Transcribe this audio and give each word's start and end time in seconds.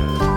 Bye. 0.00 0.29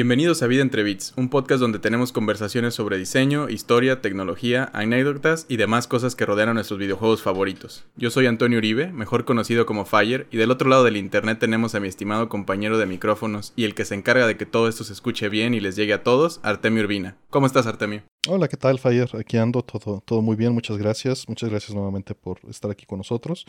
Bienvenidos 0.00 0.42
a 0.42 0.46
Vida 0.46 0.62
entre 0.62 0.82
Bits, 0.82 1.12
un 1.18 1.28
podcast 1.28 1.60
donde 1.60 1.78
tenemos 1.78 2.10
conversaciones 2.10 2.72
sobre 2.72 2.96
diseño, 2.96 3.50
historia, 3.50 4.00
tecnología, 4.00 4.70
anécdotas 4.72 5.44
y 5.46 5.58
demás 5.58 5.86
cosas 5.86 6.16
que 6.16 6.24
rodean 6.24 6.48
a 6.48 6.54
nuestros 6.54 6.78
videojuegos 6.78 7.20
favoritos. 7.20 7.84
Yo 7.96 8.08
soy 8.08 8.24
Antonio 8.24 8.56
Uribe, 8.56 8.92
mejor 8.92 9.26
conocido 9.26 9.66
como 9.66 9.84
Fire, 9.84 10.26
y 10.30 10.38
del 10.38 10.52
otro 10.52 10.70
lado 10.70 10.84
del 10.84 10.96
internet 10.96 11.38
tenemos 11.38 11.74
a 11.74 11.80
mi 11.80 11.88
estimado 11.88 12.30
compañero 12.30 12.78
de 12.78 12.86
micrófonos 12.86 13.52
y 13.56 13.64
el 13.64 13.74
que 13.74 13.84
se 13.84 13.94
encarga 13.94 14.26
de 14.26 14.38
que 14.38 14.46
todo 14.46 14.68
esto 14.68 14.84
se 14.84 14.94
escuche 14.94 15.28
bien 15.28 15.52
y 15.52 15.60
les 15.60 15.76
llegue 15.76 15.92
a 15.92 16.02
todos, 16.02 16.40
Artemio 16.42 16.82
Urbina. 16.82 17.18
¿Cómo 17.28 17.46
estás, 17.46 17.66
Artemio? 17.66 18.02
Hola, 18.26 18.48
¿qué 18.48 18.56
tal, 18.56 18.78
Fire? 18.78 19.10
Aquí 19.18 19.36
ando, 19.36 19.60
todo, 19.60 20.02
todo 20.06 20.22
muy 20.22 20.36
bien, 20.36 20.54
muchas 20.54 20.78
gracias. 20.78 21.28
Muchas 21.28 21.50
gracias 21.50 21.74
nuevamente 21.74 22.14
por 22.14 22.38
estar 22.48 22.70
aquí 22.70 22.86
con 22.86 22.96
nosotros. 22.96 23.44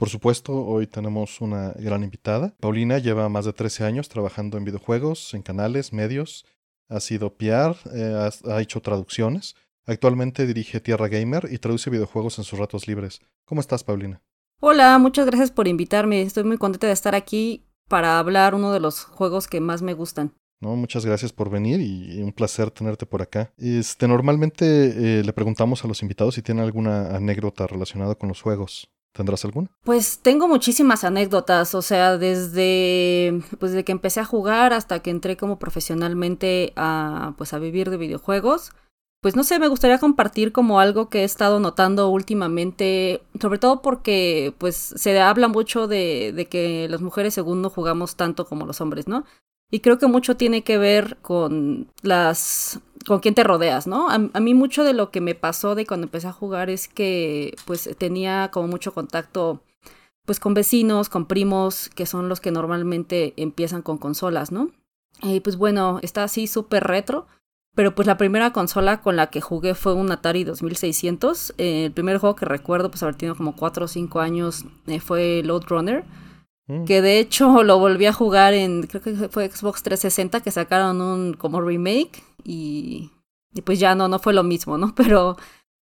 Por 0.00 0.08
supuesto, 0.08 0.54
hoy 0.64 0.86
tenemos 0.86 1.42
una 1.42 1.72
gran 1.72 2.02
invitada. 2.02 2.54
Paulina 2.58 2.96
lleva 2.96 3.28
más 3.28 3.44
de 3.44 3.52
13 3.52 3.84
años 3.84 4.08
trabajando 4.08 4.56
en 4.56 4.64
videojuegos, 4.64 5.34
en 5.34 5.42
canales, 5.42 5.92
medios. 5.92 6.46
Ha 6.88 7.00
sido 7.00 7.34
PR, 7.34 7.76
eh, 7.92 8.30
ha, 8.46 8.62
hecho 8.62 8.80
traducciones. 8.80 9.56
Actualmente 9.84 10.46
dirige 10.46 10.80
Tierra 10.80 11.08
Gamer 11.08 11.50
y 11.52 11.58
traduce 11.58 11.90
videojuegos 11.90 12.38
en 12.38 12.44
sus 12.44 12.58
ratos 12.58 12.88
libres. 12.88 13.20
¿Cómo 13.44 13.60
estás, 13.60 13.84
Paulina? 13.84 14.22
Hola, 14.60 14.96
muchas 14.96 15.26
gracias 15.26 15.50
por 15.50 15.68
invitarme. 15.68 16.22
Estoy 16.22 16.44
muy 16.44 16.56
contenta 16.56 16.86
de 16.86 16.94
estar 16.94 17.14
aquí 17.14 17.66
para 17.86 18.18
hablar 18.18 18.54
uno 18.54 18.72
de 18.72 18.80
los 18.80 19.04
juegos 19.04 19.48
que 19.48 19.60
más 19.60 19.82
me 19.82 19.92
gustan. 19.92 20.32
No, 20.62 20.76
muchas 20.76 21.04
gracias 21.04 21.34
por 21.34 21.50
venir 21.50 21.78
y 21.82 22.22
un 22.22 22.32
placer 22.32 22.70
tenerte 22.70 23.04
por 23.04 23.20
acá. 23.20 23.52
Este, 23.58 24.08
normalmente 24.08 25.18
eh, 25.18 25.24
le 25.24 25.32
preguntamos 25.34 25.84
a 25.84 25.88
los 25.88 26.00
invitados 26.00 26.36
si 26.36 26.40
tienen 26.40 26.64
alguna 26.64 27.14
anécdota 27.14 27.66
relacionada 27.66 28.14
con 28.14 28.30
los 28.30 28.40
juegos. 28.40 28.88
¿Tendrás 29.12 29.44
alguna? 29.44 29.68
Pues 29.84 30.20
tengo 30.20 30.46
muchísimas 30.46 31.02
anécdotas, 31.02 31.74
o 31.74 31.82
sea, 31.82 32.16
desde 32.16 33.42
pues 33.58 33.72
que 33.84 33.92
empecé 33.92 34.20
a 34.20 34.24
jugar 34.24 34.72
hasta 34.72 35.00
que 35.00 35.10
entré 35.10 35.36
como 35.36 35.58
profesionalmente 35.58 36.72
a 36.76 37.34
pues 37.36 37.52
a 37.52 37.58
vivir 37.58 37.90
de 37.90 37.96
videojuegos. 37.96 38.70
Pues 39.20 39.36
no 39.36 39.44
sé, 39.44 39.58
me 39.58 39.68
gustaría 39.68 39.98
compartir 39.98 40.52
como 40.52 40.80
algo 40.80 41.10
que 41.10 41.20
he 41.20 41.24
estado 41.24 41.60
notando 41.60 42.08
últimamente, 42.08 43.22
sobre 43.38 43.58
todo 43.58 43.82
porque 43.82 44.54
pues 44.56 44.76
se 44.76 45.20
habla 45.20 45.48
mucho 45.48 45.88
de, 45.88 46.32
de 46.34 46.46
que 46.46 46.88
las 46.88 47.02
mujeres 47.02 47.34
según 47.34 47.60
no 47.60 47.68
jugamos 47.68 48.16
tanto 48.16 48.46
como 48.46 48.64
los 48.64 48.80
hombres, 48.80 49.08
¿no? 49.08 49.24
Y 49.70 49.80
creo 49.80 49.98
que 49.98 50.06
mucho 50.06 50.36
tiene 50.36 50.62
que 50.62 50.78
ver 50.78 51.18
con 51.22 51.88
las 52.02 52.80
con 53.06 53.20
quién 53.20 53.34
te 53.34 53.44
rodeas, 53.44 53.86
¿no? 53.86 54.10
A, 54.10 54.18
mí 54.18 54.54
mucho 54.54 54.84
de 54.84 54.92
lo 54.92 55.10
que 55.10 55.20
me 55.20 55.34
pasó 55.34 55.74
de 55.74 55.86
cuando 55.86 56.06
empecé 56.06 56.28
a 56.28 56.32
jugar 56.32 56.68
es 56.68 56.86
que 56.86 57.56
pues 57.64 57.88
tenía 57.98 58.50
como 58.52 58.68
mucho 58.68 58.92
contacto 58.92 59.62
pues 60.26 60.38
con 60.38 60.54
vecinos, 60.54 61.08
con 61.08 61.26
primos, 61.26 61.88
que 61.88 62.06
son 62.06 62.28
los 62.28 62.40
que 62.40 62.50
normalmente 62.50 63.32
empiezan 63.36 63.82
con 63.82 63.96
consolas, 63.96 64.52
¿no? 64.52 64.70
Y 65.22 65.40
pues 65.40 65.56
bueno, 65.56 65.98
está 66.02 66.24
así 66.24 66.46
súper 66.46 66.84
retro, 66.84 67.26
pero 67.74 67.94
pues 67.94 68.06
la 68.06 68.18
primera 68.18 68.52
consola 68.52 69.00
con 69.00 69.16
la 69.16 69.28
que 69.28 69.40
jugué 69.40 69.74
fue 69.74 69.94
un 69.94 70.12
Atari 70.12 70.44
2600. 70.44 71.54
Eh, 71.58 71.86
el 71.86 71.92
primer 71.92 72.18
juego 72.18 72.36
que 72.36 72.44
recuerdo 72.44 72.90
pues 72.90 73.02
haber 73.02 73.16
tenido 73.16 73.34
como 73.34 73.56
4 73.56 73.86
o 73.86 73.88
5 73.88 74.20
años 74.20 74.66
eh, 74.86 75.00
fue 75.00 75.42
Load 75.42 75.64
Runner 75.68 76.04
Mm. 76.70 76.84
Que 76.84 77.02
de 77.02 77.18
hecho 77.18 77.62
lo 77.64 77.78
volví 77.78 78.06
a 78.06 78.12
jugar 78.12 78.54
en, 78.54 78.86
creo 78.86 79.02
que 79.02 79.28
fue 79.28 79.50
Xbox 79.50 79.82
360, 79.82 80.40
que 80.40 80.50
sacaron 80.50 81.00
un 81.00 81.34
como 81.34 81.60
remake 81.60 82.22
y, 82.44 83.10
y 83.52 83.62
pues 83.62 83.80
ya 83.80 83.94
no, 83.94 84.08
no 84.08 84.18
fue 84.18 84.32
lo 84.32 84.44
mismo, 84.44 84.78
¿no? 84.78 84.94
Pero 84.96 85.36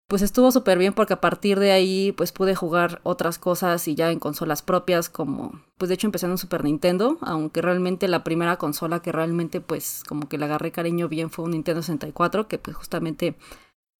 pues 0.07 0.21
estuvo 0.21 0.51
súper 0.51 0.77
bien 0.77 0.93
porque 0.93 1.13
a 1.13 1.19
partir 1.21 1.59
de 1.59 1.71
ahí 1.71 2.13
pues 2.13 2.31
pude 2.31 2.55
jugar 2.55 3.01
otras 3.03 3.37
cosas 3.37 3.85
y 3.89 3.95
ya 3.95 4.09
en 4.09 4.19
consolas 4.19 4.61
propias 4.61 5.09
como, 5.09 5.61
pues 5.77 5.89
de 5.89 5.95
hecho 5.95 6.07
empecé 6.07 6.27
en 6.27 6.31
un 6.31 6.37
Super 6.37 6.63
Nintendo, 6.63 7.17
aunque 7.21 7.61
realmente 7.61 8.07
la 8.07 8.23
primera 8.23 8.55
consola 8.55 9.01
que 9.01 9.11
realmente 9.11 9.59
pues 9.59 10.03
como 10.07 10.29
que 10.29 10.37
le 10.37 10.45
agarré 10.45 10.71
cariño 10.71 11.09
bien 11.09 11.29
fue 11.29 11.43
un 11.43 11.51
Nintendo 11.51 11.81
64, 11.81 12.47
que 12.47 12.57
pues 12.57 12.77
justamente 12.77 13.35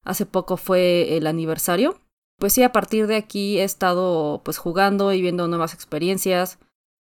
hace 0.05 0.25
poco 0.25 0.55
fue 0.55 1.17
el 1.17 1.27
aniversario. 1.27 1.99
Pues 2.39 2.53
sí, 2.53 2.63
a 2.63 2.71
partir 2.71 3.07
de 3.07 3.17
aquí 3.17 3.59
he 3.59 3.63
estado 3.63 4.41
pues 4.45 4.57
jugando 4.59 5.11
y 5.11 5.21
viendo 5.21 5.47
nuevas 5.49 5.73
experiencias. 5.73 6.59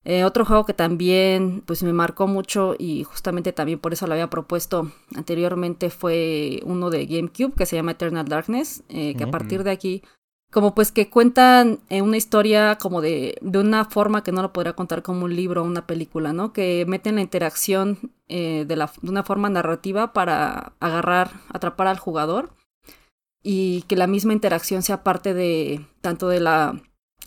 Eh, 0.09 0.23
otro 0.23 0.45
juego 0.45 0.65
que 0.65 0.73
también 0.73 1.65
pues 1.67 1.83
me 1.83 1.93
marcó 1.93 2.29
mucho 2.29 2.77
y 2.79 3.03
justamente 3.03 3.53
también 3.53 3.81
por 3.81 3.93
eso 3.93 4.07
lo 4.07 4.13
había 4.13 4.31
propuesto 4.31 4.93
anteriormente 5.17 5.91
fue 5.91 6.61
uno 6.65 6.91
de 6.91 7.07
GameCube 7.07 7.57
que 7.57 7.67
se 7.67 7.75
llama 7.75 7.91
Eternal 7.91 8.29
Darkness, 8.29 8.85
eh, 8.89 9.17
que 9.17 9.25
a 9.25 9.31
partir 9.33 9.65
de 9.65 9.73
aquí 9.73 10.05
como 10.53 10.77
pues 10.77 10.93
que 10.93 11.11
cuentan 11.11 11.81
eh, 11.89 12.03
una 12.03 12.17
historia 12.19 12.79
como 12.79 13.01
de, 13.01 13.37
de 13.41 13.59
una 13.59 13.85
forma 13.85 14.23
que 14.23 14.31
no 14.31 14.43
lo 14.43 14.53
podría 14.53 14.75
contar 14.75 15.03
como 15.03 15.25
un 15.25 15.35
libro 15.35 15.63
o 15.63 15.67
una 15.67 15.89
película, 15.89 16.33
¿no? 16.33 16.53
Que 16.53 16.85
meten 16.87 17.17
la 17.17 17.23
interacción 17.23 17.99
de, 18.29 18.77
la, 18.77 18.93
de 19.03 19.11
una 19.11 19.25
forma 19.25 19.51
narrativa 19.51 20.13
para 20.13 20.75
agarrar, 20.79 21.33
atrapar 21.49 21.89
al 21.89 21.99
jugador 21.99 22.55
y 23.43 23.83
que 23.89 23.97
la 23.97 24.07
misma 24.07 24.35
interacción 24.35 24.83
sea 24.83 25.03
parte 25.03 25.35
de 25.35 25.85
tanto 26.01 26.29
de 26.29 26.39
la 26.39 26.81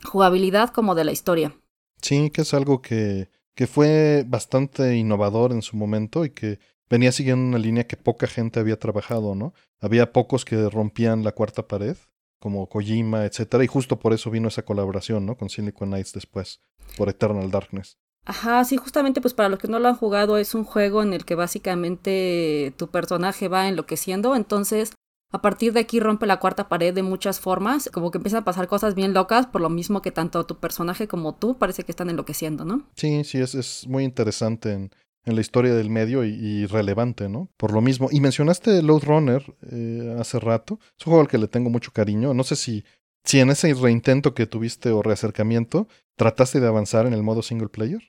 jugabilidad 0.05 0.69
como 0.69 0.95
de 0.95 1.03
la 1.03 1.11
historia. 1.11 1.53
Sí, 2.01 2.29
que 2.29 2.41
es 2.41 2.53
algo 2.53 2.81
que, 2.81 3.29
que 3.55 3.67
fue 3.67 4.23
bastante 4.27 4.95
innovador 4.95 5.51
en 5.51 5.61
su 5.61 5.75
momento 5.77 6.25
y 6.25 6.29
que 6.31 6.59
venía 6.89 7.11
siguiendo 7.11 7.45
una 7.45 7.59
línea 7.59 7.87
que 7.87 7.97
poca 7.97 8.27
gente 8.27 8.59
había 8.59 8.79
trabajado, 8.79 9.35
¿no? 9.35 9.53
Había 9.79 10.11
pocos 10.11 10.45
que 10.45 10.69
rompían 10.69 11.23
la 11.23 11.33
cuarta 11.33 11.67
pared, 11.67 11.97
como 12.39 12.67
Kojima, 12.67 13.25
etcétera, 13.25 13.63
y 13.63 13.67
justo 13.67 13.99
por 13.99 14.13
eso 14.13 14.31
vino 14.31 14.47
esa 14.47 14.63
colaboración, 14.63 15.25
¿no? 15.25 15.37
Con 15.37 15.49
Silicon 15.49 15.89
Knights 15.89 16.13
después, 16.13 16.61
por 16.97 17.09
Eternal 17.09 17.51
Darkness. 17.51 17.97
Ajá, 18.25 18.63
sí, 18.63 18.77
justamente 18.77 19.21
pues 19.21 19.33
para 19.33 19.49
los 19.49 19.59
que 19.59 19.67
no 19.67 19.79
lo 19.79 19.87
han 19.87 19.95
jugado 19.95 20.37
es 20.37 20.53
un 20.53 20.63
juego 20.63 21.01
en 21.01 21.13
el 21.13 21.25
que 21.25 21.35
básicamente 21.35 22.73
tu 22.77 22.89
personaje 22.89 23.47
va 23.47 23.67
enloqueciendo, 23.67 24.35
entonces 24.35 24.93
a 25.31 25.41
partir 25.41 25.73
de 25.73 25.81
aquí 25.81 25.99
rompe 25.99 26.25
la 26.25 26.39
cuarta 26.39 26.67
pared 26.67 26.93
de 26.93 27.03
muchas 27.03 27.39
formas, 27.39 27.89
como 27.93 28.11
que 28.11 28.17
empiezan 28.17 28.41
a 28.41 28.45
pasar 28.45 28.67
cosas 28.67 28.95
bien 28.95 29.13
locas, 29.13 29.45
por 29.47 29.61
lo 29.61 29.69
mismo 29.69 30.01
que 30.01 30.11
tanto 30.11 30.45
tu 30.45 30.59
personaje 30.59 31.07
como 31.07 31.35
tú 31.35 31.57
parece 31.57 31.83
que 31.83 31.91
están 31.91 32.09
enloqueciendo, 32.09 32.65
¿no? 32.65 32.87
Sí, 32.95 33.23
sí, 33.23 33.37
es, 33.37 33.53
es 33.53 33.87
muy 33.87 34.03
interesante 34.03 34.73
en, 34.73 34.91
en, 35.25 35.35
la 35.35 35.41
historia 35.41 35.73
del 35.75 35.89
medio 35.89 36.23
y, 36.25 36.65
relevante, 36.65 37.29
¿no? 37.29 37.49
Por 37.57 37.73
lo 37.73 37.81
mismo. 37.81 38.09
Y 38.11 38.21
mencionaste 38.21 38.81
Load 38.81 39.03
Runner 39.03 39.55
eh, 39.71 40.15
hace 40.19 40.39
rato, 40.39 40.79
es 40.97 41.05
un 41.05 41.11
juego 41.11 41.21
al 41.21 41.27
que 41.27 41.37
le 41.37 41.47
tengo 41.47 41.69
mucho 41.69 41.91
cariño, 41.91 42.33
no 42.33 42.43
sé 42.43 42.55
si, 42.55 42.83
si 43.23 43.39
en 43.39 43.51
ese 43.51 43.73
reintento 43.75 44.33
que 44.33 44.47
tuviste 44.47 44.89
o 44.89 45.03
reacercamiento 45.03 45.87
trataste 46.15 46.59
de 46.59 46.67
avanzar 46.67 47.05
en 47.05 47.13
el 47.13 47.23
modo 47.23 47.43
single 47.43 47.69
player. 47.69 48.01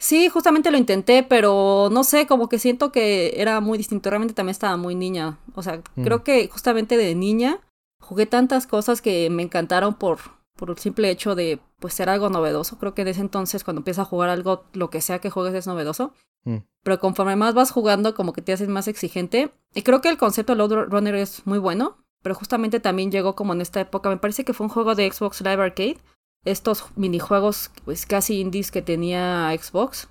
Sí, 0.00 0.30
justamente 0.30 0.70
lo 0.70 0.78
intenté, 0.78 1.22
pero 1.22 1.90
no 1.92 2.04
sé, 2.04 2.26
como 2.26 2.48
que 2.48 2.58
siento 2.58 2.90
que 2.90 3.34
era 3.36 3.60
muy 3.60 3.76
distinto. 3.76 4.08
Realmente 4.08 4.32
también 4.32 4.52
estaba 4.52 4.78
muy 4.78 4.94
niña. 4.94 5.38
O 5.54 5.62
sea, 5.62 5.82
mm. 5.94 6.02
creo 6.02 6.24
que 6.24 6.48
justamente 6.48 6.96
de 6.96 7.14
niña 7.14 7.60
jugué 8.00 8.24
tantas 8.24 8.66
cosas 8.66 9.02
que 9.02 9.28
me 9.28 9.42
encantaron 9.42 9.92
por, 9.92 10.18
por 10.56 10.70
el 10.70 10.78
simple 10.78 11.10
hecho 11.10 11.34
de 11.34 11.60
pues 11.80 11.92
ser 11.92 12.08
algo 12.08 12.30
novedoso. 12.30 12.78
Creo 12.78 12.94
que 12.94 13.02
en 13.02 13.08
ese 13.08 13.20
entonces 13.20 13.62
cuando 13.62 13.80
empiezas 13.80 14.06
a 14.06 14.08
jugar 14.08 14.30
algo, 14.30 14.64
lo 14.72 14.88
que 14.88 15.02
sea 15.02 15.18
que 15.18 15.28
juegues 15.28 15.54
es 15.54 15.66
novedoso. 15.66 16.14
Mm. 16.44 16.56
Pero 16.82 16.98
conforme 16.98 17.36
más 17.36 17.52
vas 17.52 17.70
jugando, 17.70 18.14
como 18.14 18.32
que 18.32 18.40
te 18.40 18.54
haces 18.54 18.68
más 18.68 18.88
exigente. 18.88 19.50
Y 19.74 19.82
creo 19.82 20.00
que 20.00 20.08
el 20.08 20.16
concepto 20.16 20.54
de 20.54 20.56
Load 20.56 20.88
Runner 20.88 21.14
es 21.14 21.46
muy 21.46 21.58
bueno. 21.58 21.98
Pero 22.22 22.34
justamente 22.34 22.80
también 22.80 23.10
llegó 23.10 23.34
como 23.34 23.52
en 23.52 23.60
esta 23.60 23.82
época. 23.82 24.08
Me 24.08 24.16
parece 24.16 24.44
que 24.44 24.54
fue 24.54 24.64
un 24.64 24.72
juego 24.72 24.94
de 24.94 25.12
Xbox 25.12 25.42
Live 25.42 25.62
Arcade 25.62 25.98
estos 26.44 26.84
minijuegos 26.96 27.70
pues 27.84 28.06
casi 28.06 28.40
indies 28.40 28.70
que 28.70 28.82
tenía 28.82 29.50
Xbox. 29.58 30.08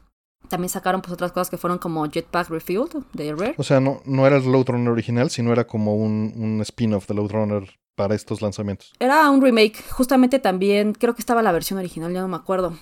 También 0.47 0.69
sacaron 0.69 1.01
pues 1.01 1.13
otras 1.13 1.31
cosas 1.31 1.49
que 1.49 1.57
fueron 1.57 1.77
como 1.77 2.09
Jetpack 2.09 2.49
Refueled 2.49 3.03
de 3.13 3.35
Rare. 3.35 3.55
O 3.57 3.63
sea, 3.63 3.79
no, 3.79 4.01
no 4.05 4.25
era 4.25 4.37
el 4.37 4.51
Load 4.51 4.69
Runner 4.69 4.89
original, 4.89 5.29
sino 5.29 5.51
era 5.51 5.67
como 5.67 5.95
un, 5.95 6.33
un 6.35 6.61
spin-off 6.61 7.07
de 7.07 7.13
Load 7.13 7.31
Runner 7.31 7.79
para 7.95 8.15
estos 8.15 8.41
lanzamientos. 8.41 8.93
Era 8.99 9.29
un 9.29 9.41
remake. 9.41 9.83
Justamente 9.91 10.39
también, 10.39 10.93
creo 10.93 11.13
que 11.13 11.21
estaba 11.21 11.41
la 11.41 11.51
versión 11.51 11.77
original, 11.77 12.13
ya 12.13 12.21
no 12.21 12.29
me 12.29 12.37
acuerdo. 12.37 12.77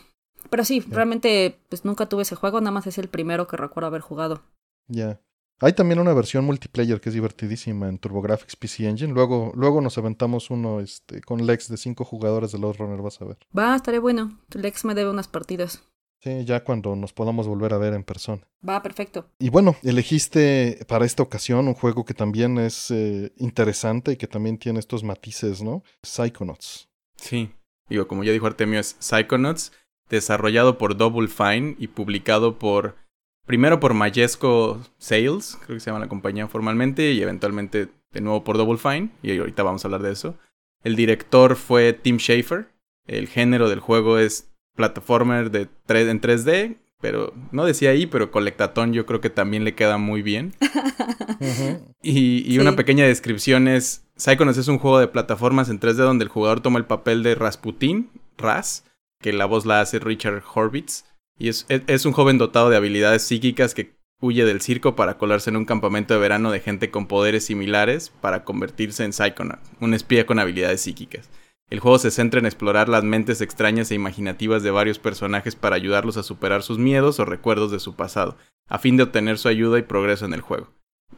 Pero 0.50 0.64
sí, 0.64 0.80
realmente 0.82 1.60
pues 1.70 1.84
nunca 1.84 2.08
tuve 2.08 2.22
ese 2.22 2.36
juego, 2.36 2.62
nada 2.62 2.72
más 2.72 2.88
es 2.88 2.98
el 3.00 3.10
primero 3.10 3.48
que 3.48 3.58
recuerdo 3.58 3.88
haber 3.88 4.02
jugado. 4.02 4.44
Ya. 4.88 5.20
Hay 5.60 5.74
también 5.74 6.00
una 6.00 6.14
versión 6.14 6.46
multiplayer 6.46 7.02
que 7.02 7.10
es 7.10 7.16
divertidísima 7.16 7.90
en 7.90 7.98
TurboGrafx 7.98 8.56
PC 8.56 8.88
Engine. 8.88 9.12
Luego, 9.12 9.52
luego 9.56 9.82
nos 9.82 9.98
aventamos 9.98 10.52
uno 10.52 10.80
este, 10.80 11.22
con 11.22 11.46
Lex 11.48 11.68
de 11.70 11.78
cinco 11.78 12.06
jugadores 12.06 12.52
de 12.52 12.60
Load 12.60 12.76
Runner, 12.78 13.02
vas 13.02 13.20
a 13.22 13.26
ver. 13.26 13.38
Va, 13.58 13.76
estaré 13.76 13.98
bueno. 13.98 14.40
Lex 14.54 14.86
me 14.86 14.94
debe 14.94 15.10
unas 15.10 15.28
partidas. 15.28 15.84
Sí, 16.20 16.46
ya 16.46 16.64
cuando 16.64 16.96
nos 16.96 17.14
podamos 17.14 17.48
volver 17.48 17.74
a 17.74 17.78
ver 17.78 17.94
en 17.94 18.04
persona. 18.04 18.48
Va, 18.68 18.82
perfecto. 18.84 19.30
Y 19.40 19.50
bueno, 19.50 19.76
elegiste 19.84 20.86
para 20.88 21.06
esta 21.06 21.24
ocasión 21.24 21.68
un 21.68 21.74
juego 21.74 22.06
que 22.06 22.14
también 22.14 22.60
es 22.60 22.92
eh, 22.92 23.34
interesante 23.38 24.12
y 24.12 24.18
que 24.18 24.28
también 24.28 24.58
tiene 24.60 24.80
estos 24.80 25.04
matices, 25.04 25.62
¿no? 25.62 25.84
Psychonauts. 26.04 26.90
Sí, 27.16 27.52
digo, 27.90 28.08
como 28.08 28.24
ya 28.24 28.32
dijo 28.32 28.46
Artemio, 28.46 28.80
es 28.80 28.96
Psychonauts, 29.00 29.72
desarrollado 30.10 30.78
por 30.78 30.98
Double 30.98 31.28
Fine 31.28 31.76
y 31.80 31.88
publicado 31.88 32.58
por 32.60 32.96
primero 33.48 33.80
por 33.80 33.96
Majesco 33.96 34.80
Sales, 35.00 35.58
creo 35.66 35.78
que 35.78 35.80
se 35.80 35.90
llama 35.90 36.00
la 36.00 36.10
compañía 36.10 36.48
formalmente, 36.48 37.14
y 37.14 37.22
eventualmente 37.22 37.88
de 38.12 38.22
nuevo 38.22 38.44
por 38.44 38.58
Double 38.58 38.78
Fine, 38.78 39.10
y 39.24 39.36
ahorita 39.36 39.64
vamos 39.64 39.84
a 39.84 39.88
hablar 39.88 40.04
de 40.04 40.12
eso. 40.12 40.38
El 40.84 40.96
director 40.96 41.56
fue 41.56 41.94
Tim 41.94 42.18
Schafer. 42.18 42.68
El 43.08 43.28
género 43.28 43.70
del 43.70 43.80
juego 43.80 44.20
es 44.20 44.52
plataformer 44.76 45.50
de 45.50 45.68
3, 45.86 46.10
en 46.10 46.22
3D, 46.22 46.78
pero 47.02 47.34
no 47.52 47.66
decía 47.66 47.92
ahí, 47.92 48.06
pero 48.06 48.32
Colectatón 48.32 48.94
yo 48.94 49.06
creo 49.06 49.22
que 49.22 49.30
también 49.30 49.64
le 49.64 49.76
queda 49.76 49.98
muy 49.98 50.22
bien. 50.22 50.54
Y, 52.02 52.58
una 52.58 52.76
pequeña 52.76 53.06
descripción 53.06 53.68
es, 53.68 54.08
Psychonauts 54.16 54.58
es 54.58 54.70
un 54.70 54.80
juego 54.80 54.98
de 55.00 55.08
plataformas 55.08 55.70
en 55.70 55.80
3D 55.80 55.96
donde 55.96 56.24
el 56.24 56.30
jugador 56.30 56.62
toma 56.62 56.80
el 56.80 56.86
papel 56.86 57.22
de 57.22 57.36
Rasputin, 57.36 58.10
Ras, 58.38 58.86
que 59.20 59.34
la 59.34 59.46
voz 59.46 59.66
la 59.66 59.82
hace 59.82 60.00
Richard 60.00 60.42
Horvitz, 60.54 61.04
y 61.38 61.50
es, 61.50 61.66
es 61.70 62.06
un 62.06 62.14
joven 62.14 62.38
dotado 62.38 62.70
de 62.70 62.78
habilidades 62.78 63.24
psíquicas 63.24 63.74
que 63.74 63.96
huye 64.20 64.46
del 64.46 64.62
circo 64.62 64.96
para 64.96 65.18
colarse 65.18 65.50
en 65.50 65.58
un 65.58 65.66
campamento 65.66 66.14
de 66.14 66.20
verano 66.20 66.52
de 66.52 66.60
gente 66.60 66.90
con 66.90 67.08
poderes 67.08 67.46
similares 67.46 68.12
para 68.22 68.44
convertirse 68.44 69.04
en 69.04 69.14
Psychonaut, 69.14 69.60
un 69.80 69.94
espía 69.94 70.26
con 70.26 70.40
habilidades 70.40 70.82
psíquicas. 70.82 71.30
El 71.70 71.80
juego 71.82 72.00
se 72.00 72.12
centra 72.12 72.40
en 72.40 72.46
explorar 72.46 72.88
las 72.88 73.04
mentes 73.04 73.42
extrañas 73.42 73.92
e 73.92 73.96
imaginativas 73.96 74.64
de 74.64 74.72
varios 74.72 75.00
personajes 75.00 75.56
para 75.56 75.76
ayudarlos 75.76 76.16
a 76.18 76.24
superar 76.24 76.64
sus 76.64 76.78
miedos 76.78 77.20
o 77.20 77.26
recuerdos 77.26 77.72
de 77.72 77.80
su 77.80 77.96
pasado, 77.96 78.38
a 78.70 78.80
fin 78.80 78.96
de 78.96 79.04
obtener 79.04 79.38
su 79.38 79.50
ayuda 79.50 79.78
y 79.78 79.84
progreso 79.84 80.26
en 80.26 80.34
el 80.34 80.42
juego. 80.42 80.70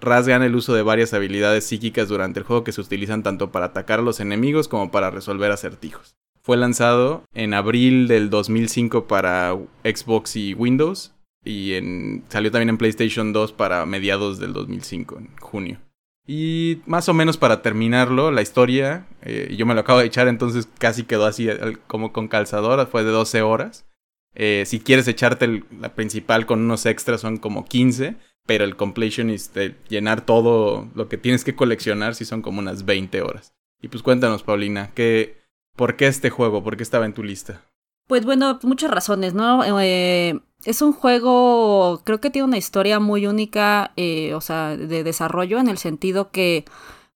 Raz 0.01 0.27
gana 0.27 0.45
el 0.45 0.55
uso 0.55 0.73
de 0.73 0.81
varias 0.81 1.13
habilidades 1.13 1.65
psíquicas 1.65 2.09
durante 2.09 2.39
el 2.39 2.45
juego 2.45 2.63
que 2.63 2.71
se 2.71 2.81
utilizan 2.81 3.21
tanto 3.21 3.51
para 3.51 3.67
atacar 3.67 3.99
a 3.99 4.03
los 4.03 4.19
enemigos 4.19 4.67
como 4.67 4.91
para 4.91 5.11
resolver 5.11 5.51
acertijos. 5.51 6.15
Fue 6.49 6.57
lanzado 6.57 7.25
en 7.35 7.53
abril 7.53 8.07
del 8.07 8.31
2005 8.31 9.05
para 9.05 9.55
Xbox 9.83 10.35
y 10.35 10.55
Windows 10.55 11.13
y 11.45 11.73
salió 12.29 12.49
también 12.49 12.69
en 12.69 12.79
PlayStation 12.79 13.33
2 13.33 13.53
para 13.53 13.85
mediados 13.85 14.39
del 14.39 14.53
2005, 14.53 15.19
en 15.19 15.29
junio. 15.39 15.77
Y 16.25 16.81
más 16.87 17.07
o 17.07 17.13
menos 17.13 17.37
para 17.37 17.61
terminarlo, 17.61 18.31
la 18.31 18.41
historia, 18.41 19.05
eh, 19.21 19.53
yo 19.55 19.67
me 19.67 19.75
lo 19.75 19.81
acabo 19.81 19.99
de 19.99 20.07
echar, 20.07 20.27
entonces 20.27 20.67
casi 20.79 21.03
quedó 21.03 21.27
así 21.27 21.47
como 21.85 22.11
con 22.11 22.27
calzador, 22.27 22.87
fue 22.87 23.03
de 23.03 23.11
12 23.11 23.43
horas. 23.43 23.85
Eh, 24.33 24.63
si 24.65 24.79
quieres 24.79 25.07
echarte 25.07 25.61
la 25.79 25.93
principal 25.93 26.47
con 26.47 26.61
unos 26.61 26.87
extras 26.87 27.21
son 27.21 27.37
como 27.37 27.65
15, 27.65 28.15
pero 28.47 28.63
el 28.63 28.75
completionist, 28.75 29.53
de 29.53 29.75
llenar 29.87 30.25
todo 30.25 30.89
lo 30.95 31.09
que 31.09 31.19
tienes 31.19 31.43
que 31.43 31.53
coleccionar, 31.53 32.15
sí 32.15 32.25
son 32.25 32.41
como 32.41 32.57
unas 32.57 32.85
20 32.85 33.21
horas. 33.21 33.53
Y 33.83 33.89
pues 33.89 34.01
cuéntanos, 34.01 34.41
Paulina, 34.41 34.89
¿qué, 34.95 35.38
¿por 35.75 35.95
qué 35.95 36.07
este 36.07 36.29
juego? 36.29 36.63
¿Por 36.63 36.77
qué 36.77 36.83
estaba 36.83 37.05
en 37.05 37.13
tu 37.13 37.23
lista? 37.23 37.61
Pues 38.07 38.25
bueno, 38.25 38.59
muchas 38.63 38.89
razones, 38.89 39.33
¿no? 39.33 39.63
Eh, 39.79 40.39
es 40.65 40.81
un 40.81 40.93
juego, 40.93 42.01
creo 42.03 42.19
que 42.19 42.29
tiene 42.31 42.47
una 42.47 42.57
historia 42.57 42.99
muy 42.99 43.27
única, 43.27 43.91
eh, 43.97 44.33
o 44.33 44.41
sea, 44.41 44.75
de 44.75 45.03
desarrollo 45.03 45.59
en 45.59 45.69
el 45.69 45.77
sentido 45.77 46.31
que 46.31 46.65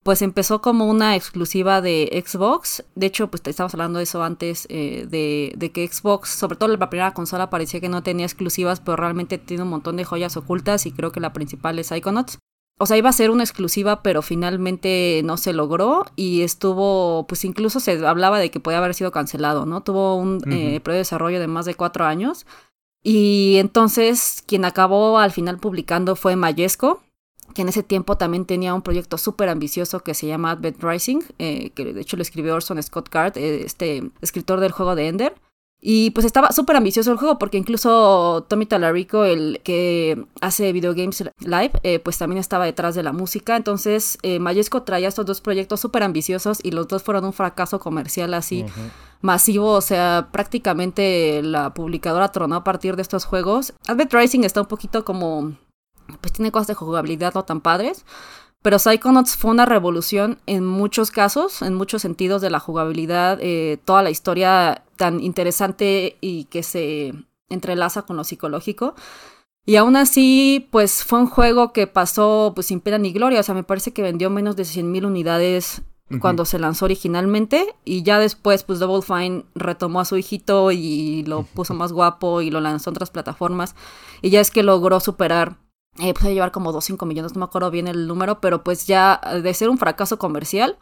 pues 0.03 0.21
empezó 0.21 0.61
como 0.61 0.85
una 0.85 1.15
exclusiva 1.15 1.81
de 1.81 2.23
Xbox. 2.25 2.83
De 2.93 3.07
hecho, 3.07 3.29
pues 3.29 3.41
estábamos 3.45 3.73
hablando 3.73 3.99
de 3.99 4.03
eso 4.03 4.21
antes, 4.21 4.67
eh, 4.69 5.07
de, 5.09 5.53
de, 5.57 5.71
que 5.71 5.87
Xbox, 5.87 6.29
sobre 6.29 6.57
todo 6.57 6.75
la 6.75 6.89
primera 6.89 7.13
consola, 7.13 7.49
parecía 7.49 7.79
que 7.79 7.89
no 7.89 8.03
tenía 8.03 8.25
exclusivas, 8.25 8.81
pero 8.81 8.97
realmente 8.97 9.37
tiene 9.37 9.63
un 9.63 9.69
montón 9.69 9.95
de 9.95 10.03
joyas 10.03 10.35
ocultas 10.35 10.85
y 10.85 10.91
creo 10.91 11.11
que 11.13 11.21
la 11.21 11.33
principal 11.33 11.79
es 11.79 11.87
Psychonauts. 11.87 12.37
O 12.79 12.85
sea, 12.85 12.97
iba 12.97 13.09
a 13.09 13.13
ser 13.13 13.29
una 13.29 13.43
exclusiva, 13.43 14.01
pero 14.01 14.21
finalmente 14.21 15.21
no 15.23 15.37
se 15.37 15.53
logró 15.53 16.05
y 16.15 16.41
estuvo, 16.41 17.25
pues 17.27 17.45
incluso 17.45 17.79
se 17.79 18.05
hablaba 18.05 18.39
de 18.39 18.51
que 18.51 18.59
podía 18.59 18.79
haber 18.79 18.93
sido 18.93 19.11
cancelado, 19.11 19.65
¿no? 19.65 19.81
Tuvo 19.81 20.15
un 20.15 20.37
uh 20.37 20.49
de 20.49 20.97
desarrollo 20.97 21.39
de 21.39 21.47
más 21.47 21.65
de 21.65 21.75
cuatro 21.75 22.05
años 22.05 22.45
y 23.03 23.57
entonces 23.57 24.43
quien 24.47 24.65
acabó 24.65 25.19
al 25.19 25.31
final 25.31 25.59
publicando 25.59 26.15
fue 26.15 26.35
Mayesco, 26.35 27.03
que 27.53 27.61
en 27.61 27.69
ese 27.69 27.83
tiempo 27.83 28.17
también 28.17 28.45
tenía 28.45 28.73
un 28.73 28.81
proyecto 28.81 29.17
súper 29.17 29.49
ambicioso 29.49 29.99
que 29.99 30.13
se 30.13 30.27
llama 30.27 30.51
Advent 30.51 30.81
Rising, 30.81 31.19
eh, 31.37 31.71
que 31.71 31.93
de 31.93 32.01
hecho 32.01 32.15
lo 32.17 32.23
escribió 32.23 32.55
Orson 32.55 32.81
Scott 32.81 33.09
Card, 33.09 33.37
eh, 33.37 33.63
este 33.65 34.09
escritor 34.21 34.59
del 34.61 34.71
juego 34.71 34.95
de 34.95 35.07
Ender. 35.07 35.35
Y 35.85 36.11
pues 36.11 36.25
estaba 36.25 36.53
súper 36.53 36.77
ambicioso 36.77 37.11
el 37.11 37.17
juego 37.17 37.37
porque 37.37 37.57
incluso 37.57 38.45
Tommy 38.47 38.65
Talarico, 38.65 39.25
el 39.25 39.59
que 39.65 40.25
hace 40.39 40.71
Video 40.71 40.95
Games 40.95 41.21
Live, 41.41 41.73
eh, 41.83 41.99
pues 41.99 42.17
también 42.17 42.39
estaba 42.39 42.63
detrás 42.63 42.95
de 42.95 43.03
la 43.03 43.11
música. 43.11 43.57
Entonces 43.57 44.17
eh, 44.21 44.39
Mayesco 44.39 44.83
traía 44.83 45.09
estos 45.09 45.25
dos 45.25 45.41
proyectos 45.41 45.81
súper 45.81 46.03
ambiciosos 46.03 46.59
y 46.63 46.71
los 46.71 46.87
dos 46.87 47.03
fueron 47.03 47.25
un 47.25 47.33
fracaso 47.33 47.81
comercial 47.81 48.33
así 48.33 48.63
masivo. 49.19 49.71
O 49.71 49.81
sea, 49.81 50.29
prácticamente 50.31 51.41
la 51.43 51.73
publicadora 51.73 52.31
tronó 52.31 52.55
a 52.55 52.63
partir 52.63 52.95
de 52.95 53.01
estos 53.01 53.25
juegos. 53.25 53.73
Advent 53.85 54.13
Rising 54.13 54.45
está 54.45 54.61
un 54.61 54.67
poquito 54.67 55.03
como... 55.03 55.57
Pues 56.21 56.31
tiene 56.31 56.51
cosas 56.51 56.67
de 56.67 56.75
jugabilidad 56.75 57.33
no 57.33 57.43
tan 57.43 57.59
padres. 57.59 58.05
Pero 58.63 58.79
Psychonauts 58.79 59.35
fue 59.35 59.51
una 59.51 59.65
revolución 59.65 60.39
en 60.45 60.65
muchos 60.65 61.11
casos, 61.11 61.61
en 61.61 61.75
muchos 61.75 62.01
sentidos 62.01 62.41
de 62.41 62.49
la 62.49 62.61
jugabilidad, 62.61 63.37
eh, 63.41 63.77
toda 63.83 64.01
la 64.01 64.09
historia 64.09 64.85
tan 64.95 65.19
interesante 65.19 66.17
y 66.21 66.45
que 66.45 66.63
se 66.63 67.13
entrelaza 67.49 68.03
con 68.03 68.15
lo 68.15 68.23
psicológico. 68.23 68.95
Y 69.65 69.75
aún 69.75 69.97
así, 69.97 70.67
pues 70.71 71.03
fue 71.03 71.19
un 71.19 71.27
juego 71.27 71.73
que 71.73 71.87
pasó 71.87 72.53
pues 72.55 72.67
sin 72.67 72.79
pena 72.79 72.97
ni 72.97 73.11
gloria. 73.11 73.41
O 73.41 73.43
sea, 73.43 73.53
me 73.53 73.63
parece 73.63 73.91
que 73.91 74.01
vendió 74.01 74.29
menos 74.29 74.55
de 74.55 74.63
100.000 74.63 75.05
unidades 75.05 75.81
cuando 76.21 76.45
se 76.45 76.59
lanzó 76.59 76.85
originalmente. 76.85 77.75
Y 77.83 78.03
ya 78.03 78.17
después, 78.17 78.63
pues 78.63 78.79
Double 78.79 79.01
Fine 79.01 79.45
retomó 79.55 79.99
a 79.99 80.05
su 80.05 80.15
hijito 80.15 80.71
y 80.71 81.23
lo 81.23 81.43
puso 81.53 81.73
más 81.73 81.91
guapo 81.91 82.41
y 82.41 82.49
lo 82.49 82.61
lanzó 82.61 82.89
en 82.89 82.95
otras 82.95 83.09
plataformas. 83.09 83.75
Y 84.21 84.29
ya 84.29 84.39
es 84.39 84.51
que 84.51 84.63
logró 84.63 85.01
superar 85.01 85.57
eh, 85.99 86.13
puede 86.13 86.33
llevar 86.33 86.51
como 86.51 86.73
2-5 86.73 87.05
millones, 87.05 87.33
no 87.33 87.39
me 87.39 87.45
acuerdo 87.45 87.69
bien 87.71 87.87
el 87.87 88.07
número, 88.07 88.41
pero 88.41 88.63
pues 88.63 88.87
ya 88.87 89.21
de 89.41 89.53
ser 89.53 89.69
un 89.69 89.77
fracaso 89.77 90.17
comercial, 90.17 90.77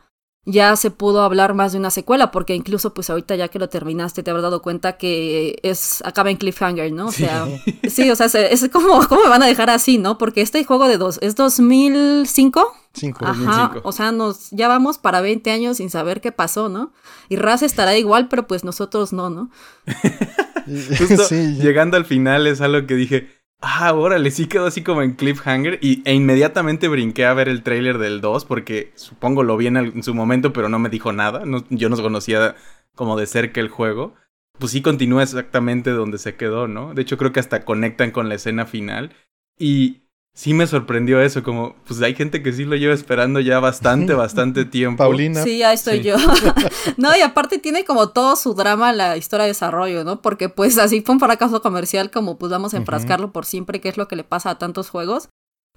ya 0.46 0.76
se 0.76 0.90
pudo 0.90 1.22
hablar 1.22 1.54
más 1.54 1.72
de 1.74 1.78
una 1.78 1.92
secuela, 1.92 2.32
porque 2.32 2.56
incluso 2.56 2.94
pues 2.94 3.10
ahorita 3.10 3.36
ya 3.36 3.50
que 3.50 3.60
lo 3.60 3.70
terminaste 3.70 4.24
te 4.24 4.32
habrás 4.32 4.44
dado 4.44 4.62
cuenta 4.62 4.98
que 4.98 5.60
es 5.62 6.02
acaba 6.04 6.32
en 6.32 6.38
cliffhanger, 6.38 6.92
¿no? 6.92 7.08
O 7.08 7.12
sea, 7.12 7.48
sí, 7.88 8.10
o 8.10 8.16
sea, 8.16 8.26
es, 8.26 8.68
como, 8.70 9.06
¿cómo 9.10 9.22
me 9.24 9.30
van 9.30 9.44
a 9.44 9.48
dejar 9.48 9.70
así, 9.70 10.00
no? 10.00 10.18
Porque 10.18 10.42
este 10.42 10.64
juego 10.64 10.88
de 10.88 10.98
dos, 10.98 11.20
¿es 11.22 11.36
2005? 11.36 12.74
Cinco. 12.94 13.26
Ajá, 13.26 13.74
o 13.84 13.92
sea, 13.92 14.12
nos, 14.12 14.50
ya 14.50 14.68
vamos 14.68 14.98
para 14.98 15.22
20 15.22 15.52
años 15.52 15.78
sin 15.78 15.90
saber 15.90 16.22
qué 16.22 16.32
pasó, 16.32 16.70
¿no? 16.70 16.92
Y 17.30 17.36
Raz 17.36 17.62
estará 17.62 17.96
igual, 17.96 18.28
pero 18.28 18.48
pues 18.48 18.64
nosotros 18.64 19.14
no, 19.14 19.30
¿no? 19.30 19.52
Justo 20.98 21.30
llegando 21.30 21.98
al 21.98 22.06
final 22.06 22.48
es 22.48 22.62
algo 22.62 22.88
que 22.88 22.96
dije, 22.96 23.41
Ah, 23.64 23.94
órale, 23.94 24.32
sí 24.32 24.48
quedó 24.48 24.66
así 24.66 24.82
como 24.84 25.04
en 25.04 25.14
cliffhanger 25.14 25.78
y, 25.82 26.02
e 26.06 26.16
inmediatamente 26.16 26.88
brinqué 26.88 27.26
a 27.26 27.34
ver 27.36 27.48
el 27.48 27.62
tráiler 27.62 28.00
del 28.00 28.20
2 28.20 28.46
porque 28.46 28.92
supongo 28.96 29.44
lo 29.44 29.56
vi 29.56 29.68
en, 29.68 30.02
su 30.02 30.16
momento 30.16 30.52
pero 30.52 30.68
no 30.68 30.80
me 30.80 30.90
dijo 30.90 31.14
nada, 31.14 31.44
yo 31.70 31.90
no 31.90 31.98
conocía 31.98 32.56
como 32.96 33.18
de 33.18 33.28
cerca 33.28 33.62
el 33.62 33.70
juego. 33.70 34.16
Pues 34.58 34.72
sí 34.72 34.82
continúa 34.82 35.24
exactamente 35.24 35.92
donde 35.92 36.18
se 36.18 36.36
quedó, 36.36 36.68
¿no? 36.68 36.94
De 36.94 37.04
hecho 37.04 37.18
creo 37.18 37.32
que 37.32 37.40
hasta 37.40 37.64
conectan 37.64 38.12
con 38.12 38.30
la 38.30 38.36
escena 38.36 38.66
final 38.66 39.12
y 39.60 40.01
sí 40.34 40.54
me 40.54 40.68
sorprendió 40.68 41.22
eso, 41.22 41.44
como, 41.44 41.76
pues 41.86 42.02
hay 42.02 42.16
gente 42.16 42.42
que 42.42 42.54
sí 42.54 42.66
lo 42.66 42.76
lleva 42.76 42.94
esperando 42.94 43.40
ya 43.40 43.60
bastante, 43.60 44.14
bastante 44.16 44.66
tiempo. 44.66 45.04
Paulina. 45.04 45.44
Sí, 45.44 45.60
ya 45.60 45.74
estoy 45.74 46.02
yo. 46.02 46.16
no, 46.98 47.16
y 47.16 47.22
aparte 47.22 47.60
tiene 47.60 47.86
como 47.86 48.10
todo 48.10 48.36
su 48.36 48.54
drama 48.54 48.94
la 48.94 49.18
historia 49.18 49.44
de 49.44 49.52
desarrollo, 49.52 50.04
¿no? 50.04 50.22
Porque 50.22 50.50
pues 50.50 50.78
así 50.78 51.02
fue 51.02 51.14
un 51.14 51.20
fracaso 51.20 51.62
comercial, 51.62 52.12
como 52.12 52.38
pues 52.38 52.52
vamos 52.52 52.74
a 52.74 52.78
enfrascarlo 52.78 53.32
por 53.32 53.46
siempre, 53.46 53.82
que 53.82 53.90
es 53.90 53.98
lo 53.98 54.08
que 54.08 54.16
le 54.16 54.24
pasa 54.24 54.52
a 54.52 54.58
tantos 54.58 54.90
juegos. 54.90 55.30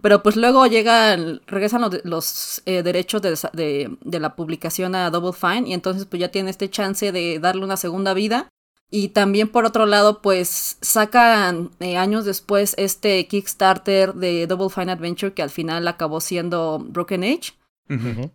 Pero 0.02 0.22
pues 0.22 0.34
luego 0.36 0.66
llegan, 0.66 1.40
regresan 1.46 1.80
los, 1.82 2.00
los 2.04 2.62
eh, 2.66 2.82
derechos 2.82 3.22
de, 3.22 3.38
de, 3.52 3.96
de, 4.00 4.20
la 4.20 4.34
publicación 4.34 4.96
a 4.96 5.08
Double 5.08 5.32
Fine 5.32 5.68
y 5.68 5.72
entonces 5.72 6.04
pues 6.04 6.18
ya 6.18 6.30
tiene 6.30 6.50
este 6.50 6.68
chance 6.68 7.12
de 7.12 7.38
darle 7.38 7.64
una 7.64 7.76
segunda 7.76 8.12
vida 8.12 8.48
y 8.94 9.08
también 9.08 9.48
por 9.48 9.64
otro 9.64 9.86
lado, 9.86 10.22
pues 10.22 10.78
sacan 10.80 11.70
eh, 11.80 11.96
años 11.96 12.24
después 12.24 12.76
este 12.78 13.26
Kickstarter 13.26 14.14
de 14.14 14.46
Double 14.46 14.68
Fine 14.70 14.92
Adventure 14.92 15.34
que 15.34 15.42
al 15.42 15.50
final 15.50 15.88
acabó 15.88 16.20
siendo 16.20 16.78
Broken 16.78 17.24
Age. 17.24 17.54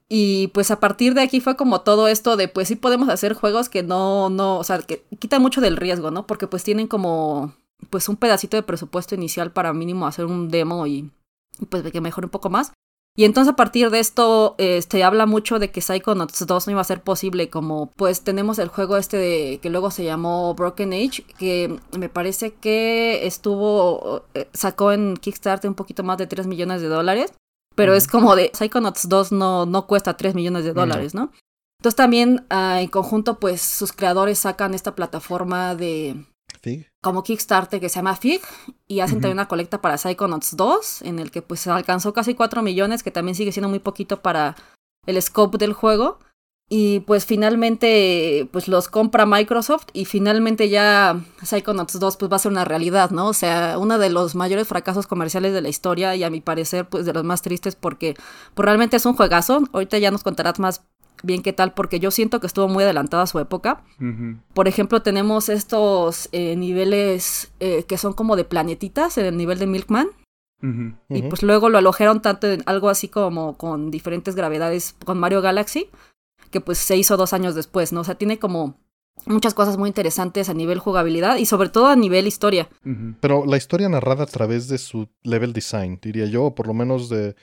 Y 0.09 0.47
pues 0.47 0.69
a 0.69 0.81
partir 0.81 1.13
de 1.13 1.21
aquí 1.21 1.39
fue 1.39 1.55
como 1.55 1.79
todo 1.79 2.09
esto 2.09 2.35
de 2.35 2.49
pues 2.49 2.67
sí 2.67 2.75
podemos 2.75 3.07
hacer 3.07 3.35
juegos 3.35 3.69
que 3.69 3.83
no, 3.83 4.29
no, 4.29 4.57
o 4.57 4.63
sea, 4.65 4.79
que 4.79 5.05
quitan 5.17 5.41
mucho 5.41 5.61
del 5.61 5.77
riesgo, 5.77 6.11
¿no? 6.11 6.27
Porque 6.27 6.45
pues 6.45 6.65
tienen 6.65 6.87
como 6.87 7.53
pues 7.89 8.09
un 8.09 8.17
pedacito 8.17 8.57
de 8.57 8.63
presupuesto 8.63 9.15
inicial 9.15 9.53
para 9.53 9.71
mínimo 9.71 10.07
hacer 10.07 10.25
un 10.25 10.49
demo 10.49 10.85
y, 10.87 11.09
y 11.57 11.65
pues 11.69 11.89
que 11.89 12.01
mejore 12.01 12.25
un 12.25 12.31
poco 12.31 12.49
más. 12.49 12.73
Y 13.19 13.25
entonces 13.25 13.51
a 13.51 13.55
partir 13.57 13.89
de 13.89 13.99
esto, 13.99 14.55
este, 14.59 15.03
habla 15.03 15.25
mucho 15.25 15.59
de 15.59 15.71
que 15.71 15.81
Psychonauts 15.81 16.47
2 16.47 16.67
no 16.67 16.71
iba 16.71 16.79
a 16.79 16.85
ser 16.85 17.01
posible, 17.01 17.49
como 17.49 17.91
pues 17.97 18.21
tenemos 18.21 18.59
el 18.59 18.69
juego 18.69 18.95
este 18.95 19.17
de, 19.17 19.59
que 19.61 19.69
luego 19.69 19.91
se 19.91 20.05
llamó 20.05 20.55
Broken 20.55 20.93
Age, 20.93 21.25
que 21.37 21.81
me 21.97 22.07
parece 22.07 22.53
que 22.53 23.27
estuvo, 23.27 24.23
eh, 24.35 24.47
sacó 24.53 24.93
en 24.93 25.17
Kickstarter 25.17 25.69
un 25.69 25.75
poquito 25.75 26.01
más 26.01 26.17
de 26.17 26.27
3 26.27 26.47
millones 26.47 26.81
de 26.81 26.87
dólares, 26.87 27.33
pero 27.75 27.93
es 27.93 28.07
como 28.07 28.37
de 28.37 28.51
Psychonauts 28.53 29.09
2 29.09 29.33
no, 29.33 29.65
no 29.65 29.85
cuesta 29.85 30.15
3 30.15 30.33
millones 30.33 30.63
de 30.63 30.71
dólares, 30.71 31.13
¿no? 31.13 31.33
Entonces 31.81 31.97
también 31.97 32.45
ah, 32.49 32.79
en 32.79 32.87
conjunto 32.87 33.37
pues 33.37 33.61
sus 33.61 33.91
creadores 33.91 34.39
sacan 34.39 34.73
esta 34.73 34.95
plataforma 34.95 35.75
de 35.75 36.25
Fig. 36.61 36.87
como 37.01 37.23
Kickstarter 37.23 37.79
que 37.79 37.89
se 37.89 37.95
llama 37.95 38.15
FIG 38.15 38.41
y 38.87 38.99
hacen 38.99 39.21
también 39.21 39.37
una 39.37 39.47
colecta 39.47 39.81
para 39.81 39.97
Psychonauts 39.97 40.55
2 40.55 41.01
en 41.03 41.19
el 41.19 41.31
que 41.31 41.41
pues 41.41 41.65
alcanzó 41.67 42.13
casi 42.13 42.35
4 42.35 42.61
millones 42.61 43.03
que 43.03 43.11
también 43.11 43.35
sigue 43.35 43.51
siendo 43.51 43.69
muy 43.69 43.79
poquito 43.79 44.21
para 44.21 44.55
el 45.05 45.21
scope 45.21 45.57
del 45.57 45.73
juego 45.73 46.19
y 46.71 46.99
pues 47.01 47.25
finalmente 47.25 48.47
pues 48.51 48.67
los 48.67 48.87
compra 48.87 49.25
Microsoft 49.25 49.87
y 49.91 50.05
finalmente 50.05 50.69
ya 50.69 51.19
Psychonauts 51.41 51.99
2 51.99 52.17
pues 52.17 52.31
va 52.31 52.35
a 52.35 52.39
ser 52.39 52.51
una 52.51 52.63
realidad, 52.63 53.09
¿no? 53.09 53.27
O 53.27 53.33
sea, 53.33 53.77
uno 53.79 53.97
de 53.97 54.11
los 54.11 54.35
mayores 54.35 54.67
fracasos 54.67 55.07
comerciales 55.07 55.51
de 55.51 55.61
la 55.61 55.69
historia 55.69 56.15
y 56.15 56.23
a 56.23 56.29
mi 56.29 56.41
parecer 56.41 56.87
pues 56.87 57.07
de 57.07 57.13
los 57.13 57.23
más 57.23 57.41
tristes 57.41 57.75
porque 57.75 58.15
pues, 58.53 58.63
realmente 58.63 58.97
es 58.97 59.05
un 59.07 59.15
juegazo. 59.15 59.63
Ahorita 59.73 59.97
ya 59.97 60.11
nos 60.11 60.21
contarás 60.21 60.59
más 60.59 60.83
bien 61.23 61.41
qué 61.41 61.53
tal 61.53 61.73
porque 61.73 61.99
yo 61.99 62.11
siento 62.11 62.39
que 62.39 62.45
estuvo 62.45 62.67
muy 62.67 62.83
adelantada 62.83 63.25
su 63.25 63.39
época. 63.39 63.81
Por 64.53 64.67
ejemplo, 64.67 65.01
tenemos 65.01 65.49
estos 65.49 66.29
eh, 66.31 66.55
niveles 66.55 67.51
eh, 67.59 67.83
que 67.87 67.97
son 67.97 68.13
como 68.13 68.35
de 68.35 68.45
planetitas 68.45 69.17
en 69.17 69.25
el 69.25 69.37
nivel 69.37 69.57
de 69.57 69.65
Milkman. 69.65 70.09
Y 71.09 71.21
pues 71.23 71.41
luego 71.41 71.69
lo 71.69 71.77
alojaron 71.77 72.21
tanto 72.21 72.47
en 72.47 72.63
algo 72.65 72.89
así 72.89 73.07
como 73.07 73.57
con 73.57 73.91
diferentes 73.91 74.35
gravedades 74.35 74.93
con 75.05 75.17
Mario 75.17 75.41
Galaxy, 75.41 75.89
que 76.51 76.61
pues 76.61 76.77
se 76.77 76.97
hizo 76.97 77.17
dos 77.17 77.33
años 77.33 77.55
después, 77.55 77.93
¿no? 77.93 78.01
O 78.01 78.03
sea, 78.03 78.15
tiene 78.15 78.39
como 78.39 78.77
muchas 79.25 79.53
cosas 79.53 79.77
muy 79.77 79.87
interesantes 79.87 80.49
a 80.49 80.53
nivel 80.53 80.79
jugabilidad 80.79 81.37
y 81.37 81.45
sobre 81.45 81.69
todo 81.69 81.87
a 81.87 81.95
nivel 81.95 82.27
historia. 82.27 82.69
Pero 83.19 83.45
la 83.45 83.57
historia 83.57 83.89
narrada 83.89 84.23
a 84.23 84.27
través 84.27 84.67
de 84.67 84.77
su 84.77 85.09
level 85.23 85.53
design, 85.53 85.99
diría 86.01 86.25
yo, 86.25 86.45
o 86.45 86.55
por 86.55 86.67
lo 86.67 86.73
menos 86.73 87.09
de. 87.09 87.35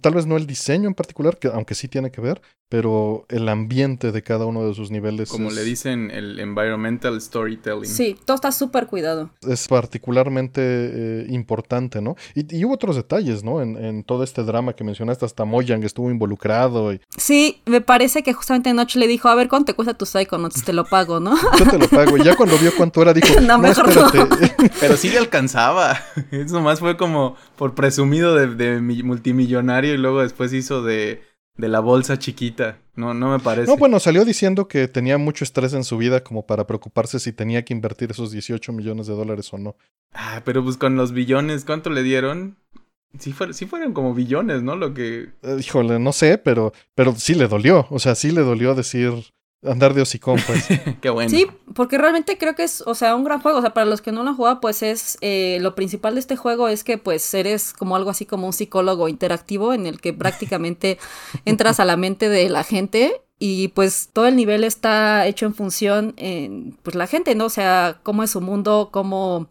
Tal 0.00 0.14
vez 0.14 0.26
no 0.26 0.36
el 0.36 0.46
diseño 0.46 0.88
en 0.88 0.94
particular, 0.94 1.38
que 1.38 1.48
aunque 1.48 1.74
sí 1.74 1.88
tiene 1.88 2.12
que 2.12 2.20
ver, 2.20 2.40
pero 2.70 3.26
el 3.28 3.46
ambiente 3.50 4.12
de 4.12 4.22
cada 4.22 4.46
uno 4.46 4.66
de 4.66 4.72
sus 4.74 4.90
niveles. 4.90 5.28
Como 5.28 5.48
es, 5.50 5.54
le 5.56 5.64
dicen, 5.64 6.10
el 6.10 6.38
environmental 6.40 7.20
storytelling. 7.20 7.84
Sí, 7.84 8.16
todo 8.24 8.36
está 8.36 8.50
súper 8.52 8.86
cuidado. 8.86 9.28
es 9.46 9.68
particularmente 9.68 10.60
eh, 10.62 11.26
importante, 11.28 12.00
¿no? 12.00 12.16
Y, 12.34 12.56
y 12.56 12.64
hubo 12.64 12.74
otros 12.74 12.96
detalles, 12.96 13.44
¿no? 13.44 13.60
En, 13.60 13.76
en 13.76 14.04
todo 14.04 14.24
este 14.24 14.42
drama 14.44 14.72
que 14.72 14.84
mencionaste, 14.84 15.24
hasta 15.26 15.44
Mojang 15.44 15.82
estuvo 15.84 16.10
involucrado 16.10 16.92
y 16.92 17.00
Sí, 17.16 17.60
me 17.66 17.80
parece 17.80 18.22
que 18.22 18.32
justamente 18.32 18.72
Noche 18.72 18.98
le 18.98 19.06
dijo, 19.08 19.28
a 19.28 19.34
ver, 19.34 19.48
¿cuánto 19.48 19.66
te 19.66 19.74
cuesta 19.74 19.94
tu 19.94 20.06
Psychonauts? 20.06 20.64
Te 20.64 20.72
lo 20.72 20.84
pago, 20.84 21.20
¿no? 21.20 21.34
yo 21.58 21.68
te 21.68 21.78
lo 21.78 21.88
pago. 21.88 22.16
Y 22.16 22.22
ya 22.24 22.36
cuando 22.36 22.56
vio 22.58 22.70
cuánto 22.76 23.02
era, 23.02 23.12
dijo, 23.12 23.28
No, 23.40 23.56
no, 23.56 23.58
mejor 23.58 23.94
no". 23.94 24.06
espérate. 24.06 24.54
Pero 24.80 24.96
sí 24.96 25.10
le 25.10 25.18
alcanzaba. 25.18 25.98
Eso 26.30 26.54
nomás 26.54 26.78
fue 26.78 26.96
como 26.96 27.36
por 27.56 27.74
presumido 27.74 28.34
de, 28.34 28.46
de 28.54 28.80
mi- 28.80 29.02
multimillonario 29.02 29.94
y 29.94 29.98
luego 29.98 30.22
después 30.22 30.52
hizo 30.52 30.82
de, 30.82 31.22
de 31.60 31.68
la 31.68 31.80
bolsa 31.80 32.18
chiquita. 32.18 32.78
No, 32.96 33.14
no 33.14 33.30
me 33.30 33.38
parece. 33.38 33.70
No, 33.70 33.76
bueno, 33.76 34.00
salió 34.00 34.24
diciendo 34.24 34.66
que 34.66 34.88
tenía 34.88 35.18
mucho 35.18 35.44
estrés 35.44 35.72
en 35.74 35.84
su 35.84 35.96
vida 35.96 36.24
como 36.24 36.46
para 36.46 36.66
preocuparse 36.66 37.20
si 37.20 37.32
tenía 37.32 37.64
que 37.64 37.72
invertir 37.72 38.10
esos 38.10 38.32
18 38.32 38.72
millones 38.72 39.06
de 39.06 39.14
dólares 39.14 39.52
o 39.52 39.58
no. 39.58 39.76
Ah, 40.12 40.42
pero 40.44 40.64
pues 40.64 40.76
con 40.76 40.96
los 40.96 41.12
billones, 41.12 41.64
¿cuánto 41.64 41.90
le 41.90 42.02
dieron? 42.02 42.56
Sí, 43.18 43.32
fueron, 43.32 43.54
sí 43.54 43.66
fueron 43.66 43.92
como 43.92 44.14
billones, 44.14 44.62
¿no? 44.62 44.76
Lo 44.76 44.94
que... 44.94 45.30
Eh, 45.42 45.56
híjole, 45.58 45.98
no 45.98 46.12
sé, 46.12 46.38
pero, 46.38 46.72
pero 46.94 47.14
sí 47.16 47.34
le 47.34 47.48
dolió. 47.48 47.86
O 47.90 47.98
sea, 47.98 48.14
sí 48.14 48.30
le 48.30 48.42
dolió 48.42 48.74
decir 48.74 49.12
andar 49.62 49.94
de 49.94 50.02
hocicón, 50.02 50.40
pues. 50.46 50.66
Qué 51.00 51.10
bueno. 51.10 51.30
Sí, 51.30 51.46
porque 51.74 51.98
realmente 51.98 52.38
creo 52.38 52.54
que 52.54 52.64
es, 52.64 52.82
o 52.86 52.94
sea, 52.94 53.14
un 53.14 53.24
gran 53.24 53.40
juego. 53.40 53.58
O 53.58 53.60
sea, 53.60 53.74
para 53.74 53.86
los 53.86 54.00
que 54.00 54.12
no 54.12 54.22
lo 54.22 54.30
han 54.30 54.36
jugado, 54.36 54.60
pues 54.60 54.82
es 54.82 55.18
eh, 55.20 55.58
lo 55.60 55.74
principal 55.74 56.14
de 56.14 56.20
este 56.20 56.36
juego 56.36 56.68
es 56.68 56.84
que 56.84 56.98
pues 56.98 57.32
eres 57.34 57.72
como 57.72 57.96
algo 57.96 58.10
así 58.10 58.26
como 58.26 58.46
un 58.46 58.52
psicólogo 58.52 59.08
interactivo 59.08 59.72
en 59.72 59.86
el 59.86 60.00
que 60.00 60.12
prácticamente 60.12 60.98
entras 61.44 61.80
a 61.80 61.84
la 61.84 61.96
mente 61.96 62.28
de 62.28 62.48
la 62.48 62.64
gente 62.64 63.22
y 63.38 63.68
pues 63.68 64.10
todo 64.12 64.26
el 64.26 64.36
nivel 64.36 64.64
está 64.64 65.26
hecho 65.26 65.46
en 65.46 65.54
función 65.54 66.14
en 66.16 66.76
pues 66.82 66.94
la 66.94 67.06
gente, 67.06 67.34
¿no? 67.34 67.46
O 67.46 67.50
sea, 67.50 68.00
cómo 68.02 68.22
es 68.22 68.30
su 68.30 68.40
mundo, 68.40 68.90
cómo 68.92 69.48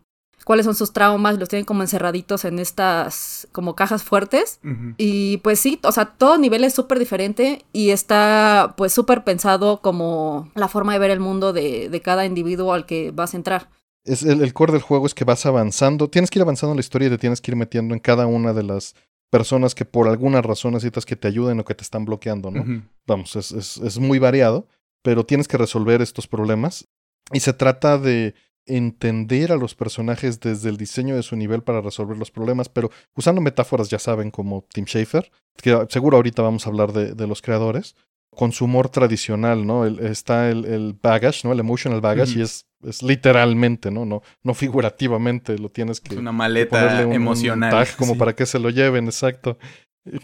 cuáles 0.49 0.65
son 0.65 0.73
sus 0.73 0.93
traumas, 0.93 1.37
los 1.37 1.47
tienen 1.47 1.63
como 1.63 1.83
encerraditos 1.83 2.43
en 2.43 2.57
estas 2.57 3.47
como 3.51 3.75
cajas 3.75 4.01
fuertes. 4.01 4.59
Y 4.97 5.37
pues 5.37 5.59
sí, 5.59 5.79
o 5.83 5.91
sea, 5.91 6.05
todo 6.05 6.39
nivel 6.39 6.63
es 6.63 6.73
súper 6.73 6.97
diferente 6.97 7.63
y 7.71 7.91
está 7.91 8.73
pues 8.75 8.91
súper 8.91 9.23
pensado 9.23 9.79
como 9.79 10.49
la 10.55 10.67
forma 10.67 10.93
de 10.93 10.97
ver 10.97 11.11
el 11.11 11.19
mundo 11.19 11.53
de, 11.53 11.87
de 11.89 12.01
cada 12.01 12.25
individuo 12.25 12.73
al 12.73 12.87
que 12.87 13.11
vas 13.11 13.35
a 13.35 13.37
entrar. 13.37 13.69
Es 14.03 14.23
el, 14.23 14.41
el 14.41 14.51
core 14.53 14.73
del 14.73 14.81
juego 14.81 15.05
es 15.05 15.13
que 15.13 15.23
vas 15.23 15.45
avanzando, 15.45 16.09
tienes 16.09 16.31
que 16.31 16.39
ir 16.39 16.41
avanzando 16.41 16.71
en 16.71 16.77
la 16.77 16.81
historia 16.81 17.09
y 17.09 17.11
te 17.11 17.19
tienes 17.19 17.41
que 17.41 17.51
ir 17.51 17.55
metiendo 17.55 17.93
en 17.93 17.99
cada 17.99 18.25
una 18.25 18.51
de 18.51 18.63
las 18.63 18.95
personas 19.29 19.75
que 19.75 19.85
por 19.85 20.07
alguna 20.07 20.41
razón 20.41 20.73
necesitas 20.73 21.05
que 21.05 21.15
te 21.15 21.27
ayuden 21.27 21.59
o 21.59 21.63
que 21.63 21.75
te 21.75 21.83
están 21.83 22.05
bloqueando, 22.05 22.49
¿no? 22.49 22.87
Vamos, 23.05 23.35
es, 23.35 23.51
es, 23.51 23.77
es 23.77 23.99
muy 23.99 24.17
variado, 24.17 24.67
pero 25.03 25.27
tienes 25.27 25.47
que 25.47 25.57
resolver 25.57 26.01
estos 26.01 26.25
problemas. 26.25 26.87
Y 27.31 27.41
se 27.41 27.53
trata 27.53 27.99
de 27.99 28.33
entender 28.69 29.51
a 29.51 29.57
los 29.57 29.75
personajes 29.75 30.39
desde 30.39 30.69
el 30.69 30.77
diseño 30.77 31.15
de 31.15 31.23
su 31.23 31.35
nivel 31.35 31.61
para 31.63 31.81
resolver 31.81 32.17
los 32.17 32.31
problemas, 32.31 32.69
pero 32.69 32.89
usando 33.15 33.41
metáforas, 33.41 33.89
ya 33.89 33.99
saben, 33.99 34.31
como 34.31 34.65
Tim 34.73 34.85
Schafer, 34.85 35.31
que 35.61 35.85
seguro 35.89 36.17
ahorita 36.17 36.41
vamos 36.41 36.65
a 36.65 36.69
hablar 36.69 36.93
de, 36.93 37.13
de 37.13 37.27
los 37.27 37.41
creadores, 37.41 37.95
con 38.31 38.51
su 38.53 38.65
humor 38.65 38.89
tradicional, 38.89 39.65
¿no? 39.67 39.85
El- 39.85 39.99
está 39.99 40.49
el, 40.49 40.63
el 40.65 40.93
baggage, 41.01 41.41
¿no? 41.45 41.51
El 41.51 41.59
emotional 41.59 41.99
baggage, 41.99 42.37
y 42.39 42.41
es, 42.43 42.65
es 42.83 43.03
literalmente, 43.03 43.91
¿no? 43.91 44.05
¿no? 44.05 44.21
No 44.43 44.53
figurativamente, 44.53 45.57
lo 45.57 45.69
tienes 45.69 45.99
que 45.99 46.13
Es 46.13 46.19
una 46.19 46.31
maleta 46.31 47.05
un 47.05 47.11
emocional. 47.13 47.71
tag 47.71 47.95
como 47.97 48.13
sí. 48.13 48.19
para 48.19 48.33
que 48.35 48.45
se 48.45 48.59
lo 48.59 48.69
lleven, 48.69 49.05
exacto. 49.05 49.57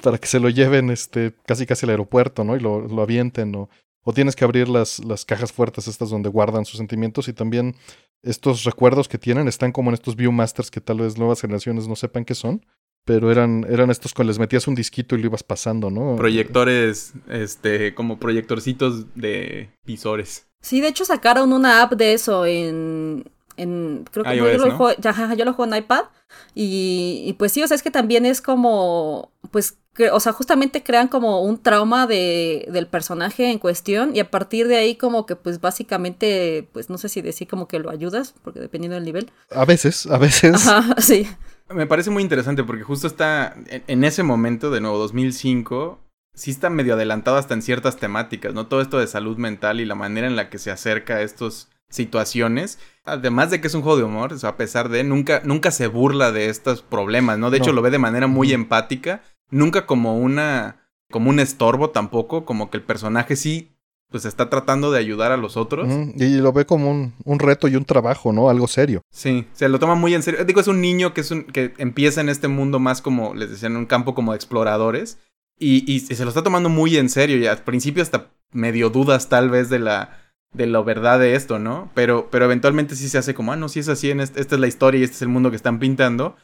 Para 0.02 0.18
que 0.18 0.28
se 0.28 0.40
lo 0.40 0.50
lleven 0.50 0.90
este, 0.90 1.34
casi 1.46 1.66
casi 1.66 1.86
al 1.86 1.90
aeropuerto, 1.92 2.44
¿no? 2.44 2.56
Y 2.56 2.60
lo, 2.60 2.88
lo 2.88 3.02
avienten. 3.02 3.54
O, 3.56 3.70
o 4.06 4.14
tienes 4.14 4.38
que 4.38 4.46
abrir 4.46 4.70
las, 4.70 5.04
las 5.04 5.26
cajas 5.26 5.52
fuertes 5.52 5.90
estas 5.90 6.10
donde 6.10 6.30
guardan 6.30 6.64
sus 6.64 6.78
sentimientos. 6.78 7.28
Y 7.28 7.34
también 7.34 7.76
estos 8.24 8.64
recuerdos 8.64 9.10
que 9.10 9.18
tienen 9.18 9.50
están 9.50 9.74
como 9.74 9.90
en 9.90 9.96
estos 9.96 10.16
Viewmasters 10.16 10.72
que 10.72 10.80
tal 10.80 11.00
vez 11.00 11.18
nuevas 11.18 11.42
generaciones 11.42 11.88
no 11.88 11.98
sepan 11.98 12.24
qué 12.24 12.36
son. 12.36 12.66
Pero 13.04 13.32
eran, 13.32 13.68
eran 13.70 13.92
estos 13.92 14.14
con 14.14 14.26
les 14.26 14.40
metías 14.40 14.68
un 14.68 14.74
disquito 14.74 15.16
y 15.16 15.20
lo 15.20 15.28
ibas 15.28 15.44
pasando, 15.44 15.92
¿no? 15.92 16.16
Proyectores, 16.16 17.14
este, 17.30 17.94
como 17.94 18.18
proyectorcitos 18.18 19.14
de 19.14 19.70
visores. 19.86 20.48
Sí, 20.62 20.82
de 20.82 20.88
hecho 20.88 21.06
sacaron 21.06 21.54
una 21.54 21.84
app 21.84 21.94
de 21.94 22.14
eso 22.14 22.48
en... 22.48 23.30
en 23.58 24.06
creo 24.12 24.24
que 24.24 24.36
iOS, 24.36 24.54
yo, 24.54 24.58
lo 24.58 24.68
¿no? 24.68 24.78
juego, 24.78 25.00
ya, 25.00 25.36
yo 25.36 25.46
lo 25.46 25.54
juego 25.54 25.72
en 25.72 25.84
iPad 25.84 26.06
y, 26.56 27.24
y 27.28 27.34
pues 27.34 27.52
sí, 27.52 27.62
o 27.62 27.68
sea, 27.68 27.76
es 27.76 27.84
que 27.84 27.92
también 27.92 28.26
es 28.26 28.42
como, 28.42 29.32
pues, 29.52 29.78
que- 29.96 30.12
o 30.12 30.20
sea, 30.20 30.34
justamente 30.34 30.84
crean 30.84 31.08
como 31.08 31.42
un 31.42 31.58
trauma 31.62 32.06
de, 32.06 32.68
del 32.72 32.86
personaje 32.88 33.50
en 33.50 33.58
cuestión 33.60 34.16
y 34.16 34.20
a 34.20 34.30
partir 34.30 34.68
de 34.68 34.76
ahí 34.76 34.96
como 34.96 35.26
que 35.26 35.36
pues 35.36 35.62
básicamente, 35.62 36.68
pues 36.74 36.90
no 36.90 36.98
sé 36.98 37.10
si 37.10 37.22
decir 37.22 37.48
como 37.48 37.68
que 37.68 37.80
lo 37.80 37.90
ayudas, 37.90 38.36
porque 38.44 38.60
dependiendo 38.60 38.96
del 38.96 39.06
nivel. 39.06 39.32
A 39.52 39.66
veces, 39.66 40.06
a 40.08 40.18
veces. 40.18 40.68
Ajá, 40.68 40.96
sí. 41.02 41.28
Me 41.74 41.88
parece 41.88 42.12
muy 42.12 42.22
interesante 42.22 42.64
porque 42.64 42.84
justo 42.84 43.08
está 43.08 43.56
en, 43.68 43.84
en 43.88 44.04
ese 44.04 44.22
momento, 44.22 44.70
de 44.70 44.82
nuevo, 44.82 44.98
2005, 45.00 46.00
sí 46.36 46.52
está 46.52 46.70
medio 46.70 46.94
adelantado 46.94 47.38
hasta 47.38 47.54
en 47.56 47.62
ciertas 47.62 47.98
temáticas, 47.98 48.54
¿no? 48.54 48.68
Todo 48.68 48.82
esto 48.82 49.00
de 49.00 49.08
salud 49.08 49.38
mental 49.38 49.80
y 49.80 49.86
la 49.86 49.96
manera 49.96 50.28
en 50.28 50.36
la 50.36 50.50
que 50.50 50.60
se 50.60 50.70
acerca 50.70 51.16
a 51.16 51.22
estas 51.22 51.70
situaciones. 51.90 52.78
Además 53.06 53.50
de 53.52 53.62
que 53.62 53.68
es 53.68 53.74
un 53.74 53.82
juego 53.82 53.98
de 53.98 54.04
humor, 54.04 54.34
o 54.34 54.38
sea, 54.38 54.52
a 54.52 54.58
pesar 54.58 54.90
de, 54.90 55.04
nunca, 55.04 55.42
nunca 55.46 55.72
se 55.72 55.88
burla 55.88 56.32
de 56.32 56.50
estos 56.50 56.82
problemas, 56.82 57.38
¿no? 57.40 57.50
De 57.52 57.58
hecho, 57.58 57.68
No. 57.72 57.74
lo 57.78 57.82
ve 57.82 57.92
de 57.92 58.00
manera 58.00 58.28
muy 58.28 58.52
empática, 58.54 59.22
nunca 59.50 59.86
como 59.86 60.18
una, 60.18 60.88
como 61.12 61.30
un 61.30 61.40
estorbo 61.40 61.90
tampoco, 61.92 62.46
como 62.46 62.70
que 62.70 62.78
el 62.78 62.84
personaje 62.84 63.36
sí, 63.36 63.72
pues 64.12 64.26
está 64.26 64.50
tratando 64.50 64.92
de 64.92 65.00
ayudar 65.00 65.32
a 65.32 65.38
los 65.38 65.58
otros. 65.58 65.88
Y 66.16 66.38
lo 66.38 66.54
ve 66.54 66.66
como 66.66 66.92
un, 66.92 67.14
un 67.26 67.40
reto 67.40 67.68
y 67.68 67.76
un 67.76 67.86
trabajo, 67.86 68.32
¿no? 68.32 68.50
Algo 68.50 68.68
serio. 68.68 69.02
Sí, 69.12 69.46
se 69.54 69.68
lo 69.68 69.80
toma 69.80 69.96
muy 69.96 70.14
en 70.14 70.24
serio. 70.24 70.46
Digo, 70.46 70.62
es 70.62 70.68
un 70.68 70.80
niño 70.80 71.14
que, 71.14 71.22
es 71.22 71.32
un, 71.32 71.44
que 71.44 71.74
empieza 71.80 72.22
en 72.22 72.30
este 72.30 72.48
mundo 72.48 72.80
más 72.80 73.02
como, 73.02 73.34
les 73.34 73.50
decía, 73.50 73.68
en 73.68 73.78
un 73.78 73.86
campo 73.88 74.14
como 74.16 74.32
de 74.32 74.38
exploradores. 74.38 75.18
Y, 75.58 75.90
y 75.92 76.02
se 76.02 76.24
lo 76.24 76.30
está 76.30 76.44
tomando 76.44 76.70
muy 76.70 76.98
en 76.98 77.10
serio. 77.10 77.38
Y 77.38 77.48
al 77.48 77.60
principio 77.64 78.04
hasta 78.04 78.28
medio 78.52 78.90
dudas 78.90 79.28
tal 79.28 79.50
vez 79.50 79.70
de 79.70 79.80
la, 79.80 80.18
de 80.54 80.68
la 80.68 80.82
verdad 80.82 81.20
de 81.20 81.36
esto, 81.36 81.60
¿no? 81.60 81.90
Pero, 81.96 82.30
pero 82.30 82.46
eventualmente 82.46 82.96
sí 82.96 83.10
se 83.10 83.18
hace 83.18 83.34
como, 83.34 83.52
ah, 83.54 83.58
no, 83.58 83.70
sí 83.70 83.80
es 83.80 83.90
así, 83.90 84.12
en 84.12 84.22
este- 84.22 84.40
esta 84.40 84.56
es 84.56 84.62
la 84.62 84.68
historia 84.68 85.00
y 85.02 85.04
este 85.04 85.16
es 85.16 85.22
el 85.24 85.30
mundo 85.30 85.50
que 85.50 85.58
están 85.58 85.80
pintando. 85.80 86.36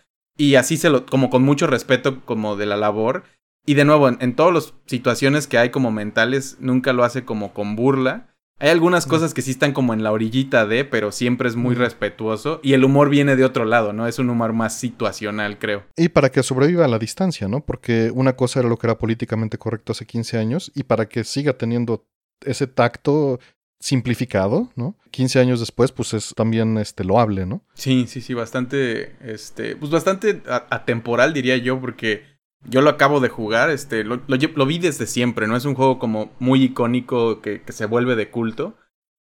Y 0.41 0.55
así 0.55 0.75
se 0.77 0.89
lo, 0.89 1.05
como 1.05 1.29
con 1.29 1.43
mucho 1.43 1.67
respeto 1.67 2.25
como 2.25 2.55
de 2.55 2.65
la 2.65 2.75
labor. 2.75 3.25
Y 3.63 3.75
de 3.75 3.85
nuevo, 3.85 4.09
en, 4.09 4.17
en 4.21 4.35
todas 4.35 4.51
las 4.51 4.73
situaciones 4.87 5.45
que 5.45 5.59
hay 5.59 5.69
como 5.69 5.91
mentales, 5.91 6.57
nunca 6.59 6.93
lo 6.93 7.03
hace 7.03 7.23
como 7.25 7.53
con 7.53 7.75
burla. 7.75 8.33
Hay 8.57 8.69
algunas 8.69 9.05
cosas 9.05 9.35
que 9.35 9.43
sí 9.43 9.51
están 9.51 9.71
como 9.71 9.93
en 9.93 10.01
la 10.01 10.11
orillita 10.11 10.65
de, 10.65 10.83
pero 10.83 11.11
siempre 11.11 11.47
es 11.47 11.55
muy 11.55 11.75
respetuoso. 11.75 12.59
Y 12.63 12.73
el 12.73 12.83
humor 12.83 13.09
viene 13.09 13.35
de 13.35 13.45
otro 13.45 13.65
lado, 13.65 13.93
¿no? 13.93 14.07
Es 14.07 14.17
un 14.17 14.31
humor 14.31 14.51
más 14.51 14.79
situacional, 14.79 15.59
creo. 15.59 15.83
Y 15.95 16.09
para 16.09 16.31
que 16.31 16.41
sobreviva 16.41 16.85
a 16.85 16.87
la 16.87 16.97
distancia, 16.97 17.47
¿no? 17.47 17.63
Porque 17.63 18.09
una 18.11 18.35
cosa 18.35 18.61
era 18.61 18.69
lo 18.69 18.77
que 18.77 18.87
era 18.87 18.97
políticamente 18.97 19.59
correcto 19.59 19.91
hace 19.91 20.07
15 20.07 20.39
años 20.39 20.71
y 20.73 20.83
para 20.83 21.07
que 21.07 21.23
siga 21.23 21.53
teniendo 21.53 22.07
ese 22.43 22.65
tacto 22.65 23.39
simplificado, 23.81 24.71
¿no? 24.75 24.95
15 25.09 25.39
años 25.39 25.59
después, 25.59 25.91
pues 25.91 26.13
es 26.13 26.33
también 26.35 26.77
este, 26.77 27.03
loable, 27.03 27.45
¿no? 27.45 27.63
Sí, 27.73 28.05
sí, 28.07 28.21
sí, 28.21 28.33
bastante, 28.33 29.15
este, 29.21 29.75
pues 29.75 29.91
bastante 29.91 30.41
atemporal 30.69 31.33
diría 31.33 31.57
yo, 31.57 31.81
porque 31.81 32.23
yo 32.63 32.81
lo 32.81 32.91
acabo 32.91 33.19
de 33.19 33.29
jugar, 33.29 33.71
este, 33.71 34.03
lo, 34.03 34.21
lo 34.27 34.65
vi 34.65 34.77
desde 34.77 35.07
siempre, 35.07 35.47
¿no? 35.47 35.57
Es 35.57 35.65
un 35.65 35.73
juego 35.73 35.97
como 35.97 36.31
muy 36.39 36.63
icónico 36.63 37.41
que, 37.41 37.63
que 37.63 37.73
se 37.73 37.87
vuelve 37.87 38.15
de 38.15 38.29
culto. 38.29 38.77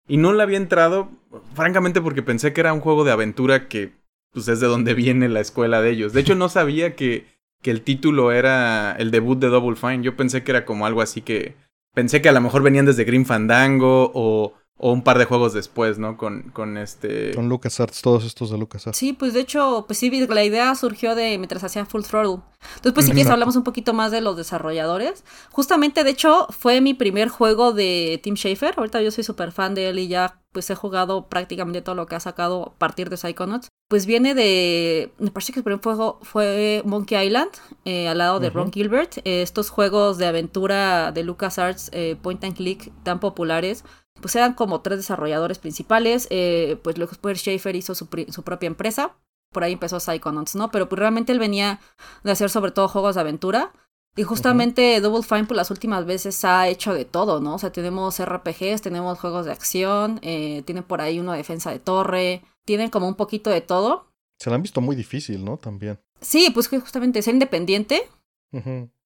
Y 0.06 0.18
no 0.18 0.32
le 0.32 0.42
había 0.42 0.58
entrado 0.58 1.10
francamente 1.54 2.00
porque 2.00 2.22
pensé 2.22 2.52
que 2.52 2.60
era 2.60 2.72
un 2.72 2.80
juego 2.80 3.04
de 3.04 3.12
aventura 3.12 3.68
que 3.68 3.92
pues 4.32 4.48
es 4.48 4.60
de 4.60 4.66
donde 4.66 4.94
viene 4.94 5.28
la 5.28 5.40
escuela 5.40 5.80
de 5.80 5.90
ellos. 5.90 6.12
De 6.12 6.20
hecho 6.20 6.34
no 6.34 6.48
sabía 6.48 6.96
que, 6.96 7.26
que 7.62 7.70
el 7.70 7.82
título 7.82 8.32
era 8.32 8.92
el 8.98 9.10
debut 9.10 9.38
de 9.38 9.48
Double 9.48 9.76
Fine. 9.76 10.02
Yo 10.02 10.16
pensé 10.16 10.42
que 10.42 10.50
era 10.50 10.64
como 10.64 10.84
algo 10.84 11.00
así 11.00 11.22
que 11.22 11.54
pensé 11.94 12.22
que 12.22 12.28
a 12.28 12.32
lo 12.32 12.40
mejor 12.40 12.62
venían 12.62 12.86
desde 12.86 13.04
Green 13.04 13.26
Fandango 13.26 14.10
o 14.14 14.54
o 14.82 14.92
un 14.92 15.02
par 15.02 15.18
de 15.18 15.26
juegos 15.26 15.52
después, 15.52 15.98
¿no? 15.98 16.16
Con, 16.16 16.50
con 16.54 16.78
este... 16.78 17.34
Con 17.34 17.50
LucasArts, 17.50 18.00
todos 18.00 18.24
estos 18.24 18.50
de 18.50 18.56
LucasArts. 18.56 18.96
Sí, 18.96 19.12
pues 19.12 19.34
de 19.34 19.40
hecho, 19.40 19.84
pues 19.86 19.98
sí, 19.98 20.10
la 20.26 20.42
idea 20.42 20.74
surgió 20.74 21.14
de 21.14 21.36
mientras 21.36 21.62
hacía 21.62 21.84
Full 21.84 22.02
Throttle. 22.02 22.42
Entonces, 22.76 22.92
pues 22.94 23.06
si 23.06 23.12
quieres 23.12 23.30
hablamos 23.30 23.56
un 23.56 23.62
poquito 23.62 23.92
más 23.92 24.10
de 24.10 24.22
los 24.22 24.38
desarrolladores. 24.38 25.22
Justamente, 25.50 26.02
de 26.02 26.10
hecho, 26.10 26.46
fue 26.48 26.80
mi 26.80 26.94
primer 26.94 27.28
juego 27.28 27.74
de 27.74 28.20
Tim 28.22 28.36
Schafer. 28.36 28.74
Ahorita 28.78 29.02
yo 29.02 29.10
soy 29.10 29.22
súper 29.22 29.52
fan 29.52 29.74
de 29.74 29.90
él 29.90 29.98
y 29.98 30.08
ya 30.08 30.40
pues 30.50 30.70
he 30.70 30.74
jugado 30.74 31.28
prácticamente 31.28 31.82
todo 31.82 31.94
lo 31.94 32.06
que 32.06 32.14
ha 32.14 32.20
sacado 32.20 32.72
a 32.74 32.78
partir 32.78 33.10
de 33.10 33.18
Psychonauts. 33.18 33.68
Pues 33.90 34.06
viene 34.06 34.36
de, 34.36 35.12
me 35.18 35.32
parece 35.32 35.52
que 35.52 35.58
el 35.58 35.64
primer 35.64 35.82
juego 35.82 36.20
fue 36.22 36.80
Monkey 36.84 37.26
Island, 37.26 37.50
eh, 37.84 38.06
al 38.06 38.18
lado 38.18 38.38
de 38.38 38.48
Ron 38.48 38.70
Gilbert. 38.70 39.18
Eh, 39.24 39.42
estos 39.42 39.68
juegos 39.68 40.16
de 40.16 40.26
aventura 40.26 41.10
de 41.10 41.24
LucasArts, 41.24 41.90
eh, 41.92 42.16
point 42.22 42.44
and 42.44 42.54
click, 42.54 42.92
tan 43.02 43.18
populares 43.18 43.82
pues 44.20 44.36
eran 44.36 44.54
como 44.54 44.80
tres 44.80 44.98
desarrolladores 44.98 45.58
principales, 45.58 46.26
eh, 46.30 46.78
pues 46.82 46.98
luego 46.98 47.12
Schaefer 47.34 47.74
hizo 47.74 47.94
su, 47.94 48.08
su, 48.28 48.42
propia 48.42 48.66
empresa, 48.66 49.16
por 49.52 49.64
ahí 49.64 49.72
empezó 49.72 49.98
Psychonauts, 49.98 50.54
¿no? 50.54 50.70
Pero 50.70 50.88
pues 50.88 50.98
realmente 50.98 51.32
él 51.32 51.38
venía 51.38 51.80
de 52.22 52.32
hacer 52.32 52.50
sobre 52.50 52.70
todo 52.70 52.88
juegos 52.88 53.14
de 53.14 53.22
aventura, 53.22 53.72
y 54.20 54.22
justamente 54.22 55.00
Double 55.00 55.22
Fine, 55.22 55.44
pues 55.44 55.56
las 55.56 55.70
últimas 55.70 56.04
veces 56.04 56.44
ha 56.44 56.68
hecho 56.68 56.92
de 56.92 57.06
todo, 57.06 57.40
¿no? 57.40 57.54
O 57.54 57.58
sea, 57.58 57.72
tenemos 57.72 58.22
RPGs, 58.22 58.82
tenemos 58.82 59.18
juegos 59.18 59.46
de 59.46 59.52
acción, 59.52 60.18
eh, 60.20 60.62
tienen 60.66 60.84
por 60.84 61.00
ahí 61.00 61.18
uno 61.18 61.32
de 61.32 61.38
defensa 61.38 61.70
de 61.70 61.78
torre, 61.78 62.42
tienen 62.66 62.90
como 62.90 63.08
un 63.08 63.14
poquito 63.14 63.48
de 63.48 63.62
todo. 63.62 64.12
Se 64.38 64.50
lo 64.50 64.56
han 64.56 64.62
visto 64.62 64.82
muy 64.82 64.94
difícil, 64.94 65.42
¿no? 65.42 65.56
También. 65.56 65.98
Sí, 66.20 66.50
pues 66.52 66.68
justamente 66.68 67.22
ser 67.22 67.32
independiente. 67.32 68.02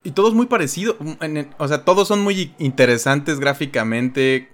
Y 0.02 0.10
todos 0.10 0.34
muy 0.34 0.46
parecidos, 0.46 0.96
o 1.58 1.68
sea, 1.68 1.84
todos 1.84 2.08
son 2.08 2.20
muy 2.20 2.52
interesantes 2.58 3.38
gráficamente, 3.38 4.48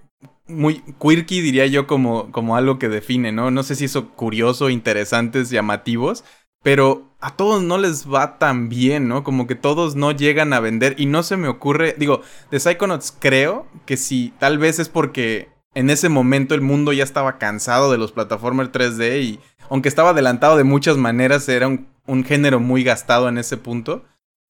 muy 0.47 0.83
quirky, 1.01 1.41
diría 1.41 1.65
yo, 1.65 1.87
como, 1.87 2.31
como 2.31 2.55
algo 2.55 2.77
que 2.77 2.87
define, 2.87 3.31
¿no? 3.31 3.49
No 3.49 3.63
sé 3.63 3.73
si 3.73 3.85
eso 3.85 4.09
curioso, 4.11 4.69
interesantes, 4.69 5.49
llamativos, 5.49 6.23
pero 6.63 7.09
a 7.19 7.35
todos 7.35 7.61
no 7.63 7.77
les 7.77 8.11
va 8.11 8.37
tan 8.39 8.69
bien, 8.69 9.07
¿no? 9.07 9.23
Como 9.23 9.47
que 9.47 9.55
todos 9.55 9.95
no 9.95 10.11
llegan 10.11 10.53
a 10.53 10.59
vender 10.59 10.95
y 10.97 11.05
no 11.05 11.23
se 11.23 11.37
me 11.37 11.47
ocurre, 11.47 11.95
digo, 11.97 12.21
de 12.49 12.59
Psychonauts 12.59 13.15
creo 13.17 13.67
que 13.85 13.97
si 13.97 14.33
tal 14.39 14.57
vez 14.57 14.79
es 14.79 14.89
porque 14.89 15.49
en 15.73 15.89
ese 15.89 16.09
momento 16.09 16.55
el 16.55 16.61
mundo 16.61 16.93
ya 16.93 17.03
estaba 17.03 17.37
cansado 17.37 17.91
de 17.91 17.97
los 17.97 18.11
plataformas 18.11 18.71
3D 18.71 19.23
y 19.23 19.39
aunque 19.69 19.89
estaba 19.89 20.09
adelantado 20.09 20.57
de 20.57 20.63
muchas 20.63 20.97
maneras, 20.97 21.47
era 21.47 21.67
un, 21.67 21.87
un 22.05 22.23
género 22.25 22.59
muy 22.59 22.83
gastado 22.83 23.29
en 23.29 23.37
ese 23.37 23.57
punto. 23.57 24.03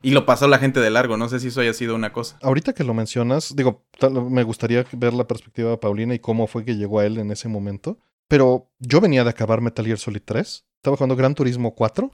Y 0.04 0.12
lo 0.12 0.26
pasó 0.26 0.48
la 0.48 0.58
gente 0.58 0.80
de 0.80 0.90
largo, 0.90 1.16
no 1.16 1.30
sé 1.30 1.40
si 1.40 1.50
eso 1.50 1.62
haya 1.62 1.74
sido 1.74 1.94
una 1.94 2.12
cosa. 2.12 2.40
Ahorita 2.42 2.74
que 2.74 2.84
lo 2.84 2.96
mencionas, 2.96 3.56
digo, 3.56 3.86
me 4.32 4.42
gustaría 4.42 4.84
ver 4.94 5.14
la 5.14 5.28
perspectiva 5.28 5.70
de 5.70 5.78
Paulina 5.78 6.16
y 6.16 6.20
cómo 6.20 6.48
fue 6.48 6.66
que 6.66 6.76
llegó 6.76 7.00
a 7.00 7.06
él 7.06 7.20
en 7.20 7.30
ese 7.30 7.48
momento. 7.50 8.00
Pero 8.28 8.72
yo 8.80 9.00
venía 9.00 9.24
de 9.24 9.30
acabar 9.30 9.62
Metal 9.62 9.86
Gear 9.86 10.00
Solid 10.00 10.24
3, 10.26 10.66
estaba 10.82 10.98
jugando 10.98 11.16
Gran 11.16 11.36
Turismo 11.36 11.76
4, 11.76 12.10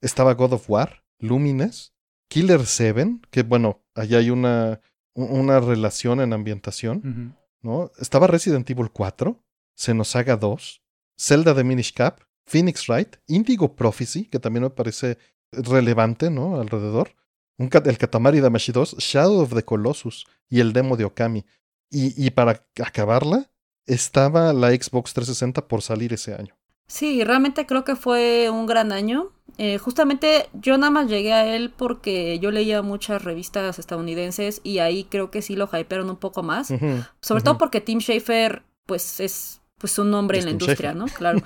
estaba 0.00 0.34
God 0.34 0.52
of 0.52 0.70
War, 0.70 1.04
Lumines, 1.18 1.92
Killer 2.28 2.64
7, 2.64 3.18
que 3.30 3.42
bueno, 3.42 3.84
allá 3.94 4.18
hay 4.18 4.30
una, 4.30 4.80
una 5.14 5.58
relación 5.58 6.20
en 6.20 6.32
ambientación, 6.32 7.36
¿no? 7.62 7.90
Estaba 7.98 8.28
Resident 8.28 8.70
Evil 8.70 8.90
4, 8.92 9.44
Xenosaga 9.76 10.36
2, 10.36 10.82
Zelda 11.18 11.52
de 11.52 11.64
Minish 11.64 11.92
Cap, 11.92 12.20
Phoenix 12.46 12.88
Wright, 12.88 13.16
Indigo 13.26 13.74
Prophecy, 13.74 14.26
que 14.26 14.38
también 14.38 14.62
me 14.62 14.70
parece 14.70 15.18
relevante, 15.50 16.30
¿no? 16.30 16.60
Alrededor 16.60 17.16
el 17.58 17.98
Katamari 17.98 18.40
Damashi 18.40 18.72
2, 18.72 18.96
Shadow 18.98 19.40
of 19.40 19.54
the 19.54 19.62
Colossus 19.62 20.26
y 20.48 20.60
el 20.60 20.72
demo 20.72 20.96
de 20.96 21.04
Okami. 21.04 21.44
Y, 21.90 22.26
y 22.26 22.30
para 22.30 22.64
acabarla, 22.82 23.50
estaba 23.86 24.52
la 24.52 24.70
Xbox 24.70 25.12
360 25.12 25.68
por 25.68 25.82
salir 25.82 26.12
ese 26.12 26.34
año. 26.34 26.56
Sí, 26.86 27.24
realmente 27.24 27.66
creo 27.66 27.84
que 27.84 27.96
fue 27.96 28.50
un 28.50 28.66
gran 28.66 28.92
año. 28.92 29.30
Eh, 29.58 29.78
justamente 29.78 30.48
yo 30.52 30.76
nada 30.78 30.90
más 30.90 31.08
llegué 31.08 31.32
a 31.32 31.54
él 31.54 31.70
porque 31.70 32.38
yo 32.38 32.50
leía 32.50 32.82
muchas 32.82 33.22
revistas 33.22 33.78
estadounidenses 33.78 34.60
y 34.62 34.78
ahí 34.78 35.04
creo 35.04 35.30
que 35.30 35.42
sí 35.42 35.56
lo 35.56 35.68
hypearon 35.72 36.10
un 36.10 36.16
poco 36.16 36.42
más. 36.42 36.72
Sobre 37.20 37.42
todo 37.42 37.58
porque 37.58 37.80
Tim 37.80 38.00
Schafer, 38.00 38.62
pues 38.86 39.20
es 39.20 39.60
pues 39.78 39.98
un 39.98 40.10
nombre 40.10 40.38
en 40.38 40.44
la 40.44 40.50
industria, 40.52 40.94
¿no? 40.94 41.06
Claro. 41.06 41.42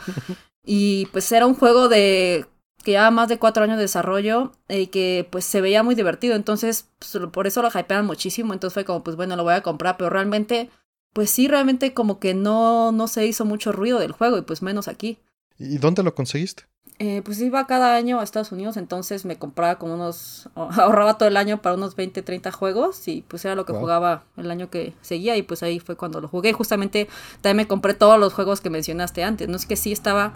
y 0.64 1.06
pues 1.06 1.30
era 1.32 1.46
un 1.46 1.54
juego 1.54 1.88
de 1.88 2.46
que 2.84 2.92
llevaba 2.92 3.10
más 3.10 3.28
de 3.28 3.38
cuatro 3.38 3.64
años 3.64 3.78
de 3.78 3.82
desarrollo 3.82 4.52
y 4.68 4.86
que 4.88 5.26
pues 5.30 5.44
se 5.44 5.60
veía 5.60 5.82
muy 5.82 5.94
divertido. 5.96 6.36
Entonces, 6.36 6.88
pues, 7.00 7.26
por 7.32 7.48
eso 7.48 7.60
lo 7.60 7.68
hypeaban 7.68 8.06
muchísimo. 8.06 8.52
Entonces 8.52 8.74
fue 8.74 8.84
como, 8.84 9.02
pues 9.02 9.16
bueno, 9.16 9.34
lo 9.34 9.42
voy 9.42 9.54
a 9.54 9.62
comprar. 9.62 9.96
Pero 9.96 10.10
realmente, 10.10 10.70
pues 11.12 11.30
sí, 11.30 11.48
realmente 11.48 11.94
como 11.94 12.20
que 12.20 12.34
no, 12.34 12.92
no 12.92 13.08
se 13.08 13.26
hizo 13.26 13.44
mucho 13.44 13.72
ruido 13.72 13.98
del 13.98 14.12
juego 14.12 14.38
y 14.38 14.42
pues 14.42 14.62
menos 14.62 14.86
aquí. 14.86 15.18
¿Y 15.58 15.78
dónde 15.78 16.02
lo 16.02 16.14
conseguiste? 16.14 16.64
Eh, 16.98 17.20
pues 17.24 17.40
iba 17.42 17.66
cada 17.66 17.94
año 17.94 18.20
a 18.20 18.22
Estados 18.22 18.52
Unidos, 18.52 18.78
entonces 18.78 19.26
me 19.26 19.36
compraba 19.36 19.76
como 19.76 19.94
unos, 19.94 20.48
ahorraba 20.54 21.18
todo 21.18 21.28
el 21.28 21.36
año 21.36 21.60
para 21.60 21.74
unos 21.74 21.94
20, 21.94 22.22
30 22.22 22.52
juegos 22.52 23.06
y 23.06 23.22
pues 23.28 23.44
era 23.44 23.54
lo 23.54 23.66
que 23.66 23.74
jugaba 23.74 24.24
el 24.38 24.50
año 24.50 24.70
que 24.70 24.94
seguía 25.02 25.36
y 25.36 25.42
pues 25.42 25.62
ahí 25.62 25.78
fue 25.78 25.96
cuando 25.96 26.20
lo 26.20 26.28
jugué. 26.28 26.52
Justamente 26.54 27.08
también 27.42 27.58
me 27.58 27.68
compré 27.68 27.92
todos 27.92 28.18
los 28.18 28.32
juegos 28.32 28.60
que 28.60 28.70
mencionaste 28.70 29.24
antes, 29.24 29.48
no 29.48 29.56
es 29.56 29.66
que 29.66 29.76
sí 29.76 29.92
estaba 29.92 30.32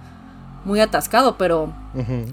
muy 0.67 0.81
atascado, 0.81 1.39
pero 1.39 1.73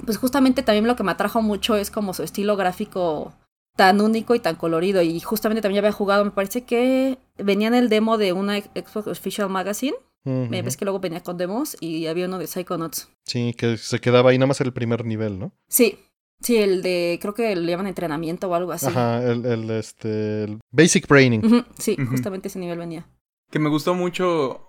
pues 0.06 0.17
justamente 0.17 0.62
también 0.62 0.88
lo 0.88 0.97
que 0.97 1.04
me 1.04 1.12
atrajo 1.12 1.41
mucho 1.41 1.78
es 1.78 1.89
como 1.89 2.13
su 2.13 2.23
estilo 2.23 2.58
gráfico 2.58 3.34
tan 3.78 4.02
único 4.02 4.36
y 4.36 4.39
tan 4.39 4.56
colorido. 4.56 5.02
Y 5.02 5.21
justamente 5.21 5.62
también 5.62 5.86
había 5.86 5.93
jugado, 5.93 6.26
me 6.26 6.32
parece 6.32 6.63
que 6.65 7.17
venía 7.38 7.69
en 7.69 7.76
el 7.76 7.88
demo 7.88 8.17
de 8.17 8.34
una 8.34 8.60
Xbox 8.60 9.08
Official 9.08 9.50
Magazine. 9.50 9.95
Me 10.23 10.62
ves 10.62 10.75
que 10.75 10.84
luego 10.84 10.99
venía 10.99 11.21
con 11.21 11.38
demos 11.38 11.77
y 11.80 12.08
había 12.08 12.25
uno 12.25 12.38
de 12.38 12.47
Psychonauts. 12.47 13.10
Sí, 13.25 13.53
que 13.53 13.77
se 13.77 13.99
quedaba 13.99 14.32
ahí 14.32 14.38
nada 14.38 14.47
más 14.47 14.60
el 14.60 14.73
primer 14.73 15.06
nivel, 15.06 15.39
¿no? 15.39 15.53
Sí, 15.67 15.99
Sí, 16.39 16.58
el 16.58 16.84
de, 16.84 17.17
creo 17.19 17.34
que 17.34 17.56
le 17.56 17.71
llaman 17.71 17.88
entrenamiento 17.88 18.47
o 18.47 18.53
algo 18.53 18.71
así. 18.71 18.86
Ajá, 18.86 19.23
el, 19.23 19.43
el 19.43 19.71
este, 19.71 20.43
el 20.43 20.60
Basic 20.71 21.08
Braining. 21.08 21.65
Sí, 21.80 21.97
justamente 22.08 22.47
ese 22.47 22.60
nivel 22.60 22.77
venía. 22.77 23.08
Que 23.49 23.58
me 23.58 23.69
gustó 23.69 23.95
mucho 23.95 24.67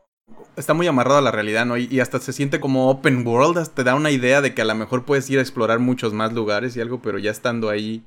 está 0.57 0.75
muy 0.75 0.87
amarrado 0.87 1.19
a 1.19 1.23
la 1.23 1.31
realidad, 1.31 1.67
¿no? 1.67 1.77
Y, 1.77 2.01
hasta 2.01 2.19
se 2.19 2.33
siente 2.33 2.61
como 2.61 2.91
open 2.91 3.27
world, 3.27 3.59
hasta 3.59 3.77
te 3.77 3.85
da 3.85 3.95
una 3.95 4.11
idea 4.11 4.41
de 4.41 4.55
que 4.55 4.63
a 4.63 4.65
lo 4.65 4.75
mejor 4.75 5.05
puedes 5.05 5.29
ir 5.31 5.39
a 5.39 5.43
explorar 5.43 5.79
muchos 5.79 6.13
más 6.13 6.33
lugares 6.33 6.77
y 6.77 6.81
algo, 6.81 7.01
pero 7.01 7.19
ya 7.19 7.31
estando 7.31 7.71
ahí, 7.71 8.05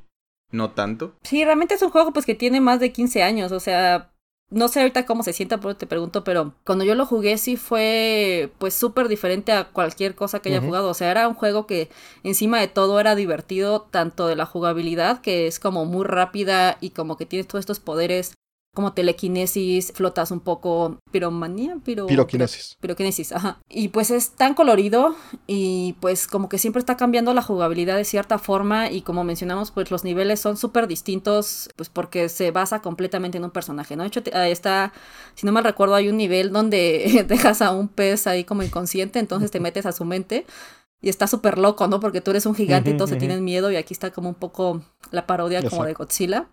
no 0.51 0.71
tanto. 0.71 1.15
Sí, 1.23 1.43
realmente 1.43 1.75
es 1.75 1.81
un 1.81 1.89
juego 1.89 2.11
pues 2.11 2.25
que 2.25 2.35
tiene 2.35 2.61
más 2.61 2.79
de 2.79 2.91
15 2.91 3.23
años, 3.23 3.51
o 3.51 3.59
sea, 3.59 4.10
no 4.51 4.67
sé 4.67 4.81
ahorita 4.81 5.05
cómo 5.05 5.23
se 5.23 5.33
sienta, 5.33 5.59
pero 5.59 5.75
te 5.75 5.87
pregunto, 5.87 6.23
pero 6.23 6.53
cuando 6.65 6.83
yo 6.83 6.93
lo 6.93 7.05
jugué 7.05 7.37
sí 7.37 7.55
fue 7.55 8.51
pues 8.59 8.73
súper 8.73 9.07
diferente 9.07 9.51
a 9.53 9.69
cualquier 9.69 10.13
cosa 10.13 10.39
que 10.39 10.49
haya 10.49 10.61
jugado, 10.61 10.89
o 10.89 10.93
sea, 10.93 11.09
era 11.09 11.27
un 11.27 11.33
juego 11.33 11.65
que 11.65 11.89
encima 12.23 12.59
de 12.59 12.67
todo 12.67 12.99
era 12.99 13.15
divertido, 13.15 13.81
tanto 13.89 14.27
de 14.27 14.35
la 14.35 14.45
jugabilidad, 14.45 15.21
que 15.21 15.47
es 15.47 15.59
como 15.59 15.85
muy 15.85 16.05
rápida 16.05 16.77
y 16.81 16.91
como 16.91 17.17
que 17.17 17.25
tiene 17.25 17.45
todos 17.45 17.61
estos 17.61 17.79
poderes 17.79 18.33
como 18.73 18.93
telequinesis, 18.93 19.91
flotas 19.93 20.31
un 20.31 20.39
poco, 20.39 20.99
piromanía, 21.11 21.77
piro, 21.83 22.07
piroquinesis. 22.07 22.77
piroquinesis, 22.79 23.33
ajá. 23.33 23.59
Y 23.69 23.89
pues 23.89 24.11
es 24.11 24.31
tan 24.31 24.53
colorido 24.53 25.15
y 25.45 25.97
pues 25.99 26.25
como 26.25 26.47
que 26.47 26.57
siempre 26.57 26.79
está 26.79 26.95
cambiando 26.95 27.33
la 27.33 27.41
jugabilidad 27.41 27.97
de 27.97 28.05
cierta 28.05 28.39
forma 28.39 28.89
y 28.89 29.01
como 29.01 29.25
mencionamos, 29.25 29.71
pues 29.71 29.91
los 29.91 30.05
niveles 30.05 30.39
son 30.39 30.55
súper 30.55 30.87
distintos, 30.87 31.69
pues 31.75 31.89
porque 31.89 32.29
se 32.29 32.51
basa 32.51 32.81
completamente 32.81 33.37
en 33.37 33.43
un 33.43 33.51
personaje, 33.51 33.97
¿no? 33.97 34.03
De 34.03 34.07
hecho, 34.07 34.21
ahí 34.33 34.51
está, 34.51 34.93
si 35.35 35.45
no 35.45 35.51
mal 35.51 35.65
recuerdo, 35.65 35.95
hay 35.95 36.07
un 36.07 36.15
nivel 36.15 36.51
donde 36.51 37.25
dejas 37.27 37.61
a 37.61 37.71
un 37.71 37.89
pez 37.89 38.25
ahí 38.25 38.45
como 38.45 38.63
inconsciente, 38.63 39.19
entonces 39.19 39.51
te 39.51 39.59
metes 39.59 39.85
a 39.85 39.91
su 39.91 40.05
mente. 40.05 40.45
Y 41.03 41.09
está 41.09 41.25
súper 41.25 41.57
loco, 41.57 41.87
¿no? 41.87 41.99
Porque 41.99 42.21
tú 42.21 42.29
eres 42.29 42.45
un 42.45 42.53
gigante 42.53 42.91
y 42.91 42.93
todos 42.93 43.09
se 43.09 43.15
tienen 43.15 43.43
miedo 43.43 43.71
y 43.71 43.75
aquí 43.75 43.91
está 43.91 44.11
como 44.11 44.29
un 44.29 44.35
poco 44.35 44.83
la 45.09 45.25
parodia 45.25 45.67
como 45.67 45.83
de 45.83 45.93
Godzilla. 45.93 46.47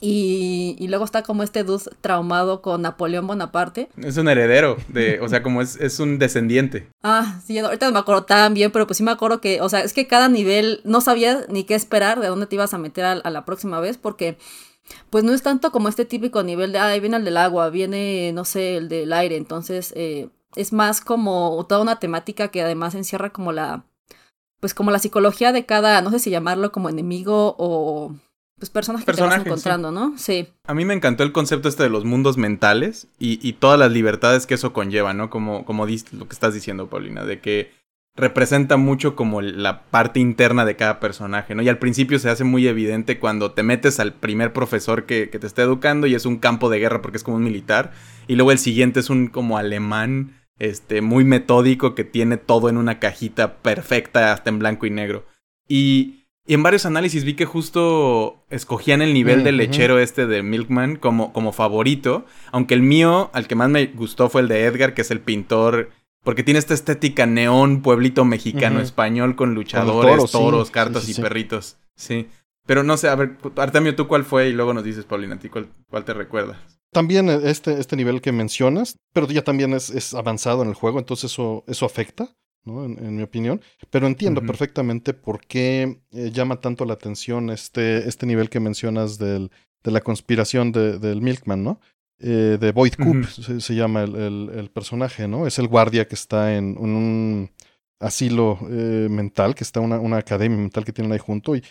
Y, 0.00 0.74
y, 0.80 0.88
luego 0.88 1.04
está 1.04 1.22
como 1.22 1.44
este 1.44 1.62
dude 1.62 1.84
traumado 2.00 2.60
con 2.60 2.82
Napoleón 2.82 3.26
Bonaparte. 3.28 3.88
Es 3.96 4.16
un 4.16 4.28
heredero, 4.28 4.76
de, 4.88 5.20
o 5.20 5.28
sea, 5.28 5.44
como 5.44 5.62
es, 5.62 5.76
es 5.76 6.00
un 6.00 6.18
descendiente. 6.18 6.88
Ah, 7.04 7.40
sí, 7.44 7.56
ahorita 7.58 7.86
no 7.86 7.92
me 7.92 8.00
acuerdo 8.00 8.24
tan 8.24 8.52
bien, 8.52 8.72
pero 8.72 8.86
pues 8.88 8.96
sí 8.96 9.04
me 9.04 9.12
acuerdo 9.12 9.40
que, 9.40 9.60
o 9.60 9.68
sea, 9.68 9.80
es 9.80 9.92
que 9.92 10.08
cada 10.08 10.28
nivel 10.28 10.80
no 10.82 11.00
sabías 11.00 11.48
ni 11.48 11.62
qué 11.62 11.76
esperar, 11.76 12.18
de 12.18 12.26
dónde 12.26 12.46
te 12.46 12.56
ibas 12.56 12.74
a 12.74 12.78
meter 12.78 13.04
a, 13.04 13.30
la 13.30 13.44
próxima 13.44 13.78
vez, 13.78 13.96
porque 13.96 14.38
pues 15.10 15.22
no 15.22 15.32
es 15.32 15.42
tanto 15.42 15.70
como 15.70 15.88
este 15.88 16.04
típico 16.04 16.42
nivel 16.42 16.72
de, 16.72 16.78
ah, 16.78 16.98
viene 16.98 17.18
el 17.18 17.24
del 17.24 17.36
agua, 17.36 17.70
viene, 17.70 18.32
no 18.32 18.44
sé, 18.44 18.78
el 18.78 18.88
del 18.88 19.12
aire, 19.12 19.36
entonces 19.36 19.92
eh, 19.94 20.30
es 20.56 20.72
más 20.72 21.00
como 21.00 21.64
toda 21.68 21.80
una 21.80 22.00
temática 22.00 22.48
que 22.48 22.62
además 22.62 22.96
encierra 22.96 23.30
como 23.30 23.52
la, 23.52 23.84
pues 24.58 24.74
como 24.74 24.90
la 24.90 24.98
psicología 24.98 25.52
de 25.52 25.64
cada, 25.64 26.02
no 26.02 26.10
sé 26.10 26.18
si 26.18 26.30
llamarlo 26.30 26.72
como 26.72 26.88
enemigo 26.88 27.54
o 27.58 28.16
pues 28.62 28.70
personajes, 28.70 29.04
que 29.04 29.12
te 29.12 29.22
vas 29.22 29.44
encontrando, 29.44 29.90
¿no? 29.90 30.16
Sí. 30.16 30.48
A 30.68 30.74
mí 30.74 30.84
me 30.84 30.94
encantó 30.94 31.24
el 31.24 31.32
concepto 31.32 31.68
este 31.68 31.82
de 31.82 31.88
los 31.88 32.04
mundos 32.04 32.36
mentales 32.36 33.08
y, 33.18 33.40
y 33.46 33.54
todas 33.54 33.76
las 33.76 33.90
libertades 33.90 34.46
que 34.46 34.54
eso 34.54 34.72
conlleva, 34.72 35.14
¿no? 35.14 35.30
Como, 35.30 35.64
como 35.64 35.84
lo 35.84 36.28
que 36.28 36.32
estás 36.32 36.54
diciendo, 36.54 36.88
Paulina, 36.88 37.24
de 37.24 37.40
que 37.40 37.72
representa 38.14 38.76
mucho 38.76 39.16
como 39.16 39.42
la 39.42 39.82
parte 39.84 40.20
interna 40.20 40.64
de 40.64 40.76
cada 40.76 41.00
personaje, 41.00 41.56
¿no? 41.56 41.62
Y 41.62 41.68
al 41.68 41.78
principio 41.78 42.20
se 42.20 42.30
hace 42.30 42.44
muy 42.44 42.68
evidente 42.68 43.18
cuando 43.18 43.50
te 43.50 43.64
metes 43.64 43.98
al 43.98 44.12
primer 44.12 44.52
profesor 44.52 45.06
que, 45.06 45.28
que 45.28 45.40
te 45.40 45.46
está 45.48 45.62
educando 45.62 46.06
y 46.06 46.14
es 46.14 46.24
un 46.24 46.38
campo 46.38 46.70
de 46.70 46.78
guerra 46.78 47.02
porque 47.02 47.16
es 47.16 47.24
como 47.24 47.38
un 47.38 47.44
militar, 47.44 47.90
y 48.28 48.36
luego 48.36 48.52
el 48.52 48.58
siguiente 48.58 49.00
es 49.00 49.10
un 49.10 49.26
como 49.26 49.58
alemán, 49.58 50.40
este, 50.60 51.00
muy 51.00 51.24
metódico 51.24 51.96
que 51.96 52.04
tiene 52.04 52.36
todo 52.36 52.68
en 52.68 52.76
una 52.76 53.00
cajita 53.00 53.56
perfecta, 53.56 54.32
hasta 54.32 54.50
en 54.50 54.60
blanco 54.60 54.86
y 54.86 54.90
negro. 54.90 55.26
Y 55.66 56.21
y 56.44 56.54
en 56.54 56.62
varios 56.62 56.86
análisis 56.86 57.24
vi 57.24 57.34
que 57.34 57.44
justo 57.44 58.44
escogían 58.50 59.00
el 59.00 59.14
nivel 59.14 59.40
mm, 59.40 59.44
del 59.44 59.56
lechero 59.58 59.98
este 60.00 60.26
de 60.26 60.42
Milkman 60.42 60.96
como, 60.96 61.32
como 61.32 61.52
favorito. 61.52 62.26
Aunque 62.50 62.74
el 62.74 62.82
mío, 62.82 63.30
al 63.32 63.46
que 63.46 63.54
más 63.54 63.68
me 63.68 63.86
gustó 63.86 64.28
fue 64.28 64.40
el 64.40 64.48
de 64.48 64.64
Edgar, 64.64 64.94
que 64.94 65.02
es 65.02 65.10
el 65.12 65.20
pintor. 65.20 65.90
Porque 66.24 66.42
tiene 66.42 66.58
esta 66.58 66.74
estética 66.74 67.26
neón, 67.26 67.82
pueblito 67.82 68.24
mexicano, 68.24 68.80
español, 68.80 69.36
con 69.36 69.54
luchadores, 69.54 70.30
toros, 70.30 70.70
cartas 70.70 71.08
y 71.08 71.20
perritos. 71.20 71.78
Sí. 71.96 72.28
Pero 72.66 72.84
no 72.84 72.96
sé, 72.96 73.08
a 73.08 73.16
ver, 73.16 73.38
Artemio, 73.56 73.96
¿tú 73.96 74.06
cuál 74.06 74.24
fue? 74.24 74.48
Y 74.48 74.52
luego 74.52 74.72
nos 74.72 74.84
dices, 74.84 75.04
Paulina, 75.04 75.38
¿tú 75.38 75.48
cuál, 75.50 75.68
cuál 75.90 76.04
te 76.04 76.14
recuerdas? 76.14 76.58
También 76.92 77.28
este, 77.28 77.80
este 77.80 77.96
nivel 77.96 78.20
que 78.20 78.30
mencionas, 78.30 78.98
pero 79.12 79.26
ya 79.26 79.42
también 79.42 79.72
es, 79.72 79.90
es 79.90 80.14
avanzado 80.14 80.62
en 80.62 80.68
el 80.68 80.74
juego, 80.74 81.00
entonces 81.00 81.32
eso, 81.32 81.64
eso 81.66 81.86
afecta. 81.86 82.36
¿No? 82.64 82.84
En, 82.84 83.16
mi 83.16 83.22
opinión. 83.22 83.60
Pero 83.90 84.06
entiendo 84.06 84.40
perfectamente 84.42 85.14
por 85.14 85.40
qué 85.46 86.00
eh, 86.12 86.30
llama 86.32 86.60
tanto 86.60 86.84
la 86.84 86.94
atención 86.94 87.50
este, 87.50 88.08
este 88.08 88.26
nivel 88.26 88.50
que 88.50 88.60
mencionas 88.60 89.18
del, 89.18 89.50
de 89.82 89.90
la 89.90 90.00
conspiración 90.00 90.72
de, 90.72 90.98
del 90.98 91.22
Milkman, 91.22 91.62
¿no? 91.62 91.80
Eh, 92.18 92.56
de 92.60 92.70
Boyd 92.70 92.94
Coop 92.94 93.26
se, 93.26 93.74
llama 93.74 94.04
el, 94.04 94.50
el, 94.54 94.70
personaje, 94.70 95.26
¿no? 95.26 95.46
Es 95.46 95.58
el 95.58 95.66
guardia 95.66 96.06
que 96.06 96.14
está 96.14 96.56
en 96.56 96.76
un 96.78 97.50
asilo 97.98 98.58
eh, 98.70 99.08
mental, 99.10 99.56
que 99.56 99.64
está 99.64 99.80
una, 99.80 99.98
una 99.98 100.18
academia 100.18 100.56
mental 100.56 100.84
que 100.84 100.92
tienen 100.92 101.12
ahí 101.12 101.18
junto. 101.18 101.56
Y, 101.56 101.64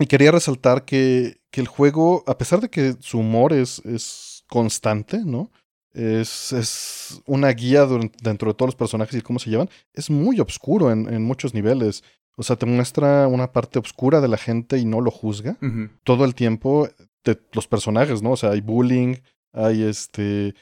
y 0.00 0.06
quería 0.06 0.32
resaltar 0.32 0.84
que, 0.84 1.40
que 1.52 1.60
el 1.60 1.68
juego, 1.68 2.24
a 2.26 2.36
pesar 2.36 2.60
de 2.60 2.68
que 2.68 2.96
su 2.98 3.20
humor 3.20 3.52
es, 3.52 3.78
es 3.84 4.44
constante, 4.48 5.20
¿no? 5.24 5.52
Es, 5.94 6.52
es 6.52 7.22
una 7.26 7.48
guía 7.50 7.86
dentro 8.22 8.50
de 8.50 8.54
todos 8.54 8.68
los 8.68 8.76
personajes 8.76 9.18
y 9.18 9.22
cómo 9.22 9.38
se 9.38 9.50
llevan. 9.50 9.70
Es 9.92 10.10
muy 10.10 10.40
oscuro 10.40 10.90
en, 10.90 11.12
en 11.12 11.22
muchos 11.22 11.54
niveles. 11.54 12.02
O 12.36 12.42
sea, 12.42 12.56
te 12.56 12.66
muestra 12.66 13.28
una 13.28 13.52
parte 13.52 13.78
oscura 13.78 14.20
de 14.20 14.28
la 14.28 14.38
gente 14.38 14.78
y 14.78 14.84
no 14.84 15.00
lo 15.00 15.10
juzga. 15.10 15.58
Todo 16.04 16.24
el 16.24 16.34
tiempo 16.34 16.88
de 17.24 17.38
los 17.52 17.66
personajes, 17.68 18.22
¿no? 18.22 18.32
O 18.32 18.36
sea, 18.36 18.50
hay 18.50 18.60
bullying, 18.60 19.16
hay 19.52 19.82
este. 19.82 20.54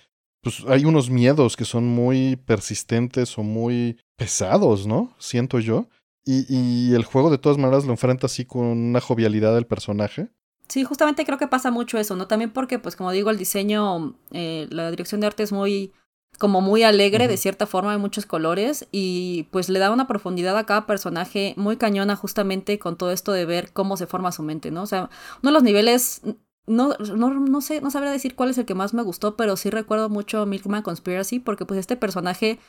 Pues 0.43 0.65
hay 0.69 0.85
unos 0.87 1.11
miedos 1.11 1.57
que 1.57 1.67
son 1.67 1.87
muy 1.87 2.37
persistentes 2.37 3.37
o 3.39 3.43
muy 3.43 3.99
pesados, 4.17 4.87
¿no? 4.87 5.15
Siento 5.19 5.61
yo. 5.61 5.89
Y, 6.25 6.47
y 6.49 6.95
el 6.95 7.05
juego 7.05 7.31
de 7.31 7.39
todas 7.39 7.59
maneras 7.59 7.85
lo 7.85 7.93
enfrenta 7.93 8.27
así 8.27 8.45
con 8.45 8.67
una 8.67 9.01
jovialidad 9.01 9.55
del 9.55 9.67
personaje. 9.67 10.29
Sí, 10.71 10.85
justamente 10.85 11.25
creo 11.25 11.37
que 11.37 11.49
pasa 11.49 11.73
mucho 11.73 11.99
eso, 11.99 12.15
¿no? 12.15 12.29
También 12.29 12.53
porque, 12.53 12.79
pues 12.79 12.95
como 12.95 13.11
digo, 13.11 13.31
el 13.31 13.39
diseño, 13.39 14.15
eh, 14.31 14.69
la 14.71 14.89
dirección 14.91 15.21
de 15.21 15.27
arte 15.27 15.43
es 15.43 15.51
muy, 15.51 15.93
como 16.39 16.61
muy 16.61 16.85
alegre 16.85 17.27
de 17.27 17.37
cierta 17.37 17.67
forma, 17.67 17.91
hay 17.91 17.99
muchos 17.99 18.25
colores 18.25 18.87
y 18.93 19.49
pues 19.51 19.69
le 19.69 19.81
da 19.81 19.91
una 19.91 20.07
profundidad 20.07 20.57
a 20.57 20.67
cada 20.67 20.87
personaje 20.87 21.55
muy 21.57 21.77
cañona 21.77 22.15
justamente 22.15 22.79
con 22.79 22.97
todo 22.97 23.11
esto 23.11 23.33
de 23.33 23.47
ver 23.47 23.73
cómo 23.73 23.97
se 23.97 24.07
forma 24.07 24.31
su 24.31 24.45
mente, 24.45 24.71
¿no? 24.71 24.83
O 24.83 24.87
sea, 24.87 25.11
uno 25.43 25.51
de 25.51 25.55
los 25.55 25.65
niveles, 25.65 26.23
no, 26.69 26.95
no, 27.17 27.31
no 27.31 27.61
sé, 27.61 27.81
no 27.81 27.91
sabría 27.91 28.13
decir 28.13 28.37
cuál 28.37 28.51
es 28.51 28.59
el 28.59 28.65
que 28.65 28.77
más 28.77 28.95
me 28.95 29.03
gustó, 29.03 29.37
pero 29.37 29.57
sí 29.57 29.71
recuerdo 29.71 30.09
mucho 30.09 30.47
Milkman 30.47 30.83
Conspiracy 30.83 31.41
porque 31.41 31.67
pues 31.67 31.81
este 31.81 31.97
personaje 31.97 32.61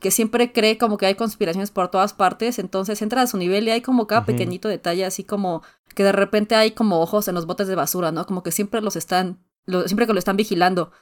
que 0.00 0.10
siempre 0.10 0.52
cree 0.52 0.76
como 0.76 0.98
que 0.98 1.06
hay 1.06 1.14
conspiraciones 1.14 1.70
por 1.70 1.90
todas 1.90 2.12
partes, 2.12 2.58
entonces 2.58 3.00
entra 3.00 3.22
a 3.22 3.26
su 3.26 3.38
nivel 3.38 3.66
y 3.66 3.70
hay 3.70 3.80
como 3.80 4.06
cada 4.06 4.26
pequeñito 4.26 4.68
detalle, 4.68 5.06
así 5.06 5.24
como 5.24 5.62
que 5.96 6.04
de 6.04 6.12
repente 6.12 6.54
hay 6.54 6.72
como 6.72 7.00
ojos 7.00 7.26
en 7.26 7.34
los 7.34 7.46
botes 7.46 7.68
de 7.68 7.74
basura, 7.74 8.12
¿no? 8.12 8.26
Como 8.26 8.42
que 8.42 8.52
siempre 8.52 8.82
los 8.82 8.96
están, 8.96 9.42
siempre 9.86 10.06
que 10.06 10.12
lo 10.12 10.18
están 10.18 10.36
vigilando. 10.36 10.92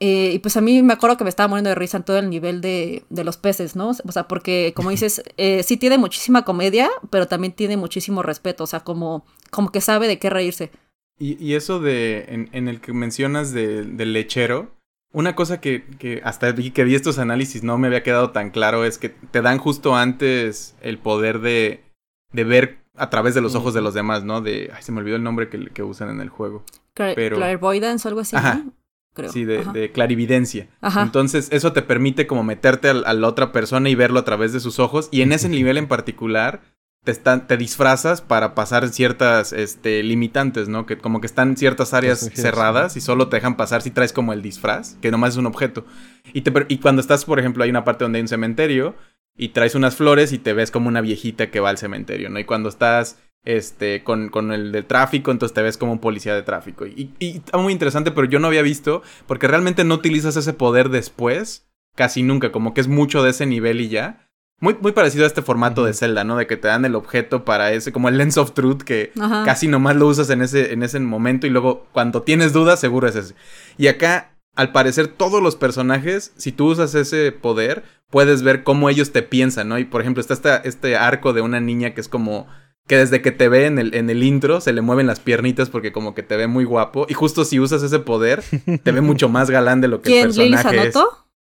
Eh, 0.00 0.32
y 0.34 0.38
pues 0.38 0.56
a 0.58 0.60
mí 0.60 0.82
me 0.82 0.92
acuerdo 0.92 1.16
que 1.16 1.24
me 1.24 1.30
estaba 1.30 1.48
muriendo 1.48 1.70
de 1.70 1.74
risa 1.74 1.96
en 1.96 2.04
todo 2.04 2.18
el 2.18 2.28
nivel 2.28 2.60
de, 2.60 3.04
de 3.08 3.24
los 3.24 3.38
peces, 3.38 3.74
¿no? 3.74 3.88
O 3.88 4.12
sea, 4.12 4.28
porque 4.28 4.74
como 4.76 4.90
dices, 4.96 5.22
eh, 5.38 5.62
sí 5.62 5.78
tiene 5.78 5.96
muchísima 5.96 6.44
comedia, 6.44 6.90
pero 7.08 7.26
también 7.26 7.54
tiene 7.54 7.78
muchísimo 7.78 8.22
respeto, 8.22 8.64
o 8.64 8.66
sea, 8.66 8.80
como, 8.80 9.24
como 9.50 9.72
que 9.72 9.80
sabe 9.80 10.06
de 10.08 10.18
qué 10.18 10.28
reírse. 10.28 10.70
Y, 11.18 11.42
y 11.42 11.54
eso 11.54 11.80
de, 11.80 12.26
en, 12.28 12.50
en, 12.52 12.68
el 12.68 12.82
que 12.82 12.92
mencionas 12.92 13.52
del 13.52 14.12
lechero, 14.12 14.76
una 15.10 15.34
cosa 15.34 15.58
que, 15.58 15.86
que 15.98 16.20
hasta 16.22 16.52
vi, 16.52 16.70
que 16.70 16.84
vi 16.84 16.94
estos 16.94 17.18
análisis 17.18 17.62
no 17.62 17.78
me 17.78 17.86
había 17.86 18.02
quedado 18.02 18.30
tan 18.30 18.50
claro 18.50 18.84
es 18.84 18.98
que 18.98 19.08
te 19.08 19.40
dan 19.40 19.58
justo 19.58 19.96
antes 19.96 20.76
el 20.82 20.98
poder 20.98 21.40
de, 21.40 21.82
de 22.30 22.44
ver 22.44 22.84
a 22.98 23.10
través 23.10 23.34
de 23.34 23.40
los 23.40 23.54
ojos 23.54 23.74
de 23.74 23.80
los 23.80 23.94
demás, 23.94 24.24
¿no? 24.24 24.40
De, 24.40 24.70
ay, 24.74 24.82
se 24.82 24.92
me 24.92 25.00
olvidó 25.00 25.16
el 25.16 25.22
nombre 25.22 25.48
que, 25.48 25.66
que 25.66 25.82
usan 25.82 26.10
en 26.10 26.20
el 26.20 26.28
juego. 26.28 26.64
Pero... 26.94 27.36
Clairvoyance 27.36 28.06
o 28.06 28.08
algo 28.08 28.20
así, 28.20 28.36
¿no? 28.36 28.72
Creo. 29.14 29.32
Sí, 29.32 29.44
de, 29.44 29.64
de 29.64 29.90
clarividencia. 29.90 30.68
Ajá. 30.80 31.02
Entonces, 31.02 31.48
eso 31.50 31.72
te 31.72 31.82
permite 31.82 32.26
como 32.26 32.44
meterte 32.44 32.88
a, 32.88 32.92
a, 32.92 33.14
la 33.14 33.26
otra 33.26 33.50
persona 33.50 33.88
y 33.88 33.96
verlo 33.96 34.20
a 34.20 34.24
través 34.24 34.52
de 34.52 34.60
sus 34.60 34.78
ojos. 34.78 35.08
Y 35.10 35.22
en 35.22 35.32
ese 35.32 35.48
nivel 35.48 35.76
en 35.76 35.88
particular, 35.88 36.60
te, 37.04 37.12
están, 37.12 37.46
te 37.46 37.56
disfrazas 37.56 38.20
para 38.20 38.54
pasar 38.54 38.88
ciertas 38.90 39.52
este, 39.52 40.02
limitantes, 40.02 40.68
¿no? 40.68 40.86
Que 40.86 40.98
como 40.98 41.20
que 41.20 41.26
están 41.26 41.56
ciertas 41.56 41.94
áreas 41.94 42.30
cerradas 42.34 42.96
y 42.96 43.00
solo 43.00 43.28
te 43.28 43.36
dejan 43.36 43.56
pasar 43.56 43.82
si 43.82 43.90
traes 43.90 44.12
como 44.12 44.32
el 44.32 44.42
disfraz, 44.42 44.96
que 45.00 45.10
nomás 45.10 45.30
es 45.30 45.36
un 45.36 45.46
objeto. 45.46 45.84
Y, 46.32 46.42
te, 46.42 46.52
y 46.68 46.78
cuando 46.78 47.00
estás, 47.00 47.24
por 47.24 47.38
ejemplo, 47.38 47.64
hay 47.64 47.70
una 47.70 47.84
parte 47.84 48.04
donde 48.04 48.18
hay 48.18 48.22
un 48.22 48.28
cementerio 48.28 48.94
y 49.38 49.50
traes 49.50 49.76
unas 49.76 49.96
flores 49.96 50.32
y 50.32 50.38
te 50.38 50.52
ves 50.52 50.70
como 50.70 50.88
una 50.88 51.00
viejita 51.00 51.50
que 51.50 51.60
va 51.60 51.70
al 51.70 51.78
cementerio, 51.78 52.28
¿no? 52.28 52.40
Y 52.40 52.44
cuando 52.44 52.68
estás 52.68 53.18
este, 53.44 54.02
con, 54.02 54.28
con 54.28 54.52
el 54.52 54.72
de 54.72 54.82
tráfico, 54.82 55.30
entonces 55.30 55.54
te 55.54 55.62
ves 55.62 55.78
como 55.78 55.92
un 55.92 56.00
policía 56.00 56.34
de 56.34 56.42
tráfico. 56.42 56.86
Y, 56.86 57.14
y, 57.20 57.38
está 57.38 57.56
muy 57.56 57.72
interesante, 57.72 58.10
pero 58.10 58.26
yo 58.26 58.40
no 58.40 58.48
había 58.48 58.62
visto, 58.62 59.02
porque 59.26 59.46
realmente 59.46 59.84
no 59.84 59.94
utilizas 59.94 60.36
ese 60.36 60.52
poder 60.52 60.90
después, 60.90 61.66
casi 61.94 62.22
nunca, 62.24 62.52
como 62.52 62.74
que 62.74 62.80
es 62.80 62.88
mucho 62.88 63.22
de 63.22 63.30
ese 63.30 63.46
nivel 63.46 63.80
y 63.80 63.88
ya. 63.88 64.28
Muy, 64.60 64.76
muy 64.80 64.90
parecido 64.90 65.22
a 65.22 65.28
este 65.28 65.40
formato 65.40 65.84
de 65.84 65.94
Zelda, 65.94 66.24
¿no? 66.24 66.36
De 66.36 66.48
que 66.48 66.56
te 66.56 66.66
dan 66.66 66.84
el 66.84 66.96
objeto 66.96 67.44
para 67.44 67.72
ese, 67.72 67.92
como 67.92 68.08
el 68.08 68.18
Lens 68.18 68.38
of 68.38 68.54
Truth, 68.54 68.82
que 68.82 69.12
casi 69.44 69.68
nomás 69.68 69.94
lo 69.94 70.08
usas 70.08 70.30
en 70.30 70.42
ese, 70.42 70.72
en 70.72 70.82
ese 70.82 70.98
momento 70.98 71.46
y 71.46 71.50
luego 71.50 71.86
cuando 71.92 72.22
tienes 72.22 72.52
dudas, 72.52 72.80
seguro 72.80 73.06
es 73.06 73.14
ese. 73.14 73.34
Y 73.76 73.86
acá, 73.86 74.32
al 74.58 74.72
parecer, 74.72 75.06
todos 75.06 75.40
los 75.40 75.54
personajes, 75.54 76.32
si 76.36 76.50
tú 76.50 76.72
usas 76.72 76.92
ese 76.96 77.30
poder, 77.30 77.84
puedes 78.10 78.42
ver 78.42 78.64
cómo 78.64 78.90
ellos 78.90 79.12
te 79.12 79.22
piensan, 79.22 79.68
¿no? 79.68 79.78
Y 79.78 79.84
por 79.84 80.00
ejemplo, 80.00 80.20
está 80.20 80.34
este, 80.34 80.68
este 80.68 80.96
arco 80.96 81.32
de 81.32 81.42
una 81.42 81.60
niña 81.60 81.94
que 81.94 82.00
es 82.00 82.08
como 82.08 82.48
que 82.88 82.96
desde 82.96 83.22
que 83.22 83.30
te 83.30 83.48
ve 83.48 83.66
en 83.66 83.78
el, 83.78 83.94
en 83.94 84.10
el 84.10 84.24
intro 84.24 84.60
se 84.60 84.72
le 84.72 84.80
mueven 84.80 85.06
las 85.06 85.20
piernitas 85.20 85.70
porque 85.70 85.92
como 85.92 86.12
que 86.12 86.24
te 86.24 86.36
ve 86.36 86.48
muy 86.48 86.64
guapo. 86.64 87.06
Y 87.08 87.14
justo 87.14 87.44
si 87.44 87.60
usas 87.60 87.84
ese 87.84 88.00
poder, 88.00 88.42
te 88.82 88.90
ve 88.90 89.00
mucho 89.00 89.28
más 89.28 89.48
galán 89.48 89.80
de 89.80 89.86
lo 89.86 90.02
que 90.02 90.22
el 90.22 90.26
personaje 90.26 90.72
¿Lili 90.72 90.86
es. 90.88 90.96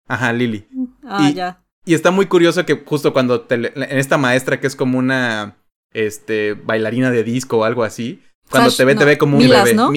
Ajá, 0.09 0.33
Lili. 0.33 0.67
Ah, 1.05 1.31
ya. 1.35 1.63
Y 1.85 1.93
está 1.93 2.13
muy 2.13 2.25
curioso 2.25 2.65
que 2.65 2.83
justo 2.83 3.13
cuando 3.13 3.43
te, 3.43 3.57
en 3.57 3.99
esta 3.99 4.17
maestra 4.17 4.59
que 4.59 4.69
es 4.69 4.75
como 4.75 4.97
una 4.97 5.59
este 5.93 6.55
bailarina 6.55 7.11
de 7.11 7.25
disco 7.25 7.59
o 7.59 7.65
algo 7.65 7.85
así, 7.85 8.23
cuando 8.49 8.71
te 8.71 8.87
ve 8.87 8.95
te 8.95 9.05
ve 9.05 9.19
como 9.19 9.37
un 9.37 9.47
bebé. 9.47 9.75
¿no? 9.75 9.93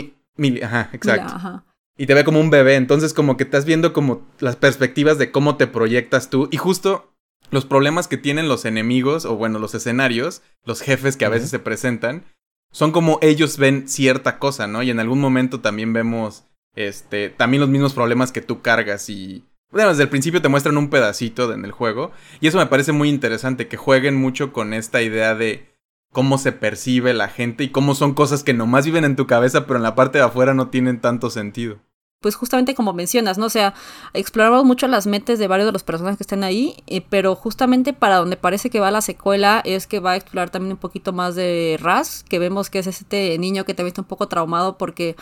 ajá, 0.66 0.90
exacto. 0.92 1.64
Y 1.98 2.08
te 2.08 2.14
ve 2.14 2.26
como 2.26 2.40
un 2.40 2.50
bebé, 2.50 2.76
entonces 2.76 3.14
como 3.14 3.38
que 3.38 3.46
estás 3.46 3.66
viendo 3.66 3.94
como 3.94 4.22
las 4.40 4.56
perspectivas 4.56 5.18
de 5.18 5.32
cómo 5.32 5.56
te 5.56 5.68
proyectas 5.68 6.30
tú 6.30 6.50
y 6.52 6.58
justo 6.58 7.14
los 7.52 7.66
problemas 7.66 8.08
que 8.08 8.18
tienen 8.18 8.50
los 8.50 8.66
enemigos 8.66 9.26
o 9.26 9.36
bueno, 9.36 9.60
los 9.60 9.76
escenarios, 9.76 10.42
los 10.66 10.82
jefes 10.82 11.16
que 11.16 11.26
a 11.26 11.30
veces 11.30 11.50
se 11.50 11.60
presentan, 11.60 12.26
son 12.72 12.92
como 12.92 13.20
ellos 13.22 13.58
ven 13.58 13.88
cierta 13.88 14.40
cosa, 14.40 14.68
¿no? 14.68 14.84
Y 14.84 14.90
en 14.90 15.00
algún 15.00 15.22
momento 15.22 15.62
también 15.62 15.94
vemos 15.94 16.44
este 16.76 17.30
también 17.30 17.62
los 17.62 17.70
mismos 17.70 17.94
problemas 17.94 18.34
que 18.34 18.42
tú 18.42 18.62
cargas 18.62 19.10
y 19.10 19.46
bueno, 19.72 19.90
desde 19.90 20.04
el 20.04 20.10
principio 20.10 20.42
te 20.42 20.50
muestran 20.50 20.78
un 20.78 20.90
pedacito 20.90 21.52
en 21.52 21.66
el 21.66 21.72
juego. 21.72 22.12
Y 22.40 22.48
eso 22.48 22.58
me 22.58 22.68
parece 22.68 22.94
muy 22.94 23.10
interesante, 23.10 23.68
que 23.68 23.76
jueguen 23.78 24.16
mucho 24.16 24.54
con 24.54 24.74
esta 24.74 25.02
idea 25.02 25.36
de 25.36 25.75
cómo 26.16 26.38
se 26.38 26.54
percibe 26.54 27.14
la 27.14 27.28
gente 27.28 27.66
y 27.66 27.72
cómo 27.72 27.94
son 27.94 28.14
cosas 28.14 28.46
que 28.46 28.54
nomás 28.54 28.86
viven 28.86 29.04
en 29.04 29.18
tu 29.18 29.28
cabeza, 29.28 29.68
pero 29.68 29.76
en 29.76 29.84
la 29.84 29.96
parte 29.96 30.18
de 30.18 30.24
afuera 30.24 30.54
no 30.54 30.70
tienen 30.70 31.02
tanto 31.02 31.30
sentido 31.30 31.82
pues 32.22 32.34
justamente 32.34 32.74
como 32.74 32.92
mencionas, 32.92 33.38
¿no? 33.38 33.46
O 33.46 33.50
sea, 33.50 33.76
exploramos 34.14 34.66
mucho 34.66 34.88
las 34.88 35.06
mentes 35.06 35.38
de 35.38 35.48
varios 35.48 35.68
de 35.68 35.74
los 35.74 35.84
personajes 35.84 36.18
que 36.18 36.24
están 36.24 36.44
ahí, 36.44 36.76
eh, 36.88 37.06
pero 37.08 37.36
justamente 37.36 37.94
para 37.94 38.16
donde 38.16 38.36
parece 38.36 38.72
que 38.72 38.80
va 38.80 38.90
la 38.90 39.02
secuela 39.02 39.62
es 39.64 39.86
que 39.86 40.00
va 40.00 40.14
a 40.14 40.16
explorar 40.16 40.50
también 40.50 40.72
un 40.72 40.80
poquito 40.80 41.14
más 41.14 41.36
de 41.36 41.78
Raz, 41.80 42.24
que 42.24 42.40
vemos 42.40 42.72
que 42.72 42.80
es 42.80 42.88
este 42.88 43.38
niño 43.38 43.64
que 43.64 43.76
también 43.76 43.90
está 43.92 44.02
un 44.02 44.08
poco 44.08 44.28
traumado 44.28 44.76
porque 44.80 45.16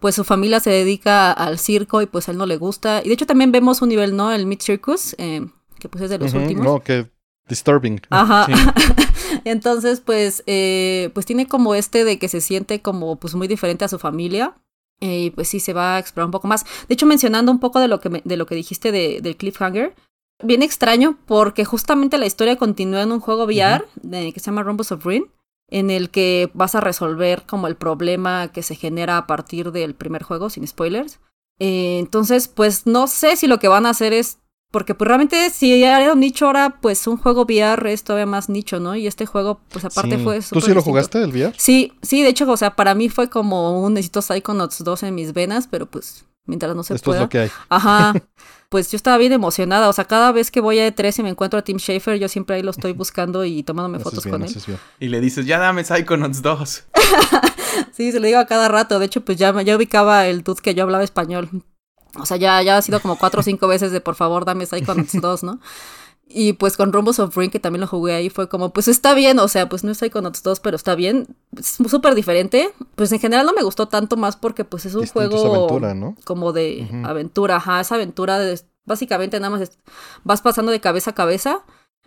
pues 0.00 0.16
su 0.16 0.24
familia 0.24 0.58
se 0.58 0.70
dedica 0.70 1.30
al 1.30 1.60
circo 1.60 2.02
y 2.02 2.06
pues 2.06 2.26
a 2.26 2.32
él 2.32 2.38
no 2.38 2.46
le 2.46 2.56
gusta. 2.56 3.02
Y 3.04 3.08
de 3.08 3.14
hecho 3.14 3.26
también 3.26 3.52
vemos 3.52 3.80
un 3.80 3.90
nivel, 3.90 4.16
¿no? 4.16 4.32
El 4.32 4.46
Mid 4.46 4.60
Circus, 4.60 5.14
eh, 5.18 5.46
que 5.78 5.88
pues 5.88 6.02
es 6.02 6.10
de 6.10 6.18
los 6.18 6.34
últimos. 6.34 6.64
No, 6.64 6.80
que 6.80 7.08
disturbing. 7.48 8.00
Ajá. 8.10 8.48
Entonces, 9.50 10.00
pues, 10.00 10.42
eh, 10.46 11.10
pues 11.14 11.26
tiene 11.26 11.46
como 11.46 11.74
este 11.74 12.04
de 12.04 12.18
que 12.18 12.28
se 12.28 12.40
siente 12.40 12.80
como 12.80 13.16
pues 13.16 13.34
muy 13.34 13.48
diferente 13.48 13.84
a 13.84 13.88
su 13.88 13.98
familia. 13.98 14.56
Eh, 15.00 15.24
y 15.24 15.30
pues 15.30 15.48
sí, 15.48 15.60
se 15.60 15.72
va 15.72 15.96
a 15.96 15.98
explorar 15.98 16.26
un 16.26 16.32
poco 16.32 16.48
más. 16.48 16.64
De 16.88 16.94
hecho, 16.94 17.06
mencionando 17.06 17.52
un 17.52 17.60
poco 17.60 17.80
de 17.80 17.88
lo 17.88 18.00
que, 18.00 18.10
me, 18.10 18.22
de 18.24 18.36
lo 18.36 18.46
que 18.46 18.54
dijiste 18.54 18.90
de, 18.90 19.20
del 19.20 19.36
cliffhanger, 19.36 19.94
bien 20.42 20.62
extraño 20.62 21.18
porque 21.26 21.64
justamente 21.64 22.18
la 22.18 22.26
historia 22.26 22.56
continúa 22.56 23.02
en 23.02 23.12
un 23.12 23.20
juego 23.20 23.44
VR 23.44 23.84
que 24.02 24.40
se 24.40 24.46
llama 24.46 24.62
Rumbles 24.62 24.92
of 24.92 25.04
Ruin, 25.04 25.30
en 25.68 25.90
el 25.90 26.10
que 26.10 26.50
vas 26.54 26.74
a 26.74 26.80
resolver 26.80 27.44
como 27.46 27.66
el 27.66 27.76
problema 27.76 28.48
que 28.48 28.62
se 28.62 28.74
genera 28.74 29.18
a 29.18 29.26
partir 29.26 29.72
del 29.72 29.94
primer 29.94 30.22
juego, 30.22 30.50
sin 30.50 30.66
spoilers. 30.66 31.20
Eh, 31.60 31.98
entonces, 31.98 32.48
pues 32.48 32.86
no 32.86 33.06
sé 33.06 33.36
si 33.36 33.46
lo 33.46 33.58
que 33.58 33.68
van 33.68 33.86
a 33.86 33.90
hacer 33.90 34.12
es 34.12 34.38
porque 34.70 34.94
pues 34.94 35.08
realmente 35.08 35.50
si 35.50 35.82
era 35.82 36.12
un 36.12 36.20
nicho 36.20 36.46
ahora, 36.46 36.78
pues 36.80 37.06
un 37.06 37.16
juego 37.16 37.42
VR 37.42 37.92
es 37.92 38.04
todavía 38.04 38.26
más 38.26 38.48
nicho, 38.48 38.80
¿no? 38.80 38.94
Y 38.96 39.06
este 39.06 39.24
juego, 39.24 39.60
pues 39.70 39.84
aparte 39.84 40.18
fue... 40.18 40.40
¿Tú 40.40 40.60
sí 40.60 40.74
lo 40.74 40.82
jugaste 40.82 41.22
el 41.22 41.30
VR? 41.30 41.54
Sí, 41.56 41.92
sí, 42.02 42.22
de 42.22 42.28
hecho, 42.28 42.50
o 42.50 42.56
sea, 42.56 42.76
para 42.76 42.94
mí 42.94 43.08
fue 43.08 43.30
como 43.30 43.80
un 43.80 43.94
necesito 43.94 44.20
Psychonauts 44.20 44.84
2 44.84 45.02
en 45.04 45.14
mis 45.14 45.32
venas, 45.32 45.68
pero 45.68 45.86
pues 45.86 46.26
mientras 46.44 46.74
no 46.76 46.82
se 46.82 46.94
Esto 46.94 47.14
es 47.14 47.20
lo 47.20 47.28
que 47.28 47.38
hay. 47.38 47.50
Ajá. 47.68 48.14
Pues 48.70 48.90
yo 48.90 48.96
estaba 48.96 49.16
bien 49.16 49.32
emocionada, 49.32 49.88
o 49.88 49.92
sea, 49.94 50.04
cada 50.04 50.30
vez 50.30 50.50
que 50.50 50.60
voy 50.60 50.78
a 50.78 50.86
E3 50.86 51.20
y 51.20 51.22
me 51.22 51.30
encuentro 51.30 51.58
a 51.58 51.62
Tim 51.62 51.78
Schafer, 51.78 52.18
yo 52.18 52.28
siempre 52.28 52.56
ahí 52.56 52.62
lo 52.62 52.70
estoy 52.70 52.92
buscando 52.92 53.42
y 53.46 53.62
tomándome 53.62 53.98
fotos 53.98 54.26
con 54.26 54.42
él. 54.42 54.54
Y 55.00 55.08
le 55.08 55.22
dices, 55.22 55.46
ya 55.46 55.56
dame 55.56 55.84
Psychonauts 55.84 56.42
2. 56.42 56.84
sí, 57.92 58.12
se 58.12 58.20
lo 58.20 58.26
digo 58.26 58.38
a 58.38 58.44
cada 58.44 58.68
rato, 58.68 58.98
de 58.98 59.06
hecho, 59.06 59.22
pues 59.22 59.38
ya, 59.38 59.58
ya 59.62 59.74
ubicaba 59.74 60.26
el 60.26 60.44
tut 60.44 60.60
que 60.60 60.74
yo 60.74 60.82
hablaba 60.82 61.02
español. 61.02 61.48
O 62.20 62.26
sea, 62.26 62.36
ya, 62.36 62.62
ya 62.62 62.76
ha 62.76 62.82
sido 62.82 63.00
como 63.00 63.16
cuatro 63.16 63.40
o 63.40 63.42
cinco 63.42 63.68
veces 63.68 63.92
de 63.92 64.00
por 64.00 64.14
favor 64.14 64.44
dame 64.44 64.66
Psychonauts 64.66 65.12
2, 65.20 65.42
¿no? 65.42 65.60
Y 66.30 66.52
pues 66.52 66.76
con 66.76 66.92
Rumbles 66.92 67.18
of 67.20 67.34
Ring, 67.36 67.50
que 67.50 67.58
también 67.58 67.80
lo 67.80 67.86
jugué 67.86 68.14
ahí, 68.14 68.28
fue 68.28 68.50
como, 68.50 68.70
pues 68.74 68.86
está 68.86 69.14
bien, 69.14 69.38
o 69.38 69.48
sea, 69.48 69.66
pues 69.68 69.82
no 69.82 69.90
es 69.90 69.98
Psychonauts 69.98 70.42
2, 70.42 70.60
pero 70.60 70.76
está 70.76 70.94
bien. 70.94 71.26
Es 71.56 71.78
súper 71.88 72.14
diferente. 72.14 72.70
Pues 72.96 73.10
en 73.12 73.18
general 73.18 73.46
no 73.46 73.54
me 73.54 73.62
gustó 73.62 73.88
tanto 73.88 74.18
más 74.18 74.36
porque 74.36 74.64
pues 74.64 74.84
es 74.84 74.94
un 74.94 75.06
juego 75.06 75.54
aventura, 75.54 75.94
¿no? 75.94 76.16
como 76.24 76.52
de 76.52 76.86
aventura, 77.04 77.56
ajá, 77.56 77.80
esa 77.80 77.94
aventura 77.94 78.38
de, 78.38 78.60
básicamente 78.84 79.40
nada 79.40 79.56
más 79.56 79.78
vas 80.24 80.42
pasando 80.42 80.70
de 80.70 80.80
cabeza 80.80 81.10
a 81.12 81.14
cabeza 81.14 81.64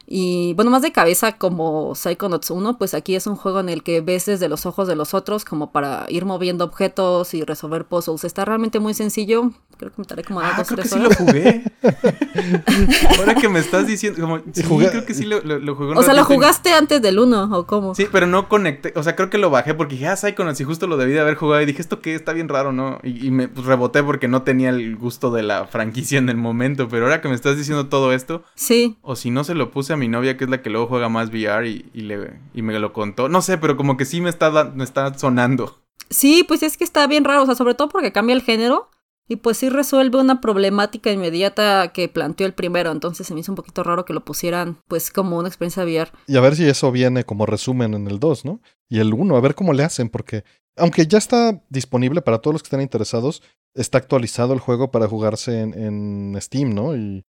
y 0.08 0.54
bueno, 0.56 0.72
más 0.72 0.82
de 0.82 0.92
cabeza 0.92 1.38
como 1.38 1.96
Psychonauts 1.96 2.52
1, 2.52 2.78
pues 2.78 2.94
aquí 2.94 3.16
es 3.16 3.28
un 3.28 3.36
juego 3.36 3.60
en 3.60 3.70
el 3.70 3.84
que 3.84 4.02
ves 4.02 4.26
desde 4.26 4.50
los 4.50 4.66
ojos 4.66 4.88
de 4.88 4.96
los 4.96 5.14
otros 5.14 5.46
como 5.46 5.72
para 5.72 6.06
ir 6.10 6.26
moviendo 6.26 6.66
objetos 6.66 7.34
y 7.34 7.44
resolver 7.44 7.86
puzzles. 7.86 8.24
Está 8.24 8.46
realmente 8.46 8.80
muy 8.80 8.94
sencillo. 8.94 9.52
Creo 9.78 9.92
que 9.92 9.98
me 9.98 10.02
estaré 10.04 10.24
como 10.24 10.42
a 10.42 10.50
ah, 10.50 10.54
dos, 10.58 10.68
creo 10.68 10.78
tres 10.78 10.92
que 10.92 10.98
sí 10.98 11.04
lo 11.04 11.10
jugué. 11.16 11.64
Ahora 13.18 13.36
que 13.36 13.50
me 13.50 13.60
estás 13.60 13.88
diciendo, 13.88 14.22
como, 14.22 14.38
sí, 14.54 14.64
creo 14.64 15.06
que 15.06 15.14
sí 15.14 15.26
lo, 15.26 15.42
lo, 15.42 15.76
jugué. 15.76 15.98
O 15.98 16.04
sea, 16.04 16.14
¿lo 16.14 16.24
jugaste 16.24 16.72
antes 16.72 17.02
del 17.02 17.18
1 17.18 17.50
o 17.52 17.66
cómo? 17.66 17.96
Sí, 17.96 18.06
pero 18.12 18.28
no 18.28 18.48
conecté. 18.48 18.94
O 18.96 19.04
sea, 19.04 19.16
creo 19.16 19.30
que 19.32 19.40
lo 19.40 19.50
bajé 19.50 19.74
porque 19.74 19.96
dije, 19.96 20.08
ah, 20.08 20.16
Psychonauts, 20.16 20.62
y 20.62 20.66
justo 20.66 20.86
lo 20.86 20.98
debí 20.98 21.14
de 21.14 21.22
haber 21.22 21.36
jugado. 21.36 21.64
Y 21.64 21.66
dije, 21.66 21.82
¿esto 21.82 22.00
qué? 22.00 22.14
Está 22.14 22.34
bien 22.34 22.48
raro, 22.48 22.72
¿no? 22.72 23.00
Y, 23.02 23.28
y 23.28 23.32
me 23.32 23.48
pues, 23.48 23.66
reboté 23.66 24.04
porque 24.04 24.28
no 24.28 24.44
tenía 24.44 24.70
el 24.70 24.96
gusto 24.98 25.32
de 25.32 25.42
la 25.42 25.66
franquicia 25.66 26.20
en 26.20 26.30
el 26.30 26.38
momento. 26.38 26.88
Pero 26.88 27.06
ahora 27.06 27.22
que 27.22 27.30
me 27.30 27.36
estás 27.36 27.58
diciendo 27.58 27.88
todo 27.88 28.14
esto. 28.14 28.44
Sí. 28.54 28.98
O 29.02 29.16
si 29.16 29.32
no 29.32 29.44
se 29.44 29.56
lo 29.56 29.72
puse 29.72 29.91
a 29.94 29.98
mi 29.98 30.08
novia, 30.08 30.38
que 30.38 30.46
es 30.46 30.50
la 30.50 30.62
que 30.62 30.70
luego 30.70 30.88
juega 30.88 31.10
más 31.10 31.30
VR 31.30 31.68
y, 31.68 31.90
y, 31.94 32.02
le, 32.02 32.40
y 32.54 32.62
me 32.62 32.78
lo 32.80 32.94
contó. 32.94 33.30
No 33.30 33.42
sé, 33.42 33.58
pero 33.58 33.78
como 33.78 33.98
que 33.98 34.06
sí 34.06 34.22
me 34.22 34.30
está, 34.30 34.72
me 34.76 34.84
está 34.84 35.18
sonando. 35.18 35.82
Sí, 36.10 36.44
pues 36.48 36.64
es 36.64 36.78
que 36.78 36.84
está 36.84 37.08
bien 37.08 37.24
raro, 37.24 37.44
o 37.44 37.46
sea, 37.46 37.56
sobre 37.56 37.74
todo 37.74 37.90
porque 37.90 38.12
cambia 38.12 38.36
el 38.36 38.42
género 38.42 38.90
y 39.28 39.38
pues 39.38 39.58
sí 39.58 39.70
resuelve 39.70 40.20
una 40.20 40.42
problemática 40.42 41.10
inmediata 41.10 41.94
que 41.94 42.10
planteó 42.10 42.46
el 42.46 42.54
primero, 42.54 42.92
entonces 42.92 43.26
se 43.26 43.34
me 43.34 43.40
hizo 43.40 43.52
un 43.54 43.56
poquito 43.56 43.82
raro 43.82 44.04
que 44.04 44.14
lo 44.14 44.26
pusieran 44.26 44.78
pues 44.90 45.10
como 45.10 45.38
una 45.38 45.48
experiencia 45.48 45.84
VR. 45.84 46.12
Y 46.28 46.36
a 46.36 46.42
ver 46.42 46.58
si 46.58 46.66
eso 46.66 46.92
viene 46.92 47.24
como 47.24 47.46
resumen 47.46 47.94
en 47.94 48.08
el 48.08 48.20
2, 48.20 48.44
¿no? 48.44 48.62
Y 48.90 49.00
el 49.00 49.14
1, 49.14 49.34
a 49.36 49.40
ver 49.40 49.56
cómo 49.56 49.72
le 49.72 49.86
hacen, 49.86 50.10
porque 50.10 50.44
aunque 50.76 51.08
ya 51.08 51.18
está 51.18 51.64
disponible 51.70 52.22
para 52.22 52.40
todos 52.40 52.56
los 52.56 52.64
que 52.64 52.68
estén 52.68 52.82
interesados, 52.82 53.42
está 53.74 54.00
actualizado 54.00 54.54
el 54.54 54.60
juego 54.60 54.92
para 54.92 55.08
jugarse 55.08 55.62
en, 55.62 55.74
en 55.76 56.42
Steam, 56.42 56.74
¿no? 56.74 56.96
Y... 56.96 57.24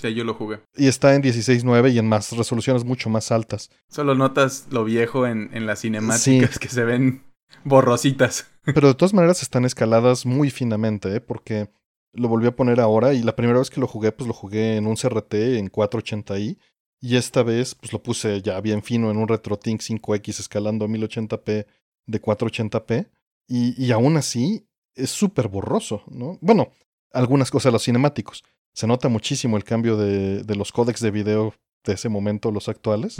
Sí, 0.00 0.14
yo 0.14 0.24
lo 0.24 0.32
jugué. 0.34 0.60
Y 0.76 0.88
está 0.88 1.14
en 1.14 1.22
16.9 1.22 1.92
y 1.92 1.98
en 1.98 2.08
más 2.08 2.32
resoluciones 2.32 2.84
mucho 2.84 3.10
más 3.10 3.30
altas. 3.30 3.70
Solo 3.88 4.14
notas 4.14 4.66
lo 4.70 4.84
viejo 4.84 5.26
en, 5.26 5.50
en 5.52 5.66
las 5.66 5.80
cinemáticas 5.80 6.58
que 6.58 6.68
se 6.68 6.84
ven 6.84 7.22
borrositas. 7.64 8.46
Pero 8.64 8.88
de 8.88 8.94
todas 8.94 9.12
maneras 9.12 9.42
están 9.42 9.66
escaladas 9.66 10.24
muy 10.24 10.50
finamente, 10.50 11.14
¿eh? 11.16 11.20
Porque 11.20 11.70
lo 12.12 12.28
volví 12.28 12.46
a 12.46 12.56
poner 12.56 12.80
ahora 12.80 13.12
y 13.12 13.22
la 13.22 13.36
primera 13.36 13.58
vez 13.58 13.68
que 13.68 13.80
lo 13.80 13.86
jugué, 13.86 14.10
pues 14.10 14.26
lo 14.26 14.32
jugué 14.32 14.76
en 14.76 14.86
un 14.86 14.96
CRT 14.96 15.34
en 15.34 15.70
480i. 15.70 16.58
Y 17.02 17.16
esta 17.16 17.42
vez, 17.42 17.74
pues 17.74 17.92
lo 17.92 18.02
puse 18.02 18.40
ya 18.42 18.60
bien 18.60 18.82
fino 18.82 19.10
en 19.10 19.18
un 19.18 19.28
RetroTink 19.28 19.80
5X 19.80 20.40
escalando 20.40 20.84
a 20.84 20.88
1080p 20.88 21.66
de 22.06 22.22
480p. 22.22 23.08
Y, 23.48 23.84
y 23.84 23.92
aún 23.92 24.16
así 24.16 24.66
es 24.94 25.10
súper 25.10 25.48
borroso, 25.48 26.04
¿no? 26.10 26.38
Bueno, 26.40 26.70
algunas 27.12 27.50
cosas, 27.50 27.72
los 27.72 27.84
cinemáticos. 27.84 28.44
Se 28.74 28.86
nota 28.86 29.08
muchísimo 29.08 29.56
el 29.56 29.64
cambio 29.64 29.96
de, 29.96 30.42
de 30.42 30.54
los 30.56 30.72
códecs 30.72 31.00
de 31.00 31.10
video 31.10 31.54
de 31.84 31.94
ese 31.94 32.08
momento, 32.08 32.50
los 32.50 32.68
actuales. 32.68 33.18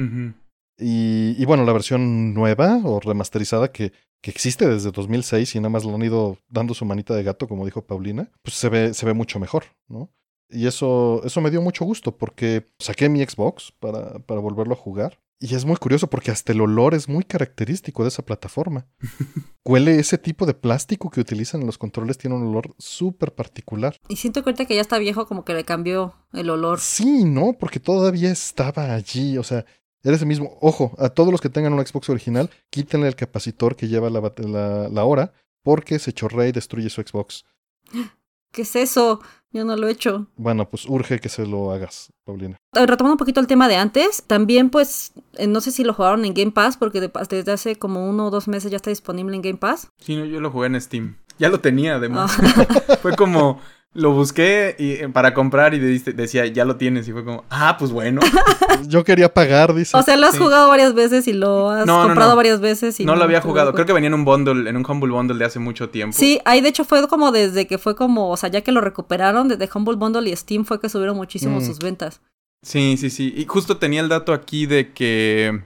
y, 0.79 1.35
y, 1.37 1.45
bueno, 1.45 1.65
la 1.65 1.73
versión 1.73 2.35
nueva 2.35 2.81
o 2.85 3.01
remasterizada 3.01 3.71
que, 3.73 3.93
que 4.23 4.31
existe 4.31 4.67
desde 4.69 4.91
2006 4.91 5.55
y 5.55 5.59
nada 5.59 5.71
más 5.71 5.85
lo 5.85 5.95
han 5.95 6.03
ido 6.03 6.39
dando 6.49 6.75
su 6.75 6.85
manita 6.85 7.15
de 7.15 7.23
gato, 7.23 7.49
como 7.49 7.65
dijo 7.65 7.83
Paulina, 7.83 8.31
pues 8.43 8.57
se 8.57 8.69
ve, 8.69 8.95
se 8.95 9.07
ve 9.07 9.15
mucho 9.15 9.39
mejor, 9.39 9.65
¿no? 9.89 10.11
Y 10.49 10.67
eso, 10.67 11.23
eso 11.25 11.41
me 11.41 11.51
dio 11.51 11.63
mucho 11.63 11.85
gusto 11.85 12.17
porque 12.17 12.67
saqué 12.79 13.09
mi 13.09 13.25
Xbox 13.25 13.73
para, 13.79 14.19
para 14.21 14.41
volverlo 14.41 14.75
a 14.75 14.77
jugar. 14.77 15.19
Y 15.43 15.55
es 15.55 15.65
muy 15.65 15.77
curioso 15.77 16.11
porque 16.11 16.31
hasta 16.31 16.53
el 16.53 16.61
olor 16.61 16.93
es 16.93 17.09
muy 17.09 17.25
característico 17.25 18.03
de 18.03 18.11
esa 18.11 18.23
plataforma. 18.23 18.87
Huele 19.65 19.99
ese 19.99 20.19
tipo 20.19 20.45
de 20.45 20.53
plástico 20.53 21.11
que 21.11 21.21
utilizan 21.21 21.63
en 21.63 21.67
los 21.67 21.79
controles, 21.79 22.19
tiene 22.19 22.37
un 22.37 22.47
olor 22.47 22.75
súper 22.79 23.35
particular. 23.35 23.97
Y 24.09 24.17
siento 24.17 24.43
que 24.43 24.51
ahorita 24.51 24.67
que 24.67 24.75
ya 24.75 24.83
está 24.83 24.99
viejo, 24.99 25.27
como 25.27 25.47
que 25.47 25.55
le 25.55 25.65
cambió 25.65 26.15
el 26.35 26.51
olor. 26.51 26.79
Sí, 26.79 27.25
¿no? 27.25 27.55
Porque 27.59 27.81
todavía 27.81 28.31
estaba 28.31 28.93
allí. 28.93 29.39
O 29.39 29.43
sea, 29.43 29.65
era 30.03 30.17
ese 30.17 30.27
mismo. 30.27 30.59
Ojo, 30.61 30.95
a 30.99 31.09
todos 31.09 31.33
los 31.33 31.41
que 31.41 31.49
tengan 31.49 31.73
un 31.73 31.87
Xbox 31.87 32.11
original, 32.11 32.51
quítenle 32.69 33.09
el 33.09 33.17
capacitor 33.17 33.77
que 33.77 33.89
lleva 33.89 34.11
la, 34.11 34.21
la, 34.21 34.89
la 34.91 35.05
hora, 35.05 35.33
porque 35.63 35.99
se 35.99 36.13
chorrea 36.13 36.49
y 36.49 36.53
destruye 36.53 36.91
su 36.91 37.01
Xbox. 37.01 37.47
¿Qué 38.53 38.63
es 38.63 38.77
eso? 38.77 39.21
Yo 39.53 39.65
no 39.65 39.77
lo 39.77 39.89
he 39.89 39.91
hecho. 39.91 40.29
Bueno, 40.37 40.69
pues 40.69 40.87
urge 40.89 41.19
que 41.19 41.29
se 41.29 41.45
lo 41.45 41.73
hagas, 41.73 42.13
Paulina. 42.25 42.57
Retomando 42.73 43.15
un 43.15 43.19
poquito 43.19 43.41
el 43.41 43.49
tema 43.49 43.69
de 43.69 43.77
antes, 43.77 44.23
también 44.25 44.71
pues, 44.71 45.13
no 45.47 45.61
sé 45.61 45.73
si 45.73 45.83
lo 45.83 45.93
jugaron 45.93 46.25
en 46.25 46.35
Game 46.35 46.53
Pass, 46.53 46.77
porque 46.77 47.01
desde 47.01 47.53
hace 47.53 47.77
como 47.77 48.09
uno 48.09 48.27
o 48.27 48.31
dos 48.31 48.47
meses 48.47 48.71
ya 48.71 48.77
está 48.77 48.91
disponible 48.91 49.35
en 49.35 49.43
Game 49.43 49.59
Pass. 49.59 49.89
Sí, 49.99 50.15
no, 50.15 50.25
yo 50.25 50.41
lo 50.41 50.51
jugué 50.51 50.69
en 50.69 50.81
Steam. 50.81 51.17
Ya 51.39 51.49
lo 51.49 51.59
tenía, 51.61 51.97
además. 51.97 52.37
Ah. 52.39 52.97
Fue 53.03 53.17
como, 53.17 53.61
lo 53.93 54.13
busqué 54.13 54.77
y, 54.79 54.93
eh, 54.93 55.09
para 55.09 55.35
comprar 55.35 55.75
y 55.75 55.79
decía, 55.79 56.47
ya 56.47 56.65
lo 56.65 56.77
tienes. 56.77 57.09
Y 57.09 57.13
fue 57.13 57.25
como, 57.25 57.45
ah, 57.51 57.77
pues 57.79 57.91
bueno. 57.91 58.21
Yo 58.87 59.05
quería 59.05 59.33
pagar, 59.35 59.75
dice. 59.75 59.97
O 59.97 60.03
sea, 60.03 60.17
lo 60.17 60.27
has 60.27 60.39
jugado 60.39 60.69
varias 60.69 60.95
veces 60.95 61.27
y 61.27 61.33
lo 61.33 61.71
has 61.71 61.87
comprado 61.87 62.37
varias 62.37 62.61
veces. 62.61 63.01
Y 63.01 63.05
no, 63.05 63.17
lo 63.17 63.25
había 63.25 63.41
jugado. 63.41 63.73
Creo 63.73 63.87
que 63.87 63.93
venía 63.93 64.09
en 64.09 64.15
un 64.15 64.25
bundle, 64.25 64.69
en 64.69 64.77
un 64.77 64.87
Humble 64.89 65.13
Bundle 65.13 65.39
de 65.39 65.45
hace 65.45 65.59
mucho 65.59 65.91
tiempo. 65.91 66.17
Sí, 66.17 66.41
ahí 66.45 66.61
de 66.61 66.69
hecho 66.69 66.85
fue 66.85 67.07
como 67.09 67.33
desde 67.33 67.67
que 67.67 67.79
fue 67.79 67.97
como, 67.97 68.31
o 68.31 68.37
sea, 68.37 68.49
ya 68.49 68.61
que 68.63 68.73
lo 68.73 68.81
recuperaron 68.81 69.49
desde 69.49 69.69
Humble 69.73 69.97
Bundle 69.97 70.31
y 70.31 70.37
Steam 70.37 70.65
fue 70.65 70.81
que 70.81 70.89
subieron 70.89 71.17
muchísimo 71.17 71.59
mm. 71.59 71.65
sus 71.65 71.79
ventas. 71.81 72.21
Sí, 72.63 72.97
sí, 72.97 73.11
sí. 73.11 73.33
Y 73.37 73.47
justo 73.47 73.79
tenía 73.79 74.01
el 74.01 74.09
dato 74.09 74.33
aquí 74.33 74.67
de 74.67 74.93
que 74.93 75.65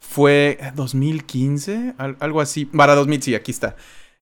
fue 0.00 0.58
2015, 0.74 1.94
algo 2.18 2.40
así. 2.40 2.64
Para 2.64 2.94
2000, 2.94 3.22
sí, 3.22 3.34
aquí 3.34 3.50
está. 3.52 3.76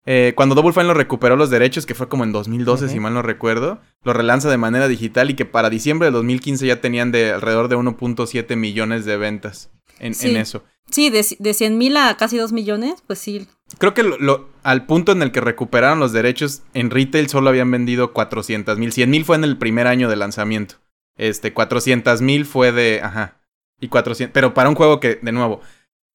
Eh, 0.07 0.33
cuando 0.35 0.55
Double 0.55 0.73
Fine 0.73 0.87
lo 0.87 0.95
recuperó 0.95 1.37
los 1.37 1.51
derechos, 1.51 1.85
que 1.85 1.95
fue 1.95 2.09
como 2.09 2.25
en 2.25 2.33
2012, 2.33 2.89
si 2.89 3.01
mal 3.01 3.13
no 3.13 3.23
recuerdo, 3.23 3.81
lo 4.03 4.13
relanza 4.13 4.51
de 4.51 4.57
manera 4.57 4.89
digital 4.89 5.31
y 5.31 5.35
que 5.35 5.45
para 5.45 5.71
diciembre 5.71 6.07
de 6.07 6.13
2015 6.13 6.67
ya 6.67 6.81
tenían 6.81 7.13
de 7.13 7.33
alrededor 7.33 7.69
de 7.69 7.77
1.7 7.77 8.57
millones 8.57 9.05
de 9.05 9.17
ventas 9.19 9.71
en, 9.99 10.15
eso. 10.37 10.65
Sí, 10.91 11.11
de, 11.11 11.25
de 11.39 11.55
100 11.55 11.79
mil 11.79 11.97
a 11.97 12.17
casi 12.17 12.39
2 12.39 12.53
millones, 12.53 13.03
pues 13.07 13.19
sí. 13.19 13.47
Creo 13.79 13.95
que 13.95 14.03
lo, 14.03 14.49
al 14.63 14.87
punto 14.87 15.13
en 15.13 15.23
el 15.23 15.33
que 15.33 15.41
recuperaron 15.41 16.01
los 16.01 16.13
derechos, 16.13 16.63
en 16.75 16.91
retail 16.91 17.29
solo 17.29 17.51
habían 17.51 17.71
vendido 17.71 18.13
400 18.13 18.79
mil. 18.79 18.93
100 18.93 19.11
mil 19.11 19.25
fue 19.25 19.37
en 19.37 19.45
el 19.45 19.59
primer 19.59 19.87
año 19.87 20.09
de 20.09 20.17
lanzamiento. 20.17 20.77
Este, 21.17 21.53
400 21.53 22.23
mil 22.23 22.47
fue 22.47 22.73
de... 22.73 23.01
Ajá. 23.03 23.37
Y 23.81 23.89
400... 23.89 24.33
Pero 24.33 24.55
para 24.55 24.69
un 24.69 24.75
juego 24.75 25.01
que, 25.01 25.19
de 25.21 25.33
nuevo, 25.33 25.61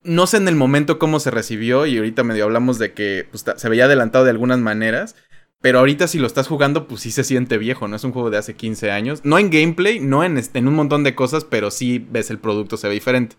no 0.06 0.28
sé 0.28 0.38
en 0.38 0.48
el 0.48 0.56
momento 0.56 1.00
cómo 1.00 1.20
se 1.20 1.32
recibió 1.32 1.86
y 1.86 1.98
ahorita 1.98 2.24
medio 2.24 2.46
hablamos 2.46 2.80
de 2.80 2.94
que 2.94 3.28
pues, 3.30 3.46
se 3.56 3.70
veía 3.70 3.86
adelantado 3.86 4.24
de 4.24 4.32
algunas 4.32 4.60
maneras. 4.60 5.16
Pero 5.62 5.80
ahorita 5.80 6.08
si 6.08 6.20
lo 6.20 6.28
estás 6.28 6.48
jugando, 6.48 6.88
pues 6.88 7.02
sí 7.02 7.12
se 7.12 7.24
siente 7.24 7.58
viejo, 7.58 7.88
¿no? 7.88 7.96
Es 7.96 8.04
un 8.04 8.12
juego 8.12 8.30
de 8.30 8.38
hace 8.38 8.54
15 8.54 8.92
años. 8.92 9.22
No 9.24 9.40
en 9.40 9.50
gameplay, 9.50 10.00
no 10.00 10.24
en, 10.24 10.38
este, 10.38 10.60
en 10.60 10.68
un 10.68 10.76
montón 10.76 11.04
de 11.04 11.16
cosas, 11.16 11.44
pero 11.44 11.72
sí 11.72 12.06
ves 12.12 12.30
el 12.30 12.38
producto, 12.38 12.78
se 12.78 12.88
ve 12.88 12.94
diferente. 12.94 13.36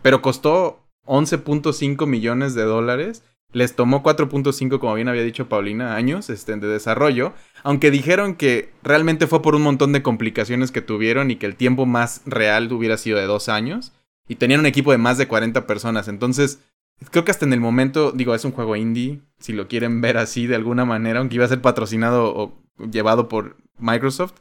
Pero 0.00 0.22
costó 0.22 0.84
11.5 1.06 2.06
millones 2.06 2.54
de 2.54 2.62
dólares. 2.62 3.24
Les 3.52 3.74
tomó 3.74 4.02
4.5, 4.02 4.78
como 4.78 4.94
bien 4.94 5.08
había 5.08 5.22
dicho 5.22 5.48
Paulina, 5.48 5.96
años 5.96 6.30
este, 6.30 6.56
de 6.56 6.68
desarrollo. 6.68 7.32
Aunque 7.64 7.90
dijeron 7.90 8.36
que 8.36 8.72
realmente 8.82 9.26
fue 9.26 9.42
por 9.42 9.54
un 9.54 9.62
montón 9.62 9.92
de 9.92 10.02
complicaciones 10.02 10.70
que 10.70 10.80
tuvieron 10.80 11.30
y 11.30 11.36
que 11.36 11.46
el 11.46 11.56
tiempo 11.56 11.86
más 11.86 12.22
real 12.24 12.72
hubiera 12.72 12.96
sido 12.98 13.18
de 13.18 13.26
dos 13.26 13.48
años. 13.48 13.92
Y 14.28 14.36
tenían 14.36 14.60
un 14.60 14.66
equipo 14.66 14.92
de 14.92 14.98
más 14.98 15.18
de 15.18 15.28
40 15.28 15.66
personas. 15.66 16.08
Entonces, 16.08 16.60
creo 17.10 17.24
que 17.24 17.30
hasta 17.30 17.44
en 17.44 17.52
el 17.52 17.60
momento, 17.60 18.12
digo, 18.12 18.34
es 18.34 18.44
un 18.44 18.52
juego 18.52 18.76
indie, 18.76 19.20
si 19.38 19.52
lo 19.52 19.68
quieren 19.68 20.00
ver 20.00 20.16
así 20.16 20.46
de 20.46 20.56
alguna 20.56 20.84
manera, 20.84 21.20
aunque 21.20 21.36
iba 21.36 21.44
a 21.44 21.48
ser 21.48 21.60
patrocinado 21.60 22.34
o 22.34 22.62
llevado 22.90 23.28
por 23.28 23.56
Microsoft, 23.78 24.34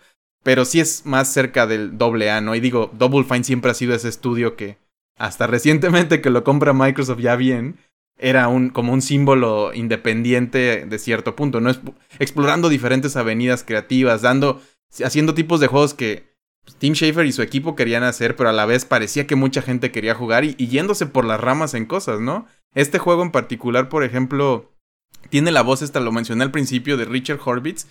pero 0.43 0.65
sí 0.65 0.79
es 0.79 1.05
más 1.05 1.31
cerca 1.31 1.67
del 1.67 1.97
doble 1.97 2.29
A, 2.29 2.41
¿no? 2.41 2.55
Y 2.55 2.59
digo, 2.59 2.91
Double 2.93 3.23
Fine 3.23 3.43
siempre 3.43 3.71
ha 3.71 3.75
sido 3.75 3.95
ese 3.95 4.09
estudio 4.09 4.55
que 4.55 4.77
hasta 5.17 5.47
recientemente 5.47 6.21
que 6.21 6.29
lo 6.29 6.43
compra 6.43 6.73
Microsoft 6.73 7.19
ya 7.19 7.35
bien, 7.35 7.77
era 8.17 8.47
un, 8.47 8.69
como 8.69 8.93
un 8.93 9.01
símbolo 9.01 9.73
independiente 9.73 10.85
de 10.85 10.99
cierto 10.99 11.35
punto, 11.35 11.59
¿no? 11.59 11.71
explorando 12.19 12.69
diferentes 12.69 13.15
avenidas 13.15 13.63
creativas, 13.63 14.21
dando, 14.21 14.61
haciendo 15.03 15.33
tipos 15.33 15.59
de 15.59 15.67
juegos 15.67 15.93
que 15.93 16.32
pues, 16.63 16.75
Tim 16.77 16.93
Schafer 16.93 17.25
y 17.25 17.31
su 17.31 17.41
equipo 17.41 17.75
querían 17.75 18.03
hacer, 18.03 18.35
pero 18.35 18.49
a 18.49 18.53
la 18.53 18.65
vez 18.65 18.85
parecía 18.85 19.27
que 19.27 19.35
mucha 19.35 19.61
gente 19.61 19.91
quería 19.91 20.15
jugar 20.15 20.43
y, 20.43 20.55
yéndose 20.55 21.05
por 21.05 21.25
las 21.25 21.39
ramas 21.39 21.73
en 21.73 21.85
cosas, 21.85 22.19
¿no? 22.19 22.47
Este 22.73 22.99
juego 22.99 23.23
en 23.23 23.31
particular, 23.31 23.89
por 23.89 24.03
ejemplo, 24.03 24.71
tiene 25.29 25.51
la 25.51 25.61
voz, 25.61 25.81
esta 25.81 25.99
lo 25.99 26.11
mencioné 26.11 26.43
al 26.43 26.51
principio, 26.51 26.97
de 26.97 27.05
Richard 27.05 27.39
Horvitz, 27.43 27.87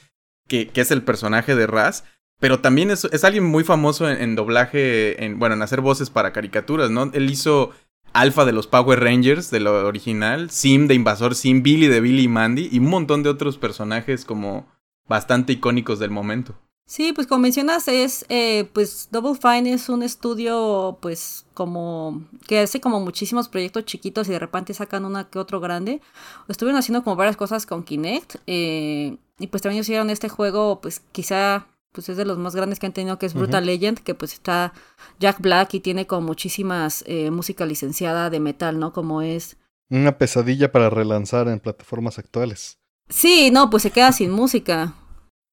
que, 0.48 0.68
que 0.68 0.80
es 0.80 0.90
el 0.90 1.02
personaje 1.02 1.54
de 1.54 1.66
Raz, 1.66 2.04
pero 2.42 2.58
también 2.58 2.90
es, 2.90 3.04
es 3.04 3.22
alguien 3.22 3.44
muy 3.44 3.62
famoso 3.62 4.10
en, 4.10 4.34
doblaje, 4.34 5.24
en, 5.24 5.38
bueno, 5.38 5.54
en 5.54 5.62
hacer 5.62 5.80
voces 5.80 6.10
para 6.10 6.32
caricaturas, 6.32 6.90
¿no? 6.90 7.08
Él 7.14 7.30
hizo 7.30 7.70
Alpha 8.12 8.44
de 8.44 8.52
los 8.52 8.66
Power 8.66 8.98
Rangers, 8.98 9.50
de 9.52 9.60
lo 9.60 9.86
original, 9.86 10.50
Sim 10.50 10.88
de 10.88 10.94
Invasor 10.94 11.36
Sim, 11.36 11.62
Billy 11.62 11.86
de 11.86 12.00
Billy 12.00 12.24
y 12.24 12.28
Mandy, 12.28 12.68
y 12.72 12.80
un 12.80 12.90
montón 12.90 13.22
de 13.22 13.30
otros 13.30 13.58
personajes 13.58 14.24
como 14.24 14.66
bastante 15.08 15.52
icónicos 15.52 16.00
del 16.00 16.10
momento. 16.10 16.58
Sí, 16.86 17.12
pues 17.12 17.26
como 17.26 17.42
mencionas, 17.42 17.88
es, 17.88 18.26
eh, 18.28 18.68
pues 18.72 19.08
Double 19.10 19.38
Fine 19.40 19.72
es 19.72 19.88
un 19.88 20.02
estudio, 20.02 20.98
pues 21.00 21.46
como, 21.54 22.22
que 22.46 22.58
hace 22.58 22.80
como 22.80 23.00
muchísimos 23.00 23.48
proyectos 23.48 23.86
chiquitos 23.86 24.28
y 24.28 24.32
de 24.32 24.38
repente 24.38 24.74
sacan 24.74 25.04
una 25.04 25.30
que 25.30 25.38
otro 25.38 25.60
grande. 25.60 26.00
Estuvieron 26.48 26.78
haciendo 26.78 27.02
como 27.02 27.16
varias 27.16 27.36
cosas 27.36 27.64
con 27.64 27.82
Kinect, 27.82 28.36
eh, 28.46 29.16
y 29.38 29.46
pues 29.46 29.62
también 29.62 29.80
hicieron 29.80 30.10
este 30.10 30.28
juego, 30.28 30.80
pues 30.80 31.00
quizá 31.12 31.66
pues 31.92 32.08
es 32.08 32.16
de 32.16 32.24
los 32.24 32.38
más 32.38 32.54
grandes 32.56 32.78
que 32.78 32.86
han 32.86 32.92
tenido, 32.92 33.18
que 33.18 33.26
es 33.26 33.34
Brutal 33.34 33.66
Legend, 33.66 33.98
que 33.98 34.14
pues 34.14 34.32
está 34.32 34.72
Jack 35.20 35.40
Black 35.40 35.74
y 35.74 35.80
tiene 35.80 36.06
como 36.06 36.26
muchísimas 36.26 37.04
eh, 37.06 37.30
música 37.30 37.66
licenciada 37.66 38.30
de 38.30 38.40
metal, 38.40 38.78
¿no? 38.78 38.92
Como 38.92 39.20
es... 39.22 39.56
Una 39.90 40.16
pesadilla 40.16 40.72
para 40.72 40.88
relanzar 40.88 41.48
en 41.48 41.60
plataformas 41.60 42.18
actuales. 42.18 42.78
Sí, 43.10 43.50
no, 43.50 43.68
pues 43.68 43.82
se 43.82 43.90
queda 43.90 44.10
sin 44.12 44.30
música. 44.30 44.94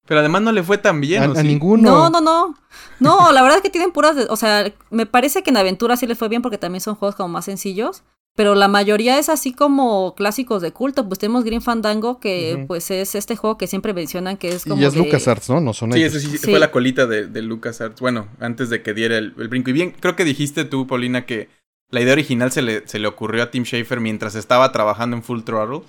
Pero 0.06 0.20
además 0.20 0.42
no 0.42 0.52
le 0.52 0.62
fue 0.62 0.78
tan 0.78 1.00
bien. 1.00 1.36
A, 1.36 1.42
ninguno. 1.42 1.82
No, 1.82 2.10
no, 2.10 2.20
no. 2.20 2.56
No, 2.98 3.32
la 3.32 3.42
verdad 3.42 3.58
es 3.58 3.62
que 3.62 3.70
tienen 3.70 3.92
puras. 3.92 4.16
o 4.28 4.36
sea, 4.36 4.72
me 4.90 5.06
parece 5.06 5.42
que 5.42 5.50
en 5.50 5.56
Aventura 5.56 5.96
sí 5.96 6.06
le 6.06 6.14
fue 6.14 6.28
bien 6.28 6.42
porque 6.42 6.58
también 6.58 6.80
son 6.80 6.94
juegos 6.96 7.14
como 7.14 7.28
más 7.28 7.44
sencillos 7.44 8.02
pero 8.36 8.54
la 8.54 8.68
mayoría 8.68 9.18
es 9.18 9.28
así 9.28 9.52
como 9.52 10.14
clásicos 10.14 10.62
de 10.62 10.72
culto. 10.72 11.06
Pues 11.06 11.18
tenemos 11.18 11.44
Green 11.44 11.60
Fandango, 11.60 12.20
que 12.20 12.64
pues 12.68 12.90
es 12.90 13.14
este 13.14 13.36
juego 13.36 13.58
que 13.58 13.66
siempre 13.66 13.92
mencionan 13.92 14.36
que 14.36 14.48
es 14.48 14.64
como. 14.64 14.80
Y 14.80 14.84
es 14.84 14.96
LucasArts, 14.96 15.50
¿no? 15.50 15.60
No 15.60 15.74
son 15.74 15.92
sí, 15.92 16.08
sí, 16.08 16.20
sí, 16.20 16.38
fue 16.38 16.58
la 16.58 16.70
colita 16.70 17.06
de, 17.06 17.26
de 17.26 17.42
LucasArts. 17.42 18.00
Bueno, 18.00 18.28
antes 18.38 18.70
de 18.70 18.82
que 18.82 18.94
diera 18.94 19.18
el, 19.18 19.32
brinco. 19.32 19.70
Y 19.70 19.72
bien, 19.72 19.94
creo 19.98 20.16
que 20.16 20.24
dijiste 20.24 20.64
tú, 20.64 20.86
Paulina, 20.86 21.26
que 21.26 21.48
la 21.90 22.00
idea 22.00 22.12
original 22.12 22.52
se 22.52 22.62
le, 22.62 22.86
se 22.86 22.98
le 22.98 23.08
ocurrió 23.08 23.42
a 23.42 23.50
Tim 23.50 23.64
Schafer 23.64 24.00
mientras 24.00 24.34
estaba 24.36 24.70
trabajando 24.72 25.16
en 25.16 25.22
Full 25.22 25.42
Throttle. 25.42 25.82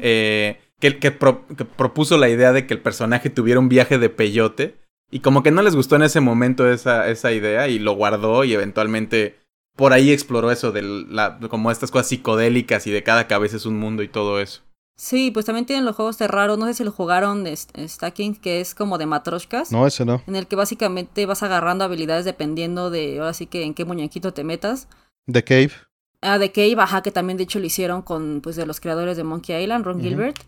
eh, 0.00 0.60
que, 0.90 0.98
que, 0.98 1.16
que 1.56 1.64
propuso 1.64 2.18
la 2.18 2.28
idea 2.28 2.52
de 2.52 2.66
que 2.66 2.74
el 2.74 2.80
personaje 2.80 3.30
tuviera 3.30 3.60
un 3.60 3.68
viaje 3.68 3.98
de 3.98 4.10
peyote. 4.10 4.76
Y 5.10 5.20
como 5.20 5.42
que 5.42 5.50
no 5.50 5.62
les 5.62 5.76
gustó 5.76 5.96
en 5.96 6.02
ese 6.02 6.20
momento 6.20 6.70
esa, 6.70 7.08
esa 7.08 7.32
idea 7.32 7.68
y 7.68 7.78
lo 7.78 7.94
guardó 7.94 8.44
y 8.44 8.52
eventualmente 8.52 9.38
por 9.76 9.92
ahí 9.92 10.10
exploró 10.10 10.50
eso 10.50 10.72
de 10.72 10.82
la, 10.82 11.38
como 11.48 11.70
estas 11.70 11.90
cosas 11.90 12.08
psicodélicas 12.08 12.86
y 12.86 12.90
de 12.90 13.02
cada 13.02 13.26
cabeza 13.26 13.56
es 13.56 13.66
un 13.66 13.78
mundo 13.78 14.02
y 14.02 14.08
todo 14.08 14.40
eso. 14.40 14.62
Sí, 14.96 15.30
pues 15.30 15.46
también 15.46 15.66
tienen 15.66 15.84
los 15.84 15.96
juegos 15.96 16.18
de 16.18 16.28
raro, 16.28 16.56
no 16.56 16.66
sé 16.66 16.74
si 16.74 16.84
lo 16.84 16.92
jugaron 16.92 17.44
Stacking, 17.46 18.36
que 18.36 18.60
es 18.60 18.74
como 18.74 18.98
de 18.98 19.06
matroshkas. 19.06 19.72
No, 19.72 19.86
ese 19.86 20.04
no. 20.04 20.22
En 20.26 20.36
el 20.36 20.46
que 20.46 20.54
básicamente 20.54 21.26
vas 21.26 21.42
agarrando 21.42 21.84
habilidades 21.84 22.24
dependiendo 22.24 22.90
de, 22.90 23.18
ahora 23.18 23.32
sí 23.32 23.46
que 23.46 23.64
en 23.64 23.74
qué 23.74 23.84
muñequito 23.84 24.32
te 24.32 24.44
metas. 24.44 24.88
The 25.30 25.42
Cave. 25.42 25.72
Ah, 26.20 26.38
The 26.38 26.52
Cave, 26.52 26.76
ajá, 26.78 27.02
que 27.02 27.10
también 27.10 27.36
de 27.36 27.44
hecho 27.44 27.58
lo 27.58 27.66
hicieron 27.66 28.02
con, 28.02 28.40
pues, 28.40 28.56
de 28.56 28.66
los 28.66 28.80
creadores 28.80 29.16
de 29.16 29.24
Monkey 29.24 29.62
Island, 29.62 29.84
Ron 29.84 30.00
Gilbert. 30.00 30.38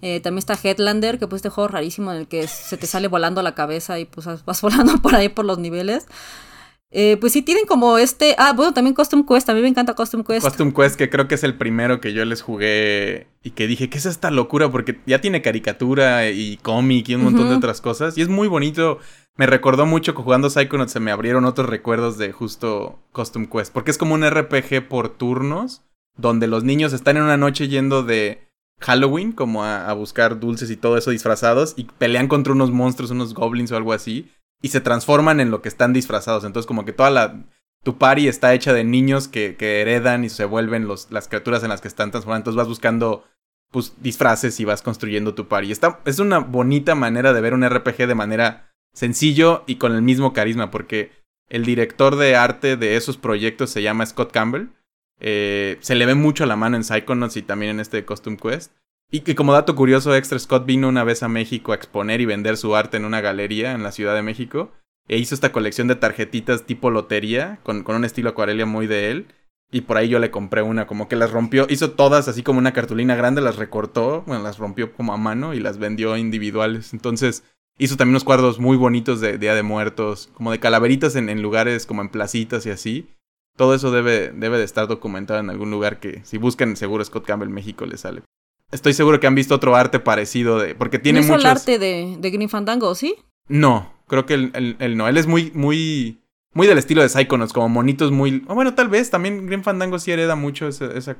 Eh, 0.00 0.20
también 0.20 0.38
está 0.38 0.58
Headlander, 0.60 1.18
que 1.18 1.28
pues 1.28 1.40
este 1.40 1.48
juego 1.48 1.68
rarísimo 1.68 2.12
en 2.12 2.18
el 2.18 2.26
que 2.26 2.48
se 2.48 2.76
te 2.76 2.86
sale 2.86 3.08
volando 3.08 3.42
la 3.42 3.54
cabeza 3.54 3.98
y 3.98 4.04
pues 4.04 4.26
vas 4.44 4.62
volando 4.62 4.98
por 4.98 5.14
ahí 5.14 5.28
por 5.28 5.44
los 5.44 5.58
niveles. 5.58 6.06
Eh, 6.94 7.16
pues 7.18 7.32
sí 7.32 7.40
tienen 7.40 7.64
como 7.64 7.96
este. 7.96 8.34
Ah, 8.36 8.52
bueno, 8.52 8.74
también 8.74 8.94
Custom 8.94 9.26
Quest. 9.26 9.48
A 9.48 9.54
mí 9.54 9.62
me 9.62 9.68
encanta 9.68 9.94
Custom 9.94 10.22
Quest. 10.22 10.46
Custom 10.46 10.72
Quest, 10.72 10.96
que 10.96 11.08
creo 11.08 11.26
que 11.26 11.36
es 11.36 11.42
el 11.42 11.56
primero 11.56 12.00
que 12.00 12.12
yo 12.12 12.22
les 12.26 12.42
jugué 12.42 13.28
y 13.42 13.52
que 13.52 13.66
dije, 13.66 13.88
¿qué 13.88 13.96
es 13.96 14.04
esta 14.04 14.30
locura? 14.30 14.70
Porque 14.70 15.00
ya 15.06 15.20
tiene 15.20 15.40
caricatura 15.40 16.28
y 16.28 16.58
cómic 16.58 17.08
y 17.08 17.14
un 17.14 17.24
montón 17.24 17.48
de 17.48 17.56
otras 17.56 17.80
cosas. 17.80 18.18
Y 18.18 18.22
es 18.22 18.28
muy 18.28 18.46
bonito. 18.46 18.98
Me 19.36 19.46
recordó 19.46 19.86
mucho 19.86 20.14
que 20.14 20.22
jugando 20.22 20.50
Psychonauts 20.50 20.92
se 20.92 21.00
me 21.00 21.10
abrieron 21.10 21.46
otros 21.46 21.70
recuerdos 21.70 22.18
de 22.18 22.30
justo 22.32 22.98
Custom 23.12 23.46
Quest. 23.46 23.72
Porque 23.72 23.90
es 23.90 23.96
como 23.96 24.14
un 24.14 24.28
RPG 24.28 24.86
por 24.86 25.08
turnos, 25.16 25.82
donde 26.18 26.46
los 26.46 26.62
niños 26.62 26.92
están 26.92 27.16
en 27.16 27.22
una 27.22 27.38
noche 27.38 27.68
yendo 27.68 28.02
de 28.02 28.51
Halloween, 28.82 29.32
como 29.32 29.64
a 29.64 29.92
buscar 29.92 30.38
dulces 30.38 30.70
y 30.70 30.76
todo 30.76 30.96
eso 30.96 31.10
disfrazados, 31.10 31.74
y 31.76 31.84
pelean 31.84 32.28
contra 32.28 32.52
unos 32.52 32.70
monstruos, 32.70 33.10
unos 33.10 33.34
goblins 33.34 33.72
o 33.72 33.76
algo 33.76 33.92
así 33.92 34.30
y 34.62 34.68
se 34.68 34.80
transforman 34.80 35.40
en 35.40 35.50
lo 35.50 35.60
que 35.60 35.68
están 35.68 35.92
disfrazados. 35.92 36.44
Entonces, 36.44 36.66
como 36.66 36.84
que 36.86 36.92
toda 36.92 37.10
la. 37.10 37.44
Tu 37.84 37.98
party 37.98 38.28
está 38.28 38.54
hecha 38.54 38.72
de 38.72 38.84
niños 38.84 39.26
que, 39.26 39.56
heredan 39.58 40.24
y 40.24 40.28
se 40.28 40.44
vuelven 40.44 40.86
las 40.86 41.28
criaturas 41.28 41.64
en 41.64 41.68
las 41.68 41.80
que 41.80 41.88
están 41.88 42.12
transformando. 42.12 42.42
Entonces 42.42 42.56
vas 42.56 42.68
buscando 42.68 43.24
pues, 43.72 43.94
disfraces 44.00 44.60
y 44.60 44.64
vas 44.64 44.82
construyendo 44.82 45.34
tu 45.34 45.48
party. 45.48 45.72
Es 46.04 46.20
una 46.20 46.38
bonita 46.38 46.94
manera 46.94 47.32
de 47.32 47.40
ver 47.40 47.54
un 47.54 47.68
RPG 47.68 48.06
de 48.06 48.14
manera 48.14 48.72
sencillo 48.94 49.64
y 49.66 49.76
con 49.76 49.96
el 49.96 50.02
mismo 50.02 50.32
carisma, 50.32 50.70
porque 50.70 51.10
el 51.48 51.64
director 51.64 52.14
de 52.14 52.36
arte 52.36 52.76
de 52.76 52.94
esos 52.94 53.16
proyectos 53.16 53.70
se 53.70 53.82
llama 53.82 54.06
Scott 54.06 54.30
Campbell. 54.30 54.68
Eh, 55.24 55.78
se 55.80 55.94
le 55.94 56.04
ve 56.04 56.16
mucho 56.16 56.44
la 56.46 56.56
mano 56.56 56.76
en 56.76 56.82
Psychonauts 56.82 57.36
y 57.36 57.42
también 57.42 57.70
en 57.70 57.80
este 57.80 58.04
Costume 58.04 58.36
Quest. 58.36 58.72
Y 59.10 59.20
que 59.20 59.36
como 59.36 59.52
dato 59.52 59.76
curioso 59.76 60.14
extra, 60.16 60.38
Scott 60.38 60.66
vino 60.66 60.88
una 60.88 61.04
vez 61.04 61.22
a 61.22 61.28
México 61.28 61.72
a 61.72 61.76
exponer 61.76 62.20
y 62.20 62.26
vender 62.26 62.56
su 62.56 62.74
arte 62.74 62.96
en 62.96 63.04
una 63.04 63.20
galería 63.20 63.72
en 63.72 63.84
la 63.84 63.92
Ciudad 63.92 64.14
de 64.14 64.22
México. 64.22 64.72
E 65.06 65.18
hizo 65.18 65.34
esta 65.34 65.52
colección 65.52 65.86
de 65.86 65.94
tarjetitas 65.94 66.64
tipo 66.64 66.90
lotería, 66.90 67.60
con, 67.62 67.84
con 67.84 67.94
un 67.94 68.04
estilo 68.04 68.30
acuarela 68.30 68.66
muy 68.66 68.86
de 68.88 69.10
él. 69.10 69.26
Y 69.70 69.82
por 69.82 69.96
ahí 69.96 70.08
yo 70.08 70.18
le 70.18 70.30
compré 70.30 70.62
una, 70.62 70.86
como 70.86 71.08
que 71.08 71.16
las 71.16 71.30
rompió, 71.30 71.66
hizo 71.70 71.92
todas 71.92 72.28
así 72.28 72.42
como 72.42 72.58
una 72.58 72.72
cartulina 72.72 73.14
grande, 73.14 73.40
las 73.40 73.56
recortó, 73.56 74.22
bueno, 74.26 74.42
las 74.42 74.58
rompió 74.58 74.92
como 74.92 75.14
a 75.14 75.18
mano 75.18 75.54
y 75.54 75.60
las 75.60 75.78
vendió 75.78 76.16
individuales. 76.16 76.92
Entonces 76.92 77.44
hizo 77.78 77.96
también 77.96 78.14
unos 78.14 78.24
cuadros 78.24 78.58
muy 78.58 78.76
bonitos 78.76 79.20
de 79.20 79.38
Día 79.38 79.54
de 79.54 79.62
Muertos, 79.62 80.30
como 80.34 80.50
de 80.50 80.58
calaveritas 80.58 81.16
en 81.16 81.40
lugares 81.40 81.86
como 81.86 82.02
en 82.02 82.08
placitas 82.08 82.66
y 82.66 82.70
así. 82.70 83.08
Todo 83.56 83.74
eso 83.74 83.90
debe, 83.90 84.30
debe 84.30 84.58
de 84.58 84.64
estar 84.64 84.88
documentado 84.88 85.40
en 85.40 85.50
algún 85.50 85.70
lugar 85.70 86.00
que 86.00 86.22
si 86.24 86.38
buscan 86.38 86.76
seguro 86.76 87.04
Scott 87.04 87.26
Campbell 87.26 87.50
México 87.50 87.84
le 87.84 87.98
sale. 87.98 88.22
Estoy 88.70 88.94
seguro 88.94 89.20
que 89.20 89.26
han 89.26 89.34
visto 89.34 89.54
otro 89.54 89.76
arte 89.76 90.00
parecido 90.00 90.58
de. 90.58 90.74
Porque 90.74 90.98
tiene 90.98 91.20
¿No 91.20 91.26
muchos. 91.26 91.44
el 91.44 91.50
arte 91.50 91.78
de, 91.78 92.16
de 92.18 92.30
Green 92.30 92.48
Fandango, 92.48 92.94
sí? 92.94 93.16
No, 93.48 93.92
creo 94.06 94.24
que 94.24 94.34
él, 94.34 94.96
no. 94.96 95.06
Él 95.06 95.18
es 95.18 95.26
muy, 95.26 95.52
muy. 95.54 96.18
Muy 96.54 96.66
del 96.66 96.78
estilo 96.78 97.00
de 97.00 97.08
Psychonauts, 97.08 97.52
como 97.52 97.68
monitos 97.68 98.10
muy. 98.10 98.44
Oh, 98.48 98.54
bueno, 98.54 98.74
tal 98.74 98.88
vez 98.88 99.10
también 99.10 99.46
Green 99.46 99.62
Fandango 99.62 99.98
sí 99.98 100.10
hereda 100.10 100.36
mucho 100.36 100.68
ese, 100.68 101.16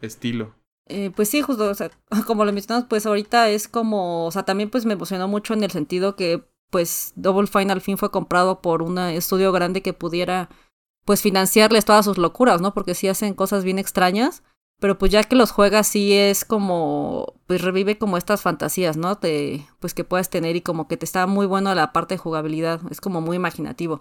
estilo. 0.00 0.54
Eh, 0.88 1.10
pues 1.14 1.28
sí, 1.28 1.42
justo, 1.42 1.70
o 1.70 1.74
sea, 1.74 1.90
como 2.26 2.44
lo 2.44 2.52
mencionamos, 2.52 2.88
pues 2.88 3.06
ahorita 3.06 3.48
es 3.48 3.68
como, 3.68 4.26
o 4.26 4.30
sea, 4.30 4.44
también 4.44 4.70
pues 4.70 4.86
me 4.86 4.94
emocionó 4.94 5.28
mucho 5.28 5.54
en 5.54 5.64
el 5.64 5.70
sentido 5.70 6.16
que 6.16 6.44
pues 6.70 7.12
Double 7.16 7.46
Fine 7.46 7.72
al 7.72 7.80
fin 7.80 7.98
fue 7.98 8.10
comprado 8.10 8.60
por 8.62 8.82
un 8.82 8.98
estudio 8.98 9.52
grande 9.52 9.82
que 9.82 9.92
pudiera 9.92 10.48
pues 11.10 11.22
financiarles 11.22 11.84
todas 11.84 12.04
sus 12.04 12.18
locuras, 12.18 12.60
¿no? 12.60 12.72
Porque 12.72 12.94
sí 12.94 13.08
hacen 13.08 13.34
cosas 13.34 13.64
bien 13.64 13.80
extrañas 13.80 14.44
pero 14.80 14.98
pues 14.98 15.12
ya 15.12 15.22
que 15.24 15.36
los 15.36 15.50
juegas 15.50 15.86
sí 15.86 16.14
es 16.14 16.44
como, 16.44 17.34
pues 17.46 17.60
revive 17.60 17.98
como 17.98 18.16
estas 18.16 18.40
fantasías, 18.40 18.96
¿no? 18.96 19.18
Te, 19.18 19.66
pues 19.78 19.92
que 19.92 20.04
puedas 20.04 20.30
tener 20.30 20.56
y 20.56 20.62
como 20.62 20.88
que 20.88 20.96
te 20.96 21.04
está 21.04 21.26
muy 21.26 21.44
bueno 21.44 21.74
la 21.74 21.92
parte 21.92 22.14
de 22.14 22.18
jugabilidad, 22.18 22.80
es 22.90 23.00
como 23.00 23.20
muy 23.20 23.36
imaginativo. 23.36 24.00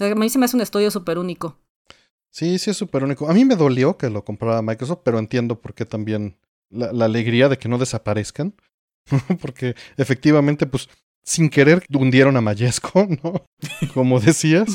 A 0.00 0.14
mí 0.14 0.28
se 0.30 0.38
me 0.38 0.46
hace 0.46 0.56
un 0.56 0.62
estudio 0.62 0.90
súper 0.90 1.18
único. 1.18 1.58
Sí, 2.30 2.58
sí 2.58 2.70
es 2.70 2.76
súper 2.76 3.04
único. 3.04 3.28
A 3.28 3.34
mí 3.34 3.44
me 3.44 3.54
dolió 3.54 3.98
que 3.98 4.08
lo 4.08 4.24
comprara 4.24 4.62
Microsoft, 4.62 5.00
pero 5.04 5.18
entiendo 5.18 5.60
por 5.60 5.74
qué 5.74 5.84
también 5.84 6.38
la, 6.70 6.90
la 6.92 7.04
alegría 7.04 7.50
de 7.50 7.58
que 7.58 7.68
no 7.68 7.76
desaparezcan. 7.76 8.54
Porque 9.42 9.76
efectivamente, 9.98 10.66
pues 10.66 10.88
sin 11.24 11.48
querer 11.48 11.84
hundieron 11.92 12.36
a 12.36 12.40
Mayesco, 12.40 13.06
¿no? 13.22 13.46
Como 13.94 14.20
decías. 14.20 14.68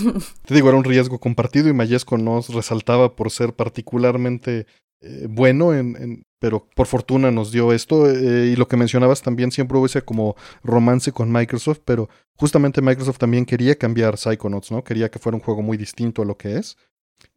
Te 0.46 0.54
digo, 0.54 0.70
era 0.70 0.78
un 0.78 0.84
riesgo 0.84 1.20
compartido 1.20 1.70
y 1.70 1.74
Mayesco 1.74 2.18
nos 2.18 2.50
resaltaba 2.50 3.16
por 3.16 3.32
ser 3.32 3.54
particularmente 3.54 4.66
eh, 5.02 5.28
bueno, 5.30 5.74
en, 5.74 6.24
pero 6.40 6.68
por 6.76 6.88
fortuna 6.88 7.32
nos 7.32 7.52
dio 7.52 7.72
esto. 7.74 8.10
Eh, 8.10 8.48
y 8.48 8.56
lo 8.56 8.68
que 8.68 8.78
mencionabas 8.78 9.22
también, 9.22 9.52
siempre 9.52 9.78
hubo 9.78 9.86
ese 9.86 10.02
como 10.02 10.36
romance 10.64 11.12
con 11.12 11.32
Microsoft, 11.32 11.80
pero 11.86 12.10
justamente 12.36 12.82
Microsoft 12.82 13.18
también 13.18 13.46
quería 13.46 13.76
cambiar 13.76 14.18
Psychonauts, 14.18 14.72
¿no? 14.72 14.84
Quería 14.84 15.10
que 15.10 15.20
fuera 15.20 15.36
un 15.36 15.44
juego 15.44 15.62
muy 15.62 15.78
distinto 15.78 16.22
a 16.22 16.26
lo 16.26 16.38
que 16.38 16.58
es. 16.58 16.78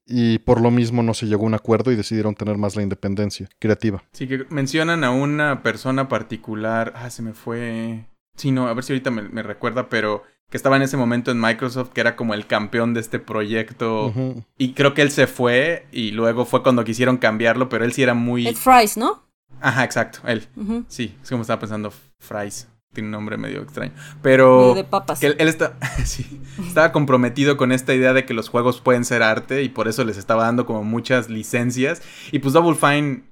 y 0.05 0.39
por 0.41 0.61
lo 0.61 0.71
mismo 0.73 1.03
no 1.03 1.15
se 1.15 1.27
llegó 1.27 1.45
a 1.45 1.47
un 1.47 1.55
acuerdo 1.55 1.93
y 1.93 1.97
decidieron 1.97 2.35
tener 2.35 2.59
más 2.59 2.75
la 2.77 2.83
independencia 2.83 3.49
creativa. 3.61 4.03
Sí, 4.13 4.27
que 4.27 4.45
mencionan 4.51 5.05
a 5.05 5.13
una 5.13 5.63
persona 5.63 6.09
particular, 6.09 6.93
ah, 6.97 7.09
se 7.09 7.23
me 7.23 7.33
fue, 7.35 8.05
sí, 8.37 8.51
no, 8.51 8.69
a 8.69 8.75
ver 8.75 8.85
si 8.85 8.93
ahorita 8.93 9.11
me, 9.11 9.43
recuerda, 9.43 9.89
pero 9.89 10.23
que 10.51 10.57
estaba 10.57 10.77
en 10.77 10.83
ese 10.83 10.97
momento 10.97 11.31
en 11.31 11.41
Microsoft, 11.41 11.91
que 11.91 12.01
era 12.01 12.15
como 12.15 12.35
el 12.35 12.47
campeón 12.47 12.93
de 12.95 13.01
este 13.01 13.19
proyecto. 13.19 14.13
Y 14.59 14.75
creo 14.75 14.93
que 14.95 15.03
él 15.03 15.11
se 15.11 15.27
fue 15.27 15.87
y 15.93 16.11
luego 16.11 16.45
fue 16.45 16.63
cuando 16.63 16.85
quisieron 16.85 17.17
cambiarlo, 17.17 17.69
pero 17.69 17.85
él 17.85 17.93
sí 17.93 18.03
era 18.03 18.15
muy... 18.15 18.47
El 18.47 18.57
Fries, 18.57 18.97
¿no? 18.97 19.23
Ajá, 19.61 19.85
exacto, 19.85 20.21
él. 20.27 20.47
Sí, 20.89 21.17
es 21.23 21.31
como 21.31 21.43
estaba 21.43 21.61
pensando 21.61 21.93
Fries 22.19 22.69
tiene 22.93 23.09
un 23.09 23.13
nombre 23.13 23.37
medio 23.37 23.63
extraño. 23.63 23.93
Pero. 24.21 24.75
De 24.75 24.85
papas. 24.85 25.21
Que 25.21 25.27
él, 25.27 25.49
está, 25.49 25.77
sí, 26.05 26.41
estaba 26.67 26.93
comprometido 26.93 27.57
con 27.57 27.73
esta 27.73 27.95
idea 27.95 28.13
de 28.13 28.25
que 28.25 28.35
los 28.35 28.49
juegos 28.49 28.81
pueden 28.81 29.05
ser 29.05 29.23
arte 29.23 29.63
y 29.63 29.69
por 29.69 29.89
eso 29.89 30.05
les 30.05 30.17
estaba 30.17 30.45
dando 30.45 30.67
como 30.67 30.85
muchas 30.85 31.29
licencias. 31.29 32.03
Y 32.31 32.39
pues 32.41 32.55
Double 32.55 32.75
Fine 32.75 33.23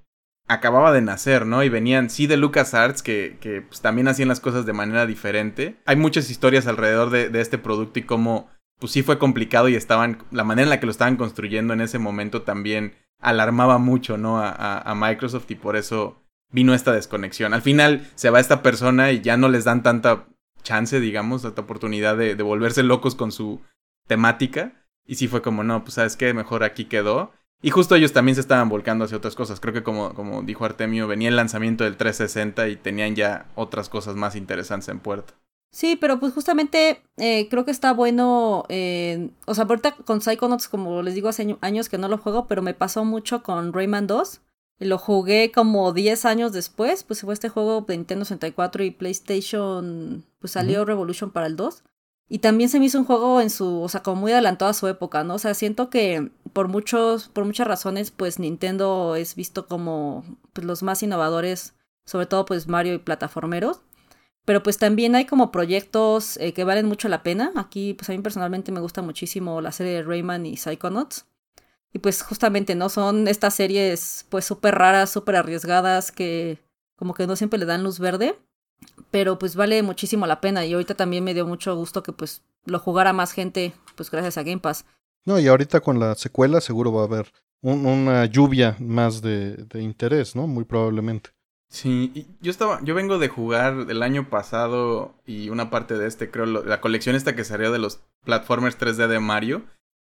acababa 0.50 0.92
de 0.92 1.00
nacer, 1.00 1.46
¿no? 1.46 1.62
Y 1.62 1.68
venían, 1.68 2.10
sí, 2.10 2.26
de 2.26 2.36
LucasArts, 2.36 3.02
que, 3.02 3.38
que 3.40 3.62
pues, 3.62 3.80
también 3.80 4.08
hacían 4.08 4.28
las 4.28 4.40
cosas 4.40 4.66
de 4.66 4.72
manera 4.72 5.06
diferente. 5.06 5.76
Hay 5.86 5.96
muchas 5.96 6.30
historias 6.30 6.66
alrededor 6.66 7.10
de, 7.10 7.28
de 7.28 7.40
este 7.40 7.58
producto 7.58 7.98
y 7.98 8.02
cómo, 8.02 8.48
pues 8.78 8.92
sí 8.92 9.02
fue 9.02 9.18
complicado 9.18 9.68
y 9.68 9.76
estaban. 9.76 10.24
La 10.30 10.44
manera 10.44 10.64
en 10.64 10.70
la 10.70 10.80
que 10.80 10.86
lo 10.86 10.92
estaban 10.92 11.16
construyendo 11.16 11.72
en 11.72 11.80
ese 11.80 11.98
momento 11.98 12.42
también 12.42 12.94
alarmaba 13.20 13.78
mucho, 13.78 14.16
¿no? 14.16 14.40
a, 14.42 14.94
Microsoft 14.96 15.50
y 15.50 15.54
por 15.54 15.76
eso 15.76 16.20
vino 16.50 16.74
esta 16.74 16.92
desconexión. 16.92 17.54
Al 17.54 17.62
final 17.62 18.08
se 18.14 18.30
va 18.30 18.40
esta 18.40 18.62
persona 18.62 19.12
y 19.12 19.20
ya 19.20 19.36
no 19.36 19.48
les 19.48 19.64
dan 19.64 19.82
tanta 19.82 20.26
chance, 20.62 21.00
digamos, 21.00 21.42
tanta 21.42 21.62
oportunidad 21.62 22.16
de, 22.16 22.34
volverse 22.42 22.82
locos 22.82 23.14
con 23.14 23.32
su 23.32 23.60
temática. 24.06 24.72
Y 25.06 25.16
sí 25.16 25.28
fue 25.28 25.42
como, 25.42 25.64
no, 25.64 25.82
pues 25.82 25.94
sabes 25.94 26.16
qué, 26.16 26.34
mejor 26.34 26.62
aquí 26.64 26.84
quedó. 26.84 27.32
Y 27.62 27.70
justo 27.70 27.94
ellos 27.94 28.12
también 28.12 28.34
se 28.34 28.40
estaban 28.40 28.68
volcando 28.68 29.04
hacia 29.04 29.18
otras 29.18 29.34
cosas. 29.34 29.60
Creo 29.60 29.74
que 29.74 29.82
como, 29.82 30.14
como 30.14 30.42
dijo 30.42 30.64
Artemio, 30.64 31.06
venía 31.06 31.28
el 31.28 31.36
lanzamiento 31.36 31.84
del 31.84 31.96
360 31.96 32.68
y 32.68 32.76
tenían 32.76 33.14
ya 33.14 33.46
otras 33.54 33.88
cosas 33.88 34.16
más 34.16 34.34
interesantes 34.34 34.88
en 34.88 35.00
puerta. 35.00 35.34
Sí, 35.72 35.96
pero 35.96 36.18
pues 36.18 36.32
justamente 36.32 37.02
eh, 37.16 37.48
creo 37.48 37.64
que 37.64 37.70
está 37.70 37.92
bueno, 37.92 38.64
eh, 38.68 39.30
o 39.46 39.54
sea, 39.54 39.64
ahorita 39.64 39.92
con 39.92 40.20
Psychonauts, 40.20 40.68
como 40.68 41.02
les 41.02 41.14
digo, 41.14 41.28
hace 41.28 41.56
años 41.60 41.88
que 41.88 41.98
no 41.98 42.08
lo 42.08 42.18
juego, 42.18 42.48
pero 42.48 42.60
me 42.60 42.74
pasó 42.74 43.04
mucho 43.04 43.44
con 43.44 43.72
Rayman 43.72 44.08
2, 44.08 44.40
lo 44.80 44.98
jugué 44.98 45.52
como 45.52 45.92
10 45.92 46.24
años 46.24 46.52
después, 46.52 47.04
pues 47.04 47.20
fue 47.20 47.34
este 47.34 47.50
juego 47.50 47.82
de 47.82 47.96
Nintendo 47.96 48.24
64 48.24 48.82
y 48.82 48.90
PlayStation, 48.90 50.24
pues 50.40 50.52
salió 50.52 50.84
Revolution 50.84 51.30
para 51.30 51.46
el 51.46 51.54
2. 51.54 51.84
Y 52.32 52.38
también 52.38 52.70
se 52.70 52.78
me 52.78 52.86
hizo 52.86 52.96
un 52.96 53.04
juego 53.04 53.40
en 53.40 53.50
su, 53.50 53.82
o 53.82 53.88
sea, 53.88 54.04
como 54.04 54.20
muy 54.20 54.30
adelantado 54.30 54.70
a 54.70 54.74
su 54.74 54.86
época, 54.86 55.24
¿no? 55.24 55.34
O 55.34 55.38
sea, 55.40 55.52
siento 55.52 55.90
que 55.90 56.30
por 56.52 56.68
muchos, 56.68 57.28
por 57.28 57.44
muchas 57.44 57.66
razones, 57.66 58.12
pues 58.12 58.38
Nintendo 58.38 59.16
es 59.16 59.34
visto 59.34 59.66
como 59.66 60.24
pues, 60.52 60.64
los 60.64 60.84
más 60.84 61.02
innovadores, 61.02 61.74
sobre 62.04 62.26
todo 62.26 62.44
pues 62.44 62.68
Mario 62.68 62.94
y 62.94 62.98
plataformeros. 62.98 63.82
Pero 64.44 64.62
pues 64.62 64.78
también 64.78 65.16
hay 65.16 65.26
como 65.26 65.50
proyectos 65.50 66.36
eh, 66.36 66.52
que 66.52 66.62
valen 66.62 66.86
mucho 66.86 67.08
la 67.08 67.24
pena. 67.24 67.50
Aquí, 67.56 67.94
pues 67.94 68.08
a 68.10 68.12
mí 68.12 68.20
personalmente 68.20 68.70
me 68.70 68.80
gusta 68.80 69.02
muchísimo 69.02 69.60
la 69.60 69.72
serie 69.72 69.94
de 69.94 70.02
Rayman 70.04 70.46
y 70.46 70.56
Psychonauts. 70.56 71.26
Y 71.92 71.98
pues 71.98 72.22
justamente, 72.22 72.76
¿no? 72.76 72.90
Son 72.90 73.26
estas 73.26 73.54
series 73.54 74.26
pues 74.28 74.44
súper 74.44 74.76
raras, 74.76 75.10
súper 75.10 75.34
arriesgadas 75.34 76.12
que 76.12 76.58
como 76.94 77.14
que 77.14 77.26
no 77.26 77.34
siempre 77.34 77.58
le 77.58 77.66
dan 77.66 77.82
luz 77.82 77.98
verde. 77.98 78.38
Pero 79.10 79.38
pues 79.38 79.56
vale 79.56 79.82
muchísimo 79.82 80.26
la 80.26 80.40
pena 80.40 80.64
y 80.64 80.72
ahorita 80.72 80.94
también 80.94 81.24
me 81.24 81.34
dio 81.34 81.46
mucho 81.46 81.74
gusto 81.74 82.02
que 82.02 82.12
pues 82.12 82.42
lo 82.64 82.78
jugara 82.78 83.12
más 83.12 83.32
gente 83.32 83.72
pues 83.96 84.10
gracias 84.10 84.38
a 84.38 84.42
Game 84.42 84.60
Pass. 84.60 84.84
No, 85.24 85.38
y 85.38 85.48
ahorita 85.48 85.80
con 85.80 85.98
la 85.98 86.14
secuela 86.14 86.60
seguro 86.60 86.92
va 86.92 87.02
a 87.02 87.06
haber 87.06 87.32
una 87.62 88.24
lluvia 88.24 88.76
más 88.78 89.20
de, 89.20 89.56
de, 89.56 89.82
interés, 89.82 90.34
¿no? 90.34 90.46
Muy 90.46 90.64
probablemente. 90.64 91.30
Sí, 91.68 92.26
yo 92.40 92.50
estaba, 92.50 92.80
yo 92.82 92.94
vengo 92.94 93.18
de 93.18 93.28
jugar 93.28 93.86
el 93.88 94.02
año 94.02 94.28
pasado 94.28 95.14
y 95.26 95.50
una 95.50 95.70
parte 95.70 95.96
de 95.98 96.08
este, 96.08 96.30
creo, 96.30 96.46
la 96.46 96.80
colección 96.80 97.14
esta 97.14 97.36
que 97.36 97.44
salió 97.44 97.70
de 97.70 97.78
los 97.78 98.00
platformers 98.24 98.78
3D 98.78 99.06
de 99.06 99.20
Mario. 99.20 99.62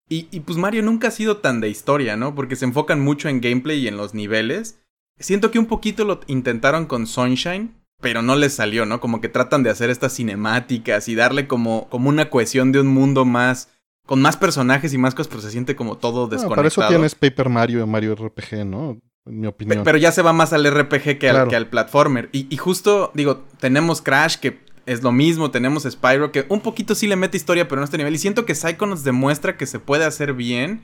Y, 0.08 0.28
y, 0.30 0.40
pues 0.40 0.58
Mario 0.58 0.82
nunca 0.82 1.08
ha 1.08 1.10
sido 1.10 1.38
tan 1.38 1.60
de 1.60 1.68
historia, 1.68 2.16
¿no? 2.16 2.36
Porque 2.36 2.54
se 2.54 2.64
enfocan 2.64 3.00
mucho 3.00 3.28
en 3.28 3.40
gameplay 3.40 3.80
y 3.80 3.88
en 3.88 3.96
los 3.96 4.14
niveles. 4.14 4.78
Siento 5.18 5.50
que 5.50 5.58
un 5.58 5.66
poquito 5.66 6.04
lo 6.04 6.20
intentaron 6.28 6.86
con 6.86 7.08
Sunshine, 7.08 7.74
pero 8.00 8.22
no 8.22 8.36
les 8.36 8.54
salió, 8.54 8.86
¿no? 8.86 9.00
Como 9.00 9.20
que 9.20 9.28
tratan 9.28 9.62
de 9.62 9.70
hacer 9.70 9.90
estas 9.90 10.14
cinemáticas 10.14 11.08
y 11.08 11.14
darle 11.14 11.46
como, 11.46 11.88
como 11.88 12.08
una 12.08 12.30
cohesión 12.30 12.72
de 12.72 12.80
un 12.80 12.88
mundo 12.88 13.24
más. 13.24 13.70
con 14.06 14.22
más 14.22 14.36
personajes 14.36 14.92
y 14.92 14.98
más 14.98 15.14
cosas, 15.14 15.28
pero 15.28 15.42
se 15.42 15.50
siente 15.50 15.74
como 15.74 15.96
todo 15.96 16.28
desconectado. 16.28 16.56
para 16.56 16.68
eso 16.68 16.86
tienes 16.88 17.14
Paper 17.14 17.48
Mario 17.48 17.82
y 17.82 17.86
Mario 17.86 18.14
RPG, 18.14 18.64
¿no? 18.64 18.98
En 19.24 19.40
mi 19.40 19.46
opinión. 19.48 19.82
Pero 19.82 19.98
ya 19.98 20.12
se 20.12 20.22
va 20.22 20.32
más 20.32 20.52
al 20.52 20.64
RPG 20.64 21.18
que, 21.18 21.28
al, 21.28 21.48
que 21.48 21.56
al 21.56 21.68
platformer. 21.68 22.28
Y, 22.32 22.46
y 22.48 22.56
justo, 22.56 23.10
digo, 23.14 23.44
tenemos 23.58 24.00
Crash 24.00 24.36
que 24.36 24.60
es 24.86 25.02
lo 25.02 25.12
mismo, 25.12 25.50
tenemos 25.50 25.82
Spyro 25.82 26.30
que 26.30 26.46
un 26.48 26.60
poquito 26.60 26.94
sí 26.94 27.08
le 27.08 27.16
mete 27.16 27.36
historia, 27.36 27.66
pero 27.66 27.80
no 27.80 27.82
a 27.82 27.86
este 27.86 27.98
nivel. 27.98 28.14
Y 28.14 28.18
siento 28.18 28.46
que 28.46 28.54
Psycho 28.54 28.86
nos 28.86 29.02
demuestra 29.02 29.56
que 29.56 29.66
se 29.66 29.80
puede 29.80 30.04
hacer 30.04 30.32
bien 30.32 30.82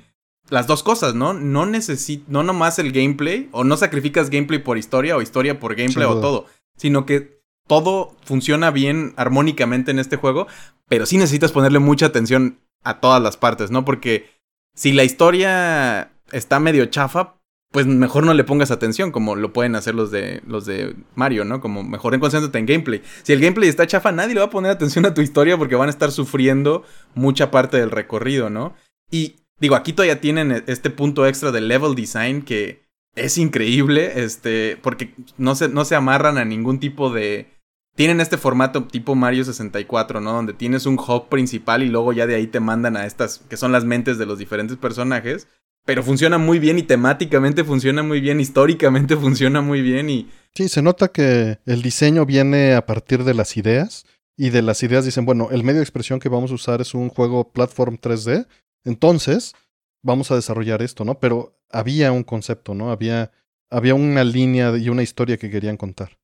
las 0.51 0.67
dos 0.67 0.83
cosas, 0.83 1.15
¿no? 1.15 1.33
No 1.33 1.67
necesito, 1.67 2.25
no 2.27 2.43
nomás 2.43 2.81
el 2.81 2.91
gameplay, 2.91 3.49
o 3.53 3.63
no 3.63 3.77
sacrificas 3.77 4.29
gameplay 4.29 4.59
por 4.59 4.77
historia, 4.77 5.17
o 5.17 5.23
historia 5.23 5.61
por 5.61 5.77
gameplay, 5.77 6.05
o 6.05 6.21
todo, 6.21 6.47
sino 6.77 7.07
que 7.07 7.41
todo 7.67 8.17
funciona 8.25 8.71
bien 8.71 9.15
armónicamente 9.17 9.91
en 9.91 9.99
este 9.99 10.17
juego, 10.17 10.47
pero 10.89 11.07
sí 11.07 11.17
necesitas 11.17 11.53
ponerle 11.53 11.79
mucha 11.79 12.07
atención 12.07 12.59
a 12.85 13.01
todas 13.01 13.23
las 13.23 13.37
partes, 13.37 13.71
¿no? 13.71 13.85
Porque 13.85 14.31
si 14.75 14.93
la 14.93 15.05
historia 15.05 16.13
está 16.33 16.61
medio 16.61 16.87
chafa, 16.87 17.37
pues 17.73 17.87
mejor 17.87 18.25
no 18.25 18.35
le 18.35 18.45
pongas 18.45 18.71
atención, 18.71 19.13
como 19.13 19.35
lo 19.35 19.53
pueden 19.53 19.75
hacer 19.77 19.95
los 19.95 20.11
de, 20.11 20.43
los 20.47 20.67
de 20.67 20.95
Mario, 21.15 21.45
¿no? 21.45 21.61
Como 21.61 21.83
mejor 21.83 22.19
concéntrate 22.21 22.59
en 22.59 22.67
gameplay. 22.67 23.03
Si 23.23 23.33
el 23.33 23.41
gameplay 23.41 23.69
está 23.69 23.87
chafa, 23.87 24.13
nadie 24.13 24.35
le 24.35 24.41
va 24.41 24.47
a 24.47 24.51
poner 24.51 24.71
atención 24.71 25.07
a 25.07 25.15
tu 25.15 25.23
historia 25.23 25.57
porque 25.57 25.75
van 25.75 25.89
a 25.89 25.91
estar 25.91 26.13
sufriendo 26.13 26.85
mucha 27.15 27.51
parte 27.51 27.79
del 27.79 27.91
recorrido, 27.91 28.51
¿no? 28.51 28.75
Y 29.11 29.37
digo, 29.59 29.75
aquí 29.75 29.95
todavía 29.95 30.21
tienen 30.21 30.53
e, 30.53 30.65
este 30.67 30.91
punto 30.91 31.27
extra 31.27 31.51
del 31.51 31.69
level 31.69 31.95
design 31.95 32.43
que 32.43 32.82
es 33.15 33.39
increíble, 33.39 34.25
este, 34.25 34.79
porque 34.83 35.15
no 35.39 35.55
se, 35.55 35.69
no 35.69 35.85
se 35.85 35.95
amarran 35.95 36.39
a 36.39 36.45
ningún 36.45 36.81
tipo 36.81 37.13
de... 37.13 37.49
Tienen 37.95 38.21
este 38.21 38.39
formato 38.39 38.85
tipo 38.85 39.15
Mario 39.15 39.45
64, 39.45 40.21
¿no? 40.21 40.33
Donde 40.33 40.55
tienes 40.55 40.87
un 40.87 40.99
hub 40.99 41.29
principal 41.29 41.83
y 41.83 41.89
luego 41.89 42.15
ya 42.15 42.27
de 42.27 42.35
ahí 42.37 42.47
te 42.47 42.61
mandan 42.61 42.97
a 42.97 43.05
estas, 43.05 43.39
que 43.51 43.59
son 43.59 43.71
las 43.71 43.85
mentes 43.85 44.17
de 44.17 44.25
los 44.25 44.39
diferentes 44.39 44.79
personajes 44.79 45.47
pero 45.85 46.03
funciona 46.03 46.39
muy 46.39 46.59
bien 46.59 46.79
y 46.79 46.83
temáticamente 46.83 47.65
funciona 47.65 48.03
muy 48.03 48.21
bien, 48.21 48.41
históricamente 48.41 49.17
funciona 49.17 49.61
muy 49.61 49.83
bien 49.83 50.11
y... 50.11 50.31
Sí, 50.55 50.69
se 50.69 50.83
nota 50.83 51.09
que 51.09 51.59
el 51.65 51.83
diseño 51.83 52.27
viene 52.27 52.75
a 52.75 52.85
partir 52.85 53.25
de 53.25 53.35
las 53.35 53.57
ideas 53.57 54.05
y 54.37 54.51
de 54.51 54.63
las 54.63 54.83
ideas 54.83 55.05
dicen, 55.05 55.25
bueno, 55.25 55.49
el 55.51 55.65
medio 55.65 55.79
de 55.79 55.85
expresión 55.85 56.21
que 56.21 56.29
vamos 56.29 56.51
a 56.51 56.55
usar 56.55 56.81
es 56.81 56.95
un 56.95 57.09
juego 57.09 57.53
platform 57.53 57.99
3D, 57.99 58.47
entonces 58.85 59.55
vamos 60.03 60.31
a 60.31 60.35
desarrollar 60.35 60.83
esto, 60.83 61.05
¿no? 61.05 61.19
Pero 61.19 61.59
había 61.73 62.13
un 62.13 62.23
concepto, 62.23 62.75
¿no? 62.75 62.91
Había, 62.91 63.33
había 63.71 63.95
una 63.95 64.25
línea 64.25 64.77
y 64.77 64.89
una 64.89 65.03
historia 65.03 65.37
que 65.37 65.51
querían 65.51 65.77
contar. 65.77 66.19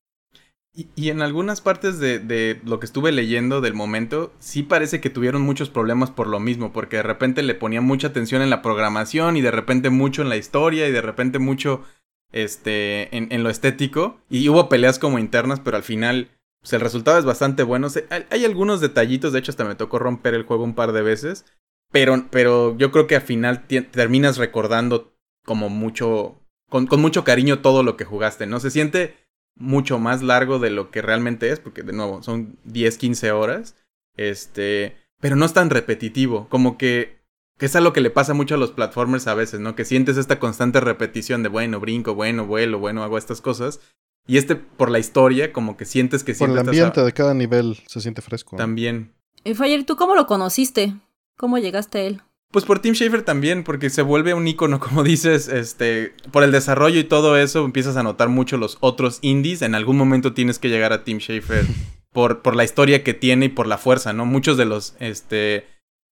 Y, 0.94 1.08
en 1.08 1.22
algunas 1.22 1.60
partes 1.60 1.98
de, 1.98 2.20
de, 2.20 2.60
lo 2.64 2.78
que 2.78 2.86
estuve 2.86 3.10
leyendo 3.10 3.60
del 3.60 3.74
momento, 3.74 4.32
sí 4.38 4.62
parece 4.62 5.00
que 5.00 5.10
tuvieron 5.10 5.42
muchos 5.42 5.70
problemas 5.70 6.12
por 6.12 6.28
lo 6.28 6.38
mismo, 6.38 6.72
porque 6.72 6.98
de 6.98 7.02
repente 7.02 7.42
le 7.42 7.56
ponían 7.56 7.82
mucha 7.82 8.08
atención 8.08 8.42
en 8.42 8.50
la 8.50 8.62
programación 8.62 9.36
y 9.36 9.40
de 9.40 9.50
repente 9.50 9.90
mucho 9.90 10.22
en 10.22 10.28
la 10.28 10.36
historia 10.36 10.86
y 10.86 10.92
de 10.92 11.00
repente 11.00 11.40
mucho 11.40 11.82
este, 12.30 13.16
en, 13.16 13.26
en 13.32 13.42
lo 13.42 13.50
estético. 13.50 14.20
Y 14.30 14.48
hubo 14.48 14.68
peleas 14.68 15.00
como 15.00 15.18
internas, 15.18 15.58
pero 15.58 15.76
al 15.76 15.82
final 15.82 16.30
pues 16.60 16.72
el 16.72 16.80
resultado 16.80 17.18
es 17.18 17.24
bastante 17.24 17.62
bueno. 17.62 17.88
hay, 18.10 18.26
hay, 18.30 18.44
algunos 18.44 18.80
detallitos, 18.80 19.32
de 19.32 19.38
hecho 19.38 19.52
hasta 19.52 19.64
me 19.64 19.74
tocó 19.74 19.98
romper 19.98 20.34
el 20.34 20.44
juego 20.44 20.64
un 20.64 20.74
par 20.74 20.92
de 20.92 21.02
veces, 21.02 21.44
pero, 21.90 22.26
pero 22.30 22.76
yo 22.76 22.90
creo 22.90 23.06
que 23.06 23.16
al 23.16 23.22
final 23.22 23.66
terminas 23.66 24.36
recordando 24.36 25.14
como 25.48 25.70
mucho, 25.70 26.42
con, 26.68 26.86
con 26.86 27.00
mucho 27.00 27.24
cariño 27.24 27.60
todo 27.60 27.82
lo 27.82 27.96
que 27.96 28.04
jugaste, 28.04 28.46
¿no? 28.46 28.60
Se 28.60 28.70
siente 28.70 29.16
mucho 29.56 29.98
más 29.98 30.22
largo 30.22 30.58
de 30.58 30.68
lo 30.68 30.90
que 30.90 31.00
realmente 31.00 31.50
es, 31.50 31.58
porque 31.58 31.82
de 31.82 31.94
nuevo 31.94 32.22
son 32.22 32.58
10, 32.64 32.98
15 32.98 33.32
horas, 33.32 33.74
este, 34.14 34.94
pero 35.22 35.36
no 35.36 35.46
es 35.46 35.54
tan 35.54 35.70
repetitivo, 35.70 36.50
como 36.50 36.76
que, 36.76 37.22
que 37.56 37.64
es 37.64 37.74
algo 37.76 37.94
que 37.94 38.02
le 38.02 38.10
pasa 38.10 38.34
mucho 38.34 38.56
a 38.56 38.58
los 38.58 38.72
platformers 38.72 39.26
a 39.26 39.32
veces, 39.32 39.58
¿no? 39.58 39.74
Que 39.74 39.86
sientes 39.86 40.18
esta 40.18 40.38
constante 40.38 40.80
repetición 40.80 41.42
de, 41.42 41.48
bueno, 41.48 41.80
brinco, 41.80 42.14
bueno, 42.14 42.46
vuelo, 42.46 42.78
bueno, 42.78 43.02
hago 43.02 43.16
estas 43.16 43.40
cosas. 43.40 43.80
Y 44.26 44.36
este, 44.36 44.54
por 44.54 44.90
la 44.90 44.98
historia, 44.98 45.50
como 45.50 45.78
que 45.78 45.86
sientes 45.86 46.24
que 46.24 46.34
Por 46.34 46.50
el 46.50 46.58
ambiente 46.58 47.02
de 47.02 47.12
cada 47.14 47.32
nivel 47.32 47.78
se 47.86 48.02
siente 48.02 48.20
fresco. 48.20 48.58
También. 48.58 49.14
Y 49.44 49.54
Fire, 49.54 49.86
¿tú 49.86 49.96
cómo 49.96 50.14
lo 50.14 50.26
conociste? 50.26 50.94
¿Cómo 51.38 51.56
llegaste 51.56 51.98
a 51.98 52.02
él? 52.02 52.22
Pues 52.50 52.64
por 52.64 52.80
Tim 52.80 52.94
Schafer 52.94 53.22
también, 53.22 53.62
porque 53.62 53.90
se 53.90 54.00
vuelve 54.00 54.32
un 54.32 54.48
icono, 54.48 54.80
como 54.80 55.04
dices, 55.04 55.48
este, 55.48 56.14
por 56.30 56.42
el 56.42 56.52
desarrollo 56.52 56.98
y 56.98 57.04
todo 57.04 57.36
eso, 57.36 57.64
empiezas 57.64 57.96
a 57.96 58.02
notar 58.02 58.28
mucho 58.28 58.56
los 58.56 58.78
otros 58.80 59.18
indies. 59.22 59.62
En 59.62 59.74
algún 59.74 59.96
momento 59.96 60.32
tienes 60.32 60.58
que 60.58 60.68
llegar 60.68 60.92
a 60.92 61.04
Tim 61.04 61.18
Schafer 61.18 61.66
por, 62.12 62.42
por 62.42 62.56
la 62.56 62.64
historia 62.64 63.04
que 63.04 63.14
tiene 63.14 63.46
y 63.46 63.50
por 63.50 63.66
la 63.66 63.78
fuerza, 63.78 64.12
¿no? 64.12 64.24
Muchos 64.24 64.56
de 64.56 64.64
los, 64.64 64.96
este, 64.98 65.66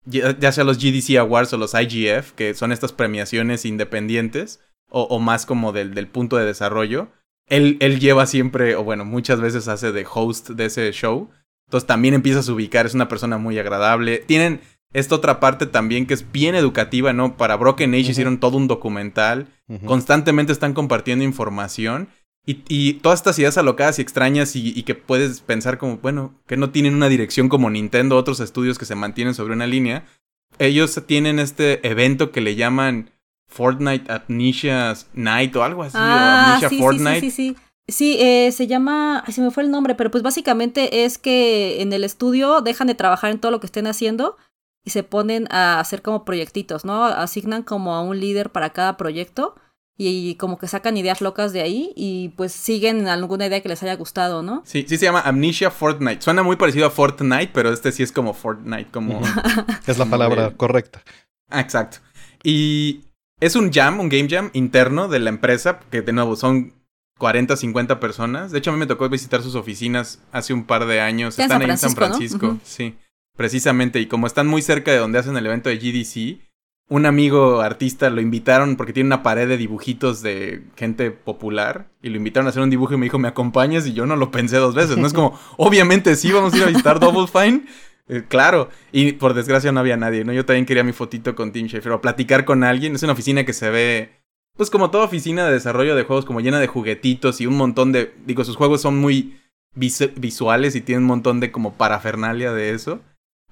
ya, 0.06 0.52
sea 0.52 0.64
los 0.64 0.78
GDC 0.78 1.16
Awards 1.18 1.52
o 1.52 1.56
los 1.56 1.74
IGF, 1.74 2.32
que 2.32 2.54
son 2.54 2.72
estas 2.72 2.92
premiaciones 2.92 3.64
independientes, 3.64 4.60
o, 4.96 5.18
más 5.18 5.44
como 5.44 5.72
del, 5.72 5.92
del, 5.92 6.06
punto 6.06 6.36
de 6.36 6.44
desarrollo, 6.44 7.08
él, 7.48 7.78
él 7.80 7.98
lleva 7.98 8.26
siempre, 8.26 8.76
o 8.76 8.84
bueno, 8.84 9.04
muchas 9.04 9.40
veces 9.40 9.66
hace 9.66 9.90
de 9.90 10.06
host 10.08 10.50
de 10.50 10.66
ese 10.66 10.92
show. 10.92 11.30
Entonces 11.66 11.88
también 11.88 12.14
empiezas 12.14 12.48
a 12.48 12.52
ubicar, 12.52 12.86
es 12.86 12.94
una 12.94 13.08
persona 13.08 13.36
muy 13.36 13.58
agradable. 13.58 14.18
Tienen 14.18 14.60
esta 14.94 15.16
otra 15.16 15.40
parte 15.40 15.66
también 15.66 16.06
que 16.06 16.14
es 16.14 16.30
bien 16.32 16.54
educativa, 16.54 17.12
¿no? 17.12 17.36
Para 17.36 17.56
Broken 17.56 17.92
Age 17.94 18.12
hicieron 18.12 18.38
todo 18.38 18.56
un 18.56 18.68
documental. 18.68 19.48
Constantemente 19.84 20.52
están 20.52 20.72
compartiendo 20.72 21.24
información. 21.24 22.08
Y, 22.46 22.94
todas 22.94 23.20
estas 23.20 23.38
ideas 23.38 23.58
alocadas 23.58 23.98
y 23.98 24.02
extrañas 24.02 24.54
y, 24.54 24.82
que 24.84 24.94
puedes 24.94 25.40
pensar 25.40 25.78
como, 25.78 25.98
bueno, 25.98 26.34
que 26.46 26.56
no 26.56 26.70
tienen 26.70 26.94
una 26.94 27.08
dirección 27.08 27.48
como 27.48 27.70
Nintendo, 27.70 28.16
otros 28.16 28.38
estudios 28.40 28.78
que 28.78 28.84
se 28.84 28.94
mantienen 28.94 29.34
sobre 29.34 29.54
una 29.54 29.66
línea. 29.66 30.06
Ellos 30.58 31.02
tienen 31.06 31.40
este 31.40 31.86
evento 31.86 32.30
que 32.30 32.40
le 32.40 32.54
llaman 32.54 33.10
Fortnite 33.48 34.10
Amnesia 34.12 34.94
Night 35.14 35.56
o 35.56 35.64
algo 35.64 35.82
así, 35.82 35.96
ah, 35.98 36.54
Amnesia 36.54 36.78
Fortnite. 36.78 37.20
Sí, 37.20 37.30
sí, 37.30 37.54
sí. 37.54 37.56
Sí, 37.86 38.16
eh, 38.18 38.50
se 38.52 38.66
llama, 38.66 39.24
se 39.30 39.42
me 39.42 39.50
fue 39.50 39.62
el 39.62 39.70
nombre, 39.70 39.94
pero 39.94 40.10
pues 40.10 40.22
básicamente 40.22 41.04
es 41.04 41.18
que 41.18 41.82
en 41.82 41.92
el 41.92 42.02
estudio 42.02 42.62
dejan 42.62 42.86
de 42.86 42.94
trabajar 42.94 43.30
en 43.30 43.38
todo 43.38 43.50
lo 43.50 43.60
que 43.60 43.66
estén 43.66 43.86
haciendo 43.86 44.36
y 44.84 44.90
se 44.90 45.02
ponen 45.02 45.46
a 45.50 45.80
hacer 45.80 46.02
como 46.02 46.24
proyectitos, 46.24 46.84
¿no? 46.84 47.04
Asignan 47.04 47.62
como 47.62 47.94
a 47.94 48.02
un 48.02 48.20
líder 48.20 48.50
para 48.50 48.70
cada 48.70 48.96
proyecto 48.96 49.54
y 49.96 50.34
como 50.36 50.58
que 50.58 50.66
sacan 50.66 50.96
ideas 50.96 51.20
locas 51.20 51.52
de 51.52 51.62
ahí 51.62 51.92
y 51.96 52.30
pues 52.30 52.52
siguen 52.52 53.06
alguna 53.08 53.46
idea 53.46 53.62
que 53.62 53.68
les 53.68 53.82
haya 53.82 53.94
gustado, 53.94 54.42
¿no? 54.42 54.62
Sí, 54.64 54.84
sí 54.88 54.98
se 54.98 55.04
llama 55.04 55.20
Amnesia 55.20 55.70
Fortnite. 55.70 56.20
Suena 56.20 56.42
muy 56.42 56.56
parecido 56.56 56.86
a 56.86 56.90
Fortnite, 56.90 57.50
pero 57.54 57.72
este 57.72 57.92
sí 57.92 58.02
es 58.02 58.12
como 58.12 58.34
Fortnite, 58.34 58.90
como... 58.90 59.20
es 59.86 59.98
la 59.98 60.06
palabra 60.06 60.52
correcta. 60.56 61.02
Ah, 61.48 61.60
exacto. 61.60 61.98
Y 62.42 63.04
es 63.40 63.56
un 63.56 63.72
jam, 63.72 64.00
un 64.00 64.08
game 64.08 64.28
jam 64.28 64.50
interno 64.52 65.08
de 65.08 65.20
la 65.20 65.30
empresa, 65.30 65.80
que 65.90 66.02
de 66.02 66.12
nuevo 66.12 66.34
son 66.36 66.74
40, 67.18 67.56
50 67.56 68.00
personas. 68.00 68.50
De 68.50 68.58
hecho, 68.58 68.70
a 68.70 68.72
mí 68.72 68.78
me 68.78 68.86
tocó 68.86 69.08
visitar 69.08 69.42
sus 69.42 69.54
oficinas 69.54 70.20
hace 70.32 70.52
un 70.52 70.64
par 70.64 70.86
de 70.86 71.00
años. 71.00 71.38
Están 71.38 71.62
ahí 71.62 71.70
en 71.70 71.78
San 71.78 71.94
Francisco, 71.94 72.58
sí. 72.64 72.96
Precisamente, 73.36 74.00
y 74.00 74.06
como 74.06 74.26
están 74.26 74.46
muy 74.46 74.62
cerca 74.62 74.92
de 74.92 74.98
donde 74.98 75.18
hacen 75.18 75.36
el 75.36 75.46
evento 75.46 75.68
de 75.68 75.78
GDC, 75.78 76.40
un 76.88 77.06
amigo 77.06 77.60
artista 77.60 78.10
lo 78.10 78.20
invitaron 78.20 78.76
porque 78.76 78.92
tiene 78.92 79.08
una 79.08 79.22
pared 79.22 79.48
de 79.48 79.56
dibujitos 79.56 80.22
de 80.22 80.62
gente 80.76 81.10
popular 81.10 81.88
y 82.02 82.10
lo 82.10 82.16
invitaron 82.16 82.46
a 82.46 82.50
hacer 82.50 82.62
un 82.62 82.70
dibujo 82.70 82.94
y 82.94 82.98
me 82.98 83.06
dijo, 83.06 83.18
¿me 83.18 83.28
acompañas? 83.28 83.86
Y 83.86 83.94
yo 83.94 84.04
no 84.06 84.16
lo 84.16 84.30
pensé 84.30 84.58
dos 84.58 84.74
veces. 84.74 84.98
No 84.98 85.06
es 85.06 85.12
como, 85.12 85.38
obviamente 85.56 86.14
sí, 86.16 86.30
vamos 86.30 86.52
a 86.52 86.58
ir 86.58 86.62
a 86.64 86.66
visitar 86.66 87.00
Double 87.00 87.26
Fine. 87.26 87.64
Eh, 88.06 88.24
claro, 88.28 88.68
y 88.92 89.12
por 89.12 89.32
desgracia 89.32 89.72
no 89.72 89.80
había 89.80 89.96
nadie, 89.96 90.24
¿no? 90.24 90.32
Yo 90.34 90.44
también 90.44 90.66
quería 90.66 90.84
mi 90.84 90.92
fotito 90.92 91.34
con 91.34 91.52
Tim 91.52 91.68
Schafer 91.68 91.92
o 91.92 92.00
platicar 92.02 92.44
con 92.44 92.62
alguien. 92.62 92.94
Es 92.94 93.02
una 93.02 93.14
oficina 93.14 93.44
que 93.44 93.54
se 93.54 93.70
ve, 93.70 94.20
pues 94.56 94.68
como 94.68 94.90
toda 94.90 95.04
oficina 95.04 95.46
de 95.46 95.52
desarrollo 95.52 95.96
de 95.96 96.04
juegos, 96.04 96.26
como 96.26 96.40
llena 96.40 96.60
de 96.60 96.66
juguetitos 96.66 97.40
y 97.40 97.46
un 97.46 97.56
montón 97.56 97.92
de, 97.92 98.12
digo, 98.26 98.44
sus 98.44 98.56
juegos 98.56 98.82
son 98.82 98.98
muy 98.98 99.40
visuales 99.74 100.76
y 100.76 100.82
tienen 100.82 101.04
un 101.04 101.08
montón 101.08 101.40
de 101.40 101.50
como 101.50 101.74
parafernalia 101.74 102.52
de 102.52 102.70
eso. 102.74 103.00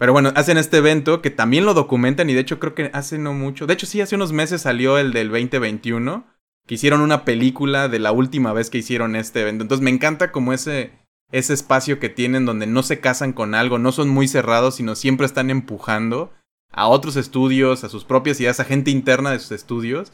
Pero 0.02 0.14
bueno, 0.14 0.32
hacen 0.34 0.58
este 0.58 0.78
evento 0.78 1.22
que 1.22 1.30
también 1.30 1.64
lo 1.64 1.74
documentan 1.74 2.28
y 2.28 2.34
de 2.34 2.40
hecho 2.40 2.58
creo 2.58 2.74
que 2.74 2.90
hace 2.92 3.18
no 3.18 3.34
mucho, 3.34 3.68
de 3.68 3.74
hecho 3.74 3.86
sí, 3.86 4.00
hace 4.00 4.16
unos 4.16 4.32
meses 4.32 4.62
salió 4.62 4.98
el 4.98 5.12
del 5.12 5.28
2021, 5.28 6.26
que 6.66 6.74
hicieron 6.74 7.02
una 7.02 7.24
película 7.24 7.88
de 7.88 8.00
la 8.00 8.10
última 8.10 8.52
vez 8.52 8.68
que 8.68 8.78
hicieron 8.78 9.14
este 9.14 9.42
evento. 9.42 9.62
Entonces 9.62 9.84
me 9.84 9.92
encanta 9.92 10.32
como 10.32 10.52
ese, 10.52 10.90
ese 11.30 11.54
espacio 11.54 12.00
que 12.00 12.08
tienen 12.08 12.46
donde 12.46 12.66
no 12.66 12.82
se 12.82 12.98
casan 12.98 13.32
con 13.32 13.54
algo, 13.54 13.78
no 13.78 13.92
son 13.92 14.08
muy 14.08 14.26
cerrados, 14.26 14.74
sino 14.74 14.96
siempre 14.96 15.24
están 15.24 15.50
empujando 15.50 16.32
a 16.72 16.88
otros 16.88 17.14
estudios, 17.14 17.84
a 17.84 17.88
sus 17.88 18.04
propias 18.04 18.40
ideas, 18.40 18.58
a 18.58 18.64
gente 18.64 18.90
interna 18.90 19.30
de 19.30 19.38
sus 19.38 19.52
estudios. 19.52 20.10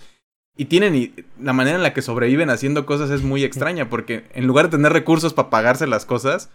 Y 0.54 0.66
tienen 0.66 1.14
la 1.40 1.54
manera 1.54 1.76
en 1.78 1.82
la 1.82 1.94
que 1.94 2.02
sobreviven 2.02 2.50
haciendo 2.50 2.84
cosas 2.84 3.08
es 3.08 3.22
muy 3.22 3.42
extraña, 3.42 3.88
porque 3.88 4.26
en 4.34 4.46
lugar 4.46 4.66
de 4.66 4.76
tener 4.76 4.92
recursos 4.92 5.32
para 5.32 5.48
pagarse 5.48 5.86
las 5.86 6.04
cosas, 6.04 6.50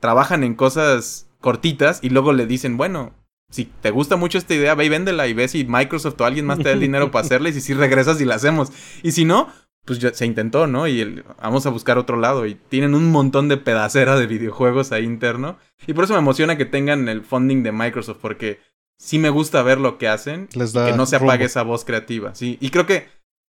trabajan 0.00 0.42
en 0.42 0.54
cosas 0.54 1.27
cortitas 1.40 2.00
y 2.02 2.10
luego 2.10 2.32
le 2.32 2.46
dicen, 2.46 2.76
bueno, 2.76 3.14
si 3.50 3.64
te 3.64 3.90
gusta 3.90 4.16
mucho 4.16 4.38
esta 4.38 4.54
idea, 4.54 4.74
ve 4.74 4.84
y 4.84 4.88
véndela 4.88 5.26
y 5.26 5.32
ve 5.32 5.48
si 5.48 5.64
Microsoft 5.64 6.20
o 6.20 6.24
alguien 6.24 6.46
más 6.46 6.58
te 6.58 6.64
da 6.64 6.72
el 6.72 6.80
dinero 6.80 7.10
para 7.10 7.24
hacerla 7.26 7.48
y 7.48 7.52
si 7.54 7.60
sí 7.60 7.74
regresas 7.74 8.20
y 8.20 8.24
la 8.24 8.34
hacemos. 8.34 8.70
Y 9.02 9.12
si 9.12 9.24
no, 9.24 9.48
pues 9.88 9.98
ya 9.98 10.12
se 10.12 10.26
intentó, 10.26 10.66
¿no? 10.66 10.86
Y 10.86 11.22
vamos 11.40 11.64
a 11.64 11.70
buscar 11.70 11.96
otro 11.96 12.18
lado. 12.18 12.44
Y 12.46 12.56
tienen 12.56 12.94
un 12.94 13.10
montón 13.10 13.48
de 13.48 13.56
pedacera 13.56 14.18
de 14.18 14.26
videojuegos 14.26 14.92
ahí 14.92 15.04
interno. 15.04 15.56
Y 15.86 15.94
por 15.94 16.04
eso 16.04 16.12
me 16.12 16.18
emociona 16.18 16.58
que 16.58 16.66
tengan 16.66 17.08
el 17.08 17.22
funding 17.22 17.62
de 17.62 17.72
Microsoft, 17.72 18.18
porque 18.20 18.60
sí 18.98 19.18
me 19.18 19.30
gusta 19.30 19.62
ver 19.62 19.78
lo 19.78 19.96
que 19.96 20.08
hacen. 20.08 20.48
Les 20.54 20.74
que 20.74 20.92
no 20.92 21.06
se 21.06 21.16
apague 21.16 21.46
esa 21.46 21.62
voz 21.62 21.86
creativa, 21.86 22.34
sí. 22.34 22.58
Y 22.60 22.68
creo 22.68 22.84
que 22.84 23.08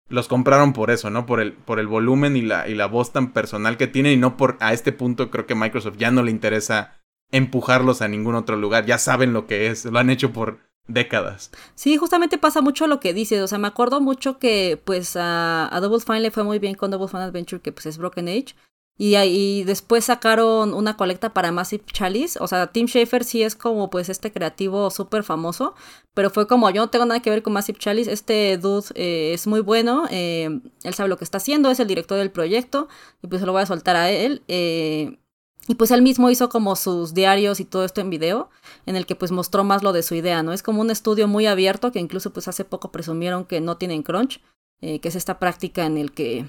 los 0.09 0.27
compraron 0.27 0.73
por 0.73 0.91
eso, 0.91 1.09
¿no? 1.09 1.25
Por 1.25 1.41
el, 1.41 1.53
por 1.53 1.79
el 1.79 1.87
volumen 1.87 2.37
y 2.37 2.43
la, 2.43 2.69
y 2.69 2.75
la 2.75 2.85
voz 2.85 3.11
tan 3.11 3.33
personal 3.33 3.77
que 3.77 3.87
tienen. 3.87 4.13
Y 4.13 4.17
no 4.17 4.37
por 4.37 4.57
a 4.59 4.73
este 4.73 4.91
punto 4.91 5.31
creo 5.31 5.47
que 5.47 5.55
Microsoft 5.55 5.97
ya 5.97 6.11
no 6.11 6.21
le 6.21 6.29
interesa 6.29 6.96
empujarlos 7.31 8.01
a 8.01 8.07
ningún 8.07 8.35
otro 8.35 8.55
lugar. 8.57 8.85
Ya 8.85 8.97
saben 8.97 9.33
lo 9.33 9.47
que 9.47 9.67
es, 9.67 9.85
lo 9.85 9.99
han 9.99 10.09
hecho 10.09 10.31
por 10.31 10.59
décadas. 10.87 11.51
Sí, 11.75 11.97
justamente 11.97 12.37
pasa 12.37 12.61
mucho 12.61 12.87
lo 12.87 12.99
que 12.99 13.13
dices. 13.13 13.41
O 13.41 13.47
sea, 13.47 13.57
me 13.57 13.67
acuerdo 13.67 14.01
mucho 14.01 14.39
que 14.39 14.81
pues 14.83 15.15
a, 15.15 15.69
Double 15.81 15.99
Fine 15.99 16.21
le 16.21 16.31
fue 16.31 16.43
muy 16.43 16.59
bien 16.59 16.75
con 16.75 16.91
Double 16.91 17.07
Fine 17.07 17.23
Adventure, 17.23 17.61
que 17.61 17.71
pues 17.71 17.85
es 17.85 17.97
Broken 17.97 18.27
Age. 18.27 18.55
Y, 18.99 19.15
y 19.15 19.63
después 19.63 20.05
sacaron 20.05 20.73
una 20.73 20.97
colecta 20.97 21.31
para 21.31 21.51
Massive 21.51 21.83
Chalice. 21.85 22.39
O 22.41 22.47
sea, 22.47 22.67
Tim 22.67 22.87
Schafer 22.87 23.23
sí 23.23 23.43
es 23.43 23.55
como 23.55 23.91
pues 23.91 24.09
este 24.09 24.31
creativo 24.31 24.89
súper 24.89 25.23
famoso. 25.23 25.75
Pero 26.15 26.31
fue 26.31 26.47
como, 26.47 26.69
yo 26.71 26.81
no 26.81 26.89
tengo 26.89 27.05
nada 27.05 27.21
que 27.21 27.29
ver 27.29 27.43
con 27.43 27.53
Massive 27.53 27.77
Chalice. 27.77 28.11
Este 28.11 28.57
dude 28.57 28.87
eh, 28.95 29.33
es 29.33 29.45
muy 29.45 29.59
bueno. 29.59 30.05
Eh, 30.09 30.61
él 30.83 30.93
sabe 30.95 31.09
lo 31.09 31.17
que 31.17 31.25
está 31.25 31.37
haciendo. 31.37 31.69
Es 31.69 31.79
el 31.79 31.87
director 31.87 32.17
del 32.17 32.31
proyecto. 32.31 32.87
Y 33.21 33.27
pues 33.27 33.39
se 33.39 33.45
lo 33.45 33.51
voy 33.51 33.61
a 33.61 33.67
soltar 33.67 33.95
a 33.95 34.09
él. 34.09 34.41
Eh, 34.47 35.19
y 35.67 35.75
pues 35.75 35.91
él 35.91 36.01
mismo 36.01 36.29
hizo 36.29 36.49
como 36.49 36.75
sus 36.75 37.13
diarios 37.13 37.59
y 37.59 37.65
todo 37.65 37.85
esto 37.85 38.01
en 38.01 38.09
video, 38.09 38.49
en 38.85 38.95
el 38.95 39.05
que 39.05 39.15
pues 39.15 39.31
mostró 39.31 39.63
más 39.63 39.83
lo 39.83 39.93
de 39.93 40.03
su 40.03 40.15
idea, 40.15 40.43
¿no? 40.43 40.53
Es 40.53 40.63
como 40.63 40.81
un 40.81 40.91
estudio 40.91 41.27
muy 41.27 41.45
abierto 41.45 41.91
que 41.91 41.99
incluso 41.99 42.31
pues 42.31 42.47
hace 42.47 42.65
poco 42.65 42.91
presumieron 42.91 43.45
que 43.45 43.61
no 43.61 43.77
tienen 43.77 44.03
crunch, 44.03 44.41
eh, 44.81 44.99
que 44.99 45.09
es 45.09 45.15
esta 45.15 45.39
práctica 45.39 45.85
en 45.85 45.97
el 45.97 46.11
que 46.11 46.45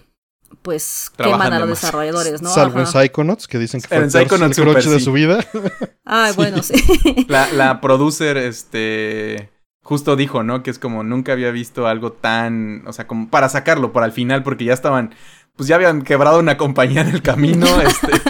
pues 0.62 1.10
queman 1.16 1.52
a 1.52 1.58
los 1.58 1.68
desarrolladores, 1.68 2.40
¿no? 2.40 2.50
Salvo 2.50 2.80
en 2.80 2.86
Psychonauts, 2.86 3.46
que 3.48 3.58
dicen 3.58 3.80
que 3.80 3.88
fue 3.88 3.98
el, 3.98 4.16
el 4.16 4.28
crunch 4.54 4.84
de 4.84 5.00
su 5.00 5.12
vida. 5.12 5.44
Ay, 6.04 6.32
bueno, 6.34 6.62
sí. 6.62 6.74
La, 7.28 7.52
la 7.52 7.80
producer, 7.80 8.36
este 8.36 9.50
justo 9.88 10.16
dijo, 10.16 10.42
¿no? 10.42 10.62
Que 10.62 10.70
es 10.70 10.78
como 10.78 11.02
nunca 11.02 11.32
había 11.32 11.50
visto 11.50 11.86
algo 11.86 12.12
tan, 12.12 12.82
o 12.86 12.92
sea, 12.92 13.06
como 13.06 13.28
para 13.28 13.48
sacarlo 13.48 13.90
por 13.90 14.02
al 14.02 14.12
final, 14.12 14.42
porque 14.42 14.66
ya 14.66 14.74
estaban, 14.74 15.14
pues 15.56 15.66
ya 15.66 15.76
habían 15.76 16.02
quebrado 16.02 16.40
una 16.40 16.58
compañía 16.58 17.00
en 17.00 17.08
el 17.08 17.22
camino, 17.22 17.66
este, 17.80 18.27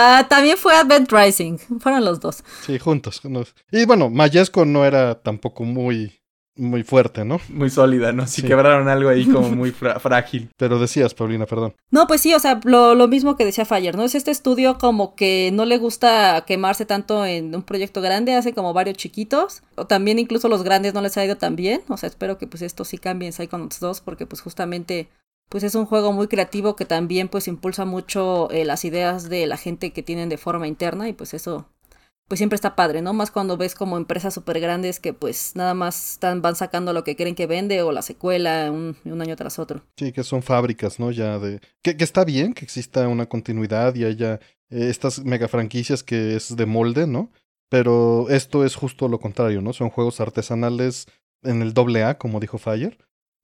Ah, 0.00 0.26
también 0.28 0.56
fue 0.56 0.76
Advent 0.76 1.10
Rising. 1.10 1.58
Fueron 1.80 2.04
los 2.04 2.20
dos. 2.20 2.44
Sí, 2.64 2.78
juntos. 2.78 3.20
Y 3.72 3.84
bueno, 3.84 4.10
Mayesco 4.10 4.64
no 4.64 4.84
era 4.84 5.16
tampoco 5.16 5.64
muy, 5.64 6.20
muy 6.54 6.84
fuerte, 6.84 7.24
¿no? 7.24 7.40
Muy 7.48 7.68
sólida, 7.68 8.12
¿no? 8.12 8.24
Sí, 8.28 8.42
quebraron 8.42 8.88
algo 8.88 9.08
ahí 9.08 9.26
como 9.26 9.50
muy 9.50 9.72
frágil. 10.00 10.50
Pero 10.56 10.78
decías, 10.78 11.14
Paulina, 11.14 11.46
perdón. 11.46 11.74
No, 11.90 12.06
pues 12.06 12.20
sí, 12.20 12.32
o 12.32 12.38
sea, 12.38 12.60
lo, 12.62 12.94
lo, 12.94 13.08
mismo 13.08 13.36
que 13.36 13.44
decía 13.44 13.64
Fire, 13.64 13.96
¿no? 13.96 14.04
Es 14.04 14.14
este 14.14 14.30
estudio 14.30 14.78
como 14.78 15.16
que 15.16 15.50
no 15.52 15.64
le 15.64 15.78
gusta 15.78 16.44
quemarse 16.46 16.86
tanto 16.86 17.26
en 17.26 17.52
un 17.54 17.62
proyecto 17.62 18.00
grande, 18.00 18.34
hace 18.34 18.52
como 18.52 18.72
varios 18.72 18.96
chiquitos. 18.96 19.62
O 19.74 19.86
también 19.86 20.20
incluso 20.20 20.48
los 20.48 20.62
grandes 20.62 20.94
no 20.94 21.02
les 21.02 21.16
ha 21.16 21.24
ido 21.24 21.36
tan 21.36 21.56
bien. 21.56 21.80
O 21.88 21.96
sea, 21.96 22.08
espero 22.08 22.38
que 22.38 22.46
pues 22.46 22.62
esto 22.62 22.84
sí 22.84 22.98
cambie 22.98 23.26
en 23.26 23.32
Psychonauts 23.32 23.80
2 23.80 24.00
porque 24.02 24.26
pues 24.26 24.42
justamente 24.42 25.08
pues 25.48 25.64
es 25.64 25.74
un 25.74 25.86
juego 25.86 26.12
muy 26.12 26.28
creativo 26.28 26.76
que 26.76 26.84
también 26.84 27.28
pues 27.28 27.48
impulsa 27.48 27.84
mucho 27.84 28.50
eh, 28.50 28.64
las 28.64 28.84
ideas 28.84 29.28
de 29.28 29.46
la 29.46 29.56
gente 29.56 29.92
que 29.92 30.02
tienen 30.02 30.28
de 30.28 30.36
forma 30.36 30.68
interna 30.68 31.08
y 31.08 31.12
pues 31.12 31.34
eso 31.34 31.68
pues 32.28 32.38
siempre 32.38 32.56
está 32.56 32.76
padre, 32.76 33.00
¿no? 33.00 33.14
Más 33.14 33.30
cuando 33.30 33.56
ves 33.56 33.74
como 33.74 33.96
empresas 33.96 34.34
súper 34.34 34.60
grandes 34.60 35.00
que 35.00 35.14
pues 35.14 35.52
nada 35.54 35.72
más 35.72 36.12
están, 36.12 36.42
van 36.42 36.56
sacando 36.56 36.92
lo 36.92 37.02
que 37.02 37.16
creen 37.16 37.34
que 37.34 37.46
vende 37.46 37.80
o 37.80 37.90
la 37.90 38.02
secuela 38.02 38.70
un, 38.70 39.20
año 39.22 39.34
tras 39.34 39.58
otro. 39.58 39.82
Sí, 39.96 40.12
que 40.12 40.22
son 40.22 40.42
fábricas, 40.42 41.00
¿no? 41.00 41.10
Ya 41.10 41.38
de... 41.38 41.60
Que, 41.82 41.96
que 41.96 42.04
está 42.04 42.24
bien 42.26 42.52
que 42.52 42.66
exista 42.66 43.08
una 43.08 43.26
continuidad 43.26 43.94
y 43.94 44.04
haya 44.04 44.34
eh, 44.68 44.88
estas 44.90 45.24
mega 45.24 45.48
franquicias 45.48 46.02
que 46.02 46.36
es 46.36 46.54
de 46.54 46.66
molde, 46.66 47.06
¿no? 47.06 47.32
Pero 47.70 48.28
esto 48.28 48.62
es 48.62 48.74
justo 48.74 49.08
lo 49.08 49.20
contrario, 49.20 49.62
¿no? 49.62 49.72
Son 49.72 49.88
juegos 49.88 50.20
artesanales 50.20 51.06
en 51.42 51.62
el 51.62 51.72
doble 51.72 52.04
A, 52.04 52.18
como 52.18 52.40
dijo 52.40 52.58
Fire 52.58 52.98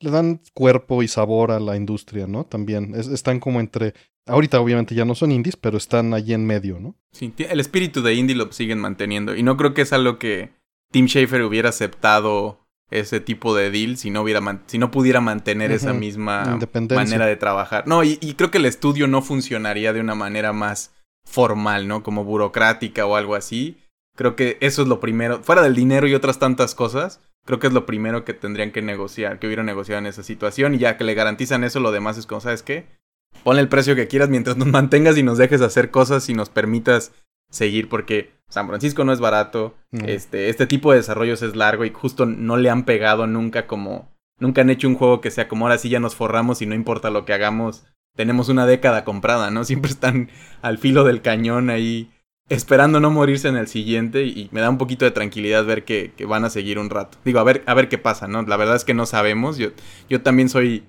le 0.05 0.11
dan 0.11 0.40
cuerpo 0.52 1.02
y 1.02 1.09
sabor 1.09 1.50
a 1.50 1.59
la 1.59 1.76
industria, 1.76 2.26
¿no? 2.26 2.44
También 2.44 2.94
están 2.94 3.40
como 3.40 3.61
entre... 3.61 3.94
Ahorita 4.26 4.61
obviamente 4.61 4.94
ya 4.94 5.05
no 5.05 5.14
son 5.14 5.32
indies, 5.32 5.57
pero 5.57 5.76
están 5.76 6.14
allí 6.14 6.32
en 6.32 6.46
medio, 6.46 6.80
¿no? 6.80 6.94
Sí, 7.12 7.34
el 7.38 7.61
espíritu 7.61 8.02
de 8.02 8.14
indie 8.14 8.36
lo 8.36 8.50
siguen 8.52 8.78
manteniendo. 8.78 9.36
Y 9.36 9.42
no 9.42 9.57
creo 9.57 9.74
que 9.74 9.82
es 9.82 9.92
algo 9.92 10.18
que 10.18 10.50
Tim 10.90 11.07
Schafer 11.07 11.42
hubiera 11.42 11.68
aceptado 11.68 12.61
ese 12.90 13.20
tipo 13.20 13.55
de 13.55 13.70
deal 13.70 13.96
si 13.96 14.11
no, 14.11 14.22
hubiera 14.22 14.62
si 14.66 14.78
no 14.78 14.90
pudiera 14.90 15.20
mantener 15.20 15.72
esa 15.72 15.92
misma 15.92 16.59
manera 16.90 17.26
de 17.26 17.36
trabajar. 17.36 17.86
No, 17.86 18.05
y, 18.05 18.18
y 18.20 18.34
creo 18.34 18.50
que 18.50 18.59
el 18.59 18.66
estudio 18.66 19.07
no 19.09 19.20
funcionaría 19.20 19.92
de 19.92 20.00
una 20.00 20.14
manera 20.14 20.52
más 20.52 20.94
formal, 21.24 21.88
¿no? 21.88 22.02
Como 22.02 22.24
burocrática 22.24 23.07
o 23.07 23.16
algo 23.16 23.34
así. 23.34 23.78
Creo 24.16 24.36
que 24.36 24.59
eso 24.61 24.82
es 24.82 24.88
lo 24.88 25.00
primero, 25.00 25.42
fuera 25.42 25.62
del 25.62 25.74
dinero 25.74 26.07
y 26.07 26.14
otras 26.14 26.38
tantas 26.38 26.74
cosas, 26.74 27.20
creo 27.45 27.59
que 27.59 27.66
es 27.66 27.72
lo 27.72 27.86
primero 27.86 28.24
que 28.24 28.34
tendrían 28.34 28.72
que 28.72 28.82
negociar, 28.82 29.38
que 29.38 29.47
hubiera 29.47 29.62
negociado 29.62 29.99
en 29.99 30.07
esa 30.07 30.22
situación 30.22 30.74
y 30.74 30.78
ya 30.78 30.97
que 30.97 31.05
le 31.05 31.14
garantizan 31.14 31.64
eso, 31.64 31.80
lo 31.80 31.92
demás 31.92 32.18
es 32.18 32.26
como, 32.26 32.40
¿sabes 32.40 32.62
qué? 32.62 32.86
Ponle 33.42 33.61
el 33.61 33.68
precio 33.68 33.97
que 33.97 34.09
quieras 34.09 34.28
mientras 34.28 34.57
nos 34.57 34.68
mantengas 34.72 35.16
y 35.18 35.22
nos 35.22 35.38
dejes 35.38 35.61
hacer 35.61 35.90
cosas 35.90 36.28
y 36.28 36.34
nos 36.34 36.49
permitas 36.49 37.12
seguir 37.51 37.88
porque 37.88 38.32
San 38.49 38.68
Francisco 38.68 39.05
no 39.05 39.12
es 39.12 39.20
barato, 39.20 39.74
este, 39.92 40.49
este 40.49 40.66
tipo 40.66 40.90
de 40.90 40.99
desarrollos 40.99 41.42
es 41.42 41.57
largo 41.57 41.84
y 41.84 41.90
justo 41.90 42.26
no 42.26 42.57
le 42.57 42.70
han 42.70 42.84
pegado 42.84 43.26
nunca 43.26 43.66
como, 43.66 44.12
nunca 44.38 44.61
han 44.61 44.70
hecho 44.70 44.88
un 44.88 44.97
juego 44.97 45.20
que 45.20 45.30
sea 45.30 45.49
como 45.49 45.66
ahora 45.66 45.78
sí 45.78 45.88
ya 45.88 46.01
nos 46.01 46.14
forramos 46.14 46.62
y 46.62 46.66
no 46.66 46.74
importa 46.74 47.11
lo 47.11 47.24
que 47.24 47.32
hagamos, 47.32 47.86
tenemos 48.16 48.49
una 48.49 48.66
década 48.66 49.05
comprada, 49.05 49.51
¿no? 49.51 49.64
Siempre 49.64 49.90
están 49.90 50.30
al 50.62 50.78
filo 50.78 51.05
del 51.05 51.22
cañón 51.22 51.70
ahí 51.70 52.11
esperando 52.49 53.01
no 53.01 53.11
morirse 53.11 53.49
en 53.49 53.57
el 53.57 53.68
siguiente 53.68 54.24
y 54.24 54.49
me 54.53 54.61
da 54.61 54.70
un 54.70 54.78
poquito 54.78 55.05
de 55.05 55.11
tranquilidad 55.11 55.64
ver 55.64 55.84
que, 55.84 56.12
van 56.26 56.45
a 56.45 56.51
seguir 56.51 56.78
un 56.78 56.90
rato. 56.90 57.18
Digo, 57.24 57.38
a 57.38 57.45
ver, 57.45 57.62
a 57.66 57.74
ver 57.74 57.88
qué 57.88 57.99
pasa, 57.99 58.28
¿no? 58.28 58.42
La 58.42 58.57
verdad 58.57 58.76
es 58.76 58.84
que 58.84 58.95
no 58.95 59.07
sabemos. 59.07 59.57
Yo, 59.57 59.70
yo 60.09 60.22
también 60.22 60.49
soy... 60.49 60.84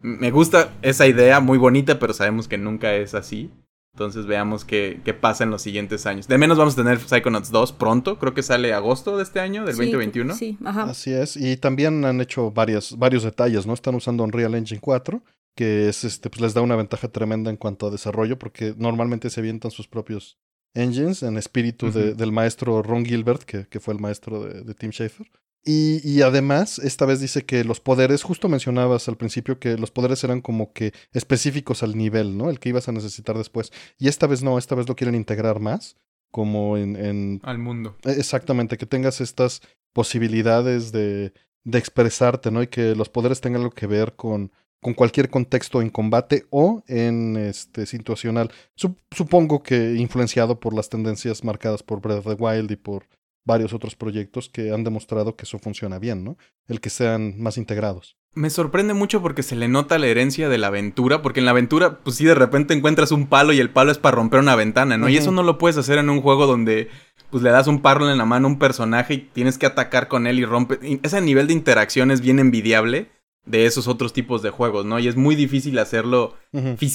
Me 0.00 0.30
gusta 0.30 0.72
esa 0.82 1.06
idea, 1.06 1.40
muy 1.40 1.58
bonita, 1.58 1.98
pero 1.98 2.12
sabemos 2.12 2.48
que 2.48 2.58
nunca 2.58 2.94
es 2.94 3.14
así. 3.14 3.50
Entonces 3.94 4.26
veamos 4.26 4.66
qué, 4.66 5.00
qué 5.06 5.14
pasa 5.14 5.44
en 5.44 5.50
los 5.50 5.62
siguientes 5.62 6.04
años. 6.04 6.28
De 6.28 6.36
menos 6.36 6.58
vamos 6.58 6.74
a 6.74 6.76
tener 6.76 6.98
Psychonauts 6.98 7.50
2 7.50 7.72
pronto, 7.72 8.18
creo 8.18 8.34
que 8.34 8.42
sale 8.42 8.74
agosto 8.74 9.16
de 9.16 9.22
este 9.22 9.40
año, 9.40 9.64
del 9.64 9.74
2021. 9.74 10.34
Sí, 10.34 10.58
ajá. 10.66 10.82
Así 10.82 11.14
es, 11.14 11.38
y 11.38 11.56
también 11.56 12.04
han 12.04 12.20
hecho 12.20 12.50
varias, 12.50 12.98
varios 12.98 13.22
detalles, 13.22 13.66
¿no? 13.66 13.72
Están 13.72 13.94
usando 13.94 14.22
Unreal 14.22 14.54
Engine 14.54 14.82
4, 14.82 15.22
que 15.54 15.88
es 15.88 16.04
este, 16.04 16.28
pues 16.28 16.42
les 16.42 16.52
da 16.52 16.60
una 16.60 16.76
ventaja 16.76 17.08
tremenda 17.08 17.48
en 17.48 17.56
cuanto 17.56 17.86
a 17.86 17.90
desarrollo, 17.90 18.38
porque 18.38 18.74
normalmente 18.76 19.30
se 19.30 19.40
avientan 19.40 19.70
sus 19.70 19.88
propios 19.88 20.36
engines 20.76 21.22
en 21.22 21.36
espíritu 21.36 21.90
del 21.90 22.32
maestro 22.32 22.82
Ron 22.82 23.04
Gilbert, 23.04 23.42
que, 23.42 23.66
que 23.66 23.80
fue 23.80 23.94
el 23.94 24.00
maestro 24.00 24.44
de, 24.44 24.62
de 24.62 24.74
Tim 24.74 24.90
Schafer. 24.90 25.26
Y, 25.68 26.00
y, 26.08 26.22
además, 26.22 26.78
esta 26.78 27.06
vez 27.06 27.18
dice 27.18 27.44
que 27.44 27.64
los 27.64 27.80
poderes, 27.80 28.22
justo 28.22 28.48
mencionabas 28.48 29.08
al 29.08 29.16
principio 29.16 29.58
que 29.58 29.76
los 29.76 29.90
poderes 29.90 30.22
eran 30.22 30.40
como 30.40 30.72
que 30.72 30.92
específicos 31.12 31.82
al 31.82 31.96
nivel, 31.96 32.38
¿no? 32.38 32.50
El 32.50 32.60
que 32.60 32.68
ibas 32.68 32.88
a 32.88 32.92
necesitar 32.92 33.36
después. 33.36 33.72
Y 33.98 34.06
esta 34.06 34.28
vez 34.28 34.44
no, 34.44 34.58
esta 34.58 34.76
vez 34.76 34.88
lo 34.88 34.94
quieren 34.94 35.16
integrar 35.16 35.58
más, 35.58 35.96
como 36.30 36.76
en... 36.76 36.94
en... 36.94 37.40
Al 37.42 37.58
mundo. 37.58 37.96
E, 38.04 38.12
exactamente, 38.12 38.78
que 38.78 38.86
tengas 38.86 39.20
estas 39.20 39.60
posibilidades 39.92 40.92
de, 40.92 41.32
de 41.64 41.78
expresarte, 41.78 42.52
¿no? 42.52 42.62
Y 42.62 42.68
que 42.68 42.94
los 42.94 43.08
poderes 43.08 43.40
tengan 43.40 43.62
algo 43.62 43.74
que 43.74 43.88
ver 43.88 44.14
con, 44.14 44.52
con 44.86 44.94
cualquier 44.94 45.30
contexto 45.30 45.82
en 45.82 45.90
combate 45.90 46.46
o 46.50 46.84
en 46.86 47.36
este 47.36 47.86
situacional. 47.86 48.52
supongo 49.10 49.64
que 49.64 49.96
influenciado 49.96 50.60
por 50.60 50.74
las 50.74 50.88
tendencias 50.88 51.42
marcadas 51.42 51.82
por 51.82 52.00
Breath 52.00 52.24
of 52.24 52.36
the 52.36 52.40
Wild 52.40 52.70
y 52.70 52.76
por 52.76 53.08
varios 53.44 53.72
otros 53.72 53.96
proyectos 53.96 54.48
que 54.48 54.70
han 54.70 54.84
demostrado 54.84 55.34
que 55.34 55.42
eso 55.42 55.58
funciona 55.58 55.98
bien, 55.98 56.22
¿no? 56.22 56.36
El 56.68 56.80
que 56.80 56.90
sean 56.90 57.34
más 57.36 57.58
integrados. 57.58 58.16
Me 58.32 58.48
sorprende 58.48 58.94
mucho 58.94 59.20
porque 59.20 59.42
se 59.42 59.56
le 59.56 59.66
nota 59.66 59.98
la 59.98 60.06
herencia 60.06 60.48
de 60.48 60.58
la 60.58 60.68
aventura, 60.68 61.20
porque 61.20 61.40
en 61.40 61.46
la 61.46 61.50
aventura, 61.50 61.98
pues 62.04 62.14
sí, 62.14 62.24
de 62.24 62.36
repente 62.36 62.72
encuentras 62.72 63.10
un 63.10 63.26
palo 63.26 63.52
y 63.52 63.58
el 63.58 63.70
palo 63.70 63.90
es 63.90 63.98
para 63.98 64.14
romper 64.14 64.38
una 64.38 64.54
ventana, 64.54 64.96
¿no? 64.96 65.08
Y 65.08 65.16
eso 65.16 65.32
no 65.32 65.42
lo 65.42 65.58
puedes 65.58 65.78
hacer 65.78 65.98
en 65.98 66.10
un 66.10 66.20
juego 66.20 66.46
donde, 66.46 66.90
pues 67.30 67.42
le 67.42 67.50
das 67.50 67.66
un 67.66 67.82
palo 67.82 68.08
en 68.08 68.18
la 68.18 68.24
mano 68.24 68.46
a 68.46 68.52
un 68.52 68.60
personaje 68.60 69.14
y 69.14 69.18
tienes 69.18 69.58
que 69.58 69.66
atacar 69.66 70.06
con 70.06 70.28
él 70.28 70.38
y 70.38 70.44
rompe. 70.44 70.78
Ese 71.02 71.20
nivel 71.20 71.48
de 71.48 71.54
interacción 71.54 72.12
es 72.12 72.20
bien 72.20 72.38
envidiable 72.38 73.15
de 73.46 73.64
esos 73.66 73.88
otros 73.88 74.12
tipos 74.12 74.42
de 74.42 74.50
juegos, 74.50 74.84
¿no? 74.84 74.98
Y 74.98 75.08
es 75.08 75.16
muy 75.16 75.34
difícil 75.36 75.78
hacerlo 75.78 76.34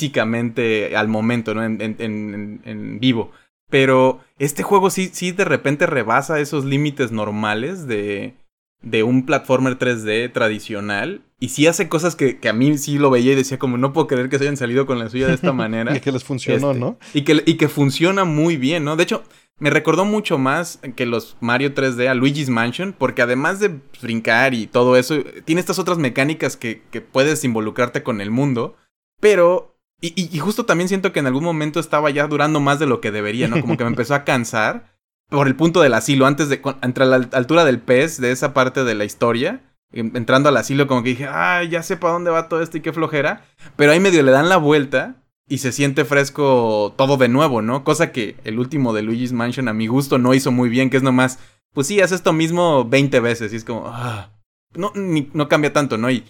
físicamente 0.01 0.95
al 0.95 1.07
momento, 1.07 1.53
¿no? 1.53 1.63
En, 1.63 1.81
en, 1.81 2.61
en, 2.63 2.99
vivo. 2.99 3.31
Pero 3.69 4.19
este 4.37 4.63
juego 4.63 4.89
sí, 4.89 5.09
sí 5.13 5.31
de 5.31 5.45
repente 5.45 5.85
rebasa 5.85 6.39
esos 6.39 6.65
límites 6.65 7.11
normales 7.11 7.87
de, 7.87 8.33
de 8.81 9.03
un 9.03 9.25
platformer 9.25 9.77
3D 9.77 10.31
tradicional. 10.33 11.21
Y 11.39 11.49
sí 11.49 11.67
hace 11.67 11.87
cosas 11.89 12.15
que, 12.15 12.37
que, 12.39 12.49
a 12.49 12.53
mí 12.53 12.77
sí 12.77 12.97
lo 12.97 13.09
veía 13.09 13.31
y 13.31 13.35
decía 13.35 13.57
como 13.57 13.77
no 13.77 13.93
puedo 13.93 14.07
creer 14.07 14.29
que 14.29 14.37
se 14.37 14.43
hayan 14.43 14.57
salido 14.57 14.85
con 14.85 14.99
la 14.99 15.09
suya 15.09 15.27
de 15.27 15.33
esta 15.33 15.53
manera. 15.63 15.95
y 15.95 15.99
que 15.99 16.11
les 16.11 16.23
funcionó, 16.23 16.71
Este, 16.71 16.79
¿no? 16.79 16.97
Y 17.13 17.21
que, 17.21 17.43
y 17.45 17.55
que 17.55 17.67
funciona 17.69 18.25
muy 18.25 18.57
bien, 18.57 18.83
¿no? 18.83 18.95
De 18.95 19.03
hecho, 19.03 19.23
me 19.61 19.69
recordó 19.69 20.05
mucho 20.05 20.39
más 20.39 20.79
que 20.95 21.05
los 21.05 21.37
Mario 21.39 21.75
3D 21.75 22.07
a 22.07 22.15
Luigi's 22.15 22.49
Mansion, 22.49 22.93
porque 22.97 23.21
además 23.21 23.59
de 23.59 23.79
brincar 24.01 24.55
y 24.55 24.65
todo 24.65 24.97
eso, 24.97 25.17
tiene 25.45 25.61
estas 25.61 25.77
otras 25.77 25.99
mecánicas 25.99 26.57
que, 26.57 26.81
que 26.89 26.99
puedes 26.99 27.43
involucrarte 27.43 28.03
con 28.03 28.19
el 28.19 28.31
mundo, 28.31 28.75
pero... 29.19 29.77
Y, 30.03 30.13
y, 30.35 30.39
justo 30.39 30.65
también 30.65 30.87
siento 30.87 31.13
que 31.13 31.19
en 31.19 31.27
algún 31.27 31.43
momento 31.43 31.79
estaba 31.79 32.09
ya 32.09 32.25
durando 32.25 32.59
más 32.59 32.79
de 32.79 32.87
lo 32.87 33.01
que 33.01 33.11
debería, 33.11 33.47
¿no? 33.47 33.61
Como 33.61 33.77
que 33.77 33.83
me 33.83 33.89
empezó 33.91 34.15
a 34.15 34.23
cansar 34.23 34.95
por 35.29 35.45
el 35.45 35.55
punto 35.55 35.79
del 35.79 35.93
asilo, 35.93 36.25
antes 36.25 36.49
de... 36.49 36.59
Entre 36.81 37.05
la 37.05 37.17
altura 37.17 37.63
del 37.63 37.79
pez, 37.79 38.19
de 38.19 38.31
esa 38.31 38.55
parte 38.55 38.83
de 38.83 38.95
la 38.95 39.05
historia, 39.05 39.61
entrando 39.93 40.49
al 40.49 40.57
asilo 40.57 40.87
como 40.87 41.03
que 41.03 41.09
dije, 41.09 41.27
ay, 41.29 41.69
ya 41.69 41.83
sé 41.83 41.97
para 41.97 42.13
dónde 42.13 42.31
va 42.31 42.49
todo 42.49 42.63
esto 42.63 42.77
y 42.77 42.81
qué 42.81 42.93
flojera. 42.93 43.45
Pero 43.75 43.91
ahí 43.91 43.99
medio 43.99 44.23
le 44.23 44.31
dan 44.31 44.49
la 44.49 44.57
vuelta 44.57 45.20
y 45.51 45.57
se 45.57 45.73
siente 45.73 46.05
fresco 46.05 46.93
todo 46.95 47.17
de 47.17 47.27
nuevo, 47.27 47.61
¿no? 47.61 47.83
Cosa 47.83 48.13
que 48.13 48.37
el 48.45 48.57
último 48.57 48.93
de 48.93 49.01
Luigi's 49.01 49.33
Mansion 49.33 49.67
a 49.67 49.73
mi 49.73 49.85
gusto 49.85 50.17
no 50.17 50.33
hizo 50.33 50.49
muy 50.49 50.69
bien, 50.69 50.89
que 50.89 50.95
es 50.95 51.03
nomás, 51.03 51.39
pues 51.73 51.87
sí, 51.87 51.99
hace 51.99 52.15
esto 52.15 52.31
mismo 52.31 52.85
20 52.85 53.19
veces 53.19 53.51
y 53.51 53.57
es 53.57 53.65
como, 53.65 53.83
ah, 53.87 54.31
no, 54.73 54.93
ni, 54.95 55.29
no 55.33 55.49
cambia 55.49 55.73
tanto, 55.73 55.97
¿no? 55.97 56.09
Y 56.09 56.23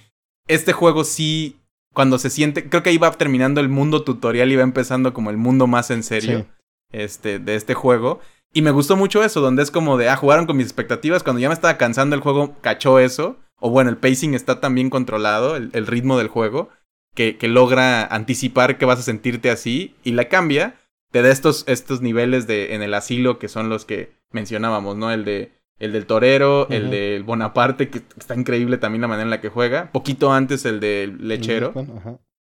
este 0.48 0.74
juego 0.74 1.04
sí, 1.04 1.60
cuando 1.94 2.18
se 2.18 2.32
siente, 2.32 2.68
creo 2.68 2.82
que 2.82 2.90
ahí 2.90 2.98
va 2.98 3.12
terminando 3.12 3.62
el 3.62 3.70
mundo 3.70 4.02
tutorial 4.02 4.52
y 4.52 4.56
va 4.56 4.64
empezando 4.64 5.14
como 5.14 5.30
el 5.30 5.38
mundo 5.38 5.68
más 5.68 5.92
en 5.92 6.02
serio, 6.02 6.40
sí. 6.40 6.46
este, 6.92 7.38
de 7.38 7.54
este 7.54 7.76
juego. 7.76 8.22
Y 8.56 8.64
me 8.64 8.72
gustó 8.72 8.96
mucho 8.96 9.24
eso, 9.24 9.40
donde 9.40 9.62
es 9.62 9.70
como 9.70 9.98
de, 9.98 10.10
ah, 10.10 10.16
jugaron 10.16 10.48
con 10.48 10.58
mis 10.58 10.66
expectativas, 10.66 11.22
cuando 11.22 11.42
ya 11.42 11.48
me 11.48 11.54
estaba 11.54 11.78
cansando 11.78 12.16
el 12.16 12.24
juego, 12.24 12.56
cachó 12.62 12.98
eso, 12.98 13.38
o 13.60 13.70
bueno, 13.70 13.92
el 13.92 13.98
pacing 13.98 14.34
está 14.34 14.60
tan 14.60 14.74
bien 14.74 14.90
controlado, 14.90 15.58
el, 15.58 15.70
el 15.74 15.86
ritmo 15.86 16.18
del 16.18 16.28
juego 16.28 16.70
que, 17.16 17.38
que, 17.38 17.48
logra 17.48 18.06
anticipar 18.06 18.78
que 18.78 18.86
vas 18.86 19.00
a 19.00 19.04
sentirte 19.04 19.50
así 19.50 19.96
y 20.04 20.12
la 20.12 20.30
cambia, 20.30 20.76
te 21.12 21.22
da 21.22 21.30
estos, 21.30 21.66
estos 21.68 22.02
niveles 22.02 22.48
de, 22.48 22.74
en 22.74 22.82
el 22.82 22.94
asilo 22.94 23.40
que 23.40 23.48
son 23.48 23.70
los 23.70 23.86
que 23.86 24.14
mencionábamos, 24.32 24.96
¿no? 24.96 25.12
El 25.12 25.26
de 25.26 25.52
el 25.80 25.94
del 25.94 26.06
torero, 26.06 26.62
uh 26.62 26.66
-huh. 26.66 26.76
el 26.76 26.92
del 26.92 27.24
Bonaparte, 27.24 27.90
que 27.90 28.04
está 28.16 28.36
increíble 28.36 28.78
también 28.78 29.02
la 29.02 29.08
manera 29.08 29.24
en 29.24 29.30
la 29.32 29.42
que 29.42 29.50
juega. 29.50 29.92
Poquito 29.92 30.32
antes 30.32 30.64
el 30.66 30.80
del 30.80 31.28
lechero. 31.28 31.74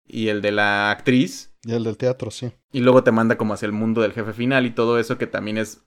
Y 0.07 0.29
el 0.29 0.41
de 0.41 0.51
la 0.51 0.89
actriz. 0.89 1.53
Y 1.63 1.73
el 1.73 1.83
del 1.83 1.97
teatro, 1.97 2.31
sí. 2.31 2.51
Y 2.71 2.79
luego 2.79 3.03
te 3.03 3.11
manda 3.11 3.37
como 3.37 3.53
hacia 3.53 3.67
el 3.67 3.73
mundo 3.73 4.01
del 4.01 4.13
jefe 4.13 4.33
final 4.33 4.65
y 4.65 4.71
todo 4.71 4.97
eso 4.97 5.19
que 5.19 5.27
también 5.27 5.59
es 5.59 5.83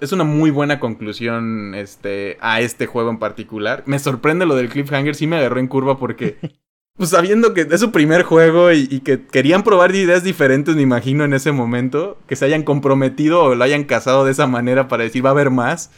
es 0.00 0.12
una 0.12 0.24
muy 0.24 0.50
buena 0.50 0.80
conclusión 0.80 1.74
este, 1.74 2.36
a 2.40 2.60
este 2.60 2.86
juego 2.86 3.10
en 3.10 3.18
particular. 3.18 3.84
Me 3.86 3.98
sorprende 3.98 4.46
lo 4.46 4.56
del 4.56 4.68
cliffhanger, 4.68 5.14
sí 5.14 5.26
me 5.26 5.36
agarró 5.36 5.60
en 5.60 5.68
curva 5.68 5.98
porque 5.98 6.36
pues 6.98 7.10
sabiendo 7.10 7.54
que 7.54 7.62
es 7.70 7.80
su 7.80 7.92
primer 7.92 8.24
juego 8.24 8.72
y, 8.72 8.88
y, 8.90 9.00
que 9.00 9.24
querían 9.24 9.62
probar 9.62 9.94
ideas 9.94 10.24
diferentes, 10.24 10.74
me 10.74 10.82
imagino, 10.82 11.24
en 11.24 11.32
ese 11.32 11.52
momento, 11.52 12.18
que 12.26 12.36
se 12.36 12.44
hayan 12.44 12.64
comprometido 12.64 13.44
o 13.44 13.54
lo 13.54 13.64
hayan 13.64 13.84
casado 13.84 14.24
de 14.24 14.32
esa 14.32 14.48
manera 14.48 14.88
para 14.88 15.04
decir 15.04 15.24
va 15.24 15.30
a 15.30 15.32
haber 15.32 15.50
más, 15.50 15.90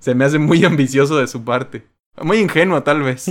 se 0.00 0.14
me 0.14 0.24
hace 0.24 0.38
muy 0.38 0.64
ambicioso 0.64 1.18
de 1.18 1.26
su 1.26 1.44
parte. 1.44 1.86
Muy 2.20 2.38
ingenuo, 2.38 2.82
tal 2.82 3.02
vez. 3.02 3.26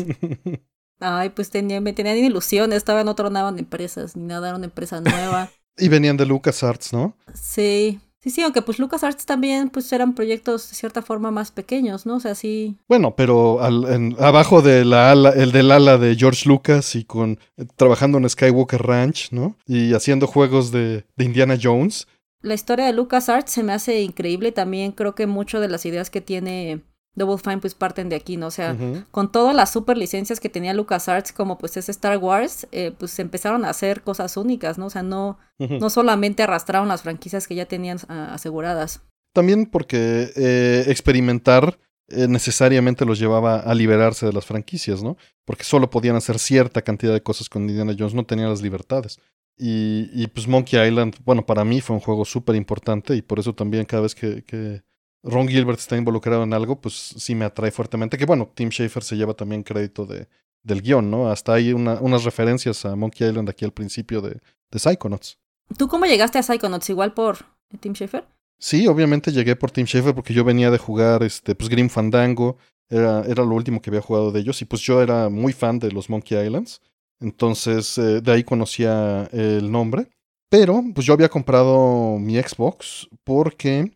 Ay, 0.99 1.29
pues 1.29 1.49
tenía, 1.49 1.81
me 1.81 1.93
tenían 1.93 2.17
ilusiones, 2.17 2.77
estaba 2.77 3.03
no 3.03 3.15
tronaban 3.15 3.59
empresas, 3.59 4.15
ni 4.15 4.25
nada, 4.25 4.49
era 4.49 4.57
una 4.57 4.65
empresa 4.65 5.01
nueva. 5.01 5.49
y 5.77 5.89
venían 5.89 6.17
de 6.17 6.25
LucasArts, 6.25 6.93
¿no? 6.93 7.17
Sí. 7.33 7.99
Sí, 8.27 8.31
sí, 8.31 8.41
aunque 8.41 8.61
pues 8.61 8.77
LucasArts 8.77 9.25
también 9.25 9.69
pues 9.69 9.89
eran 9.93 10.13
proyectos 10.13 10.69
de 10.69 10.75
cierta 10.75 11.01
forma 11.01 11.31
más 11.31 11.51
pequeños, 11.51 12.05
¿no? 12.05 12.17
O 12.17 12.19
sea, 12.19 12.35
sí. 12.35 12.75
Bueno, 12.89 13.15
pero 13.15 13.61
al, 13.61 13.85
en, 13.85 14.17
abajo 14.19 14.61
de 14.61 14.83
la 14.83 15.11
ala, 15.11 15.29
el 15.29 15.53
del 15.53 15.71
ala 15.71 15.97
de 15.97 16.13
George 16.17 16.49
Lucas 16.49 16.93
y 16.95 17.05
con 17.05 17.39
trabajando 17.77 18.17
en 18.17 18.29
Skywalker 18.29 18.81
Ranch, 18.81 19.31
¿no? 19.31 19.55
Y 19.65 19.93
haciendo 19.93 20.27
juegos 20.27 20.73
de, 20.73 21.05
de 21.15 21.23
Indiana 21.23 21.57
Jones. 21.61 22.05
La 22.41 22.53
historia 22.53 22.87
de 22.87 22.91
LucasArts 22.91 23.49
se 23.49 23.63
me 23.63 23.71
hace 23.71 24.01
increíble. 24.01 24.51
También 24.51 24.91
creo 24.91 25.15
que 25.15 25.25
mucho 25.25 25.61
de 25.61 25.69
las 25.69 25.85
ideas 25.85 26.09
que 26.09 26.19
tiene 26.19 26.81
Double 27.17 27.37
Fine 27.39 27.57
pues 27.57 27.73
parten 27.73 28.09
de 28.09 28.15
aquí, 28.15 28.37
¿no? 28.37 28.47
O 28.47 28.51
sea, 28.51 28.73
uh 28.73 28.77
-huh. 28.77 29.05
con 29.09 29.31
todas 29.31 29.55
las 29.55 29.71
super 29.71 29.97
licencias 29.97 30.39
que 30.39 30.49
tenía 30.49 30.73
LucasArts, 30.73 31.33
como 31.33 31.57
pues 31.57 31.75
es 31.75 31.89
Star 31.89 32.17
Wars, 32.19 32.67
eh, 32.71 32.93
pues 32.97 33.17
empezaron 33.17 33.65
a 33.65 33.71
hacer 33.71 34.03
cosas 34.03 34.37
únicas, 34.37 34.77
¿no? 34.77 34.85
O 34.85 34.89
sea, 34.91 35.01
no, 35.01 35.39
uh 35.57 35.65
-huh. 35.65 35.79
no 35.79 35.89
solamente 35.89 36.43
arrastraron 36.43 36.87
las 36.87 37.01
franquicias 37.01 37.47
que 37.47 37.55
ya 37.55 37.65
tenían 37.65 37.97
uh, 38.07 38.33
aseguradas. 38.33 39.01
También 39.33 39.65
porque 39.65 40.31
eh, 40.35 40.85
experimentar 40.87 41.79
eh, 42.09 42.27
necesariamente 42.27 43.03
los 43.03 43.19
llevaba 43.19 43.59
a 43.59 43.73
liberarse 43.73 44.25
de 44.27 44.33
las 44.33 44.45
franquicias, 44.45 45.01
¿no? 45.01 45.17
Porque 45.43 45.63
solo 45.63 45.89
podían 45.89 46.15
hacer 46.15 46.37
cierta 46.37 46.81
cantidad 46.83 47.13
de 47.13 47.23
cosas 47.23 47.49
con 47.49 47.67
Indiana 47.67 47.95
Jones, 47.97 48.13
no 48.13 48.25
tenían 48.25 48.49
las 48.49 48.61
libertades. 48.61 49.19
Y, 49.57 50.09
y 50.13 50.27
pues 50.27 50.47
Monkey 50.47 50.79
Island, 50.87 51.15
bueno, 51.25 51.45
para 51.45 51.65
mí 51.65 51.81
fue 51.81 51.95
un 51.95 51.99
juego 51.99 52.25
súper 52.25 52.55
importante 52.55 53.15
y 53.15 53.23
por 53.23 53.39
eso 53.39 53.53
también 53.53 53.85
cada 53.85 54.03
vez 54.03 54.13
que, 54.13 54.43
que 54.43 54.83
Ron 55.27 55.47
Gilbert 55.47 55.79
está 55.79 55.97
involucrado 55.97 56.43
en 56.43 56.53
algo, 56.53 56.79
pues 56.79 56.93
sí 56.93 57.35
me 57.35 57.45
atrae 57.45 57.71
fuertemente. 57.71 58.17
Que 58.17 58.25
bueno, 58.25 58.51
Tim 58.53 58.69
Schafer 58.69 59.03
se 59.03 59.15
lleva 59.15 59.33
también 59.33 59.63
crédito 59.63 60.05
de, 60.05 60.27
del 60.63 60.81
guion, 60.81 61.09
¿no? 61.11 61.29
Hasta 61.29 61.53
hay 61.53 61.73
una, 61.73 61.95
unas 62.01 62.23
referencias 62.23 62.85
a 62.85 62.95
Monkey 62.95 63.27
Island 63.27 63.49
aquí 63.49 63.65
al 63.65 63.73
principio 63.73 64.21
de, 64.21 64.39
de 64.71 64.79
Psychonauts. 64.79 65.37
¿Tú 65.77 65.87
cómo 65.87 66.05
llegaste 66.05 66.39
a 66.39 66.43
Psychonauts? 66.43 66.89
¿Igual 66.89 67.13
por 67.13 67.37
Tim 67.79 67.93
Schafer? 67.93 68.25
Sí, 68.59 68.87
obviamente 68.87 69.31
llegué 69.31 69.55
por 69.55 69.71
Team 69.71 69.85
Schafer 69.85 70.15
porque 70.15 70.33
yo 70.33 70.43
venía 70.43 70.71
de 70.71 70.77
jugar 70.77 71.23
este, 71.23 71.53
pues 71.53 71.69
Grim 71.69 71.89
Fandango, 71.89 72.57
era, 72.89 73.23
era 73.27 73.43
lo 73.43 73.53
último 73.53 73.81
que 73.81 73.89
había 73.89 74.01
jugado 74.01 74.31
de 74.31 74.39
ellos 74.39 74.61
y 74.61 74.65
pues 74.65 74.81
yo 74.81 75.01
era 75.01 75.29
muy 75.29 75.53
fan 75.53 75.77
de 75.79 75.91
los 75.91 76.09
Monkey 76.09 76.43
Islands. 76.43 76.81
Entonces 77.19 77.97
eh, 77.97 78.21
de 78.21 78.31
ahí 78.31 78.43
conocía 78.43 79.29
el 79.31 79.71
nombre. 79.71 80.09
Pero 80.49 80.81
pues 80.95 81.05
yo 81.05 81.13
había 81.13 81.29
comprado 81.29 82.17
mi 82.19 82.41
Xbox 82.41 83.09
porque 83.25 83.91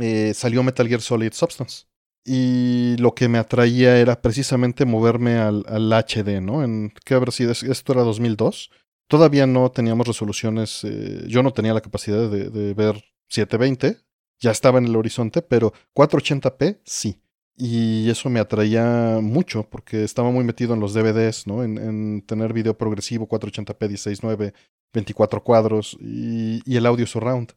eh, 0.00 0.32
salió 0.34 0.62
Metal 0.62 0.86
Gear 0.86 1.00
Solid 1.00 1.32
Substance. 1.32 1.86
Y 2.24 2.96
lo 2.98 3.14
que 3.14 3.28
me 3.28 3.38
atraía 3.38 3.98
era 3.98 4.20
precisamente 4.20 4.84
moverme 4.84 5.36
al, 5.36 5.64
al 5.68 5.92
HD, 5.92 6.40
¿no? 6.40 6.64
En, 6.64 6.92
¿Qué 7.04 7.14
habrá 7.14 7.30
sido? 7.30 7.52
Esto 7.52 7.92
era 7.92 8.02
2002. 8.02 8.70
Todavía 9.08 9.46
no 9.46 9.70
teníamos 9.70 10.08
resoluciones, 10.08 10.82
eh, 10.82 11.24
yo 11.28 11.42
no 11.44 11.52
tenía 11.52 11.72
la 11.72 11.80
capacidad 11.80 12.28
de, 12.28 12.74
ver 12.74 13.04
720, 13.28 13.98
ya 14.40 14.50
estaba 14.50 14.78
en 14.78 14.86
el 14.86 14.96
horizonte, 14.96 15.42
pero 15.42 15.72
480p 15.94 16.80
sí. 16.84 17.22
Y 17.56 18.10
eso 18.10 18.28
me 18.28 18.40
atraía 18.40 19.20
mucho 19.22 19.62
porque 19.70 20.02
estaba 20.02 20.30
muy 20.30 20.44
metido 20.44 20.74
en 20.74 20.80
los 20.80 20.92
DVDs, 20.92 21.46
¿no? 21.46 21.62
En, 21.62 21.78
en 21.78 22.22
tener 22.22 22.52
video 22.52 22.76
progresivo 22.76 23.28
480p 23.28 23.88
16.9, 23.88 24.52
24 24.92 25.44
cuadros 25.44 25.96
y, 26.00 26.76
el 26.76 26.86
audio 26.86 27.06
surround. 27.06 27.52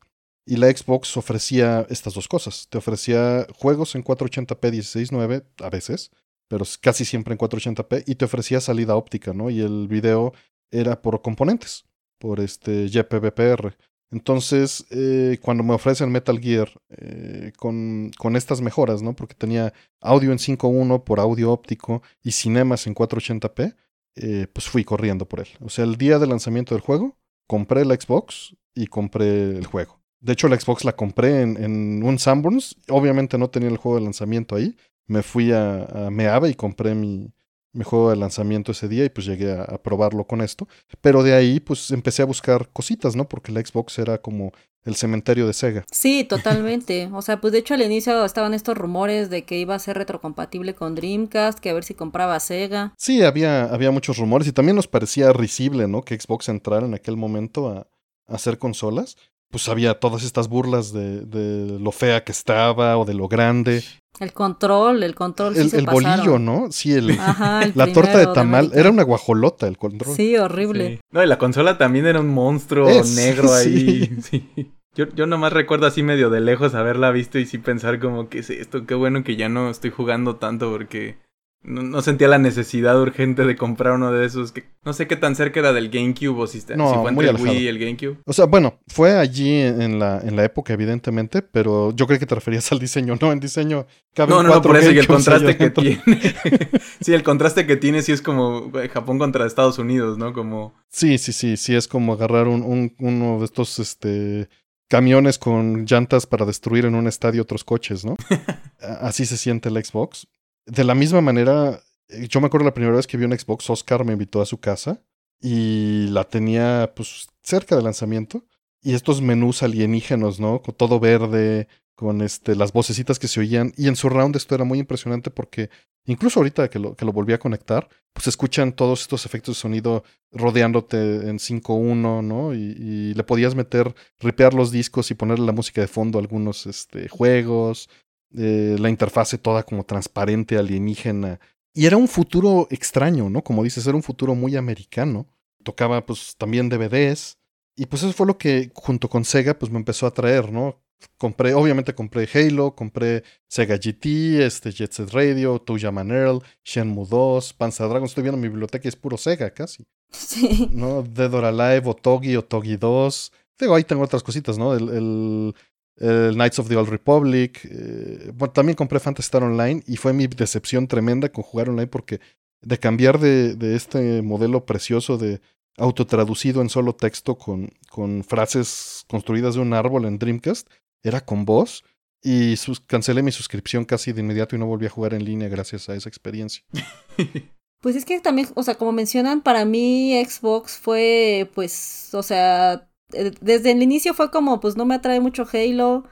Y 0.46 0.56
la 0.58 0.68
Xbox 0.70 1.16
ofrecía 1.18 1.86
estas 1.90 2.14
dos 2.14 2.28
cosas. 2.28 2.68
Te 2.70 2.78
ofrecía 2.78 3.46
juegos 3.56 3.96
en 3.96 4.04
480p 4.04 4.72
16.9 4.72 5.44
a 5.60 5.70
veces, 5.70 6.12
pero 6.48 6.66
casi 6.82 7.06
siempre 7.06 7.34
en 7.34 7.38
480p, 7.38 8.04
y 8.08 8.16
te 8.16 8.26
ofrecía 8.26 8.60
salida 8.60 8.96
óptica, 8.96 9.34
¿no? 9.34 9.50
Y 9.50 9.62
el 9.62 9.88
video 9.88 10.34
era 10.72 11.02
por 11.02 11.22
componentes, 11.22 11.86
por 12.18 12.40
este 12.40 12.88
YPBPR. 12.90 13.78
Entonces, 14.12 14.86
eh, 14.90 15.38
cuando 15.42 15.64
me 15.64 15.76
ofrecen 15.76 16.12
Metal 16.12 16.40
Gear 16.40 16.70
eh, 16.90 17.52
con, 17.58 18.12
con, 18.18 18.36
estas 18.36 18.60
mejoras, 18.62 19.04
¿no? 19.04 19.16
Porque 19.16 19.36
tenía 19.36 19.72
audio 20.02 20.32
en 20.32 20.40
5.1 20.40 21.04
por 21.04 21.20
audio 21.20 21.52
óptico 21.52 22.02
y 22.24 22.32
cinemas 22.32 22.88
en 22.88 22.96
480p, 22.96 23.76
eh, 24.16 24.48
pues 24.52 24.68
fui 24.68 24.84
corriendo 24.84 25.28
por 25.28 25.42
él. 25.42 25.48
O 25.62 25.70
sea, 25.70 25.86
el 25.86 25.98
día 25.98 26.18
de 26.18 26.28
lanzamiento 26.28 26.74
del 26.74 26.82
juego, 26.82 27.18
compré 27.48 27.86
la 27.86 27.96
Xbox 27.96 28.56
y 28.74 28.88
compré 28.88 29.58
el 29.58 29.68
juego. 29.68 29.99
De 30.22 30.34
hecho, 30.34 30.48
la 30.48 30.60
Xbox 30.60 30.84
la 30.84 30.96
compré 30.96 31.42
en, 31.42 31.62
en 31.64 32.04
un 32.04 32.20
Sanborns. 32.20 32.76
Obviamente 32.90 33.38
no 33.38 33.50
tenía 33.50 33.70
el 33.70 33.78
juego 33.78 33.98
de 33.98 34.04
lanzamiento 34.04 34.56
ahí. 34.56 34.76
Me 35.08 35.24
fui 35.24 35.52
a, 35.52 35.86
a 35.86 36.10
Meave 36.10 36.50
y 36.50 36.56
compré 36.56 36.94
mi, 36.94 37.32
mi 37.72 37.84
juego 37.84 38.10
de 38.10 38.16
lanzamiento 38.16 38.72
ese 38.72 38.88
día 38.88 39.06
y 39.06 39.10
pues 39.10 39.26
llegué 39.26 39.52
a, 39.52 39.64
a, 39.64 39.82
probarlo 39.82 40.26
con 40.26 40.42
esto. 40.42 40.68
Pero 41.02 41.24
de 41.24 41.34
ahí 41.34 41.60
pues 41.60 41.92
empecé 41.92 42.22
a 42.22 42.26
buscar 42.26 42.70
cositas, 42.70 43.16
¿no? 43.16 43.28
Porque 43.28 43.52
la 43.52 43.62
Xbox 43.62 43.98
era 44.00 44.20
como 44.20 44.52
el 44.84 44.96
cementerio 44.96 45.46
de 45.46 45.54
Sega. 45.54 45.86
Sí, 45.92 46.24
totalmente. 46.24 47.10
o 47.14 47.22
sea, 47.22 47.40
pues 47.40 47.54
de 47.54 47.60
hecho 47.60 47.74
al 47.74 47.82
inicio 47.82 48.24
estaban 48.26 48.54
estos 48.54 48.78
rumores 48.78 49.30
de 49.30 49.44
que 49.46 49.58
iba 49.60 49.76
a 49.76 49.80
ser 49.80 49.98
retrocompatible 49.98 50.74
con 50.74 50.96
Dreamcast, 50.96 51.60
que 51.60 51.70
a 51.70 51.74
ver 51.74 51.84
si 51.84 51.94
compraba 51.94 52.40
Sega. 52.40 52.94
Sí, 52.98 53.24
había, 53.24 53.66
había 53.66 53.92
muchos 53.92 54.18
rumores 54.18 54.48
y 54.48 54.52
también 54.52 54.76
nos 54.76 54.88
parecía 54.88 55.32
risible, 55.34 55.88
¿no? 55.88 56.02
Que 56.02 56.20
Xbox 56.20 56.50
entrara 56.50 56.86
en 56.86 56.94
aquel 56.94 57.18
momento 57.18 57.70
a, 57.70 57.88
a 58.28 58.36
hacer 58.36 58.58
consolas. 58.58 59.16
Pues 59.52 59.68
había 59.68 59.96
todas 60.00 60.24
estas 60.24 60.48
burlas 60.48 60.94
de, 60.94 61.22
de, 61.22 61.80
lo 61.80 61.92
fea 61.92 62.24
que 62.24 62.32
estaba 62.32 62.98
o 62.98 63.06
de 63.06 63.16
lo 63.16 63.28
grande. 63.28 63.84
El 64.20 64.32
control, 64.34 65.02
el 65.02 65.16
control. 65.16 65.56
Sí 65.56 65.62
el, 65.62 65.70
se 65.72 65.78
el 65.80 65.86
bolillo, 65.86 66.38
¿no? 66.38 66.72
Sí, 66.72 66.94
el, 66.94 67.12
Ajá, 67.12 67.64
el 67.64 67.72
la 67.76 67.92
torta 67.92 68.18
de 68.20 68.28
tamal. 68.28 68.70
de 68.70 68.80
era 68.80 68.92
una 68.92 69.04
guajolota 69.04 69.68
el 69.68 69.78
control. 69.78 70.16
Sí, 70.16 70.36
horrible. 70.38 70.98
Sí. 70.98 71.00
No, 71.12 71.24
y 71.24 71.28
la 71.28 71.38
consola 71.38 71.78
también 71.78 72.06
era 72.06 72.20
un 72.20 72.28
monstruo 72.28 72.90
Es, 72.90 73.16
negro 73.16 73.54
ahí. 73.54 74.06
sí. 74.22 74.50
Sí. 74.56 74.72
Yo, 74.96 75.08
yo 75.16 75.28
nomás 75.28 75.54
recuerdo 75.54 75.86
así 75.86 76.04
medio 76.04 76.30
de 76.30 76.42
lejos 76.42 76.76
haberla 76.76 77.12
visto 77.12 77.40
y 77.40 77.46
sí 77.46 77.58
pensar 77.58 78.00
como, 78.00 78.28
¿qué 78.28 78.40
es 78.40 78.50
esto? 78.50 78.86
Qué 78.86 78.96
bueno 78.96 79.24
que 79.24 79.36
ya 79.36 79.48
no 79.48 79.70
estoy 79.70 79.92
jugando 79.92 80.36
tanto 80.36 80.72
porque 80.72 81.18
no, 81.62 81.84
no 81.84 82.02
sentía 82.02 82.30
la 82.30 82.38
necesidad 82.38 83.00
urgente 83.02 83.46
de 83.46 83.56
comprar 83.56 83.94
uno 83.94 84.12
de 84.12 84.26
esos. 84.26 84.52
Que, 84.54 84.64
no 84.86 84.94
sé 84.94 85.08
qué 85.08 85.18
tan 85.18 85.36
cerca 85.36 85.60
era 85.60 85.74
del 85.74 85.90
GameCube 85.90 86.42
o 86.42 86.48
si, 86.48 86.60
está, 86.60 86.76
No, 86.76 86.90
si 86.90 86.96
fue 86.96 87.12
muy 87.12 87.26
entre 87.26 87.30
el 87.30 87.36
alejado. 87.36 87.52
Wii 87.52 87.64
y 87.64 87.68
el 87.68 87.80
GameCube. 87.80 88.18
O 88.26 88.34
sea, 88.34 88.46
bueno, 88.46 88.80
fue 88.88 89.18
allí 89.18 89.52
en 89.62 90.00
la, 90.00 90.22
en 90.24 90.36
la 90.36 90.46
época, 90.46 90.74
evidentemente, 90.74 91.42
pero 91.42 91.94
yo 91.94 92.08
creo 92.08 92.18
que 92.18 92.26
te 92.26 92.36
referías 92.36 92.72
al 92.72 92.80
diseño, 92.80 93.18
¿no? 93.20 93.32
En 93.32 93.40
diseño 93.40 93.86
No, 94.18 94.28
no, 94.28 94.44
no, 94.44 94.62
por 94.62 94.78
eso 94.78 94.92
y 94.92 95.00
el 95.00 95.08
contraste 95.08 95.58
que 95.58 95.70
tiene. 95.70 96.02
sí, 97.02 97.14
el 97.14 97.24
contraste 97.24 97.68
que 97.68 97.76
tiene 97.76 98.02
sí 98.02 98.14
es 98.14 98.22
como 98.22 98.72
eh, 98.80 98.88
Japón 98.88 99.20
contra 99.20 99.46
Estados 99.46 99.80
Unidos, 99.80 100.18
¿no? 100.18 100.34
Como... 100.34 100.74
Sí, 100.90 101.18
sí, 101.18 101.34
sí, 101.34 101.58
sí, 101.58 101.76
es 101.76 101.88
como 101.88 102.14
agarrar 102.14 102.48
un, 102.48 102.62
un, 102.64 102.96
uno 103.00 103.40
de 103.40 103.46
estos 103.46 103.80
este, 103.80 104.50
camiones 104.88 105.38
con 105.38 105.86
llantas 105.86 106.26
para 106.26 106.46
destruir 106.46 106.86
en 106.86 106.96
un 106.96 107.08
estadio 107.08 107.42
otros 107.42 107.64
coches, 107.64 108.06
¿no? 108.06 108.16
Así 108.80 109.26
se 109.26 109.38
siente 109.38 109.70
el 109.70 109.84
Xbox. 109.84 110.28
De 110.70 110.84
la 110.84 110.94
misma 110.94 111.22
manera, 111.22 111.82
eh, 112.10 112.28
yo 112.28 112.40
me 112.40 112.48
acuerdo 112.48 112.66
la 112.66 112.74
primera 112.74 112.96
vez 112.96 113.08
que 113.08 113.18
vi 113.18 113.26
un 113.26 113.38
Xbox, 113.38 113.70
Oscar 113.70 114.06
me 114.06 114.14
invitó 114.14 114.42
a 114.42 114.46
su 114.46 114.60
casa 114.60 115.02
y 115.42 116.08
la 116.10 116.26
tenía 116.26 116.94
pues 116.96 117.28
cerca 117.42 117.76
del 117.76 117.86
lanzamiento. 117.86 118.46
Y 118.82 118.94
estos 118.94 119.22
menús 119.22 119.64
alienígenos, 119.64 120.40
¿no? 120.40 120.62
Con 120.62 120.76
todo 120.76 121.00
verde, 121.00 121.68
con 121.96 122.22
este, 122.22 122.56
las 122.56 122.72
vocecitas 122.72 123.20
que 123.20 123.28
se 123.28 123.40
oían. 123.40 123.74
Y 123.76 123.88
en 123.88 123.96
su 123.96 124.10
round 124.10 124.36
esto 124.36 124.56
era 124.56 124.64
muy 124.64 124.80
impresionante 124.80 125.32
porque 125.32 125.70
incluso 126.06 126.40
ahorita 126.40 126.70
que 126.70 126.80
lo, 126.80 126.96
que 126.96 127.04
lo 127.04 127.12
volví 127.12 127.34
a 127.34 127.40
conectar, 127.40 127.90
pues 128.14 128.28
escuchan 128.28 128.72
todos 128.72 129.02
estos 129.02 129.26
efectos 129.26 129.56
de 129.56 129.62
sonido 129.62 130.04
rodeándote 130.32 130.98
en 130.98 131.40
5.1, 131.40 132.24
¿no? 132.24 132.54
Y, 132.54 133.14
le 133.16 133.24
podías 133.24 133.56
meter, 133.56 133.94
ripear 134.20 134.54
los 134.54 134.72
discos 134.72 135.10
y 135.12 135.16
ponerle 135.16 135.46
la 135.46 135.52
música 135.52 135.82
de 135.82 135.88
fondo 135.88 136.20
a 136.20 136.22
algunos 136.22 136.68
este, 136.68 137.10
juegos. 137.10 137.90
Eh, 138.38 138.76
la 138.80 138.90
interfase 138.90 139.38
toda 139.38 139.64
como 139.64 139.84
transparente, 139.84 140.58
alienígena. 140.58 141.40
Y 141.74 141.86
era 141.86 141.98
un 141.98 142.08
futuro 142.08 142.68
extraño, 142.70 143.30
¿no? 143.30 143.44
Como 143.44 143.64
dices, 143.64 143.86
era 143.88 143.96
un 143.96 144.04
futuro 144.04 144.36
muy 144.36 144.56
americano. 144.56 145.28
Tocaba 145.64 146.06
pues 146.06 146.36
también 146.38 146.70
DVDs. 146.70 147.38
Y 147.76 147.86
pues 147.86 148.04
eso 148.04 148.14
fue 148.14 148.28
lo 148.28 148.38
que 148.38 148.72
junto 148.74 149.10
con 149.10 149.26
Sega 149.26 149.58
pues 149.58 149.72
me 149.72 149.78
empezó 149.78 150.06
a 150.06 150.14
traer, 150.14 150.52
¿no? 150.52 150.82
Compré, 151.18 151.54
obviamente 151.54 151.96
compré 151.96 152.28
Halo, 152.34 152.76
compré 152.76 153.24
Sega 153.48 153.78
GT, 153.78 154.46
este 154.46 154.72
Jet 154.72 154.92
Set 154.92 155.12
Radio, 155.12 155.60
Toyama 155.60 156.02
Earl, 156.02 156.44
Shenmue 156.66 157.08
2, 157.08 157.54
Panzer 157.54 157.88
Dragon. 157.88 158.06
Estoy 158.06 158.24
viendo 158.24 158.38
mi 158.40 158.50
biblioteca 158.50 158.86
y 158.86 158.90
es 158.90 158.96
puro 158.98 159.18
Sega 159.18 159.52
casi. 159.52 159.86
Sí. 160.12 160.70
¿No? 160.74 161.04
Dead 161.04 161.34
or 161.34 161.46
Alive, 161.46 161.90
Otogi, 161.90 162.36
Otogi 162.36 162.76
2. 162.76 163.32
Digo, 163.60 163.76
ahí 163.76 163.84
tengo 163.84 164.04
otras 164.04 164.24
cositas, 164.24 164.58
¿no? 164.58 164.74
El, 164.74 164.90
el, 164.90 165.56
el 166.00 166.34
Knights 166.34 166.60
of 166.60 166.68
the 166.68 166.76
Old 166.76 166.90
Republic. 166.90 167.60
Eh, 167.66 168.32
bueno, 168.34 168.52
también 168.52 168.76
compré 168.76 169.00
Phantasy 169.00 169.26
Star 169.26 169.44
Online 169.44 169.84
y 169.86 169.98
fue 169.98 170.14
mi 170.14 170.28
decepción 170.28 170.88
tremenda 170.88 171.30
con 171.30 171.44
jugar 171.44 171.70
online 171.70 171.88
porque 171.88 172.20
de 172.62 172.78
cambiar 172.78 173.20
de, 173.20 173.56
de 173.56 173.76
este 173.76 174.22
modelo 174.22 174.66
precioso 174.66 175.18
de 175.18 175.42
autotraducido 175.78 176.62
en 176.62 176.70
solo 176.70 176.94
texto 176.94 177.38
con, 177.38 177.72
con 177.90 178.24
frases 178.24 179.06
construidas 179.08 179.56
de 179.56 179.62
un 179.62 179.74
árbol 179.74 180.06
en 180.06 180.20
Dreamcast, 180.20 180.70
era 181.04 181.22
con 181.22 181.46
voz 181.46 181.84
y 182.22 182.58
sus, 182.58 182.82
cancelé 182.82 183.24
mi 183.24 183.32
suscripción 183.32 183.86
casi 183.86 184.12
de 184.12 184.22
inmediato 184.22 184.56
y 184.56 184.60
no 184.60 184.66
volví 184.66 184.86
a 184.86 184.90
jugar 184.90 185.14
en 185.14 185.24
línea 185.24 185.48
gracias 185.48 185.90
a 185.90 185.96
esa 185.96 186.10
experiencia. 186.10 186.64
Pues 187.82 187.96
es 187.96 188.04
que 188.04 188.20
también, 188.20 188.50
o 188.56 188.64
sea, 188.64 188.76
como 188.76 188.92
mencionan, 188.92 189.42
para 189.42 189.64
mí 189.64 190.22
Xbox 190.26 190.74
fue, 190.74 191.50
pues, 191.56 192.14
o 192.14 192.22
sea, 192.22 192.89
desde 193.10 193.72
el 193.72 193.82
inicio 193.82 194.14
fue 194.14 194.32
como, 194.32 194.60
pues 194.60 194.78
no 194.78 194.86
me 194.86 194.96
atrae 194.96 195.20
mucho 195.20 195.48
Halo, 195.52 196.04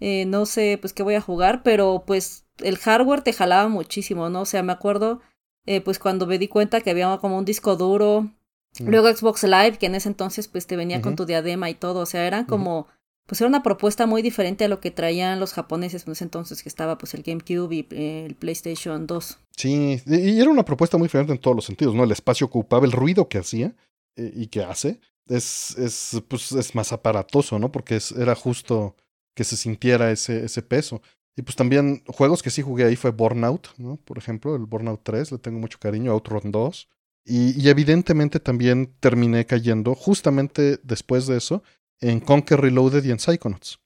eh, 0.00 0.24
no 0.26 0.46
sé, 0.46 0.78
pues 0.80 0.92
qué 0.92 1.02
voy 1.02 1.14
a 1.14 1.20
jugar, 1.20 1.62
pero 1.62 2.04
pues 2.06 2.44
el 2.58 2.76
hardware 2.78 3.22
te 3.22 3.32
jalaba 3.32 3.68
muchísimo, 3.68 4.28
¿no? 4.30 4.42
O 4.42 4.46
sea, 4.46 4.62
me 4.62 4.72
acuerdo, 4.72 5.20
eh, 5.66 5.80
pues 5.80 5.98
cuando 5.98 6.26
me 6.26 6.38
di 6.38 6.48
cuenta 6.48 6.80
que 6.80 6.90
había 6.90 7.16
como 7.18 7.38
un 7.38 7.44
disco 7.44 7.76
duro, 7.76 8.30
Mm. 8.78 8.88
luego 8.88 9.12
Xbox 9.12 9.42
Live, 9.42 9.78
que 9.78 9.86
en 9.86 9.96
ese 9.96 10.08
entonces 10.08 10.46
pues 10.46 10.66
te 10.66 10.76
venía 10.76 11.02
con 11.02 11.16
tu 11.16 11.26
diadema 11.26 11.68
y 11.70 11.74
todo, 11.74 12.00
o 12.00 12.06
sea, 12.06 12.24
eran 12.26 12.44
como, 12.44 12.86
pues 13.26 13.40
era 13.40 13.48
una 13.48 13.64
propuesta 13.64 14.06
muy 14.06 14.22
diferente 14.22 14.64
a 14.64 14.68
lo 14.68 14.78
que 14.78 14.92
traían 14.92 15.40
los 15.40 15.52
japoneses 15.54 16.06
en 16.06 16.12
ese 16.12 16.24
entonces, 16.24 16.62
que 16.62 16.68
estaba 16.68 16.96
pues 16.96 17.14
el 17.14 17.22
GameCube 17.24 17.74
y 17.74 17.86
eh, 17.90 18.26
el 18.26 18.36
PlayStation 18.36 19.08
2. 19.08 19.38
Sí, 19.56 20.00
y 20.06 20.40
era 20.40 20.50
una 20.50 20.64
propuesta 20.64 20.98
muy 20.98 21.06
diferente 21.06 21.32
en 21.32 21.40
todos 21.40 21.56
los 21.56 21.64
sentidos, 21.64 21.94
¿no? 21.94 22.04
El 22.04 22.12
espacio 22.12 22.46
ocupaba, 22.46 22.86
el 22.86 22.92
ruido 22.92 23.28
que 23.28 23.38
hacía 23.38 23.74
eh, 24.16 24.32
y 24.34 24.46
que 24.46 24.62
hace, 24.62 25.00
es, 25.30 25.76
es, 25.78 26.22
pues, 26.28 26.52
es 26.52 26.74
más 26.74 26.92
aparatoso, 26.92 27.58
¿no? 27.58 27.72
Porque 27.72 27.98
era 28.16 28.34
justo 28.34 28.96
que 29.34 29.44
se 29.44 29.56
sintiera 29.56 30.10
ese, 30.10 30.44
ese 30.44 30.62
peso. 30.62 31.00
Y 31.36 31.42
pues 31.42 31.56
también 31.56 32.02
juegos 32.06 32.42
que 32.42 32.50
sí 32.50 32.60
jugué 32.60 32.84
ahí 32.84 32.96
fue 32.96 33.12
Burnout, 33.12 33.68
¿no? 33.78 33.96
Por 33.96 34.18
ejemplo, 34.18 34.54
el 34.56 34.66
Burnout 34.66 35.00
3, 35.02 35.32
le 35.32 35.38
tengo 35.38 35.58
mucho 35.58 35.78
cariño, 35.78 36.12
Outrun 36.12 36.50
2. 36.50 36.88
Y, 37.24 37.60
y 37.60 37.68
evidentemente 37.68 38.40
también 38.40 38.94
terminé 39.00 39.46
cayendo 39.46 39.94
justamente 39.94 40.80
después 40.82 41.26
de 41.26 41.36
eso 41.36 41.62
en 42.00 42.20
Conquer 42.20 42.60
Reloaded 42.60 43.04
y 43.04 43.10
en 43.10 43.18
Psychonauts. 43.18 43.78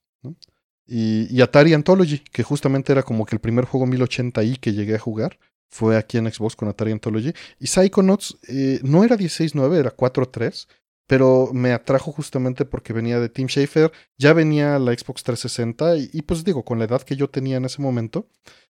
y 0.87 1.41
Atari 1.41 1.73
Anthology, 1.73 2.19
que 2.19 2.43
justamente 2.43 2.91
era 2.91 3.03
como 3.03 3.25
que 3.25 3.35
el 3.35 3.41
primer 3.41 3.65
juego 3.65 3.85
1080i 3.85 4.59
que 4.59 4.73
llegué 4.73 4.95
a 4.95 4.99
jugar, 4.99 5.37
fue 5.75 5.97
aquí 5.97 6.17
en 6.17 6.31
Xbox 6.31 6.55
con 6.55 6.69
Atari 6.69 6.91
Anthology. 6.91 7.33
Y 7.59 7.67
Psychonauts 7.67 8.37
eh, 8.47 8.79
no 8.83 9.03
era 9.03 9.17
16.9, 9.17 9.75
era 9.75 9.95
4.3. 9.95 10.67
pero 11.07 11.49
me 11.53 11.71
atrajo 11.71 12.11
justamente 12.11 12.65
porque 12.65 12.93
venía 12.93 13.19
de 13.19 13.29
Tim 13.29 13.47
Schafer, 13.47 13.91
ya 14.17 14.33
venía 14.33 14.79
la 14.79 14.93
Xbox 14.93 15.23
360 15.23 15.97
y, 15.97 16.09
y, 16.13 16.21
pues 16.23 16.43
digo, 16.43 16.63
con 16.65 16.79
la 16.79 16.85
edad 16.85 17.01
que 17.01 17.15
yo 17.15 17.29
tenía 17.29 17.57
en 17.57 17.65
ese 17.65 17.81
momento, 17.81 18.27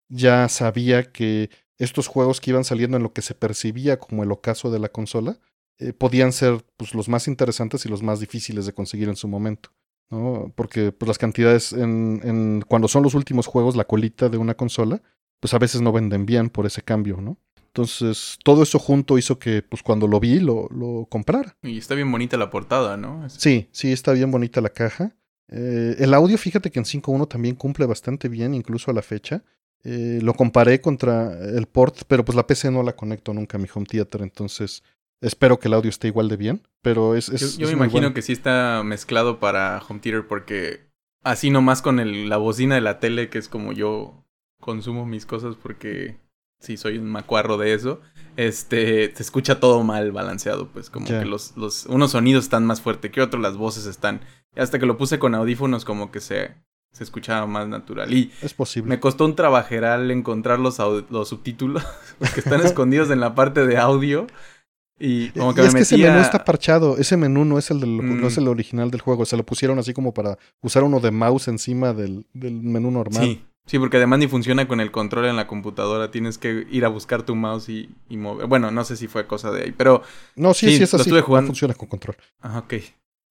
ya 0.08 0.48
sabía 0.48 1.10
que 1.12 1.50
estos 1.78 2.08
juegos 2.08 2.40
que 2.40 2.50
iban 2.50 2.64
saliendo 2.64 2.96
en 2.96 3.02
lo 3.02 3.12
que 3.12 3.22
se 3.22 3.34
percibía 3.34 3.98
como 3.98 4.22
el 4.22 4.32
ocaso 4.32 4.70
de 4.70 4.78
la 4.78 4.90
consola, 4.90 5.38
eh, 5.78 5.94
podían 5.94 6.32
ser 6.32 6.62
pues, 6.76 6.94
los 6.94 7.08
más 7.08 7.26
interesantes 7.26 7.86
y 7.86 7.88
los 7.88 8.02
más 8.02 8.20
difíciles 8.20 8.66
de 8.66 8.74
conseguir 8.74 9.08
en 9.08 9.16
su 9.16 9.28
momento. 9.28 9.70
¿no? 10.10 10.52
Porque 10.54 10.92
pues, 10.92 11.08
las 11.08 11.16
cantidades, 11.16 11.72
en, 11.72 12.20
en, 12.22 12.62
cuando 12.68 12.86
son 12.86 13.02
los 13.02 13.14
últimos 13.14 13.46
juegos, 13.46 13.76
la 13.76 13.84
colita 13.84 14.28
de 14.28 14.36
una 14.36 14.54
consola, 14.54 15.00
pues 15.40 15.54
a 15.54 15.58
veces 15.58 15.80
no 15.80 15.90
venden 15.90 16.26
bien 16.26 16.50
por 16.50 16.66
ese 16.66 16.82
cambio, 16.82 17.18
¿no? 17.20 17.38
Entonces, 17.72 18.38
todo 18.44 18.64
eso 18.64 18.78
junto 18.78 19.16
hizo 19.16 19.38
que, 19.38 19.62
pues 19.62 19.82
cuando 19.82 20.08
lo 20.08 20.18
vi, 20.18 20.40
lo, 20.40 20.68
lo 20.70 21.06
comprara. 21.08 21.56
Y 21.62 21.78
está 21.78 21.94
bien 21.94 22.10
bonita 22.10 22.36
la 22.36 22.50
portada, 22.50 22.96
¿no? 22.96 23.28
Sí, 23.30 23.68
sí, 23.70 23.92
está 23.92 24.12
bien 24.12 24.30
bonita 24.30 24.60
la 24.60 24.70
caja. 24.70 25.14
Eh, 25.48 25.96
el 25.98 26.14
audio, 26.14 26.36
fíjate 26.36 26.70
que 26.70 26.80
en 26.80 26.84
5.1 26.84 27.28
también 27.28 27.54
cumple 27.54 27.86
bastante 27.86 28.28
bien, 28.28 28.54
incluso 28.54 28.90
a 28.90 28.94
la 28.94 29.02
fecha. 29.02 29.44
Eh, 29.84 30.18
lo 30.22 30.34
comparé 30.34 30.80
contra 30.80 31.32
el 31.56 31.66
port, 31.66 32.02
pero 32.08 32.24
pues 32.24 32.34
la 32.34 32.46
PC 32.46 32.70
no 32.70 32.82
la 32.82 32.96
conecto 32.96 33.32
nunca 33.32 33.56
a 33.56 33.60
mi 33.60 33.68
home 33.72 33.86
theater, 33.86 34.20
entonces 34.22 34.82
espero 35.22 35.58
que 35.58 35.68
el 35.68 35.74
audio 35.74 35.88
esté 35.88 36.08
igual 36.08 36.28
de 36.28 36.36
bien. 36.36 36.62
Pero 36.82 37.14
es. 37.14 37.28
es 37.28 37.56
yo, 37.56 37.60
yo 37.60 37.66
es 37.66 37.72
me 37.72 37.78
imagino 37.78 38.02
bueno. 38.02 38.14
que 38.14 38.22
sí 38.22 38.32
está 38.32 38.82
mezclado 38.84 39.38
para 39.38 39.80
home 39.88 40.00
theater 40.00 40.26
porque 40.26 40.90
así 41.22 41.50
nomás 41.50 41.82
con 41.82 42.00
el, 42.00 42.28
la 42.28 42.36
bocina 42.36 42.74
de 42.74 42.80
la 42.80 42.98
tele, 42.98 43.30
que 43.30 43.38
es 43.38 43.48
como 43.48 43.72
yo 43.72 44.24
consumo 44.60 45.06
mis 45.06 45.24
cosas 45.24 45.56
porque 45.56 46.18
sí 46.61 46.76
soy 46.76 46.98
un 46.98 47.06
macuarro 47.06 47.56
de 47.58 47.74
eso. 47.74 48.00
Este, 48.36 49.12
se 49.14 49.22
escucha 49.22 49.61
todo 49.61 49.82
mal 49.82 50.12
balanceado, 50.12 50.68
pues 50.68 50.88
como 50.88 51.06
que 51.06 51.24
los, 51.24 51.56
los, 51.56 51.86
unos 51.86 52.12
sonidos 52.12 52.44
están 52.44 52.64
más 52.64 52.80
fuertes 52.80 53.11
que 53.11 53.20
otros, 53.20 53.42
las 53.42 53.56
voces 53.56 53.86
están. 53.86 54.20
Hasta 54.56 54.78
que 54.78 54.86
lo 54.86 54.96
puse 54.96 55.18
con 55.18 55.34
audífonos, 55.34 55.84
como 55.84 56.11
que 56.11 56.20
se, 56.20 56.52
se 56.92 57.04
escuchaba 57.04 57.46
más 57.46 57.68
natural. 57.68 58.12
Y 58.12 58.30
Es 58.40 58.54
posible. 58.54 58.88
me 58.88 59.00
costó 59.00 59.24
un 59.24 59.34
trabajeral 59.36 60.11
encontrar 60.11 60.58
los, 60.58 60.78
los 61.11 61.28
subtítulos, 61.28 61.84
porque 62.18 62.40
están 62.40 62.61
escondidos 62.62 63.11
en 63.11 63.20
la 63.20 63.34
parte 63.34 63.66
de 63.66 63.76
audio. 63.76 64.26
Y 64.98 65.30
como 65.30 65.54
que 65.54 65.62
Y 65.62 65.64
me 65.64 65.68
es 65.68 65.74
que 65.74 65.80
ese 65.82 65.96
menú 65.98 66.18
está 66.20 66.44
parchado. 66.44 66.98
Ese 66.98 67.16
menú 67.16 67.44
no 67.46 67.58
es 67.58 67.70
el 67.70 67.80
del, 67.80 67.90
Mm. 67.90 68.20
no 68.20 68.26
es 68.28 68.36
el 68.36 68.48
original 68.48 68.90
del 68.90 69.00
juego. 69.00 69.24
Se 69.24 69.36
lo 69.36 69.44
pusieron 69.46 69.78
así 69.78 69.94
como 69.94 70.12
para 70.12 70.38
usar 70.61 70.82
uno 70.84 71.00
de 71.00 71.11
mouse 71.11 71.48
encima 71.48 71.94
del, 71.94 72.26
del 72.34 72.54
menú 72.62 72.90
normal. 72.90 73.22
Sí, 73.24 73.42
sí, 73.70 73.78
porque 73.78 73.96
además 73.98 74.18
ni 74.18 74.26
funciona 74.26 74.66
con 74.66 74.80
el 74.80 74.90
control 74.90 75.26
en 75.26 75.36
la 75.36 75.46
computadora. 75.46 76.10
Tienes 76.10 76.38
que 76.38 76.66
ir 76.70 76.84
a 76.84 76.88
buscar 76.88 77.22
tu 77.22 77.34
mouse 77.36 77.68
y, 77.68 77.88
y 78.08 78.16
mover. 78.16 78.46
Bueno, 78.48 78.70
no 78.70 78.84
sé 78.84 78.96
si 78.96 79.06
fue 79.06 79.26
cosa 79.26 79.50
de 79.52 79.62
ahí, 79.62 79.72
pero. 79.72 80.02
No, 80.36 80.52
sí, 80.52 80.66
Sí, 80.70 80.76
sí, 80.78 80.82
es 80.82 80.92
lo 80.92 80.96
así. 80.96 81.08
estuve 81.08 81.20
no 81.20 81.26
jugando. 81.26 81.46
funciona 81.48 81.74
con 81.74 81.88
control. 81.88 82.16
Ajá, 82.40 82.58
ok. 82.58 82.74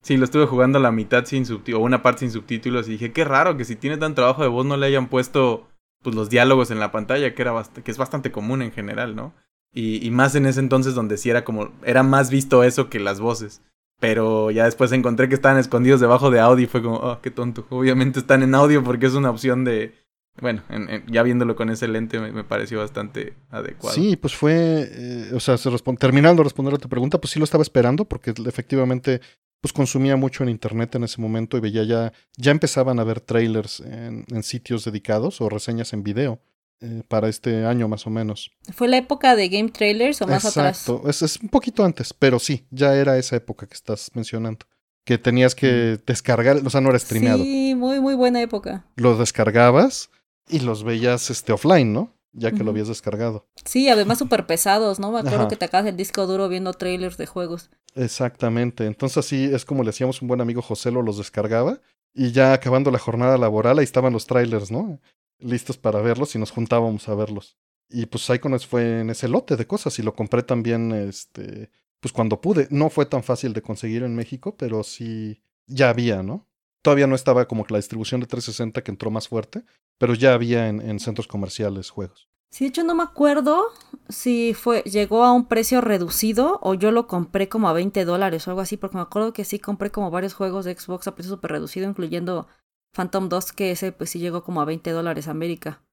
Sí, 0.02 0.16
lo 0.16 0.24
estuve 0.24 0.46
jugando 0.46 0.78
a 0.78 0.82
la 0.82 0.90
mitad 0.92 1.26
sin 1.26 1.44
subtítulos, 1.44 1.82
o 1.82 1.84
una 1.84 2.02
parte 2.02 2.20
sin 2.20 2.30
subtítulos, 2.30 2.88
y 2.88 2.92
dije, 2.92 3.12
qué 3.12 3.22
raro 3.24 3.56
que 3.58 3.66
si 3.66 3.76
tiene 3.76 3.98
tan 3.98 4.14
trabajo 4.14 4.42
de 4.42 4.48
voz 4.48 4.64
no 4.64 4.78
le 4.78 4.86
hayan 4.86 5.08
puesto 5.08 5.68
pues 6.02 6.16
los 6.16 6.30
diálogos 6.30 6.70
en 6.70 6.80
la 6.80 6.90
pantalla, 6.90 7.34
que 7.34 7.42
era 7.42 7.52
bast- 7.52 7.82
que 7.82 7.90
es 7.90 7.98
bastante 7.98 8.32
común 8.32 8.62
en 8.62 8.72
general, 8.72 9.14
¿no? 9.14 9.34
Y, 9.74 10.04
y 10.04 10.10
más 10.10 10.34
en 10.34 10.46
ese 10.46 10.60
entonces 10.60 10.94
donde 10.94 11.18
sí 11.18 11.28
era 11.28 11.44
como, 11.44 11.70
era 11.84 12.02
más 12.02 12.30
visto 12.30 12.64
eso 12.64 12.88
que 12.88 12.98
las 12.98 13.20
voces. 13.20 13.60
Pero 14.00 14.50
ya 14.50 14.64
después 14.64 14.90
encontré 14.92 15.28
que 15.28 15.34
estaban 15.34 15.58
escondidos 15.58 16.00
debajo 16.00 16.30
de 16.30 16.40
audio 16.40 16.64
y 16.64 16.68
fue 16.68 16.82
como, 16.82 16.96
oh, 16.96 17.20
qué 17.20 17.30
tonto. 17.30 17.66
Obviamente 17.68 18.18
están 18.18 18.42
en 18.42 18.54
audio 18.54 18.82
porque 18.82 19.04
es 19.04 19.12
una 19.12 19.28
opción 19.28 19.62
de... 19.64 19.94
Bueno, 20.40 20.62
en- 20.70 20.88
en- 20.88 21.06
ya 21.06 21.22
viéndolo 21.22 21.56
con 21.56 21.70
ese 21.70 21.88
lente 21.88 22.18
me, 22.20 22.32
me 22.32 22.44
pareció 22.44 22.78
bastante 22.78 23.34
adecuado. 23.50 23.94
Sí, 23.94 24.16
pues 24.16 24.34
fue, 24.34 24.88
eh, 24.90 25.30
o 25.34 25.40
sea, 25.40 25.58
se 25.58 25.70
terminando 25.98 26.40
de 26.42 26.44
responder 26.44 26.74
a 26.74 26.78
tu 26.78 26.88
pregunta, 26.88 27.20
pues 27.20 27.32
sí 27.32 27.38
lo 27.38 27.44
estaba 27.44 27.62
esperando 27.62 28.04
porque 28.04 28.32
efectivamente 28.46 29.20
pues 29.60 29.72
consumía 29.74 30.16
mucho 30.16 30.42
en 30.42 30.48
internet 30.48 30.94
en 30.94 31.04
ese 31.04 31.20
momento 31.20 31.58
y 31.58 31.60
veía 31.60 31.84
ya, 31.84 32.12
ya 32.38 32.50
empezaban 32.50 32.98
a 32.98 33.04
ver 33.04 33.20
trailers 33.20 33.80
en, 33.80 34.24
en 34.30 34.42
sitios 34.42 34.84
dedicados 34.86 35.40
o 35.42 35.50
reseñas 35.50 35.92
en 35.92 36.02
video 36.02 36.40
eh, 36.80 37.02
para 37.08 37.28
este 37.28 37.66
año 37.66 37.86
más 37.86 38.06
o 38.06 38.10
menos. 38.10 38.52
¿Fue 38.72 38.88
la 38.88 38.96
época 38.96 39.36
de 39.36 39.50
Game 39.50 39.70
Trailers 39.70 40.22
o 40.22 40.26
más 40.26 40.46
atrás? 40.46 40.80
Exacto, 40.88 41.10
es, 41.10 41.20
es 41.20 41.36
un 41.42 41.50
poquito 41.50 41.84
antes, 41.84 42.14
pero 42.14 42.38
sí, 42.38 42.64
ya 42.70 42.94
era 42.96 43.18
esa 43.18 43.36
época 43.36 43.66
que 43.66 43.74
estás 43.74 44.10
mencionando. 44.14 44.64
Que 45.04 45.18
tenías 45.18 45.54
que 45.54 45.98
descargar, 46.06 46.58
o 46.64 46.70
sea, 46.70 46.80
no 46.80 46.88
era 46.90 46.98
streameado. 46.98 47.42
Sí, 47.42 47.74
muy, 47.76 48.00
muy 48.00 48.14
buena 48.14 48.40
época. 48.40 48.86
Los 48.96 49.18
descargabas 49.18 50.08
y 50.50 50.60
los 50.60 50.84
veías 50.84 51.30
este, 51.30 51.52
offline, 51.52 51.92
¿no? 51.92 52.14
Ya 52.32 52.52
que 52.52 52.62
lo 52.62 52.70
habías 52.70 52.86
descargado. 52.86 53.48
Sí, 53.64 53.88
además 53.88 54.18
súper 54.18 54.46
pesados, 54.46 55.00
¿no? 55.00 55.10
Me 55.10 55.18
acuerdo 55.18 55.40
Ajá. 55.40 55.48
que 55.48 55.56
te 55.56 55.64
acabas 55.64 55.86
el 55.86 55.96
disco 55.96 56.26
duro 56.28 56.48
viendo 56.48 56.72
trailers 56.72 57.16
de 57.16 57.26
juegos. 57.26 57.70
Exactamente. 57.96 58.86
Entonces 58.86 59.18
así 59.18 59.44
es 59.52 59.64
como 59.64 59.82
le 59.82 59.90
hacíamos 59.90 60.22
un 60.22 60.28
buen 60.28 60.40
amigo 60.40 60.62
José, 60.62 60.92
lo 60.92 61.02
los 61.02 61.18
descargaba 61.18 61.80
y 62.14 62.32
ya 62.32 62.52
acabando 62.52 62.90
la 62.90 62.98
jornada 62.98 63.36
laboral 63.36 63.78
ahí 63.78 63.84
estaban 63.84 64.12
los 64.12 64.26
trailers, 64.26 64.70
¿no? 64.70 65.00
Listos 65.38 65.76
para 65.76 66.00
verlos 66.00 66.34
y 66.34 66.38
nos 66.38 66.50
juntábamos 66.50 67.08
a 67.08 67.14
verlos. 67.14 67.56
Y 67.88 68.06
pues 68.06 68.24
Psychonauts 68.24 68.66
fue 68.66 69.00
en 69.00 69.10
ese 69.10 69.28
lote 69.28 69.56
de 69.56 69.66
cosas 69.66 69.98
y 69.98 70.02
lo 70.02 70.14
compré 70.14 70.42
también, 70.44 70.92
este, 70.92 71.70
pues 71.98 72.12
cuando 72.12 72.40
pude. 72.40 72.68
No 72.70 72.90
fue 72.90 73.06
tan 73.06 73.22
fácil 73.24 73.52
de 73.52 73.62
conseguir 73.62 74.04
en 74.04 74.14
México, 74.14 74.56
pero 74.56 74.84
sí, 74.84 75.42
ya 75.66 75.90
había, 75.90 76.22
¿no? 76.22 76.46
Todavía 76.82 77.06
no 77.06 77.14
estaba 77.14 77.46
como 77.46 77.64
que 77.64 77.74
la 77.74 77.78
distribución 77.78 78.20
de 78.20 78.26
360 78.26 78.82
que 78.82 78.90
entró 78.90 79.10
más 79.10 79.28
fuerte, 79.28 79.64
pero 79.98 80.14
ya 80.14 80.32
había 80.34 80.68
en, 80.68 80.80
en 80.80 80.98
centros 80.98 81.26
comerciales 81.26 81.90
juegos. 81.90 82.28
Sí, 82.52 82.64
de 82.64 82.70
hecho 82.70 82.82
no 82.82 82.96
me 82.96 83.04
acuerdo 83.04 83.66
si 84.08 84.54
fue 84.54 84.82
llegó 84.82 85.22
a 85.22 85.32
un 85.32 85.46
precio 85.46 85.80
reducido 85.80 86.58
o 86.62 86.74
yo 86.74 86.90
lo 86.90 87.06
compré 87.06 87.48
como 87.48 87.68
a 87.68 87.72
20 87.72 88.04
dólares 88.04 88.46
o 88.46 88.50
algo 88.50 88.60
así, 88.60 88.76
porque 88.76 88.96
me 88.96 89.02
acuerdo 89.02 89.32
que 89.32 89.44
sí 89.44 89.60
compré 89.60 89.90
como 89.90 90.10
varios 90.10 90.34
juegos 90.34 90.64
de 90.64 90.74
Xbox 90.74 91.06
a 91.06 91.14
precio 91.14 91.34
súper 91.34 91.52
reducido, 91.52 91.88
incluyendo 91.88 92.48
Phantom 92.92 93.28
2, 93.28 93.52
que 93.52 93.70
ese 93.70 93.92
pues 93.92 94.10
sí 94.10 94.18
llegó 94.18 94.42
como 94.42 94.60
a 94.60 94.64
20 94.64 94.90
dólares 94.90 95.28
a 95.28 95.30
América. 95.30 95.84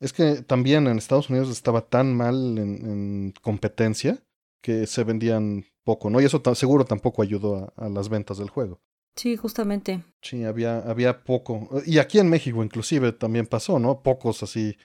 Es 0.00 0.14
que 0.14 0.42
también 0.42 0.86
en 0.86 0.96
Estados 0.96 1.28
Unidos 1.28 1.50
estaba 1.50 1.82
tan 1.82 2.16
mal 2.16 2.56
en, 2.56 2.86
en 2.86 3.34
competencia 3.42 4.18
que 4.62 4.86
se 4.86 5.04
vendían 5.04 5.66
poco, 5.84 6.08
¿no? 6.08 6.20
Y 6.22 6.24
eso 6.24 6.42
seguro 6.54 6.86
tampoco 6.86 7.20
ayudó 7.20 7.72
a, 7.76 7.84
a 7.86 7.88
las 7.90 8.08
ventas 8.08 8.38
del 8.38 8.48
juego. 8.48 8.80
Sí, 9.18 9.36
justamente. 9.36 10.04
Sí, 10.22 10.44
había, 10.44 10.78
había 10.78 11.24
poco. 11.24 11.68
Y 11.84 11.98
aquí 11.98 12.20
en 12.20 12.28
México 12.28 12.62
inclusive 12.62 13.10
también 13.12 13.46
pasó, 13.46 13.80
¿no? 13.80 14.00
Pocos 14.00 14.44
así. 14.44 14.76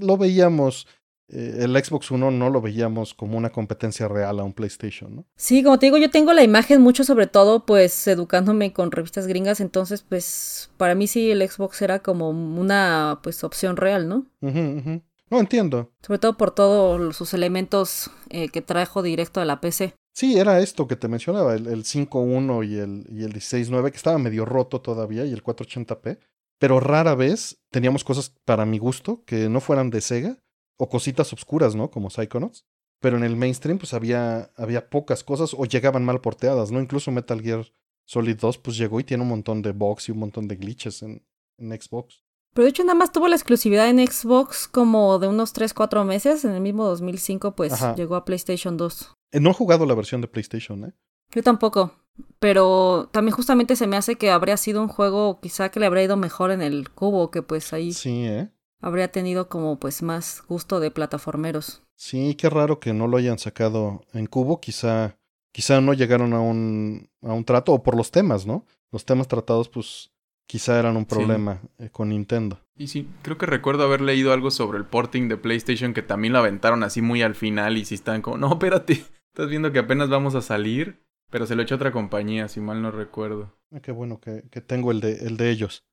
Lo 0.00 0.16
veíamos, 0.16 0.86
eh, 1.28 1.58
el 1.60 1.76
Xbox 1.76 2.10
One 2.10 2.30
no 2.30 2.48
lo 2.48 2.62
veíamos 2.62 3.12
como 3.12 3.36
una 3.36 3.50
competencia 3.50 4.08
real 4.08 4.40
a 4.40 4.44
un 4.44 4.54
PlayStation, 4.54 5.16
¿no? 5.16 5.26
Sí, 5.36 5.62
como 5.62 5.78
te 5.78 5.86
digo, 5.86 5.98
yo 5.98 6.10
tengo 6.10 6.32
la 6.32 6.42
imagen 6.42 6.80
mucho 6.80 7.04
sobre 7.04 7.26
todo 7.26 7.66
pues 7.66 8.06
educándome 8.06 8.72
con 8.72 8.92
revistas 8.92 9.26
gringas, 9.26 9.60
entonces 9.60 10.02
pues 10.02 10.70
para 10.78 10.94
mí 10.94 11.06
sí 11.06 11.30
el 11.30 11.46
Xbox 11.46 11.82
era 11.82 11.98
como 11.98 12.30
una 12.30 13.20
pues 13.22 13.44
opción 13.44 13.76
real, 13.76 14.08
¿no? 14.08 14.26
No 14.40 15.40
entiendo. 15.40 15.92
Sobre 16.00 16.18
todo 16.18 16.38
por 16.38 16.52
todos 16.52 17.14
sus 17.14 17.34
elementos 17.34 18.10
eh, 18.30 18.48
que 18.48 18.62
trajo 18.62 19.02
directo 19.02 19.40
a 19.40 19.44
la 19.44 19.60
PC. 19.60 19.94
Sí, 20.16 20.38
era 20.38 20.60
esto 20.60 20.88
que 20.88 20.96
te 20.96 21.08
mencionaba, 21.08 21.54
el, 21.54 21.66
el 21.66 21.84
5.1 21.84 22.66
y 22.66 22.78
el, 22.78 23.06
y 23.10 23.22
el 23.22 23.34
16.9, 23.34 23.90
que 23.90 23.98
estaba 23.98 24.16
medio 24.16 24.46
roto 24.46 24.80
todavía, 24.80 25.26
y 25.26 25.32
el 25.34 25.44
480p, 25.44 26.18
pero 26.58 26.80
rara 26.80 27.14
vez 27.14 27.58
teníamos 27.70 28.02
cosas 28.02 28.34
para 28.46 28.64
mi 28.64 28.78
gusto 28.78 29.22
que 29.26 29.50
no 29.50 29.60
fueran 29.60 29.90
de 29.90 30.00
Sega, 30.00 30.38
o 30.78 30.88
cositas 30.88 31.34
obscuras, 31.34 31.74
¿no? 31.74 31.90
Como 31.90 32.08
Psychonauts. 32.08 32.64
Pero 33.02 33.18
en 33.18 33.24
el 33.24 33.36
mainstream, 33.36 33.76
pues 33.76 33.92
había, 33.92 34.50
había 34.56 34.88
pocas 34.88 35.22
cosas, 35.22 35.52
o 35.52 35.66
llegaban 35.66 36.02
mal 36.06 36.22
porteadas, 36.22 36.70
¿no? 36.70 36.80
Incluso 36.80 37.10
Metal 37.10 37.42
Gear 37.42 37.66
Solid 38.06 38.38
2, 38.38 38.56
pues 38.56 38.78
llegó 38.78 38.98
y 39.00 39.04
tiene 39.04 39.22
un 39.22 39.28
montón 39.28 39.60
de 39.60 39.72
bugs 39.72 40.08
y 40.08 40.12
un 40.12 40.20
montón 40.20 40.48
de 40.48 40.56
glitches 40.56 41.02
en, 41.02 41.26
en 41.58 41.78
Xbox. 41.78 42.24
Pero 42.54 42.64
de 42.64 42.70
hecho 42.70 42.84
nada 42.84 42.94
más 42.94 43.12
tuvo 43.12 43.28
la 43.28 43.36
exclusividad 43.36 43.90
en 43.90 44.06
Xbox 44.06 44.66
como 44.66 45.18
de 45.18 45.28
unos 45.28 45.54
3-4 45.54 46.06
meses, 46.06 46.42
en 46.46 46.52
el 46.52 46.62
mismo 46.62 46.86
2005 46.86 47.54
pues 47.54 47.74
Ajá. 47.74 47.94
llegó 47.94 48.14
a 48.16 48.24
PlayStation 48.24 48.78
2. 48.78 49.15
Eh, 49.32 49.40
no 49.40 49.50
he 49.50 49.54
jugado 49.54 49.86
la 49.86 49.94
versión 49.94 50.20
de 50.20 50.28
PlayStation, 50.28 50.84
¿eh? 50.84 50.92
Yo 51.32 51.42
tampoco, 51.42 51.92
pero 52.38 53.08
también 53.12 53.34
justamente 53.34 53.76
se 53.76 53.86
me 53.86 53.96
hace 53.96 54.16
que 54.16 54.30
habría 54.30 54.56
sido 54.56 54.80
un 54.80 54.88
juego 54.88 55.40
quizá 55.40 55.70
que 55.70 55.80
le 55.80 55.86
habría 55.86 56.04
ido 56.04 56.16
mejor 56.16 56.50
en 56.50 56.62
el 56.62 56.90
cubo, 56.90 57.30
que 57.30 57.42
pues 57.42 57.72
ahí 57.72 57.92
Sí, 57.92 58.24
¿eh? 58.26 58.48
habría 58.80 59.10
tenido 59.10 59.48
como 59.48 59.78
pues 59.78 60.02
más 60.02 60.42
gusto 60.48 60.80
de 60.80 60.90
plataformeros. 60.90 61.82
Sí, 61.96 62.34
qué 62.36 62.48
raro 62.50 62.78
que 62.78 62.92
no 62.92 63.08
lo 63.08 63.16
hayan 63.16 63.38
sacado 63.38 64.02
en 64.12 64.26
cubo. 64.26 64.60
Quizá, 64.60 65.16
quizá 65.52 65.80
no 65.80 65.94
llegaron 65.94 66.32
a 66.34 66.40
un, 66.40 67.08
a 67.22 67.32
un 67.32 67.44
trato, 67.44 67.72
o 67.72 67.82
por 67.82 67.96
los 67.96 68.10
temas, 68.10 68.46
¿no? 68.46 68.64
Los 68.92 69.04
temas 69.06 69.26
tratados, 69.28 69.68
pues, 69.70 70.12
quizá 70.46 70.78
eran 70.78 70.96
un 70.96 71.04
Sí. 71.04 71.08
problema 71.08 71.60
eh, 71.78 71.88
con 71.90 72.10
Nintendo. 72.10 72.60
Y 72.76 72.88
sí, 72.88 73.08
creo 73.22 73.38
que 73.38 73.46
recuerdo 73.46 73.82
haber 73.84 74.02
leído 74.02 74.32
algo 74.34 74.50
sobre 74.50 74.76
el 74.78 74.84
porting 74.84 75.28
de 75.28 75.38
PlayStation 75.38 75.94
que 75.94 76.02
también 76.02 76.34
lo 76.34 76.38
aventaron 76.38 76.82
así 76.82 77.00
muy 77.00 77.22
al 77.22 77.34
final 77.34 77.78
y 77.78 77.86
sí 77.86 77.94
estaban 77.94 78.20
como, 78.22 78.36
no, 78.36 78.52
espérate, 78.52 79.04
estás 79.36 79.50
viendo 79.50 79.70
que 79.70 79.78
apenas 79.78 80.08
vamos 80.08 80.34
a 80.34 80.40
salir, 80.40 81.04
pero 81.30 81.46
se 81.46 81.54
lo 81.54 81.62
echó 81.62 81.74
otra 81.74 81.92
compañía, 81.92 82.48
si 82.48 82.58
mal 82.60 82.80
no 82.80 82.90
recuerdo. 82.90 83.54
Ah, 83.70 83.80
qué 83.80 83.92
bueno 83.92 84.18
que, 84.18 84.44
que 84.50 84.62
tengo 84.62 84.90
el 84.90 85.00
de, 85.00 85.26
el 85.26 85.36
de 85.36 85.50
ellos. 85.50 85.84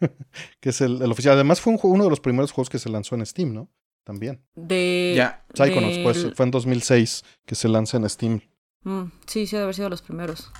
que 0.60 0.70
es 0.70 0.80
el, 0.80 1.00
el 1.00 1.12
oficial. 1.12 1.34
Además, 1.34 1.60
fue 1.60 1.72
un 1.72 1.78
uno 1.80 2.02
de 2.02 2.10
los 2.10 2.18
primeros 2.18 2.50
juegos 2.50 2.68
que 2.68 2.80
se 2.80 2.88
lanzó 2.88 3.14
en 3.14 3.24
Steam, 3.24 3.54
¿no? 3.54 3.70
También. 4.02 4.42
De... 4.56 5.12
Ya, 5.14 5.44
Psychonauts, 5.54 5.98
pues, 5.98 6.34
fue 6.34 6.46
en 6.46 6.50
2006 6.50 7.24
que 7.46 7.54
se 7.54 7.68
lanza 7.68 7.98
en 7.98 8.08
Steam. 8.08 8.40
Mm, 8.82 9.04
sí, 9.26 9.46
sí, 9.46 9.54
debe 9.54 9.64
haber 9.64 9.76
sido 9.76 9.90
los 9.90 10.02
primeros. 10.02 10.50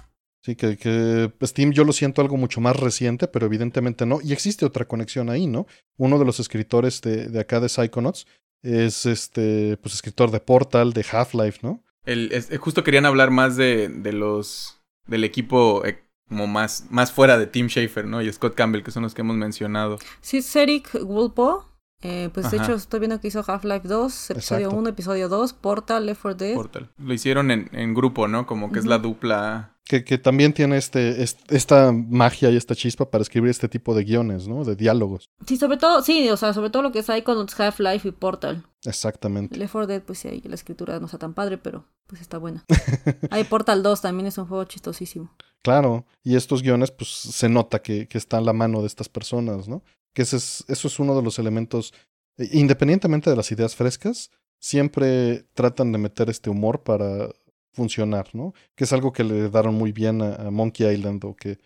Sí, 0.44 0.54
que, 0.54 0.76
que 0.76 1.32
Steam 1.42 1.72
yo 1.72 1.82
lo 1.82 1.92
siento 1.92 2.22
algo 2.22 2.36
mucho 2.36 2.60
más 2.60 2.76
reciente, 2.76 3.26
pero 3.26 3.46
evidentemente 3.46 4.06
no. 4.06 4.20
Y 4.22 4.32
existe 4.32 4.64
otra 4.64 4.86
conexión 4.86 5.28
ahí, 5.28 5.48
¿no? 5.48 5.66
Uno 5.96 6.20
de 6.20 6.24
los 6.24 6.38
escritores 6.38 7.00
de, 7.00 7.28
de 7.28 7.40
acá 7.40 7.58
de 7.58 7.68
Psychonauts 7.68 8.28
es 8.62 9.06
este, 9.06 9.76
pues 9.78 9.94
escritor 9.94 10.30
de 10.30 10.38
Portal, 10.38 10.92
de 10.92 11.04
Half-Life, 11.10 11.60
¿no? 11.62 11.82
El, 12.08 12.32
es, 12.32 12.50
justo 12.58 12.84
querían 12.84 13.04
hablar 13.04 13.30
más 13.30 13.56
de, 13.56 13.88
de 13.88 14.14
los 14.14 14.80
del 15.06 15.24
equipo 15.24 15.84
eh, 15.84 16.02
como 16.26 16.46
más, 16.46 16.86
más 16.90 17.12
fuera 17.12 17.38
de 17.38 17.46
Tim 17.46 17.68
Schafer, 17.68 18.06
¿no? 18.06 18.22
Y 18.22 18.32
Scott 18.32 18.54
Campbell, 18.54 18.82
que 18.82 18.90
son 18.90 19.02
los 19.02 19.14
que 19.14 19.20
hemos 19.20 19.36
mencionado. 19.36 19.98
Sí, 20.20 20.42
Cedric 20.42 20.90
Woolpo. 21.02 21.66
Eh, 22.00 22.30
pues 22.32 22.48
de 22.52 22.58
hecho 22.58 22.74
estoy 22.74 23.00
viendo 23.00 23.20
que 23.20 23.26
hizo 23.26 23.42
Half-Life 23.44 23.88
2, 23.88 24.30
episodio 24.30 24.70
1, 24.70 24.90
episodio 24.90 25.28
2, 25.28 25.52
Portal, 25.54 26.06
Left 26.06 26.22
4 26.22 26.36
Dead. 26.36 26.54
Portal. 26.54 26.90
Lo 26.96 27.12
hicieron 27.12 27.50
en, 27.50 27.68
en 27.72 27.92
grupo, 27.92 28.28
¿no? 28.28 28.46
Como 28.46 28.70
que 28.70 28.78
es 28.78 28.86
la 28.86 28.98
dupla 28.98 29.76
que, 29.88 30.04
que, 30.04 30.18
también 30.18 30.52
tiene 30.52 30.76
este, 30.76 31.22
esta 31.22 31.92
magia 31.92 32.50
y 32.50 32.56
esta 32.56 32.74
chispa 32.74 33.10
para 33.10 33.22
escribir 33.22 33.50
este 33.50 33.68
tipo 33.68 33.94
de 33.94 34.04
guiones, 34.04 34.46
¿no? 34.46 34.62
De 34.62 34.76
diálogos. 34.76 35.30
Sí, 35.46 35.56
sobre 35.56 35.78
todo, 35.78 36.02
sí, 36.02 36.28
o 36.28 36.36
sea, 36.36 36.52
sobre 36.52 36.68
todo 36.68 36.82
lo 36.82 36.92
que 36.92 36.98
es 36.98 37.08
ahí 37.08 37.22
con 37.22 37.38
Half-Life 37.38 38.06
y 38.06 38.12
Portal. 38.12 38.66
Exactamente. 38.84 39.56
Left 39.56 39.72
4 39.72 39.86
Dead, 39.86 40.02
pues 40.02 40.18
sí, 40.18 40.42
la 40.44 40.54
escritura 40.54 41.00
no 41.00 41.06
está 41.06 41.16
tan 41.16 41.32
padre, 41.32 41.56
pero 41.56 41.86
pues 42.06 42.20
está 42.20 42.36
buena. 42.36 42.66
hay 43.30 43.44
Portal 43.44 43.82
2 43.82 44.02
también 44.02 44.26
es 44.26 44.36
un 44.36 44.46
juego 44.46 44.64
chistosísimo. 44.64 45.34
Claro, 45.62 46.04
y 46.22 46.36
estos 46.36 46.62
guiones, 46.62 46.90
pues 46.90 47.08
se 47.08 47.48
nota 47.48 47.80
que, 47.80 48.06
que 48.08 48.18
está 48.18 48.36
en 48.36 48.44
la 48.44 48.52
mano 48.52 48.82
de 48.82 48.88
estas 48.88 49.08
personas, 49.08 49.68
¿no? 49.68 49.82
Que 50.12 50.22
ese 50.22 50.36
es, 50.36 50.64
eso 50.68 50.88
es 50.88 50.98
uno 50.98 51.16
de 51.16 51.22
los 51.22 51.38
elementos, 51.38 51.94
independientemente 52.36 53.30
de 53.30 53.36
las 53.36 53.50
ideas 53.52 53.74
frescas, 53.74 54.30
siempre 54.60 55.44
tratan 55.54 55.92
de 55.92 55.98
meter 55.98 56.28
este 56.28 56.50
humor 56.50 56.82
para 56.82 57.30
funcionar, 57.78 58.28
¿no? 58.32 58.52
Que 58.74 58.84
es 58.84 58.92
algo 58.92 59.12
que 59.12 59.22
le 59.22 59.48
daron 59.48 59.74
muy 59.74 59.92
bien 59.92 60.20
a, 60.20 60.50
Monkey 60.50 60.92
Island 60.92 61.24
o 61.24 61.36
eh, 61.44 61.56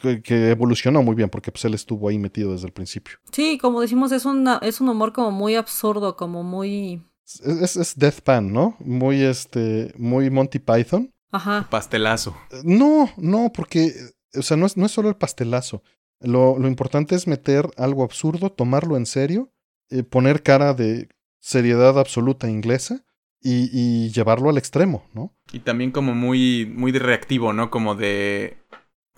que, 0.00 0.22
que, 0.22 0.50
evolucionó 0.50 1.02
muy 1.02 1.14
bien 1.14 1.28
porque 1.28 1.52
pues 1.52 1.64
él 1.66 1.74
estuvo 1.74 2.08
ahí 2.08 2.18
metido 2.18 2.52
desde 2.52 2.66
el 2.66 2.72
principio. 2.72 3.18
Sí, 3.30 3.58
como 3.58 3.82
decimos, 3.82 4.10
es, 4.12 4.24
una, 4.24 4.58
es 4.62 4.80
un 4.80 4.88
humor 4.88 5.12
como 5.12 5.30
muy 5.30 5.54
absurdo, 5.54 6.16
como 6.16 6.42
muy... 6.42 7.02
Es, 7.44 7.76
es 7.76 7.98
Deathpan, 7.98 8.52
¿no? 8.52 8.76
Muy, 8.80 9.22
este, 9.22 9.92
muy 9.98 10.30
Monty 10.30 10.58
Python. 10.58 11.12
Ajá. 11.30 11.68
Pastelazo. 11.70 12.34
No, 12.64 13.10
no, 13.18 13.52
porque, 13.52 13.92
o 14.34 14.42
sea, 14.42 14.56
no 14.56 14.66
es, 14.66 14.76
no 14.76 14.86
es 14.86 14.92
solo 14.92 15.10
el 15.10 15.16
pastelazo. 15.16 15.82
Lo, 16.20 16.58
lo 16.58 16.68
importante 16.68 17.14
es 17.14 17.26
meter 17.26 17.70
algo 17.76 18.02
absurdo, 18.02 18.50
tomarlo 18.50 18.96
en 18.96 19.06
serio, 19.06 19.52
eh, 19.90 20.02
poner 20.02 20.42
cara 20.42 20.74
de 20.74 21.08
seriedad 21.38 21.98
absoluta 21.98 22.48
inglesa 22.48 23.04
y, 23.42 23.70
y 23.72 24.10
llevarlo 24.10 24.50
al 24.50 24.58
extremo, 24.58 25.04
¿no? 25.14 25.34
Y 25.52 25.60
también 25.60 25.90
como 25.90 26.14
muy, 26.14 26.66
muy 26.66 26.92
reactivo, 26.92 27.52
¿no? 27.52 27.70
Como 27.70 27.94
de... 27.94 28.58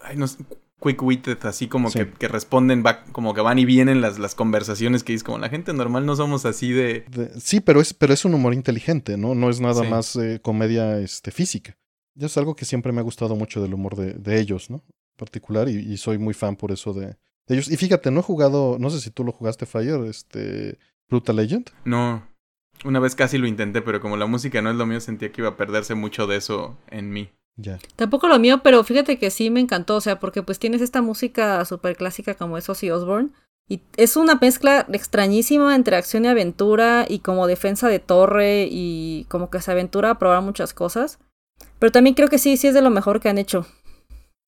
Ay, 0.00 0.16
no 0.16 0.26
sé, 0.26 0.44
quick-witted, 0.80 1.38
así 1.46 1.68
como 1.68 1.90
que, 1.90 2.10
que, 2.10 2.28
responden, 2.28 2.82
va, 2.84 3.04
como 3.12 3.34
que 3.34 3.40
van 3.40 3.58
y 3.58 3.64
vienen 3.64 4.00
las, 4.00 4.18
las 4.18 4.34
conversaciones 4.34 5.04
que 5.04 5.14
es 5.14 5.22
como 5.22 5.38
la 5.38 5.48
gente 5.48 5.72
normal 5.72 6.06
no 6.06 6.16
somos 6.16 6.44
así 6.44 6.72
de... 6.72 7.04
sí, 7.38 7.60
pero 7.60 7.80
es, 7.80 7.94
pero 7.94 8.12
es 8.12 8.24
un 8.24 8.34
humor 8.34 8.54
inteligente, 8.54 9.16
¿no? 9.16 9.34
No 9.34 9.48
es 9.48 9.60
nada 9.60 9.82
más 9.84 10.16
eh, 10.16 10.40
comedia 10.42 10.98
este, 10.98 11.30
física. 11.30 11.76
Ya 12.14 12.26
es 12.26 12.36
algo 12.36 12.56
que 12.56 12.64
siempre 12.64 12.92
me 12.92 13.00
ha 13.00 13.04
gustado 13.04 13.36
mucho 13.36 13.62
del 13.62 13.74
humor 13.74 13.96
de, 13.96 14.14
de 14.14 14.40
ellos, 14.40 14.70
¿no? 14.70 14.76
En 14.76 15.16
particular, 15.16 15.68
y, 15.68 15.78
y, 15.78 15.96
soy 15.98 16.18
muy 16.18 16.34
fan 16.34 16.56
por 16.56 16.72
eso 16.72 16.92
de, 16.92 17.06
de, 17.46 17.54
ellos. 17.54 17.70
Y 17.70 17.76
fíjate, 17.76 18.10
no 18.10 18.20
he 18.20 18.24
jugado, 18.24 18.76
no 18.78 18.90
sé 18.90 19.00
si 19.00 19.10
tú 19.10 19.24
lo 19.24 19.32
jugaste, 19.32 19.66
Fire, 19.66 20.04
este... 20.04 20.78
Brutal 21.08 21.36
Legend. 21.36 21.70
No. 21.84 22.26
Una 22.84 22.98
vez 22.98 23.14
casi 23.14 23.38
lo 23.38 23.46
intenté, 23.46 23.82
pero 23.82 24.00
como 24.00 24.16
la 24.16 24.26
música 24.26 24.60
no 24.60 24.70
es 24.70 24.76
lo 24.76 24.86
mío, 24.86 25.00
sentía 25.00 25.30
que 25.30 25.40
iba 25.40 25.50
a 25.50 25.56
perderse 25.56 25.94
mucho 25.94 26.26
de 26.26 26.36
eso 26.36 26.76
en 26.88 27.10
mí. 27.10 27.30
Ya. 27.56 27.78
Tampoco 27.96 28.28
lo 28.28 28.38
mío, 28.38 28.62
pero 28.62 28.82
fíjate 28.82 29.18
que 29.18 29.30
sí 29.30 29.50
me 29.50 29.60
encantó, 29.60 29.96
o 29.96 30.00
sea, 30.00 30.18
porque 30.18 30.42
pues 30.42 30.58
tienes 30.58 30.80
esta 30.80 31.02
música 31.02 31.64
súper 31.64 31.96
clásica 31.96 32.34
como 32.34 32.58
es 32.58 32.68
Ozzy 32.68 32.90
Osbourne, 32.90 33.30
y 33.68 33.80
es 33.96 34.16
una 34.16 34.36
mezcla 34.36 34.86
extrañísima 34.92 35.74
entre 35.76 35.96
acción 35.96 36.24
y 36.24 36.28
aventura, 36.28 37.06
y 37.08 37.20
como 37.20 37.46
defensa 37.46 37.88
de 37.88 38.00
torre, 38.00 38.66
y 38.70 39.26
como 39.28 39.50
que 39.50 39.60
se 39.60 39.70
aventura 39.70 40.10
a 40.10 40.18
probar 40.18 40.42
muchas 40.42 40.74
cosas. 40.74 41.18
Pero 41.78 41.92
también 41.92 42.14
creo 42.14 42.28
que 42.28 42.38
sí, 42.38 42.56
sí 42.56 42.66
es 42.66 42.74
de 42.74 42.82
lo 42.82 42.90
mejor 42.90 43.20
que 43.20 43.28
han 43.28 43.38
hecho. 43.38 43.66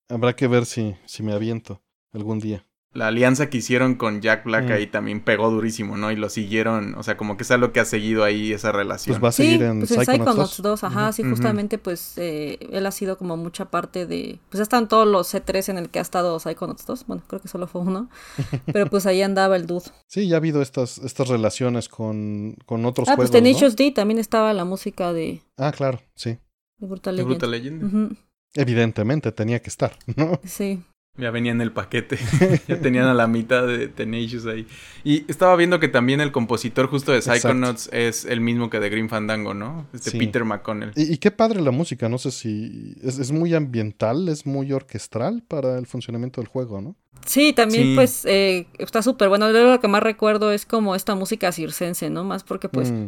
Habrá 0.09 0.35
que 0.35 0.49
ver 0.49 0.67
si, 0.67 0.97
si 1.07 1.23
me 1.23 1.33
aviento 1.33 1.83
algún 2.13 2.41
día 2.41 2.67
la 2.95 3.09
alianza 3.09 3.51
que 3.51 3.59
hicieron 3.59 3.97
con 3.97 4.21
Jack 4.21 4.45
Black 4.45 4.69
mm. 4.69 4.73
ahí 4.73 4.87
también 4.87 5.21
pegó 5.21 5.51
durísimo, 5.51 5.97
¿no? 5.97 6.13
Y 6.13 6.17
lo 6.17 6.31
siguieron, 6.31 6.95
o 6.95 7.03
sea, 7.03 7.17
como 7.17 7.37
que 7.37 7.43
es 7.43 7.51
algo 7.51 7.73
que 7.73 7.81
ha 7.81 7.85
seguido 7.85 8.23
ahí 8.23 8.53
esa 8.53 8.71
relación. 8.71 9.15
Pues 9.15 9.25
va 9.25 9.29
a 9.29 9.33
seguir 9.33 9.63
en 9.63 9.81
pues 9.81 9.91
Psychonauts 9.91 10.63
2. 10.63 10.85
ajá, 10.85 11.13
sí, 11.13 11.25
justamente 11.25 11.79
pues 11.79 12.17
eh, 12.17 12.59
él 12.71 12.87
ha 12.87 12.93
sido 12.93 13.19
como 13.19 13.37
mucha 13.37 13.67
parte 13.67 14.07
de, 14.07 14.39
pues 14.49 14.61
están 14.61 14.89
todos 14.89 15.09
los 15.09 15.35
C3 15.35 15.71
en 15.71 15.79
el 15.79 15.91
que 15.91 15.99
ha 15.99 16.03
estado 16.03 16.39
Psychonauts 16.39 16.87
2, 16.87 17.07
bueno, 17.07 17.23
creo 17.27 17.41
que 17.43 17.49
solo 17.49 17.67
fue 17.67 17.83
uno, 17.83 18.09
pero 18.73 18.89
pues 18.89 19.07
ahí 19.07 19.23
andaba 19.23 19.57
el 19.57 19.67
dude. 19.67 19.91
Sí, 20.07 20.29
ya 20.29 20.37
ha 20.37 20.39
habido 20.39 20.63
estas, 20.63 20.99
estas 20.99 21.29
relaciones 21.29 21.89
con, 21.89 22.57
con 22.65 22.87
otros 22.87 23.09
ah, 23.09 23.17
juegos, 23.17 23.31
pues 23.33 23.43
Tenacious 23.43 23.75
D 23.75 23.91
también 23.91 24.19
estaba 24.19 24.53
la 24.53 24.65
música 24.65 25.13
de... 25.13 25.43
Ah, 25.57 25.73
claro, 25.73 26.01
sí. 26.15 26.39
De 26.79 26.87
Brutal 26.87 27.17
Legend. 27.17 27.31
Brutal 27.31 27.51
Legend. 27.51 28.17
Evidentemente 28.55 29.33
tenía 29.33 29.61
que 29.61 29.69
estar, 29.69 29.97
¿no? 30.17 30.41
Sí. 30.45 30.81
Ya 31.17 31.31
venía 31.31 31.53
en 31.53 31.61
el 31.61 31.71
paquete. 31.73 32.19
ya 32.69 32.81
tenían 32.81 33.07
a 33.07 33.15
la 33.15 33.27
mitad 33.27 33.67
de 33.67 33.89
Tenacious 33.89 34.47
ahí. 34.47 34.67
Y 35.05 35.31
estaba 35.31 35.55
viendo 35.57 35.79
que 35.79 35.89
también 35.89 36.21
el 36.21 36.33
compositor 36.33 36.89
justo 36.89 37.13
de 37.13 37.23
Psychonauts 37.23 37.89
es 37.93 38.25
el 38.25 38.41
mismo 38.41 38.69
que 38.69 38.81
de 38.81 38.91
Green 38.91 39.09
Fandango, 39.09 39.55
¿no? 39.55 39.87
Este 39.93 40.11
Peter 40.13 40.45
McConnell. 40.45 40.93
Y, 40.97 41.19
qué 41.19 41.31
padre 41.31 41.61
la 41.61 41.71
música. 41.71 42.09
No 42.09 42.19
sé 42.19 42.31
si. 42.31 42.97
Es, 43.03 43.31
muy 43.31 43.55
ambiental, 43.55 44.29
es 44.29 44.45
muy 44.45 44.73
orquestral 44.73 45.43
para 45.47 45.79
el 45.79 45.87
funcionamiento 45.87 46.41
del 46.41 46.49
juego, 46.49 46.81
¿no? 46.81 46.97
Sí, 47.27 47.53
también 47.53 47.95
pues 47.95 48.25
eh, 48.27 48.67
está 48.79 49.03
súper 49.03 49.29
bueno. 49.29 49.49
Lo 49.51 49.81
que 49.81 49.89
más 49.89 50.03
recuerdo 50.03 50.53
es 50.53 50.67
como 50.67 50.95
esta 50.95 51.15
música 51.15 51.53
circense, 51.53 52.11
¿no? 52.11 52.25
Más 52.25 52.43
porque 52.43 52.69
pues 52.69 52.91
mm. 52.93 53.07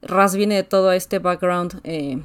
Raz 0.00 0.36
viene 0.36 0.54
de 0.54 0.62
todo 0.62 0.92
este 0.92 1.18
background 1.18 1.80
eh, 1.84 2.18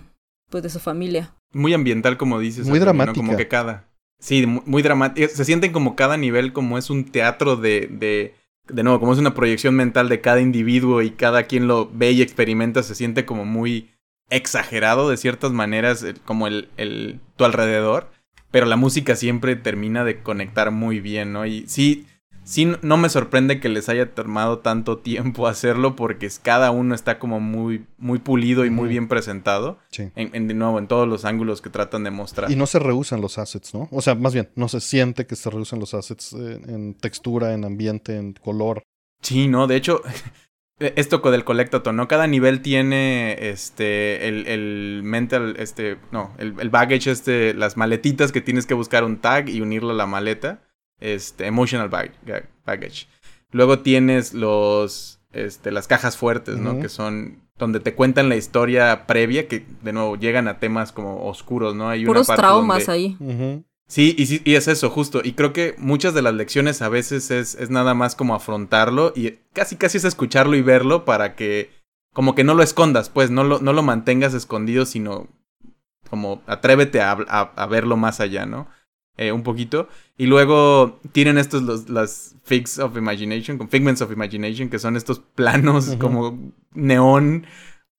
pues 0.49 0.63
de 0.63 0.69
su 0.69 0.79
familia. 0.79 1.34
Muy 1.51 1.73
ambiental, 1.73 2.17
como 2.17 2.39
dices. 2.39 2.67
Muy 2.67 2.79
dramático 2.79 3.15
Como 3.15 3.36
que 3.36 3.47
cada. 3.47 3.88
Sí, 4.24 4.45
muy, 4.45 4.82
dramático. 4.82 5.28
Se 5.28 5.43
sienten 5.43 5.74
como 5.74 5.97
cada 5.97 6.15
nivel 6.15 6.53
como 6.53 6.78
es 6.78 6.89
un 6.89 7.03
teatro 7.03 7.57
de, 7.57 7.89
de... 7.91 8.36
De 8.69 8.82
nuevo, 8.82 9.01
como 9.01 9.11
es 9.11 9.19
una 9.19 9.34
proyección 9.34 9.76
mental 9.76 10.07
de 10.07 10.21
cada 10.21 10.39
individuo 10.39 11.01
y 11.01 11.11
cada 11.11 11.43
quien 11.43 11.67
lo 11.67 11.91
ve 11.93 12.11
y 12.11 12.21
experimenta, 12.21 12.82
se 12.82 12.95
siente 12.95 13.26
como 13.26 13.43
muy 13.43 13.91
exagerado 14.30 15.09
de 15.09 15.17
ciertas 15.17 15.51
maneras, 15.51 16.01
eh, 16.03 16.13
como 16.24 16.47
el, 16.47 16.69
el 16.78 17.19
tu 17.36 17.43
alrededor. 17.43 18.09
Pero 18.51 18.65
la 18.65 18.78
música 18.78 19.17
siempre 19.17 19.57
termina 19.57 20.05
de 20.05 20.21
conectar 20.21 20.71
muy 20.71 21.01
bien, 21.01 21.34
¿no? 21.34 21.45
Y 21.45 21.67
sí, 21.67 22.07
sí, 22.43 22.71
no 22.81 22.97
me 22.97 23.09
sorprende 23.09 23.59
que 23.59 23.69
les 23.69 23.89
haya 23.89 24.13
tomado 24.13 24.59
tanto 24.59 24.97
tiempo 24.97 25.47
hacerlo 25.47 25.95
porque 25.95 26.29
cada 26.41 26.71
uno 26.71 26.95
está 26.95 27.19
como 27.19 27.39
muy, 27.39 27.85
muy 27.97 28.19
pulido 28.19 28.65
y 28.65 28.69
muy 28.69 28.89
bien 28.89 29.07
presentado. 29.07 29.79
Sí. 29.91 30.11
En, 30.15 30.47
de 30.47 30.53
nuevo, 30.53 30.79
en 30.79 30.87
todos 30.87 31.07
los 31.07 31.25
ángulos 31.25 31.61
que 31.61 31.69
tratan 31.69 32.03
de 32.03 32.11
mostrar. 32.11 32.51
Y 32.51 32.55
no 32.55 32.67
se 32.67 32.79
rehusan 32.79 33.21
los 33.21 33.37
assets, 33.37 33.73
¿no? 33.73 33.87
O 33.91 34.01
sea, 34.01 34.15
más 34.15 34.33
bien, 34.33 34.49
no 34.55 34.67
se 34.67 34.79
siente 34.79 35.25
que 35.25 35.35
se 35.35 35.49
rehusan 35.49 35.79
los 35.79 35.93
assets 35.93 36.33
en, 36.33 36.95
textura, 36.95 37.53
en 37.53 37.65
ambiente, 37.65 38.17
en 38.17 38.33
color. 38.33 38.83
Sí, 39.21 39.47
no, 39.47 39.67
de 39.67 39.75
hecho, 39.75 40.01
esto 40.79 41.19
del 41.19 41.43
Collectathon, 41.43 41.95
¿no? 41.95 42.07
Cada 42.07 42.27
nivel 42.27 42.61
tiene 42.61 43.49
este, 43.49 44.27
el, 44.27 44.47
el 44.47 45.01
mental, 45.03 45.55
este, 45.57 45.97
no, 46.11 46.33
el, 46.37 46.55
el 46.59 46.69
baggage, 46.69 47.11
este, 47.11 47.53
las 47.53 47.77
maletitas 47.77 48.31
que 48.31 48.41
tienes 48.41 48.65
que 48.65 48.73
buscar 48.73 49.03
un 49.03 49.17
tag 49.17 49.49
y 49.49 49.61
unirlo 49.61 49.91
a 49.91 49.95
la 49.95 50.05
maleta 50.05 50.61
este, 51.03 51.45
emotional 51.47 51.89
baggage. 51.89 53.07
Luego 53.51 53.79
tienes 53.79 54.33
los, 54.33 55.19
este, 55.33 55.71
las 55.71 55.87
cajas 55.87 56.17
fuertes, 56.17 56.57
¿no? 56.57 56.79
Que 56.79 56.89
son 56.89 57.43
donde 57.57 57.79
te 57.79 57.93
cuentan 57.93 58.29
la 58.29 58.35
historia 58.35 59.05
previa, 59.05 59.47
que 59.47 59.65
de 59.83 59.93
nuevo 59.93 60.15
llegan 60.15 60.47
a 60.47 60.59
temas 60.59 60.91
como 60.91 61.27
oscuros, 61.27 61.75
¿no? 61.75 61.89
Hay 61.89 62.05
Puros 62.05 62.27
traumas 62.27 62.89
ahí. 62.89 63.17
Sí, 63.85 64.15
y, 64.17 64.25
sí, 64.25 64.41
y 64.43 64.55
es 64.55 64.67
eso, 64.67 64.89
justo. 64.89 65.21
Y 65.23 65.33
creo 65.33 65.51
que 65.53 65.75
muchas 65.77 66.13
de 66.13 66.21
las 66.21 66.33
lecciones 66.33 66.81
a 66.81 66.89
veces 66.89 67.29
es, 67.29 67.53
es 67.55 67.69
nada 67.69 67.93
más 67.93 68.15
como 68.15 68.33
afrontarlo 68.33 69.11
y 69.15 69.39
casi 69.51 69.75
casi 69.75 69.97
es 69.97 70.05
escucharlo 70.05 70.55
y 70.55 70.61
verlo 70.61 71.05
para 71.05 71.35
que 71.35 71.69
como 72.13 72.33
que 72.33 72.43
no 72.43 72.53
lo 72.53 72.63
escondas, 72.63 73.09
pues 73.09 73.29
no 73.29 73.43
lo, 73.43 73.59
no 73.59 73.73
lo 73.73 73.83
mantengas 73.83 74.33
escondido, 74.33 74.85
sino 74.85 75.27
como 76.09 76.41
atrévete 76.47 77.01
a, 77.01 77.11
a 77.11 77.65
verlo 77.67 77.97
más 77.97 78.19
allá, 78.19 78.45
¿no? 78.45 78.67
Eh, 79.16 79.32
un 79.32 79.43
poquito. 79.43 79.88
Y 80.18 80.26
luego 80.26 80.99
tienen 81.11 81.38
estos, 81.38 81.61
los, 81.61 81.88
las 81.88 82.36
Figs 82.43 82.80
of 82.80 82.97
Imagination, 82.97 83.59
con 83.59 83.70
Figments 83.70 84.01
of 84.01 84.11
Imagination, 84.11 84.70
que 84.70 84.80
son 84.80 84.97
estos 84.97 85.20
planos 85.20 85.95
como 85.99 86.51
neón 86.74 87.45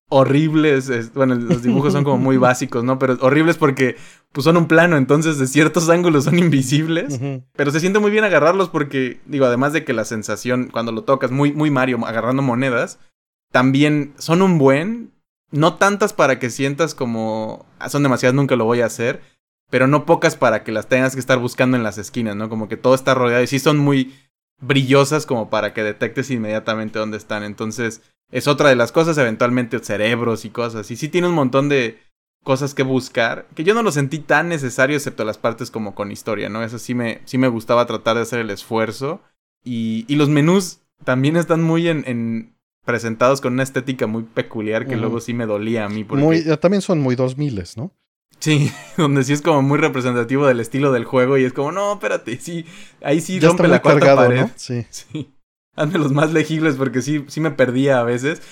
horribles. 0.09 1.12
bueno, 1.15 1.37
los 1.37 1.62
dibujos 1.62 1.93
son 1.93 2.03
como 2.03 2.19
muy 2.19 2.37
básicos, 2.49 2.83
¿no? 2.83 2.99
Pero 2.99 3.17
horribles 3.21 3.57
porque 3.57 3.97
pues 4.33 4.45
son 4.45 4.57
un 4.57 4.67
plano, 4.67 4.97
entonces 4.97 5.39
de 5.39 5.47
ciertos 5.47 5.89
ángulos 5.89 6.25
son 6.25 6.39
invisibles. 6.39 7.21
Pero 7.55 7.71
se 7.71 7.79
siente 7.79 8.01
muy 8.01 8.11
bien 8.11 8.25
agarrarlos 8.25 8.69
porque, 8.69 9.21
digo, 9.27 9.47
además 9.47 9.73
de 9.73 9.85
que 9.85 9.93
la 9.93 10.05
sensación 10.05 10.69
cuando 10.73 10.91
lo 10.91 11.05
tocas, 11.05 11.31
muy, 11.31 11.53
muy 11.53 11.71
Mario 11.71 12.05
agarrando 12.05 12.43
monedas, 12.43 12.99
también 13.53 14.15
son 14.19 14.43
un 14.43 14.59
buen, 14.59 15.12
no 15.53 15.75
tantas 15.75 16.12
para 16.12 16.41
que 16.41 16.51
sientas 16.51 16.97
como, 16.97 17.67
ah, 17.79 17.89
son 17.89 18.03
demasiadas, 18.03 18.35
nunca 18.35 18.57
lo 18.57 18.65
voy 18.65 18.81
a 18.81 18.87
hacer 18.87 19.21
pero 19.75 19.89
no 19.89 20.07
pocas 20.07 20.37
para 20.37 20.62
que 20.62 20.70
las 20.70 20.87
tengas 20.87 21.14
que 21.14 21.18
estar 21.18 21.41
buscando 21.41 21.77
en 21.77 21.83
las 21.83 21.99
esquinas, 21.99 22.37
¿no? 22.37 22.49
Como 22.49 22.68
que 22.68 22.77
todo 22.77 22.95
está 22.95 23.12
rodeado 23.12 23.43
y 23.43 23.49
sí 23.49 23.59
son 23.59 23.77
muy 23.77 24.14
brillosas 24.61 25.27
como 25.27 25.51
para 25.51 25.75
que 25.75 25.83
detectes 25.83 26.31
inmediatamente 26.31 27.01
dónde 27.01 27.16
están. 27.16 27.43
Entonces, 27.43 28.01
es 28.31 28.47
otra 28.47 28.68
de 28.68 28.77
las 28.77 28.93
cosas, 28.93 29.18
eventualmente 29.18 29.81
cerebros 29.81 30.45
y 30.45 30.51
cosas. 30.51 30.93
Y 30.93 30.97
sí 30.97 31.09
tiene 31.09 31.27
un 31.27 31.35
montón 31.35 31.68
de 31.68 31.99
cosas 32.45 32.72
que 32.72 32.85
buscar, 32.85 33.49
que 33.57 33.64
yo 33.64 33.75
no 33.75 33.83
lo 33.83 33.91
sentí 33.91 34.20
tan 34.20 34.49
necesario, 34.49 34.95
excepto 34.95 35.25
las 35.25 35.39
partes 35.39 35.72
como 35.72 35.97
con 35.97 36.12
historia, 36.12 36.49
¿no? 36.49 36.62
Eso 36.62 36.79
sí 36.79 36.95
me, 36.95 37.20
sí 37.25 37.37
me 37.37 37.49
gustaba 37.49 37.85
tratar 37.85 38.14
de 38.14 38.22
hacer 38.22 38.39
el 38.39 38.51
esfuerzo. 38.51 39.22
Y, 39.64 40.05
y 40.07 40.14
los 40.14 40.29
menús 40.29 40.83
también 41.03 41.37
están 41.37 41.64
muy 41.64 41.89
en, 41.89 42.05
en, 42.07 42.55
presentados 42.85 43.41
con 43.41 43.55
una 43.55 43.64
estética 43.64 44.07
muy 44.07 44.22
peculiar 44.22 44.87
que 44.87 44.95
luego 44.95 45.18
sí 45.18 45.35
me 45.35 45.47
dolía 45.47 45.85
a 45.85 45.89
mí. 45.89 46.05
Porque... 46.05 46.25
Muy, 46.25 46.45
también 46.59 46.81
son 46.81 47.01
muy 47.01 47.16
2000, 47.16 47.64
¿no? 47.75 47.91
Sí, 48.45 48.70
donde 48.99 49.24
sí 49.24 49.32
es 49.32 49.40
como 49.40 49.62
muy 49.62 49.78
representativo 49.78 50.47
del 50.47 50.61
estilo 50.61 50.92
del 50.92 51.07
juego 51.07 51.38
y 51.38 51.45
es 51.45 51.55
como, 51.55 51.72
no, 51.72 51.95
espérate, 51.95 52.38
sí, 52.38 52.66
ahí 53.03 53.22
sí 53.22 53.40
rompe 53.40 53.66
la 53.68 53.80
cuarta 53.80 54.01
cargado, 54.01 54.28
pared. 54.28 54.40
¿no? 54.42 54.51
Sí. 54.57 54.84
Sí. 54.90 55.32
Hazme 55.76 55.99
los 55.99 56.12
más 56.12 56.30
legibles 56.30 56.76
porque 56.76 57.01
sí, 57.01 57.24
sí 57.28 57.40
me 57.40 57.53
perdía 57.53 58.01
a 58.01 58.03
veces. 58.03 58.42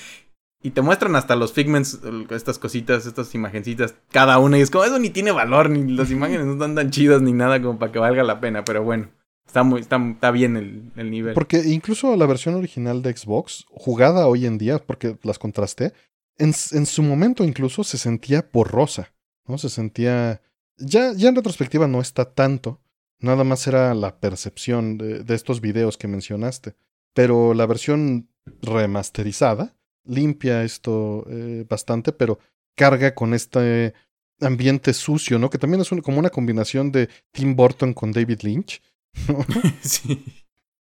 Y 0.62 0.70
te 0.70 0.80
muestran 0.80 1.14
hasta 1.14 1.36
los 1.36 1.52
figments, 1.52 2.00
estas 2.30 2.58
cositas, 2.58 3.04
estas 3.04 3.34
imagencitas, 3.34 3.94
cada 4.10 4.38
una. 4.38 4.56
Y 4.56 4.62
es 4.62 4.70
como, 4.70 4.84
eso 4.84 4.98
ni 4.98 5.10
tiene 5.10 5.30
valor, 5.30 5.68
ni 5.68 5.92
las 5.92 6.10
imágenes 6.10 6.46
no 6.46 6.54
están 6.54 6.74
tan 6.74 6.90
chidas 6.90 7.20
ni 7.20 7.34
nada 7.34 7.60
como 7.60 7.78
para 7.78 7.92
que 7.92 7.98
valga 7.98 8.22
la 8.22 8.40
pena. 8.40 8.64
Pero 8.64 8.82
bueno, 8.82 9.10
está, 9.46 9.62
muy, 9.62 9.82
está, 9.82 10.02
está 10.10 10.30
bien 10.30 10.56
el, 10.56 10.90
el 10.96 11.10
nivel. 11.10 11.34
Porque 11.34 11.58
incluso 11.66 12.16
la 12.16 12.24
versión 12.24 12.54
original 12.54 13.02
de 13.02 13.14
Xbox, 13.14 13.66
jugada 13.68 14.26
hoy 14.26 14.46
en 14.46 14.56
día, 14.56 14.78
porque 14.78 15.18
las 15.22 15.38
contrasté, 15.38 15.92
en, 16.38 16.54
en 16.72 16.86
su 16.86 17.02
momento 17.02 17.44
incluso 17.44 17.84
se 17.84 17.98
sentía 17.98 18.48
borrosa. 18.50 19.12
¿No? 19.46 19.58
Se 19.58 19.68
sentía... 19.68 20.42
Ya, 20.76 21.12
ya 21.12 21.28
en 21.28 21.36
retrospectiva 21.36 21.86
no 21.86 22.00
está 22.00 22.34
tanto, 22.34 22.80
nada 23.20 23.44
más 23.44 23.66
era 23.66 23.94
la 23.94 24.18
percepción 24.18 24.98
de, 24.98 25.22
de 25.22 25.34
estos 25.34 25.60
videos 25.60 25.96
que 25.96 26.08
mencionaste. 26.08 26.74
Pero 27.14 27.54
la 27.54 27.66
versión 27.66 28.28
remasterizada 28.62 29.76
limpia 30.04 30.64
esto 30.64 31.24
eh, 31.28 31.64
bastante, 31.68 32.12
pero 32.12 32.38
carga 32.74 33.14
con 33.14 33.34
este 33.34 33.94
ambiente 34.40 34.92
sucio, 34.92 35.38
¿no? 35.38 35.50
Que 35.50 35.58
también 35.58 35.80
es 35.80 35.90
como 36.02 36.18
una 36.18 36.30
combinación 36.30 36.90
de 36.90 37.08
Tim 37.30 37.54
Burton 37.54 37.94
con 37.94 38.12
David 38.12 38.40
Lynch. 38.42 38.82
¿no? 39.28 39.44
sí. 39.82 40.24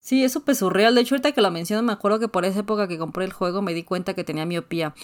Sí, 0.03 0.25
es 0.25 0.33
súper 0.33 0.57
surreal. 0.57 0.95
De 0.95 1.03
hecho, 1.03 1.15
ahorita 1.15 1.33
que 1.33 1.43
lo 1.43 1.51
menciono, 1.51 1.83
me 1.83 1.93
acuerdo 1.93 2.19
que 2.19 2.29
por 2.29 2.47
esa 2.47 2.61
época 2.61 2.89
que 2.89 2.97
compré 2.97 3.27
el 3.27 3.35
juego 3.35 3.61
me 3.61 3.75
di 3.75 3.85
cuenta 3.85 4.15
que 4.15 4.25
tenía 4.25 4.47
miopía. 4.47 4.95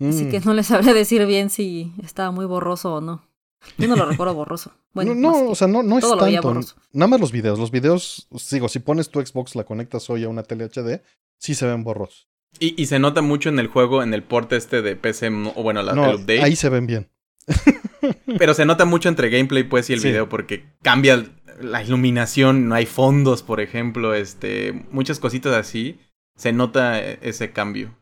Así 0.00 0.28
que 0.28 0.40
Mm. 0.40 0.44
no 0.46 0.54
les 0.54 0.66
sabría 0.68 0.94
decir 0.94 1.26
bien 1.26 1.50
si 1.50 1.92
estaba 2.02 2.30
muy 2.30 2.46
borroso 2.46 2.94
o 2.94 3.00
no. 3.00 3.28
Yo 3.76 3.86
no 3.88 3.96
lo 3.96 4.06
recuerdo 4.06 4.34
borroso. 4.34 4.72
Bueno, 4.92 5.14
no, 5.14 5.50
o 5.50 5.54
sea, 5.54 5.68
no, 5.68 5.84
no 5.84 5.98
es 5.98 6.04
tanto. 6.08 6.42
borroso. 6.42 6.74
Nada 6.92 7.06
más 7.06 7.20
los 7.20 7.30
videos. 7.30 7.60
Los 7.60 7.70
videos, 7.70 8.26
digo, 8.50 8.68
si 8.68 8.80
pones 8.80 9.08
tu 9.10 9.24
Xbox, 9.24 9.54
la 9.54 9.62
conectas 9.62 10.10
hoy 10.10 10.24
a 10.24 10.28
una 10.28 10.42
tele 10.42 10.64
HD, 10.64 11.00
sí 11.38 11.54
se 11.54 11.64
ven 11.66 11.84
borrosos. 11.84 12.28
Y, 12.58 12.74
y 12.82 12.86
se 12.86 12.98
nota 12.98 13.22
mucho 13.22 13.50
en 13.50 13.60
el 13.60 13.68
juego, 13.68 14.02
en 14.02 14.14
el 14.14 14.24
port 14.24 14.52
este 14.52 14.82
de 14.82 14.96
PC, 14.96 15.28
o 15.54 15.62
bueno, 15.62 15.82
la, 15.84 15.92
no, 15.92 16.06
el 16.10 16.16
update. 16.16 16.42
ahí 16.42 16.56
se 16.56 16.68
ven 16.70 16.88
bien. 16.88 17.08
Pero 18.38 18.54
se 18.54 18.64
nota 18.64 18.84
mucho 18.84 19.08
entre 19.08 19.30
gameplay, 19.30 19.62
pues, 19.64 19.90
y 19.90 19.92
el 19.92 20.00
Sí. 20.00 20.08
video, 20.08 20.28
porque 20.28 20.64
cambia 20.82 21.24
la 21.60 21.82
iluminación, 21.84 22.68
no 22.68 22.74
hay 22.74 22.86
fondos, 22.86 23.42
por 23.44 23.60
ejemplo, 23.60 24.14
este, 24.14 24.86
muchas 24.90 25.20
cositas 25.20 25.54
así. 25.54 26.00
Se 26.36 26.52
nota 26.52 27.00
e- 27.00 27.18
ese 27.22 27.52
cambio. 27.52 27.94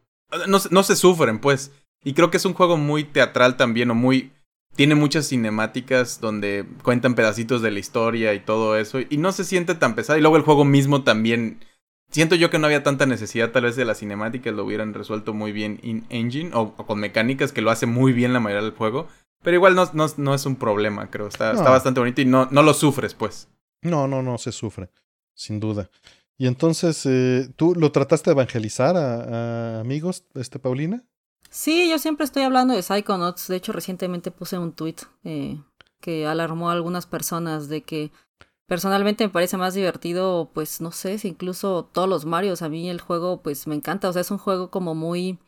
No, 0.47 0.59
no 0.71 0.83
se 0.83 0.97
sufren, 0.97 1.39
pues. 1.41 1.73
Y 2.05 2.15
creo 2.15 2.31
que 2.31 2.37
es 2.37 2.45
un 2.45 2.55
juego 2.55 2.77
muy 2.77 3.05
teatral 3.05 3.57
también, 3.57 3.91
o 3.91 3.95
muy. 3.95 4.33
Tiene 4.77 4.95
muchas 4.95 5.29
cinemáticas 5.29 6.21
donde 6.21 6.65
cuentan 6.85 7.15
pedacitos 7.15 7.63
de 7.63 7.73
la 7.73 7.81
historia 7.81 8.35
y 8.35 8.41
todo 8.41 8.77
eso. 8.77 9.01
Y 9.01 9.17
no 9.17 9.33
se 9.33 9.45
siente 9.45 9.75
tan 9.75 9.95
pesado. 9.95 10.19
Y 10.19 10.23
luego 10.23 10.37
el 10.37 10.43
juego 10.43 10.65
mismo 10.65 11.03
también. 11.03 11.65
Siento 12.11 12.37
yo 12.37 12.49
que 12.49 12.59
no 12.59 12.67
había 12.67 12.83
tanta 12.83 13.05
necesidad 13.05 13.51
tal 13.51 13.65
vez 13.65 13.77
de 13.77 13.85
las 13.85 13.99
cinemáticas, 13.99 14.55
lo 14.55 14.65
hubieran 14.65 14.95
resuelto 14.95 15.35
muy 15.35 15.53
bien 15.53 15.79
in 15.83 16.07
engine 16.09 16.51
o, 16.55 16.75
o 16.77 16.87
con 16.87 17.01
mecánicas 17.01 17.53
que 17.53 17.61
lo 17.61 17.71
hace 17.71 17.85
muy 17.85 18.15
bien 18.15 18.33
la 18.33 18.41
mayoría 18.41 18.65
del 18.65 18.77
juego. 18.77 19.09
Pero 19.43 19.57
igual 19.57 19.75
no, 19.75 19.89
no, 19.93 20.07
no 20.17 20.35
es 20.35 20.47
un 20.47 20.57
problema, 20.57 21.11
creo. 21.11 21.29
Está, 21.29 21.53
está 21.53 21.71
bastante 21.71 22.01
bonito 22.01 22.21
y 22.21 22.25
no, 22.25 22.49
no 22.51 22.63
lo 22.63 22.75
sufres, 22.75 23.15
pues. 23.15 23.49
No, 23.83 24.09
no, 24.09 24.23
no 24.23 24.39
se 24.39 24.53
sufre, 24.53 24.91
sin 25.35 25.61
duda. 25.61 25.91
Y 26.37 26.47
entonces, 26.47 27.05
eh, 27.07 27.49
¿tú 27.57 27.75
lo 27.75 27.93
trataste 27.93 28.31
de 28.31 28.35
evangelizar 28.35 28.97
a, 28.97 29.77
a 29.77 29.81
amigos, 29.81 30.25
este 30.35 30.59
Paulina? 30.59 31.05
Sí, 31.51 31.89
yo 31.91 31.99
siempre 31.99 32.25
estoy 32.25 32.43
hablando 32.43 32.75
de 32.75 32.83
Psychonauts. 32.83 33.49
De 33.49 33.57
hecho, 33.57 33.73
recientemente 33.73 34.31
puse 34.31 34.59
un 34.59 34.73
tweet 34.73 34.97
eh, 35.25 35.61
que 36.01 36.27
alarmó 36.27 36.71
a 36.71 36.75
algunas 36.75 37.07
personas 37.07 37.69
de 37.69 37.83
que 37.83 38.13
personalmente 38.67 39.25
me 39.25 39.31
parece 39.31 39.57
más 39.57 39.75
divertido, 39.75 40.51
pues 40.53 40.81
no 40.81 40.93
sé, 40.93 41.19
si 41.19 41.29
incluso 41.29 41.89
todos 41.93 42.09
los 42.09 42.27
Marios. 42.27 42.63
A 42.63 42.69
mí 42.69 42.91
el 42.91 43.01
juego, 43.01 43.43
pues 43.43 43.67
me 43.67 43.75
encanta. 43.75 44.09
O 44.09 44.13
sea, 44.13 44.23
es 44.23 44.31
un 44.31 44.39
juego 44.39 44.71
como 44.71 44.95
muy. 44.95 45.39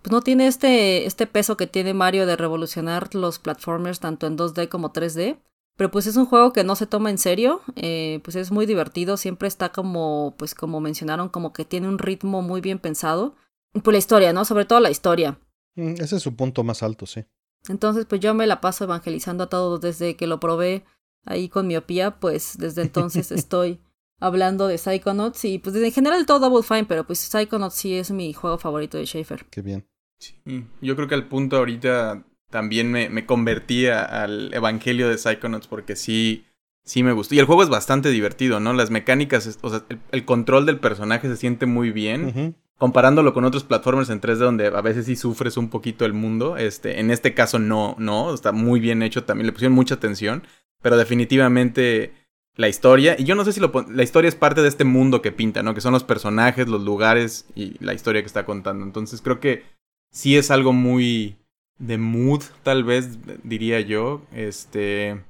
Pues 0.00 0.10
no 0.10 0.22
tiene 0.22 0.46
este, 0.46 1.06
este 1.06 1.26
peso 1.26 1.56
que 1.56 1.66
tiene 1.66 1.94
Mario 1.94 2.26
de 2.26 2.36
revolucionar 2.36 3.14
los 3.14 3.38
platformers 3.38 4.00
tanto 4.00 4.26
en 4.26 4.38
2D 4.38 4.68
como 4.68 4.92
3D. 4.92 5.38
Pero 5.76 5.90
pues 5.90 6.06
es 6.06 6.16
un 6.16 6.26
juego 6.26 6.52
que 6.52 6.64
no 6.64 6.76
se 6.76 6.86
toma 6.86 7.10
en 7.10 7.16
serio, 7.18 7.62
eh, 7.76 8.20
pues 8.24 8.36
es 8.36 8.52
muy 8.52 8.66
divertido, 8.66 9.16
siempre 9.16 9.48
está 9.48 9.70
como, 9.72 10.34
pues 10.36 10.54
como 10.54 10.80
mencionaron, 10.80 11.30
como 11.30 11.54
que 11.54 11.64
tiene 11.64 11.88
un 11.88 11.98
ritmo 11.98 12.42
muy 12.42 12.60
bien 12.60 12.78
pensado. 12.78 13.34
Pues 13.72 13.92
la 13.92 13.98
historia, 13.98 14.32
¿no? 14.32 14.44
Sobre 14.44 14.64
todo 14.64 14.80
la 14.80 14.90
historia. 14.90 15.38
Mm, 15.76 15.94
Ese 16.00 16.16
es 16.16 16.22
su 16.22 16.34
punto 16.36 16.62
más 16.64 16.82
alto, 16.82 17.06
sí. 17.06 17.24
Entonces, 17.68 18.06
pues 18.06 18.20
yo 18.20 18.34
me 18.34 18.46
la 18.46 18.60
paso 18.60 18.84
evangelizando 18.84 19.44
a 19.44 19.48
todos 19.48 19.80
desde 19.80 20.16
que 20.16 20.26
lo 20.26 20.40
probé 20.40 20.84
ahí 21.24 21.48
con 21.48 21.66
miopía, 21.68 22.18
pues 22.18 22.56
desde 22.58 22.82
entonces 22.82 23.30
estoy 23.32 23.80
hablando 24.20 24.66
de 24.68 24.78
Psychonauts 24.78 25.44
y 25.44 25.58
pues 25.58 25.74
en 25.76 25.92
general 25.92 26.26
todo 26.26 26.40
Double 26.40 26.62
Fine, 26.62 26.84
pero 26.84 27.06
pues 27.06 27.18
Psychonauts 27.20 27.74
sí 27.74 27.94
es 27.94 28.10
mi 28.10 28.32
juego 28.32 28.58
favorito 28.58 28.98
de 28.98 29.06
Schaefer. 29.06 29.46
Qué 29.50 29.62
bien. 29.62 29.86
Sí, 30.18 30.34
yo 30.80 30.94
creo 30.96 31.08
que 31.08 31.14
al 31.14 31.26
punto 31.28 31.56
ahorita 31.56 32.24
también 32.50 32.90
me, 32.92 33.08
me 33.08 33.26
convertí 33.26 33.86
a- 33.86 34.04
al 34.04 34.52
evangelio 34.54 35.08
de 35.08 35.16
Psychonauts 35.18 35.66
porque 35.66 35.96
sí, 35.96 36.44
sí 36.84 37.02
me 37.02 37.12
gustó. 37.12 37.34
Y 37.34 37.38
el 37.40 37.46
juego 37.46 37.62
es 37.62 37.68
bastante 37.68 38.10
divertido, 38.10 38.60
¿no? 38.60 38.72
Las 38.72 38.90
mecánicas, 38.90 39.58
o 39.62 39.70
sea, 39.70 39.84
el, 39.88 39.98
el 40.12 40.24
control 40.24 40.66
del 40.66 40.78
personaje 40.78 41.28
se 41.28 41.36
siente 41.36 41.66
muy 41.66 41.90
bien. 41.90 42.56
Comparándolo 42.82 43.32
con 43.32 43.44
otros 43.44 43.62
platformers 43.62 44.10
en 44.10 44.20
3D 44.20 44.38
donde 44.38 44.66
a 44.66 44.80
veces 44.80 45.06
sí 45.06 45.14
sufres 45.14 45.56
un 45.56 45.68
poquito 45.68 46.04
el 46.04 46.14
mundo, 46.14 46.56
este, 46.56 46.98
en 46.98 47.12
este 47.12 47.32
caso 47.32 47.60
no, 47.60 47.94
no, 47.96 48.34
está 48.34 48.50
muy 48.50 48.80
bien 48.80 49.04
hecho 49.04 49.22
también, 49.22 49.46
le 49.46 49.52
pusieron 49.52 49.72
mucha 49.72 49.94
atención, 49.94 50.42
pero 50.82 50.96
definitivamente 50.96 52.12
la 52.56 52.68
historia, 52.68 53.14
y 53.16 53.22
yo 53.22 53.36
no 53.36 53.44
sé 53.44 53.52
si 53.52 53.60
lo 53.60 53.70
la 53.88 54.02
historia 54.02 54.28
es 54.28 54.34
parte 54.34 54.62
de 54.62 54.68
este 54.68 54.82
mundo 54.82 55.22
que 55.22 55.30
pinta, 55.30 55.62
¿no? 55.62 55.74
Que 55.74 55.80
son 55.80 55.92
los 55.92 56.02
personajes, 56.02 56.66
los 56.66 56.82
lugares 56.82 57.46
y 57.54 57.76
la 57.78 57.94
historia 57.94 58.20
que 58.20 58.26
está 58.26 58.44
contando. 58.44 58.84
Entonces 58.84 59.22
creo 59.22 59.38
que 59.38 59.62
sí 60.10 60.36
es 60.36 60.50
algo 60.50 60.72
muy 60.72 61.36
de 61.78 61.98
mood, 61.98 62.42
tal 62.64 62.82
vez 62.82 63.16
diría 63.44 63.78
yo, 63.78 64.22
este 64.32 65.22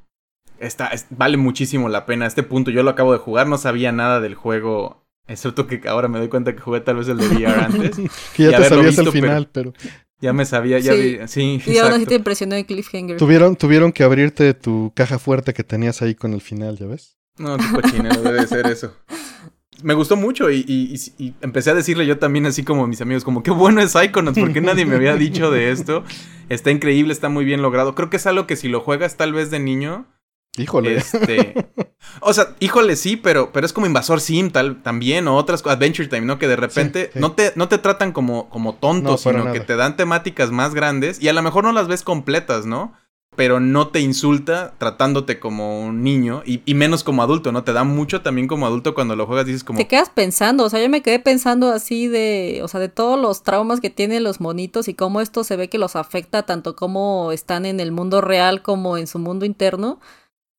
está 0.59 0.87
es- 0.87 1.07
vale 1.11 1.37
muchísimo 1.37 1.91
la 1.91 2.07
pena. 2.07 2.25
Este 2.27 2.45
punto 2.45 2.71
yo 2.71 2.83
lo 2.83 2.89
acabo 2.93 3.13
de 3.13 3.19
jugar, 3.19 3.47
no 3.47 3.59
sabía 3.59 3.93
nada 3.93 4.23
del 4.23 4.37
juego, 4.37 5.02
excepto 5.33 5.67
que 5.67 5.81
ahora 5.89 6.09
me 6.09 6.19
doy 6.19 6.29
cuenta 6.29 6.55
que 6.55 6.61
jugué 6.61 6.81
tal 6.81 6.97
vez 6.97 7.09
el 7.09 7.19
de 7.19 7.27
VR 7.29 7.61
antes. 7.65 7.97
Que 8.37 8.43
Y 8.45 8.51
ya 8.51 8.59
te 8.59 8.69
sabías 8.69 8.97
el 8.99 9.05
visto, 9.05 9.13
final, 9.13 9.49
pero, 9.53 9.73
Ya 10.21 10.33
me 10.33 10.45
sabía, 10.45 10.79
ya 10.79 10.93
Sí. 10.95 11.01
vi, 11.19 11.29
sí, 11.29 11.41
Y 11.67 11.79
aún 11.79 11.89
así 11.89 12.03
exacto. 12.03 12.09
te 12.11 12.15
impresionó 12.15 12.55
el 12.55 12.65
cliffhanger. 12.67 13.17
tuvieron, 13.17 13.57
tuvieron 13.57 13.91
que 13.93 14.05
abrirte 14.05 14.55
tu 14.55 14.93
caja 14.95 15.19
fuerte 15.19 15.53
que 15.53 15.65
tenías 15.65 16.01
ahí 16.03 16.15
con 16.15 16.33
el 16.33 16.41
final, 16.41 16.79
¿ya 16.79 16.87
ves? 16.87 17.17
No, 17.39 17.57
qué 17.57 17.65
cochinero 17.81 18.21
debe 18.23 18.47
ser 18.47 18.67
eso. 18.67 18.95
Me 19.83 19.95
gustó 19.95 20.15
mucho 20.17 20.49
y, 20.51 20.59
y- 20.69 20.95
y- 20.95 21.25
y 21.27 21.35
empecé 21.41 21.71
a 21.71 21.75
decirle 21.75 22.07
yo 22.07 22.19
también 22.19 22.47
así 22.47 22.63
como 22.63 22.85
a 22.85 22.87
mis 22.87 23.01
amigos, 23.01 23.25
como 23.25 23.43
qué 23.43 23.51
bueno 23.51 23.81
es 23.81 23.91
Psychonauts, 23.93 24.39
¿por 24.39 24.53
qué 24.53 24.61
nadie 24.61 24.87
me 24.87 24.95
había 24.95 25.17
dicho 25.17 25.51
de 25.51 25.73
esto? 25.73 26.05
Está 26.49 26.71
increíble, 26.71 27.13
está 27.13 27.29
muy 27.29 27.45
bien 27.45 27.63
logrado. 27.63 27.95
Creo 27.97 28.09
que 28.11 28.19
es 28.19 28.27
algo 28.27 28.47
que 28.47 28.55
si 28.55 28.69
lo 28.69 28.81
juegas 28.81 29.17
tal 29.17 29.33
vez 29.33 29.51
de 29.51 29.59
niño, 29.59 30.07
Híjole. 30.57 30.97
este... 30.97 31.55
O 32.21 32.33
sea, 32.33 32.55
híjole, 32.61 32.97
sí, 32.97 33.17
pero, 33.17 33.53
pero 33.53 33.65
es 33.65 33.73
como 33.73 33.87
Invasor 33.87 34.21
Sim 34.21 34.51
tal, 34.51 34.83
también, 34.83 35.27
o 35.29 35.37
otras 35.37 35.63
cosas, 35.63 35.77
Adventure 35.77 36.09
Time, 36.09 36.23
¿no? 36.23 36.39
Que 36.39 36.49
de 36.49 36.57
repente 36.57 37.05
Sí, 37.07 37.11
sí. 37.15 37.21
No, 37.21 37.33
te, 37.33 37.53
no 37.57 37.69
te 37.69 37.79
tratan 37.79 38.13
como, 38.13 38.49
como 38.51 38.75
tonto, 38.75 39.13
No, 39.13 39.19
sino 39.19 39.53
que 39.53 39.61
te 39.61 39.77
dan 39.77 39.97
temáticas 39.97 40.51
más 40.51 40.75
grandes 40.75 41.23
y 41.23 41.29
a 41.29 41.33
lo 41.33 41.43
mejor 41.43 41.65
no 41.65 41.73
las 41.73 41.89
ves 41.89 42.03
completas, 42.03 42.67
¿no? 42.67 42.93
Pero 43.35 43.61
no 43.61 43.89
te 43.89 44.01
insulta 44.01 44.75
tratándote 44.77 45.41
como 45.41 45.81
un 45.81 46.03
niño 46.03 46.43
y, 46.45 46.61
y 46.67 46.75
menos 46.75 47.03
como 47.03 47.23
adulto, 47.23 47.51
¿no? 47.51 47.65
Te 47.65 47.73
da 47.73 47.83
mucho 47.83 48.21
también 48.21 48.47
como 48.47 48.67
adulto 48.67 48.95
cuando 48.95 49.17
lo 49.17 49.27
juegas, 49.27 49.47
dices 49.47 49.65
como... 49.65 49.79
Te 49.79 49.89
quedas 49.89 50.11
pensando, 50.11 50.65
o 50.65 50.69
sea, 50.69 50.83
yo 50.83 50.91
me 50.91 51.01
quedé 51.01 51.19
pensando 51.19 51.71
así 51.71 52.09
de, 52.09 52.61
o 52.63 52.69
sea, 52.69 52.79
de 52.79 52.91
todos 52.91 53.19
los 53.19 53.43
traumas 53.43 53.81
que 53.81 53.89
tienen 53.89 54.23
los 54.23 54.41
monitos 54.43 54.87
y 54.89 54.95
cómo 54.95 55.23
esto 55.23 55.45
se 55.45 55.57
ve 55.57 55.69
que 55.69 55.79
los 55.79 55.97
afecta 55.97 56.43
tanto 56.43 56.77
como 56.77 57.33
están 57.33 57.65
en 57.65 57.81
el 57.81 57.91
mundo 57.91 58.21
real 58.21 58.61
como 58.61 58.99
en 58.99 59.07
su 59.07 59.19
mundo 59.19 59.47
interno. 59.47 59.99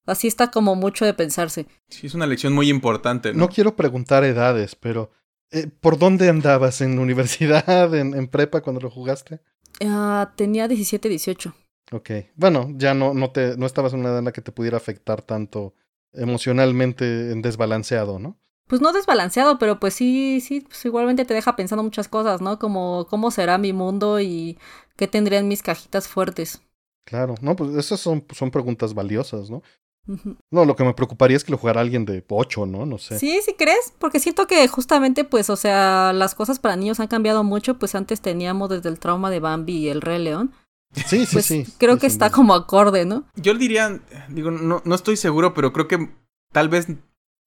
Así 0.06 0.28
está 0.28 0.52
como 0.52 0.76
mucho 0.76 1.06
de 1.06 1.14
pensarse. 1.14 1.66
Sí, 1.90 2.08
es 2.08 2.14
una 2.14 2.28
lección 2.28 2.54
muy 2.54 2.70
importante, 2.70 3.32
¿no? 3.34 3.40
No 3.40 3.50
quiero 3.50 3.76
preguntar 3.76 4.24
edades, 4.24 4.76
pero 4.76 5.12
eh, 5.52 5.68
¿por 5.68 5.98
dónde 5.98 6.30
andabas? 6.30 6.82
¿En 6.82 7.00
universidad? 7.00 7.94
¿En, 7.96 8.14
en 8.14 8.28
prepa 8.28 8.62
cuando 8.62 8.82
lo 8.82 8.90
jugaste? 8.90 9.40
Ah, 9.86 10.34
tenía 10.36 10.68
17, 10.68 11.10
18. 11.10 11.56
Ok. 11.92 12.10
Bueno, 12.36 12.70
ya 12.76 12.94
no, 12.94 13.14
no, 13.14 13.32
te, 13.32 13.58
no 13.58 13.66
estabas 13.66 13.94
en 13.94 14.00
una 14.00 14.10
edad 14.10 14.20
en 14.20 14.26
la 14.26 14.32
que 14.32 14.42
te 14.42 14.52
pudiera 14.52 14.78
afectar 14.78 15.22
tanto 15.22 15.74
emocionalmente 16.14 17.32
en 17.32 17.42
desbalanceado, 17.42 18.20
¿no? 18.20 18.40
Pues 18.68 18.82
no 18.82 18.94
desbalanceado, 18.94 19.60
pero 19.60 19.80
pues 19.80 19.94
sí, 19.94 20.40
sí, 20.42 20.62
pues 20.62 20.84
igualmente 20.86 21.26
te 21.26 21.34
deja 21.34 21.56
pensando 21.56 21.84
muchas 21.84 22.08
cosas, 22.08 22.42
¿no? 22.42 22.60
Como 22.60 23.08
cómo 23.10 23.30
será 23.30 23.58
mi 23.58 23.74
mundo 23.74 24.20
y 24.20 24.58
qué 24.96 25.08
tendrían 25.08 25.48
mis 25.48 25.62
cajitas 25.62 26.08
fuertes. 26.08 26.62
Claro, 27.04 27.36
no, 27.42 27.56
pues 27.56 27.76
esas 27.76 28.00
son, 28.00 28.26
son 28.34 28.52
preguntas 28.52 28.94
valiosas, 28.94 29.50
¿no? 29.50 29.62
No, 30.52 30.66
lo 30.66 30.76
que 30.76 30.84
me 30.84 30.94
preocuparía 30.94 31.38
es 31.38 31.44
que 31.44 31.52
lo 31.52 31.58
jugara 31.58 31.80
alguien 31.82 32.04
de 32.06 32.24
8, 32.28 32.66
¿no? 32.66 32.86
No 32.86 32.98
sé. 32.98 33.18
Sí, 33.20 33.40
sí 33.46 33.56
crees, 33.58 33.94
porque 34.00 34.20
siento 34.20 34.48
que 34.48 34.68
justamente, 34.68 35.24
pues, 35.24 35.50
o 35.50 35.56
sea, 35.56 36.12
las 36.14 36.36
cosas 36.36 36.60
para 36.60 36.76
niños 36.76 37.00
han 37.00 37.08
cambiado 37.08 37.44
mucho, 37.44 37.80
pues 37.80 37.96
antes 37.96 38.20
teníamos 38.22 38.70
desde 38.70 38.90
el 38.90 39.00
trauma 39.00 39.30
de 39.30 39.40
Bambi 39.40 39.78
y 39.78 39.90
el 39.90 40.02
Rey 40.02 40.22
León. 40.22 40.52
Sí, 40.94 41.26
sí, 41.26 41.34
Pues 41.34 41.46
sí. 41.46 41.66
creo 41.78 41.96
sí, 41.96 42.02
que 42.02 42.08
está 42.08 42.30
como 42.30 42.54
acorde, 42.54 43.06
¿no? 43.06 43.26
Yo 43.36 43.54
diría, 43.56 44.02
digo, 44.30 44.52
no, 44.52 44.82
no 44.86 44.96
estoy 44.96 45.16
seguro, 45.18 45.54
pero 45.54 45.74
creo 45.74 45.88
que 45.88 46.10
tal 46.52 46.70
vez 46.70 46.88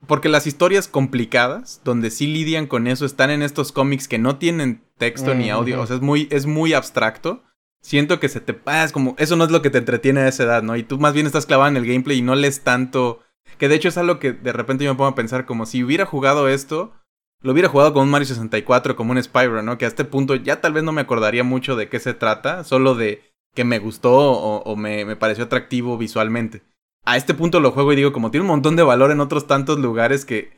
porque 0.06 0.28
las 0.28 0.46
historias 0.46 0.88
complicadas, 0.88 1.80
donde 1.84 2.10
sí 2.10 2.26
lidian 2.26 2.66
con 2.66 2.86
eso, 2.86 3.06
están 3.06 3.30
en 3.30 3.42
estos 3.42 3.72
cómics 3.72 4.08
que 4.08 4.18
no 4.18 4.36
tienen 4.38 4.82
texto 4.98 5.34
ni 5.34 5.50
audio, 5.50 5.76
Ujú. 5.76 5.84
o 5.84 5.86
sea, 5.86 5.96
es 5.96 6.02
muy, 6.02 6.28
es 6.30 6.46
muy 6.46 6.72
abstracto. 6.74 7.42
Siento 7.86 8.18
que 8.18 8.28
se 8.28 8.40
te 8.40 8.58
es 8.82 8.90
como, 8.90 9.14
eso 9.16 9.36
no 9.36 9.44
es 9.44 9.52
lo 9.52 9.62
que 9.62 9.70
te 9.70 9.78
entretiene 9.78 10.22
a 10.22 10.26
esa 10.26 10.42
edad, 10.42 10.60
¿no? 10.64 10.74
Y 10.74 10.82
tú 10.82 10.98
más 10.98 11.14
bien 11.14 11.24
estás 11.24 11.46
clavado 11.46 11.70
en 11.70 11.76
el 11.76 11.86
gameplay 11.86 12.18
y 12.18 12.22
no 12.22 12.34
lees 12.34 12.64
tanto. 12.64 13.20
Que 13.58 13.68
de 13.68 13.76
hecho 13.76 13.90
es 13.90 13.96
algo 13.96 14.18
que 14.18 14.32
de 14.32 14.52
repente 14.52 14.82
yo 14.82 14.92
me 14.92 14.98
pongo 14.98 15.10
a 15.10 15.14
pensar, 15.14 15.46
como 15.46 15.66
si 15.66 15.84
hubiera 15.84 16.04
jugado 16.04 16.48
esto, 16.48 16.94
lo 17.42 17.52
hubiera 17.52 17.68
jugado 17.68 17.92
con 17.92 18.02
un 18.02 18.10
Mario 18.10 18.26
64, 18.26 18.96
como 18.96 19.12
un 19.12 19.22
Spyro, 19.22 19.62
¿no? 19.62 19.78
Que 19.78 19.84
a 19.84 19.88
este 19.88 20.04
punto 20.04 20.34
ya 20.34 20.60
tal 20.60 20.72
vez 20.72 20.82
no 20.82 20.90
me 20.90 21.02
acordaría 21.02 21.44
mucho 21.44 21.76
de 21.76 21.88
qué 21.88 22.00
se 22.00 22.12
trata, 22.12 22.64
solo 22.64 22.96
de 22.96 23.22
que 23.54 23.62
me 23.62 23.78
gustó 23.78 24.32
o, 24.32 24.64
o 24.64 24.74
me, 24.74 25.04
me 25.04 25.14
pareció 25.14 25.44
atractivo 25.44 25.96
visualmente. 25.96 26.64
A 27.04 27.16
este 27.16 27.34
punto 27.34 27.60
lo 27.60 27.70
juego 27.70 27.92
y 27.92 27.96
digo, 27.96 28.12
como 28.12 28.32
tiene 28.32 28.42
un 28.42 28.50
montón 28.50 28.74
de 28.74 28.82
valor 28.82 29.12
en 29.12 29.20
otros 29.20 29.46
tantos 29.46 29.78
lugares 29.78 30.24
que, 30.24 30.50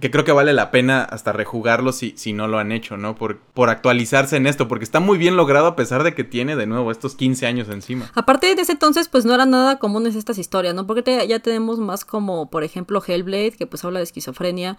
que 0.00 0.10
creo 0.10 0.24
que 0.24 0.32
vale 0.32 0.52
la 0.52 0.70
pena 0.70 1.02
hasta 1.04 1.32
rejugarlo 1.32 1.92
si, 1.92 2.12
si 2.16 2.32
no 2.32 2.48
lo 2.48 2.58
han 2.58 2.72
hecho, 2.72 2.96
¿no? 2.96 3.14
Por, 3.14 3.38
por 3.38 3.68
actualizarse 3.68 4.36
en 4.36 4.46
esto, 4.46 4.66
porque 4.68 4.84
está 4.84 4.98
muy 5.00 5.16
bien 5.18 5.36
logrado 5.36 5.66
a 5.68 5.76
pesar 5.76 6.02
de 6.02 6.14
que 6.14 6.24
tiene 6.24 6.56
de 6.56 6.66
nuevo 6.66 6.90
estos 6.90 7.14
15 7.14 7.46
años 7.46 7.68
encima. 7.68 8.10
Aparte 8.14 8.54
de 8.54 8.60
ese 8.62 8.72
entonces, 8.72 9.08
pues 9.08 9.24
no 9.24 9.34
eran 9.34 9.50
nada 9.50 9.78
comunes 9.78 10.16
estas 10.16 10.38
historias, 10.38 10.74
¿no? 10.74 10.86
Porque 10.86 11.02
te- 11.02 11.26
ya 11.28 11.38
tenemos 11.38 11.78
más 11.78 12.04
como, 12.04 12.50
por 12.50 12.64
ejemplo, 12.64 13.02
Hellblade, 13.06 13.52
que 13.52 13.66
pues 13.66 13.84
habla 13.84 14.00
de 14.00 14.04
esquizofrenia. 14.04 14.76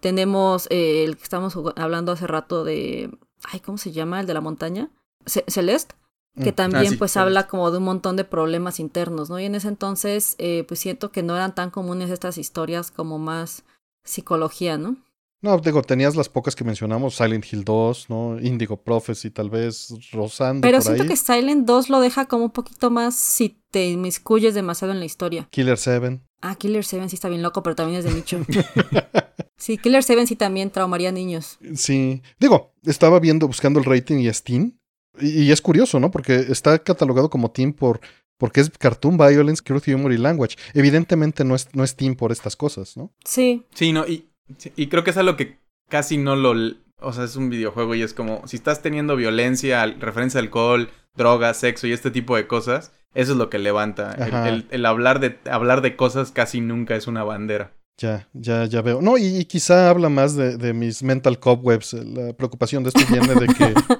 Tenemos 0.00 0.66
eh, 0.70 1.04
el 1.04 1.16
que 1.16 1.22
estamos 1.22 1.56
hablando 1.76 2.12
hace 2.12 2.26
rato 2.26 2.64
de... 2.64 3.10
Ay, 3.50 3.60
¿cómo 3.60 3.78
se 3.78 3.92
llama? 3.92 4.20
El 4.20 4.26
de 4.26 4.34
la 4.34 4.40
montaña. 4.40 4.90
Ce- 5.24 5.44
Celeste. 5.48 5.94
Que 6.42 6.52
Mm. 6.52 6.54
también 6.54 6.90
sí, 6.90 6.96
pues 6.96 7.16
habla 7.16 7.46
como 7.46 7.70
de 7.70 7.78
un 7.78 7.84
montón 7.84 8.16
de 8.16 8.24
problemas 8.24 8.78
internos, 8.78 9.30
¿no? 9.30 9.40
Y 9.40 9.46
en 9.46 9.54
ese 9.54 9.68
entonces, 9.68 10.34
eh, 10.38 10.64
pues 10.68 10.80
siento 10.80 11.10
que 11.10 11.22
no 11.22 11.34
eran 11.34 11.54
tan 11.54 11.70
comunes 11.70 12.10
estas 12.10 12.36
historias 12.36 12.90
como 12.90 13.18
más 13.18 13.64
psicología, 14.06 14.78
¿no? 14.78 14.96
No, 15.42 15.58
digo, 15.58 15.82
tenías 15.82 16.16
las 16.16 16.28
pocas 16.28 16.56
que 16.56 16.64
mencionamos, 16.64 17.14
Silent 17.16 17.44
Hill 17.52 17.62
2, 17.62 18.06
¿no? 18.08 18.40
Indigo 18.40 18.78
Prophecy, 18.78 19.30
tal 19.30 19.50
vez, 19.50 19.94
rozando 20.10 20.62
Pero 20.62 20.78
por 20.78 20.82
siento 20.82 21.02
ahí. 21.02 21.08
que 21.10 21.16
Silent 21.16 21.66
2 21.66 21.90
lo 21.90 22.00
deja 22.00 22.26
como 22.26 22.44
un 22.46 22.50
poquito 22.50 22.90
más 22.90 23.14
si 23.16 23.60
te 23.70 23.86
inmiscuyes 23.86 24.54
demasiado 24.54 24.92
en 24.92 24.98
la 24.98 25.04
historia. 25.04 25.46
Killer 25.50 25.76
7. 25.76 26.20
Ah, 26.40 26.56
Killer 26.56 26.84
7 26.84 27.08
sí 27.10 27.16
está 27.16 27.28
bien 27.28 27.42
loco, 27.42 27.62
pero 27.62 27.76
también 27.76 27.98
es 27.98 28.04
de 28.04 28.14
nicho. 28.14 28.40
sí, 29.56 29.78
Killer 29.78 30.02
7 30.02 30.26
sí 30.26 30.36
también 30.36 30.70
traumaría 30.70 31.10
a 31.10 31.12
niños. 31.12 31.58
Sí. 31.74 32.22
Digo, 32.40 32.72
estaba 32.84 33.20
viendo, 33.20 33.46
buscando 33.46 33.78
el 33.78 33.84
rating 33.84 34.16
y 34.18 34.32
Steam. 34.32 34.78
Y, 35.20 35.42
y 35.42 35.52
es 35.52 35.60
curioso, 35.60 36.00
¿no? 36.00 36.10
Porque 36.10 36.34
está 36.48 36.78
catalogado 36.78 37.30
como 37.30 37.50
Teen 37.50 37.72
por, 37.72 38.00
porque 38.38 38.60
es 38.60 38.70
Cartoon 38.70 39.16
Violence, 39.16 39.62
Crude 39.64 39.94
Humor 39.94 40.12
y 40.12 40.18
Language. 40.18 40.56
Evidentemente 40.74 41.44
no 41.44 41.54
es, 41.54 41.68
no 41.74 41.84
es 41.84 41.96
Teen 41.96 42.14
por 42.16 42.32
estas 42.32 42.56
cosas, 42.56 42.96
¿no? 42.96 43.12
Sí, 43.24 43.64
Sí, 43.74 43.92
no, 43.92 44.06
y, 44.06 44.28
y 44.76 44.86
creo 44.88 45.04
que 45.04 45.10
es 45.10 45.16
algo 45.16 45.36
que 45.36 45.58
casi 45.88 46.16
no 46.18 46.36
lo... 46.36 46.54
O 46.98 47.12
sea, 47.12 47.24
es 47.24 47.36
un 47.36 47.50
videojuego 47.50 47.94
y 47.94 48.02
es 48.02 48.14
como, 48.14 48.46
si 48.46 48.56
estás 48.56 48.80
teniendo 48.80 49.16
violencia, 49.16 49.84
referencia 50.00 50.40
a 50.40 50.42
alcohol, 50.42 50.88
drogas, 51.14 51.58
sexo 51.58 51.86
y 51.86 51.92
este 51.92 52.10
tipo 52.10 52.36
de 52.36 52.46
cosas, 52.46 52.92
eso 53.14 53.32
es 53.32 53.38
lo 53.38 53.50
que 53.50 53.58
levanta. 53.58 54.12
El, 54.12 54.22
Ajá. 54.22 54.48
el- 54.48 54.66
el 54.70 54.86
hablar, 54.86 55.20
de, 55.20 55.38
hablar 55.50 55.82
de 55.82 55.94
cosas 55.96 56.30
casi 56.32 56.60
nunca 56.62 56.96
es 56.96 57.06
una 57.06 57.22
bandera. 57.22 57.74
Ya, 57.98 58.28
ya, 58.34 58.64
ya 58.66 58.82
veo. 58.82 59.00
No, 59.02 59.16
y, 59.18 59.24
y 59.24 59.44
quizá 59.46 59.88
habla 59.90 60.08
más 60.10 60.36
de, 60.36 60.56
de 60.58 60.72
mis 60.74 61.02
mental 61.02 61.38
cobwebs. 61.38 61.94
La 61.94 62.32
preocupación 62.34 62.82
de 62.82 62.90
esto 62.90 63.00
viene 63.10 63.34
de 63.34 63.46
que, 63.46 63.64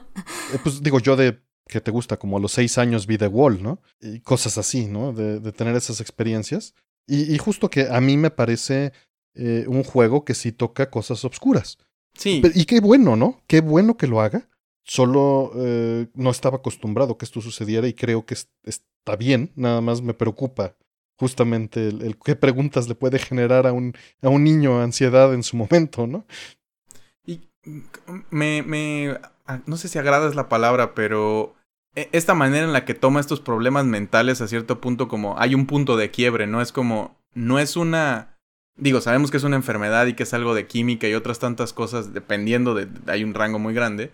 eh, 0.53 0.59
pues 0.63 0.83
digo, 0.83 0.99
yo 0.99 1.17
de 1.17 1.39
que 1.69 1.81
te 1.81 1.91
gusta, 1.91 2.17
como 2.17 2.37
a 2.37 2.41
los 2.41 2.53
seis 2.53 2.79
años 2.79 3.07
vi 3.07 3.19
The 3.19 3.27
Wall, 3.29 3.63
¿no? 3.63 3.81
Y 4.01 4.21
cosas 4.21 4.57
así, 4.59 4.87
¿no? 4.87 5.13
De, 5.13 5.41
de 5.41 5.53
tener 5.53 5.75
esas 5.77 6.01
experiencias. 6.01 6.75
Y, 7.07 7.35
y 7.35 7.39
justo 7.39 7.69
que 7.71 7.89
a 7.91 8.01
mí 8.01 8.17
me 8.17 8.31
parece 8.31 8.93
eh, 9.35 9.65
un 9.69 9.83
juego 9.83 10.25
que 10.25 10.35
sí 10.35 10.53
toca 10.53 10.91
cosas 10.91 11.25
obscuras. 11.25 11.79
Sí, 12.15 12.39
Pero- 12.43 12.55
y 12.57 12.65
qué 12.67 12.81
bueno, 12.81 13.17
¿no? 13.17 13.43
Qué 13.47 13.61
bueno 13.61 13.97
que 13.97 14.07
lo 14.07 14.21
haga. 14.21 14.49
Solo 14.85 15.51
eh, 15.57 16.07
no 16.15 16.31
estaba 16.31 16.59
acostumbrado 16.59 17.19
que 17.19 17.25
esto 17.25 17.41
sucediera 17.41 17.89
y 17.89 17.95
creo 17.95 18.25
que 18.25 18.35
es- 18.35 18.49
está 18.65 19.17
bien. 19.17 19.51
Nada 19.57 19.81
más 19.81 20.01
me 20.03 20.15
preocupa 20.15 20.77
justamente 21.19 21.89
el, 21.89 22.03
el 22.03 22.17
qué 22.19 22.37
preguntas 22.37 22.89
le 22.89 22.95
puede 22.95 23.19
generar 23.19 23.67
a 23.67 23.73
un, 23.73 23.95
a 24.23 24.29
un 24.29 24.45
niño 24.45 24.81
ansiedad 24.81 25.35
en 25.35 25.43
su 25.43 25.57
momento, 25.57 26.07
¿no? 26.07 26.27
Y 27.27 27.41
me, 28.31 28.63
me, 28.63 29.19
ah, 29.47 29.61
no 29.67 29.77
sé 29.77 29.89
si 29.89 29.99
agrada 29.99 30.29
es 30.29 30.37
la 30.37 30.49
palabra, 30.49 30.95
pero 30.95 31.56
esta 32.13 32.35
manera 32.35 32.65
en 32.67 32.73
la 32.73 32.85
que 32.85 32.95
toma 32.95 33.21
estos 33.21 33.41
problemas 33.41 33.85
mentales 33.87 34.41
a 34.41 34.49
cierto 34.49 34.81
punto 34.81 35.09
como 35.09 35.39
hay 35.39 35.55
un 35.55 35.67
punto 35.67 35.97
de 35.97 36.11
quiebre, 36.11 36.47
¿no? 36.47 36.61
Es 36.61 36.71
como, 36.73 37.17
no 37.35 37.59
es 37.59 37.77
una, 37.77 38.37
digo, 38.79 39.01
sabemos 39.01 39.31
que 39.31 39.39
es 39.39 39.45
una 39.45 39.57
enfermedad 39.57 40.07
y 40.07 40.15
que 40.15 40.23
es 40.25 40.35
algo 40.35 40.55
de 40.55 40.67
química 40.67 41.09
y 41.09 41.15
otras 41.15 41.39
tantas 41.39 41.73
cosas, 41.73 42.13
dependiendo 42.13 42.75
de, 42.75 42.89
hay 43.07 43.25
un 43.25 43.35
rango 43.35 43.59
muy 43.59 43.73
grande, 43.75 44.13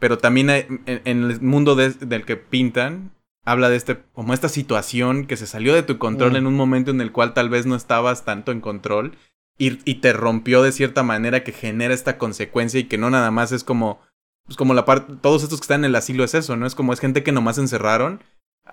pero 0.00 0.18
también 0.18 0.50
hay- 0.50 0.66
en, 0.86 1.02
en 1.04 1.24
el 1.30 1.40
mundo 1.40 1.74
de- 1.74 1.90
del 1.90 2.24
que 2.24 2.36
pintan, 2.36 3.10
habla 3.44 3.68
de 3.68 3.76
este, 3.76 3.98
como 4.14 4.32
esta 4.32 4.48
situación 4.48 5.26
que 5.26 5.36
se 5.36 5.46
salió 5.46 5.74
de 5.74 5.82
tu 5.82 5.98
control 5.98 6.32
Mm. 6.32 6.36
en 6.36 6.46
un 6.46 6.54
momento 6.54 6.90
en 6.92 7.00
el 7.00 7.12
cual 7.12 7.34
tal 7.34 7.48
vez 7.50 7.66
no 7.66 7.74
estabas 7.76 8.24
tanto 8.24 8.52
en 8.52 8.60
control 8.60 9.16
y, 9.58 9.78
y 9.88 9.96
te 9.96 10.12
rompió 10.12 10.62
de 10.62 10.72
cierta 10.72 11.02
manera 11.02 11.44
que 11.44 11.52
genera 11.52 11.94
esta 11.94 12.16
consecuencia 12.18 12.80
y 12.80 12.84
que 12.84 12.98
no 12.98 13.10
nada 13.10 13.30
más 13.30 13.52
es 13.52 13.62
como, 13.62 14.00
pues 14.46 14.56
como 14.56 14.74
la 14.74 14.84
parte, 14.84 15.14
todos 15.20 15.42
estos 15.42 15.60
que 15.60 15.64
están 15.64 15.80
en 15.80 15.86
el 15.86 15.96
asilo 15.96 16.24
es 16.24 16.34
eso, 16.34 16.56
¿no? 16.56 16.66
Es 16.66 16.74
como 16.74 16.92
es 16.92 17.00
gente 17.00 17.22
que 17.22 17.32
nomás 17.32 17.58
encerraron 17.58 18.20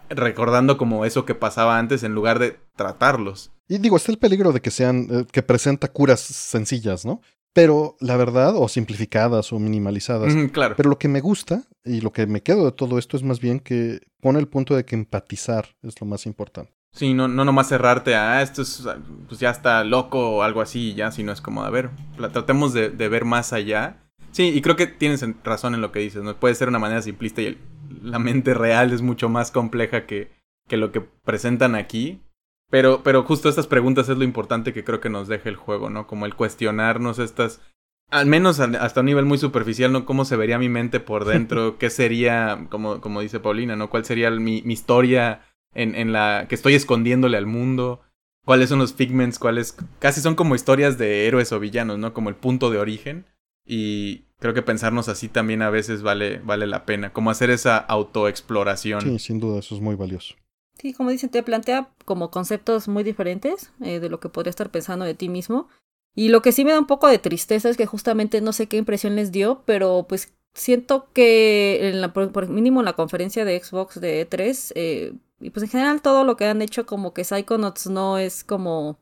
recordando 0.09 0.77
como 0.77 1.05
eso 1.05 1.25
que 1.25 1.35
pasaba 1.35 1.77
antes 1.77 2.03
en 2.03 2.13
lugar 2.13 2.39
de 2.39 2.57
tratarlos. 2.75 3.51
Y 3.67 3.77
digo, 3.77 3.97
está 3.97 4.11
el 4.11 4.17
peligro 4.17 4.51
de 4.51 4.61
que 4.61 4.71
sean, 4.71 5.07
eh, 5.11 5.25
que 5.31 5.43
presenta 5.43 5.89
curas 5.91 6.19
sencillas, 6.21 7.05
¿no? 7.05 7.21
Pero 7.53 7.97
la 7.99 8.15
verdad, 8.15 8.53
o 8.55 8.69
simplificadas 8.69 9.51
o 9.51 9.59
minimalizadas. 9.59 10.33
Claro. 10.53 10.75
Pero 10.77 10.89
lo 10.89 10.97
que 10.97 11.09
me 11.09 11.19
gusta 11.19 11.63
y 11.83 11.99
lo 12.01 12.11
que 12.13 12.25
me 12.25 12.41
quedo 12.41 12.65
de 12.65 12.71
todo 12.71 12.97
esto 12.97 13.17
es 13.17 13.23
más 13.23 13.41
bien 13.41 13.59
que 13.59 13.99
pone 14.21 14.39
el 14.39 14.47
punto 14.47 14.75
de 14.75 14.85
que 14.85 14.95
empatizar 14.95 15.65
es 15.81 15.99
lo 15.99 16.07
más 16.07 16.25
importante. 16.25 16.71
Sí, 16.93 17.13
no, 17.13 17.27
no 17.27 17.43
nomás 17.45 17.69
cerrarte 17.69 18.15
a 18.15 18.37
"Ah, 18.37 18.41
esto 18.41 18.61
es, 18.61 18.83
pues 19.27 19.39
ya 19.39 19.49
está 19.49 19.83
loco 19.83 20.37
o 20.37 20.41
algo 20.43 20.61
así, 20.61 20.93
ya, 20.93 21.11
sino 21.11 21.31
es 21.31 21.39
como, 21.41 21.63
a 21.63 21.69
ver, 21.69 21.89
tratemos 22.31 22.73
de, 22.73 22.89
de 22.89 23.09
ver 23.09 23.25
más 23.25 23.51
allá. 23.53 23.97
Sí, 24.31 24.49
y 24.49 24.61
creo 24.61 24.75
que 24.75 24.87
tienes 24.87 25.23
en- 25.23 25.35
razón 25.43 25.75
en 25.75 25.81
lo 25.81 25.91
que 25.91 25.99
dices, 25.99 26.23
¿no? 26.23 26.35
Puede 26.35 26.55
ser 26.55 26.67
una 26.69 26.79
manera 26.79 27.01
simplista 27.01 27.41
y 27.41 27.47
el- 27.47 27.57
la 28.01 28.19
mente 28.19 28.53
real 28.53 28.93
es 28.93 29.01
mucho 29.01 29.29
más 29.29 29.51
compleja 29.51 30.05
que, 30.05 30.31
que 30.67 30.77
lo 30.77 30.91
que 30.91 31.01
presentan 31.01 31.75
aquí. 31.75 32.21
Pero, 32.69 33.03
pero 33.03 33.23
justo 33.23 33.49
estas 33.49 33.67
preguntas 33.67 34.07
es 34.07 34.17
lo 34.17 34.23
importante 34.23 34.71
que 34.71 34.85
creo 34.85 35.01
que 35.01 35.09
nos 35.09 35.27
deja 35.27 35.49
el 35.49 35.57
juego, 35.57 35.89
¿no? 35.89 36.07
Como 36.07 36.25
el 36.25 36.35
cuestionarnos 36.35 37.19
estas, 37.19 37.61
al 38.09 38.27
menos 38.27 38.61
hasta 38.61 39.01
un 39.01 39.07
nivel 39.07 39.25
muy 39.25 39.37
superficial, 39.37 39.91
¿no? 39.91 40.05
¿Cómo 40.05 40.23
se 40.23 40.37
vería 40.37 40.57
mi 40.57 40.69
mente 40.69 41.01
por 41.01 41.25
dentro? 41.25 41.77
¿Qué 41.79 41.89
sería, 41.89 42.67
como, 42.69 43.01
como 43.01 43.19
dice 43.19 43.41
Paulina, 43.41 43.75
¿no? 43.75 43.89
¿Cuál 43.89 44.05
sería 44.05 44.31
mi, 44.31 44.61
mi 44.61 44.73
historia 44.73 45.41
en, 45.73 45.95
en 45.95 46.13
la 46.13 46.45
que 46.47 46.55
estoy 46.55 46.75
escondiéndole 46.75 47.35
al 47.35 47.45
mundo? 47.45 48.01
¿Cuáles 48.45 48.69
son 48.69 48.79
los 48.79 48.93
figments? 48.93 49.37
¿Cuáles? 49.37 49.75
Casi 49.99 50.21
son 50.21 50.35
como 50.35 50.55
historias 50.55 50.97
de 50.97 51.27
héroes 51.27 51.51
o 51.51 51.59
villanos, 51.59 51.99
¿no? 51.99 52.13
Como 52.13 52.29
el 52.29 52.35
punto 52.35 52.69
de 52.71 52.79
origen. 52.79 53.25
Y 53.73 54.25
creo 54.39 54.53
que 54.53 54.63
pensarnos 54.63 55.07
así 55.07 55.29
también 55.29 55.61
a 55.61 55.69
veces 55.69 56.01
vale, 56.01 56.39
vale 56.39 56.67
la 56.67 56.85
pena. 56.85 57.13
Como 57.13 57.31
hacer 57.31 57.49
esa 57.49 57.77
autoexploración. 57.77 58.99
Sí, 58.99 59.17
sin 59.17 59.39
duda, 59.39 59.59
eso 59.59 59.75
es 59.75 59.79
muy 59.79 59.95
valioso. 59.95 60.35
Sí, 60.77 60.91
como 60.91 61.09
dicen, 61.09 61.29
te 61.29 61.41
plantea 61.41 61.89
como 62.03 62.31
conceptos 62.31 62.89
muy 62.89 63.03
diferentes 63.03 63.71
eh, 63.79 64.01
de 64.01 64.09
lo 64.09 64.19
que 64.19 64.27
podría 64.27 64.49
estar 64.49 64.71
pensando 64.71 65.05
de 65.05 65.13
ti 65.13 65.29
mismo. 65.29 65.69
Y 66.13 66.27
lo 66.27 66.41
que 66.41 66.51
sí 66.51 66.65
me 66.65 66.71
da 66.71 66.79
un 66.79 66.85
poco 66.85 67.07
de 67.07 67.17
tristeza 67.17 67.69
es 67.69 67.77
que 67.77 67.85
justamente 67.85 68.41
no 68.41 68.51
sé 68.51 68.67
qué 68.67 68.75
impresión 68.75 69.15
les 69.15 69.31
dio, 69.31 69.63
pero 69.65 70.05
pues 70.09 70.33
siento 70.53 71.07
que 71.13 71.87
en 71.87 72.01
la, 72.01 72.11
por, 72.11 72.29
por 72.33 72.49
mínimo 72.49 72.81
en 72.81 72.85
la 72.85 72.97
conferencia 72.97 73.45
de 73.45 73.57
Xbox 73.57 74.01
de 74.01 74.29
E3, 74.29 74.73
eh, 74.75 75.13
y 75.39 75.49
pues 75.51 75.63
en 75.63 75.69
general 75.69 76.01
todo 76.01 76.25
lo 76.25 76.35
que 76.35 76.43
han 76.43 76.61
hecho 76.61 76.85
como 76.85 77.13
que 77.13 77.23
Psychonauts 77.23 77.87
no 77.87 78.17
es 78.17 78.43
como 78.43 78.99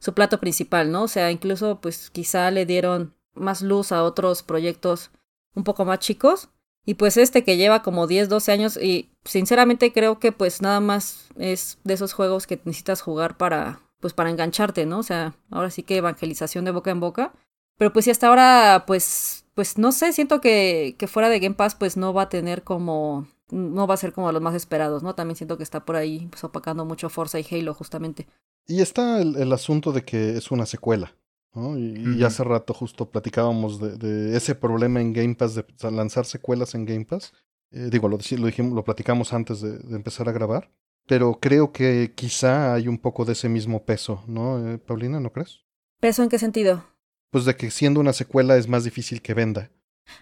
su 0.00 0.12
plato 0.12 0.40
principal, 0.40 0.90
¿no? 0.90 1.04
O 1.04 1.08
sea, 1.08 1.30
incluso 1.30 1.80
pues 1.80 2.10
quizá 2.10 2.50
le 2.50 2.66
dieron 2.66 3.14
más 3.38 3.62
luz 3.62 3.92
a 3.92 4.02
otros 4.04 4.42
proyectos 4.42 5.10
un 5.54 5.64
poco 5.64 5.84
más 5.84 5.98
chicos. 6.00 6.48
Y 6.84 6.94
pues 6.94 7.16
este 7.18 7.44
que 7.44 7.56
lleva 7.56 7.82
como 7.82 8.06
10, 8.06 8.28
12 8.28 8.52
años 8.52 8.76
y 8.78 9.10
sinceramente 9.24 9.92
creo 9.92 10.18
que 10.18 10.32
pues 10.32 10.62
nada 10.62 10.80
más 10.80 11.28
es 11.36 11.78
de 11.84 11.94
esos 11.94 12.14
juegos 12.14 12.46
que 12.46 12.60
necesitas 12.64 13.02
jugar 13.02 13.36
para 13.36 13.80
pues 14.00 14.14
para 14.14 14.30
engancharte, 14.30 14.86
¿no? 14.86 15.00
O 15.00 15.02
sea, 15.02 15.34
ahora 15.50 15.70
sí 15.70 15.82
que 15.82 15.96
evangelización 15.96 16.64
de 16.64 16.70
boca 16.70 16.90
en 16.90 17.00
boca. 17.00 17.32
Pero 17.76 17.92
pues 17.92 18.06
si 18.06 18.10
hasta 18.10 18.28
ahora 18.28 18.84
pues 18.86 19.44
pues 19.54 19.76
no 19.76 19.90
sé, 19.90 20.12
siento 20.12 20.40
que, 20.40 20.96
fuera 21.08 21.28
de 21.28 21.40
Game 21.40 21.56
Pass 21.56 21.74
pues 21.74 21.96
no 21.96 22.14
va 22.14 22.22
a 22.22 22.28
tener 22.28 22.62
como 22.62 23.26
no 23.50 23.86
va 23.86 23.94
a 23.94 23.96
ser 23.98 24.12
como 24.12 24.30
los 24.30 24.40
más 24.40 24.54
esperados, 24.54 25.02
¿no? 25.02 25.14
También 25.14 25.36
siento 25.36 25.56
que 25.56 25.64
está 25.64 25.84
por 25.84 25.96
ahí 25.96 26.28
pues, 26.30 26.44
opacando 26.44 26.84
mucho 26.84 27.08
Forza 27.08 27.40
y 27.40 27.46
Halo 27.50 27.74
justamente. 27.74 28.28
Y 28.68 28.82
está 28.82 29.20
el, 29.20 29.52
asunto 29.52 29.92
de 29.92 30.04
que 30.04 30.36
es 30.36 30.50
una 30.50 30.64
secuela, 30.64 31.14
¿no? 31.54 31.78
Y, 31.78 32.22
hace 32.24 32.44
rato 32.44 32.74
justo 32.74 33.10
platicábamos 33.10 33.80
de, 33.98 34.36
ese 34.36 34.54
problema 34.54 35.00
en 35.00 35.12
Game 35.12 35.34
Pass, 35.34 35.54
de 35.54 35.64
lanzar 35.90 36.24
secuelas 36.24 36.74
en 36.74 36.84
Game 36.84 37.04
Pass. 37.04 37.32
Eh, 37.70 37.88
digo, 37.90 38.08
lo, 38.08 38.18
lo, 38.18 38.46
dijimos, 38.46 38.72
lo 38.72 38.84
platicamos 38.84 39.32
antes 39.32 39.60
de, 39.60 39.78
empezar 39.94 40.28
a 40.28 40.32
grabar, 40.32 40.70
pero 41.06 41.38
creo 41.40 41.72
que 41.72 42.12
quizá 42.14 42.74
hay 42.74 42.88
un 42.88 42.98
poco 42.98 43.24
de 43.24 43.32
ese 43.32 43.48
mismo 43.48 43.84
peso, 43.84 44.22
¿no, 44.26 44.66
eh, 44.66 44.78
Paulina? 44.78 45.20
¿No 45.20 45.32
crees? 45.32 45.64
¿Peso 46.00 46.22
en 46.22 46.28
qué 46.28 46.38
sentido? 46.38 46.84
Pues 47.30 47.44
de 47.44 47.56
que 47.56 47.70
siendo 47.70 48.00
una 48.00 48.12
secuela 48.12 48.56
es 48.56 48.68
más 48.68 48.84
difícil 48.84 49.20
que 49.20 49.34
venda. 49.34 49.70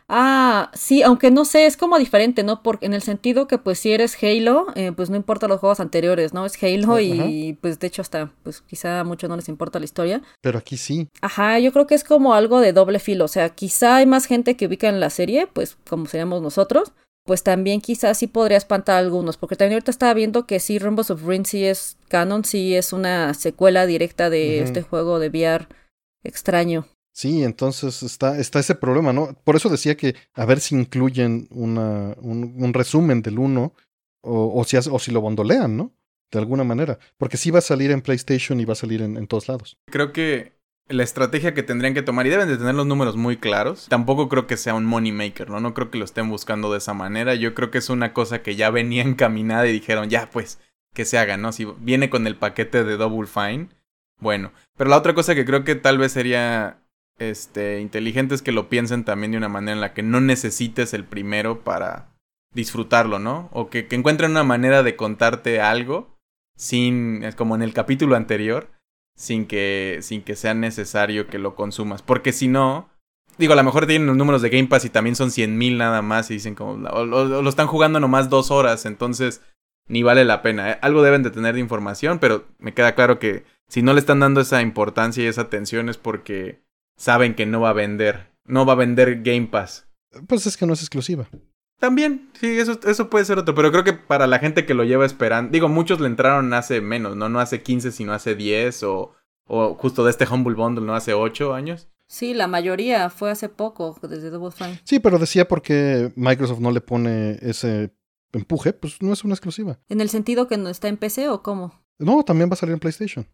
Ah, 0.09 0.71
sí, 0.75 1.03
aunque 1.03 1.31
no 1.31 1.45
sé, 1.45 1.67
es 1.67 1.77
como 1.77 1.99
diferente, 1.99 2.43
¿no? 2.43 2.63
Porque 2.63 2.87
en 2.87 2.95
el 2.95 3.03
sentido 3.03 3.47
que 3.47 3.59
pues 3.59 3.79
si 3.79 3.93
eres 3.93 4.17
Halo, 4.23 4.67
eh, 4.75 4.93
pues 4.93 5.11
no 5.11 5.17
importa 5.17 5.49
los 5.49 5.61
juegos 5.61 5.81
anteriores, 5.81 6.33
¿no? 6.33 6.47
Es 6.47 6.63
Halo 6.63 7.01
y 7.01 7.59
pues 7.61 7.79
de 7.79 7.87
hecho 7.87 8.03
hasta, 8.03 8.33
pues 8.43 8.61
quizá 8.61 9.01
a 9.01 9.05
muchos 9.05 9.29
no 9.29 9.37
les 9.37 9.49
importa 9.49 9.79
la 9.79 9.85
historia. 9.85 10.23
Pero 10.41 10.59
aquí 10.59 10.77
sí. 10.77 11.09
Ajá, 11.21 11.59
yo 11.59 11.73
creo 11.73 11.87
que 11.87 11.95
es 11.95 12.05
como 12.05 12.35
algo 12.35 12.61
de 12.61 12.73
doble 12.73 12.99
filo, 12.99 13.25
o 13.25 13.29
sea, 13.29 13.51
quizá 13.51 13.97
hay 13.97 14.07
más 14.07 14.27
gente 14.27 14.57
que 14.57 14.67
ubica 14.67 14.89
en 14.89 15.01
la 15.01 15.11
serie, 15.11 15.47
pues 15.47 15.77
como 15.89 16.07
seríamos 16.07 16.43
nosotros, 16.43 16.93
pues 17.27 17.43
también 17.43 17.81
quizás 17.81 18.19
sí 18.19 18.29
podría 18.29 18.57
espantar 18.57 18.97
a 18.97 18.99
algunos, 18.99 19.37
porque 19.37 19.57
también 19.57 19.75
ahorita 19.75 19.91
estaba 19.91 20.15
viendo 20.15 20.47
que 20.47 20.61
sí, 20.61 20.79
Rainbow 20.79 21.05
of 21.09 21.27
Rin 21.27 21.45
sí 21.45 21.65
es 21.65 21.97
canon, 22.09 22.45
sí 22.45 22.75
es 22.75 22.93
una 22.93 23.35
secuela 23.35 23.85
directa 23.85 24.31
de 24.31 24.61
este 24.61 24.83
juego 24.83 25.19
de 25.19 25.29
VR 25.29 25.67
extraño. 26.23 26.87
Sí, 27.17 27.43
entonces 27.45 28.03
está, 28.03 28.39
está 28.39 28.59
ese 28.59 28.75
problema, 28.75 29.11
¿no? 29.11 29.33
Por 29.43 29.57
eso 29.57 29.71
decía 29.71 29.97
que 29.97 30.17
a 30.35 30.45
ver 30.45 30.61
si 30.61 30.75
incluyen 30.75 31.49
una, 31.51 32.15
un, 32.21 32.75
resumen 32.75 33.23
del 33.23 33.39
1 33.39 33.73
o, 34.21 34.65
si, 34.65 34.77
o 34.77 34.99
si 34.99 35.13
lo 35.13 35.23
bondolean, 35.23 35.79
¿no? 35.79 35.95
De 36.31 36.39
alguna 36.39 36.63
manera. 36.63 36.99
Porque 37.17 37.39
sí 37.39 37.51
va 37.51 37.61
a 37.61 37.63
salir 37.63 37.91
en 37.91 38.03
PlayStation 38.03 38.61
y 38.61 38.67
va 38.67 38.75
a 38.75 38.77
salir 38.77 39.01
en, 39.01 39.17
en 39.17 39.27
todos 39.29 39.49
lados. 39.49 39.79
Creo 39.91 40.13
que 40.13 40.59
la 40.89 41.05
estrategia 41.05 41.55
que 41.55 41.63
tendrían 41.63 41.95
que 41.95 42.03
tomar, 42.03 42.27
y 42.27 42.29
deben 42.29 42.49
de 42.49 42.59
tener 42.59 42.75
los 42.75 42.85
números 42.85 43.17
muy 43.17 43.39
claros, 43.39 43.87
tampoco 43.89 44.29
creo 44.29 44.47
que 44.47 44.59
sea 44.59 44.75
un 44.75 44.85
money 44.85 45.13
maker, 45.13 45.49
¿no? 45.49 45.59
No 45.59 45.73
creo 45.73 45.91
que 45.91 45.97
lo 45.97 46.05
estén 46.05 46.29
buscando 46.29 46.71
de 46.71 46.77
esa 46.77 46.93
manera. 46.93 47.35
Yo 47.35 47.55
creo 47.55 47.71
que 47.71 47.79
es 47.79 47.89
una 47.89 48.13
cosa 48.13 48.43
que 48.43 48.57
ya 48.57 48.69
venía 48.69 49.03
encaminada 49.05 49.67
y 49.67 49.73
dijeron, 49.73 50.11
ya, 50.11 50.29
pues, 50.29 50.59
que 50.93 51.07
se 51.07 51.17
haga, 51.17 51.39
¿no? 51.39 51.53
Si 51.53 51.67
viene 51.79 52.11
con 52.11 52.27
el 52.27 52.37
paquete 52.37 52.85
de 52.85 52.99
Double 52.99 53.27
Fine, 53.27 53.71
bueno. 54.21 54.53
Pero 54.77 54.91
la 54.91 54.99
otra 54.99 55.15
cosa 55.15 55.35
que 55.35 55.47
creo 55.47 55.65
que 55.65 55.77
tal 55.77 55.97
vez 55.97 56.13
sería 56.13 56.83
este, 57.19 57.81
inteligentes 57.81 58.43
que 58.43 58.53
lo 58.53 58.69
piensen 58.69 59.05
también 59.05 59.33
de 59.33 59.39
una 59.39 59.49
manera 59.49 59.73
en 59.73 59.81
la 59.81 59.95
que 59.95 60.03
no 60.03 60.21
necesites 60.21 60.95
el 60.95 61.05
primero 61.05 61.61
para 61.65 62.15
disfrutarlo, 62.53 63.19
¿no? 63.19 63.49
O 63.53 63.69
que, 63.71 63.87
encuentren 63.91 64.33
una 64.33 64.45
manera 64.45 64.83
de 64.83 64.97
contarte 64.97 65.61
algo 65.61 66.17
sin, 66.57 67.25
como 67.37 67.55
en 67.55 67.63
el 67.63 67.73
capítulo 67.73 68.17
anterior, 68.17 68.71
sin 69.15 69.47
que, 69.47 69.99
sin 70.03 70.23
que 70.23 70.37
sea 70.37 70.55
necesario 70.55 71.27
que 71.29 71.39
lo 71.39 71.55
consumas. 71.55 72.03
Porque 72.03 72.33
si 72.33 72.49
no, 72.49 72.89
digo, 73.39 73.53
a 73.53 73.57
lo 73.57 73.65
mejor 73.65 73.87
tienen 73.87 74.07
los 74.07 74.17
números 74.17 74.43
de 74.43 74.51
Game 74.51 74.69
Pass 74.69 74.85
y 74.85 74.91
también 74.91 75.17
son 75.17 75.31
100 75.31 75.57
mil 75.57 75.79
nada 75.79 76.03
más 76.03 76.31
y 76.31 76.35
dicen 76.35 76.55
como, 76.55 76.89
o, 76.89 77.05
lo 77.05 77.49
están 77.49 77.67
jugando 77.67 78.01
nomás 78.01 78.31
dos 78.31 78.51
horas, 78.51 78.87
entonces 78.87 79.43
ni 79.89 80.03
vale 80.03 80.25
la 80.25 80.43
pena. 80.43 80.73
¿eh? 80.73 80.79
Algo 80.83 81.03
deben 81.03 81.23
de 81.23 81.31
tener 81.31 81.55
de 81.55 81.61
información, 81.61 82.19
pero 82.19 82.47
me 82.59 82.75
queda 82.75 82.95
claro 82.95 83.19
que 83.19 83.45
si 83.69 83.83
no 83.83 83.93
le 83.93 84.01
están 84.01 84.21
dando 84.21 84.41
esa 84.41 84.63
importancia 84.63 85.23
y 85.23 85.27
esa 85.27 85.43
atención 85.43 85.89
es 85.89 85.99
porque 85.99 86.66
saben 86.97 87.35
que 87.35 87.47
no 87.47 87.61
va 87.61 87.71
a 87.71 87.75
vender. 87.75 88.33
No 88.45 88.65
va 88.65 88.75
a 88.75 88.77
vender 88.77 89.23
Game 89.23 89.49
Pass. 89.49 89.89
Pues 90.27 90.47
es 90.47 90.57
que 90.57 90.67
no 90.67 90.73
es 90.73 90.81
exclusiva. 90.81 91.29
También, 91.79 92.31
sí, 92.41 92.59
eso, 92.59 92.79
eso 92.87 93.11
puede 93.11 93.25
ser 93.25 93.39
otro. 93.39 93.55
Pero 93.55 93.71
creo 93.71 93.85
que 93.85 93.93
para 93.93 94.27
la 94.27 94.39
gente 94.39 94.65
que 94.65 94.75
lo 94.75 94.85
lleva 94.85 95.05
esperando. 95.05 95.51
Digo, 95.51 95.69
muchos 95.69 96.01
le 96.01 96.07
entraron 96.07 96.53
hace 96.55 96.81
menos, 96.81 97.17
¿no? 97.17 97.29
No 97.29 97.41
hace 97.41 97.63
15, 97.63 97.93
sino 97.93 98.13
hace 98.13 98.35
10 98.35 98.83
o, 98.85 99.13
o 99.47 99.75
justo 99.75 100.05
de 100.05 100.11
este 100.11 100.27
Humble 100.27 100.55
Bundle, 100.55 100.87
¿no? 100.87 100.95
Hace 100.95 101.13
8 101.13 101.55
años. 101.55 101.89
Sí, 102.09 102.35
la 102.35 102.47
mayoría 102.47 103.11
fue 103.11 103.31
hace 103.31 103.49
poco, 103.49 103.99
desde 104.03 104.31
Double 104.31 104.53
Fine. 104.53 104.81
Sí, 104.85 105.01
pero 105.01 105.19
decía 105.19 105.49
porque 105.49 106.13
Microsoft 106.15 106.61
no 106.61 106.71
le 106.71 106.81
pone 106.81 107.39
ese 107.43 107.93
empuje, 108.33 108.73
pues 108.73 109.03
no 109.03 109.13
es 109.13 109.25
una 109.25 109.35
exclusiva. 109.35 109.81
¿En 109.89 110.01
el 110.01 110.09
sentido 110.09 110.47
que 110.47 110.57
no 110.57 110.69
está 110.69 110.89
en 110.89 110.97
PC 110.97 111.29
o 111.29 111.43
cómo? 111.43 111.83
No, 111.99 112.23
también 112.23 112.49
va 112.49 112.55
a 112.55 112.57
salir 112.57 112.75
en 112.75 112.79
PlayStation. 112.79 113.27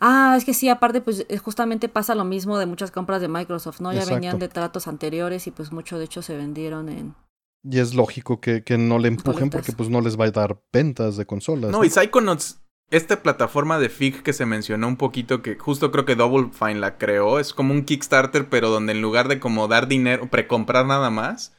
Ah, 0.00 0.34
es 0.36 0.44
que 0.44 0.54
sí, 0.54 0.68
aparte, 0.68 1.00
pues 1.00 1.26
eh, 1.28 1.38
justamente 1.38 1.88
pasa 1.88 2.14
lo 2.14 2.24
mismo 2.24 2.58
de 2.58 2.66
muchas 2.66 2.90
compras 2.90 3.20
de 3.20 3.28
Microsoft, 3.28 3.80
¿no? 3.80 3.92
Ya 3.92 4.04
venían 4.04 4.38
de 4.38 4.48
tratos 4.48 4.86
anteriores 4.88 5.46
y 5.46 5.50
pues 5.50 5.72
mucho 5.72 5.98
de 5.98 6.04
hecho 6.04 6.22
se 6.22 6.36
vendieron 6.36 6.88
en... 6.88 7.14
Y 7.68 7.80
es 7.80 7.94
lógico 7.94 8.40
que, 8.40 8.62
que 8.62 8.78
no 8.78 8.98
le 8.98 9.08
empujen 9.08 9.50
porque 9.50 9.72
pues 9.72 9.88
no 9.88 10.00
les 10.00 10.18
va 10.18 10.26
a 10.26 10.30
dar 10.30 10.62
ventas 10.72 11.16
de 11.16 11.26
consolas. 11.26 11.72
No, 11.72 11.82
y 11.82 11.90
Psychonauts, 11.90 12.60
esta 12.90 13.22
plataforma 13.22 13.80
de 13.80 13.88
FIG 13.88 14.22
que 14.22 14.32
se 14.32 14.46
mencionó 14.46 14.86
un 14.86 14.96
poquito, 14.96 15.42
que 15.42 15.56
justo 15.56 15.90
creo 15.90 16.04
que 16.04 16.14
Double 16.14 16.50
Fine 16.52 16.76
la 16.76 16.98
creó, 16.98 17.40
es 17.40 17.52
como 17.52 17.72
un 17.72 17.84
Kickstarter, 17.84 18.48
pero 18.48 18.70
donde 18.70 18.92
en 18.92 19.02
lugar 19.02 19.26
de 19.26 19.40
como 19.40 19.66
dar 19.66 19.88
dinero, 19.88 20.28
precomprar 20.30 20.86
nada 20.86 21.10
más, 21.10 21.56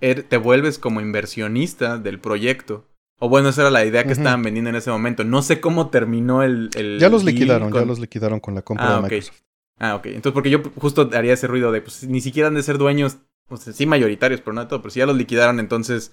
er, 0.00 0.24
te 0.24 0.36
vuelves 0.36 0.80
como 0.80 1.00
inversionista 1.00 1.98
del 1.98 2.18
proyecto. 2.18 2.88
O 3.24 3.28
bueno, 3.30 3.48
esa 3.48 3.62
era 3.62 3.70
la 3.70 3.86
idea 3.86 4.04
que 4.04 4.12
estaban 4.12 4.42
vendiendo 4.42 4.68
en 4.68 4.76
ese 4.76 4.90
momento. 4.90 5.24
No 5.24 5.40
sé 5.40 5.58
cómo 5.58 5.88
terminó 5.88 6.42
el. 6.42 6.68
ya 7.00 7.08
los 7.08 7.24
liquidaron, 7.24 7.72
ya 7.72 7.86
los 7.86 7.98
liquidaron 7.98 8.38
con 8.38 8.54
la 8.54 8.60
compra 8.60 8.86
ah, 8.86 8.96
de 8.96 9.02
Microsoft. 9.04 9.40
Ah, 9.78 9.94
ok. 9.94 10.06
Entonces, 10.08 10.32
porque 10.34 10.50
yo 10.50 10.60
justo 10.76 11.08
haría 11.14 11.32
ese 11.32 11.46
ruido 11.46 11.72
de, 11.72 11.80
pues 11.80 12.06
ni 12.06 12.20
siquiera 12.20 12.48
han 12.48 12.54
de 12.54 12.62
ser 12.62 12.76
dueños, 12.76 13.16
pues 13.48 13.62
sí 13.62 13.86
mayoritarios, 13.86 14.42
pero 14.42 14.52
no 14.52 14.60
de 14.60 14.66
todo, 14.66 14.82
pero 14.82 14.90
si 14.90 14.98
ya 14.98 15.06
los 15.06 15.16
liquidaron, 15.16 15.58
entonces. 15.58 16.12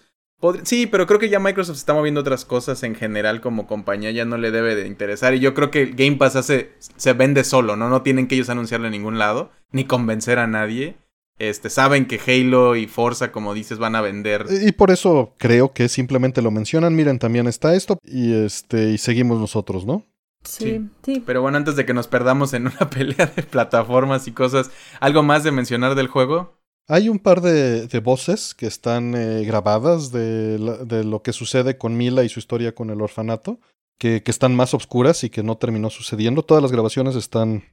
Sí, 0.63 0.87
pero 0.87 1.05
creo 1.05 1.19
que 1.19 1.27
ya 1.27 1.41
Microsoft 1.41 1.75
está 1.75 1.93
moviendo 1.93 2.21
otras 2.21 2.45
cosas 2.45 2.81
en 2.83 2.95
general 2.95 3.41
como 3.41 3.67
compañía, 3.67 4.11
ya 4.11 4.23
no 4.23 4.37
le 4.37 4.51
debe 4.51 4.75
de 4.75 4.87
interesar. 4.87 5.33
Y 5.33 5.41
yo 5.41 5.53
creo 5.53 5.69
que 5.69 5.87
Game 5.87 6.15
Pass 6.15 6.37
hace, 6.37 6.71
se 6.79 7.11
vende 7.11 7.43
solo, 7.43 7.75
¿no? 7.75 7.89
No 7.89 8.03
tienen 8.03 8.29
que 8.29 8.35
ellos 8.35 8.49
anunciarlo 8.49 8.87
en 8.87 8.93
ningún 8.93 9.19
lado, 9.19 9.51
ni 9.73 9.83
convencer 9.83 10.39
a 10.39 10.47
nadie. 10.47 10.95
Este, 11.41 11.71
saben 11.71 12.05
que 12.05 12.19
Halo 12.23 12.75
y 12.75 12.85
Forza, 12.85 13.31
como 13.31 13.55
dices, 13.55 13.79
van 13.79 13.95
a 13.95 14.01
vender. 14.01 14.45
Y 14.63 14.73
por 14.73 14.91
eso 14.91 15.33
creo 15.39 15.73
que 15.73 15.89
simplemente 15.89 16.43
lo 16.43 16.51
mencionan. 16.51 16.95
Miren, 16.95 17.17
también 17.17 17.47
está 17.47 17.73
esto. 17.73 17.97
Y 18.03 18.31
este, 18.31 18.91
y 18.91 18.99
seguimos 18.99 19.39
nosotros, 19.39 19.83
¿no? 19.83 20.05
Sí, 20.43 20.87
sí, 21.03 21.23
Pero 21.25 21.41
bueno, 21.41 21.57
antes 21.57 21.75
de 21.75 21.83
que 21.83 21.95
nos 21.95 22.07
perdamos 22.07 22.53
en 22.53 22.67
una 22.67 22.89
pelea 22.91 23.25
de 23.35 23.41
plataformas 23.41 24.27
y 24.27 24.33
cosas, 24.33 24.69
¿algo 24.99 25.23
más 25.23 25.43
de 25.43 25.51
mencionar 25.51 25.95
del 25.95 26.09
juego? 26.09 26.59
Hay 26.87 27.09
un 27.09 27.17
par 27.17 27.41
de, 27.41 27.87
voces 28.03 28.53
que 28.53 28.67
están 28.67 29.15
eh, 29.15 29.43
grabadas 29.43 30.11
de, 30.11 30.59
de, 30.85 31.03
lo 31.03 31.23
que 31.23 31.33
sucede 31.33 31.75
con 31.75 31.97
Mila 31.97 32.23
y 32.23 32.29
su 32.29 32.37
historia 32.37 32.75
con 32.75 32.91
el 32.91 33.01
orfanato, 33.01 33.59
que, 33.97 34.21
que 34.21 34.29
están 34.29 34.55
más 34.55 34.75
oscuras 34.75 35.23
y 35.23 35.31
que 35.31 35.41
no 35.41 35.57
terminó 35.57 35.89
sucediendo. 35.89 36.43
Todas 36.43 36.61
las 36.61 36.71
grabaciones 36.71 37.15
están 37.15 37.63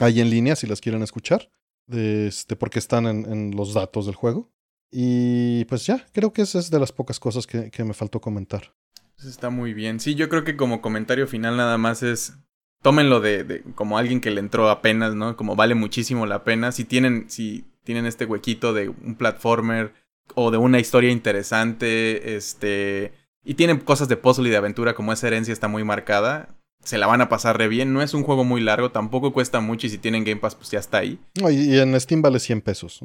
ahí 0.00 0.22
en 0.22 0.30
línea 0.30 0.56
si 0.56 0.66
las 0.66 0.80
quieren 0.80 1.02
escuchar 1.02 1.50
este, 1.90 2.56
porque 2.56 2.78
están 2.78 3.06
en, 3.06 3.56
los 3.56 3.74
datos 3.74 4.06
del 4.06 4.14
juego. 4.14 4.50
Y 4.90 5.64
pues 5.66 5.86
ya, 5.86 6.06
creo 6.12 6.32
que 6.32 6.42
esa 6.42 6.58
es 6.58 6.70
de 6.70 6.80
las 6.80 6.92
pocas 6.92 7.20
cosas 7.20 7.46
que, 7.46 7.84
me 7.84 7.94
faltó 7.94 8.20
comentar. 8.20 8.74
Está 9.18 9.50
muy 9.50 9.74
bien. 9.74 10.00
Sí, 10.00 10.14
yo 10.14 10.28
creo 10.28 10.44
que 10.44 10.56
como 10.56 10.80
comentario 10.80 11.26
final 11.26 11.56
nada 11.56 11.76
más 11.76 12.02
es 12.02 12.34
tómenlo 12.82 13.20
de, 13.20 13.44
de, 13.44 13.62
como 13.74 13.98
alguien 13.98 14.20
que 14.20 14.30
le 14.30 14.40
entró 14.40 14.70
apenas, 14.70 15.14
¿no? 15.14 15.36
Como 15.36 15.56
vale 15.56 15.74
muchísimo 15.74 16.24
la 16.24 16.44
pena. 16.44 16.72
Si 16.72 16.84
tienen, 16.84 17.28
si 17.28 17.64
tienen 17.84 18.06
este 18.06 18.26
huequito 18.26 18.72
de 18.72 18.88
un 18.88 19.16
platformer 19.16 19.92
o 20.34 20.50
de 20.50 20.58
una 20.58 20.78
historia 20.78 21.10
interesante, 21.10 22.36
este, 22.36 23.12
y 23.44 23.54
tienen 23.54 23.78
cosas 23.78 24.08
de 24.08 24.16
puzzle 24.16 24.48
y 24.48 24.50
de 24.50 24.58
aventura 24.58 24.94
como 24.94 25.12
esa 25.12 25.26
herencia 25.26 25.52
está 25.52 25.68
muy 25.68 25.84
marcada, 25.84 26.57
se 26.82 26.98
la 26.98 27.06
van 27.06 27.20
a 27.20 27.28
pasar 27.28 27.58
re 27.58 27.68
bien. 27.68 27.92
No 27.92 28.02
es 28.02 28.14
un 28.14 28.22
juego 28.22 28.44
muy 28.44 28.60
largo, 28.60 28.90
tampoco 28.90 29.32
cuesta 29.32 29.60
mucho 29.60 29.86
y 29.86 29.90
si 29.90 29.98
tienen 29.98 30.24
Game 30.24 30.40
Pass, 30.40 30.54
pues 30.54 30.70
ya 30.70 30.78
está 30.78 30.98
ahí. 30.98 31.18
y, 31.34 31.78
en 31.78 31.98
Steam 32.00 32.22
vale 32.22 32.38
100 32.38 32.60
pesos. 32.62 33.04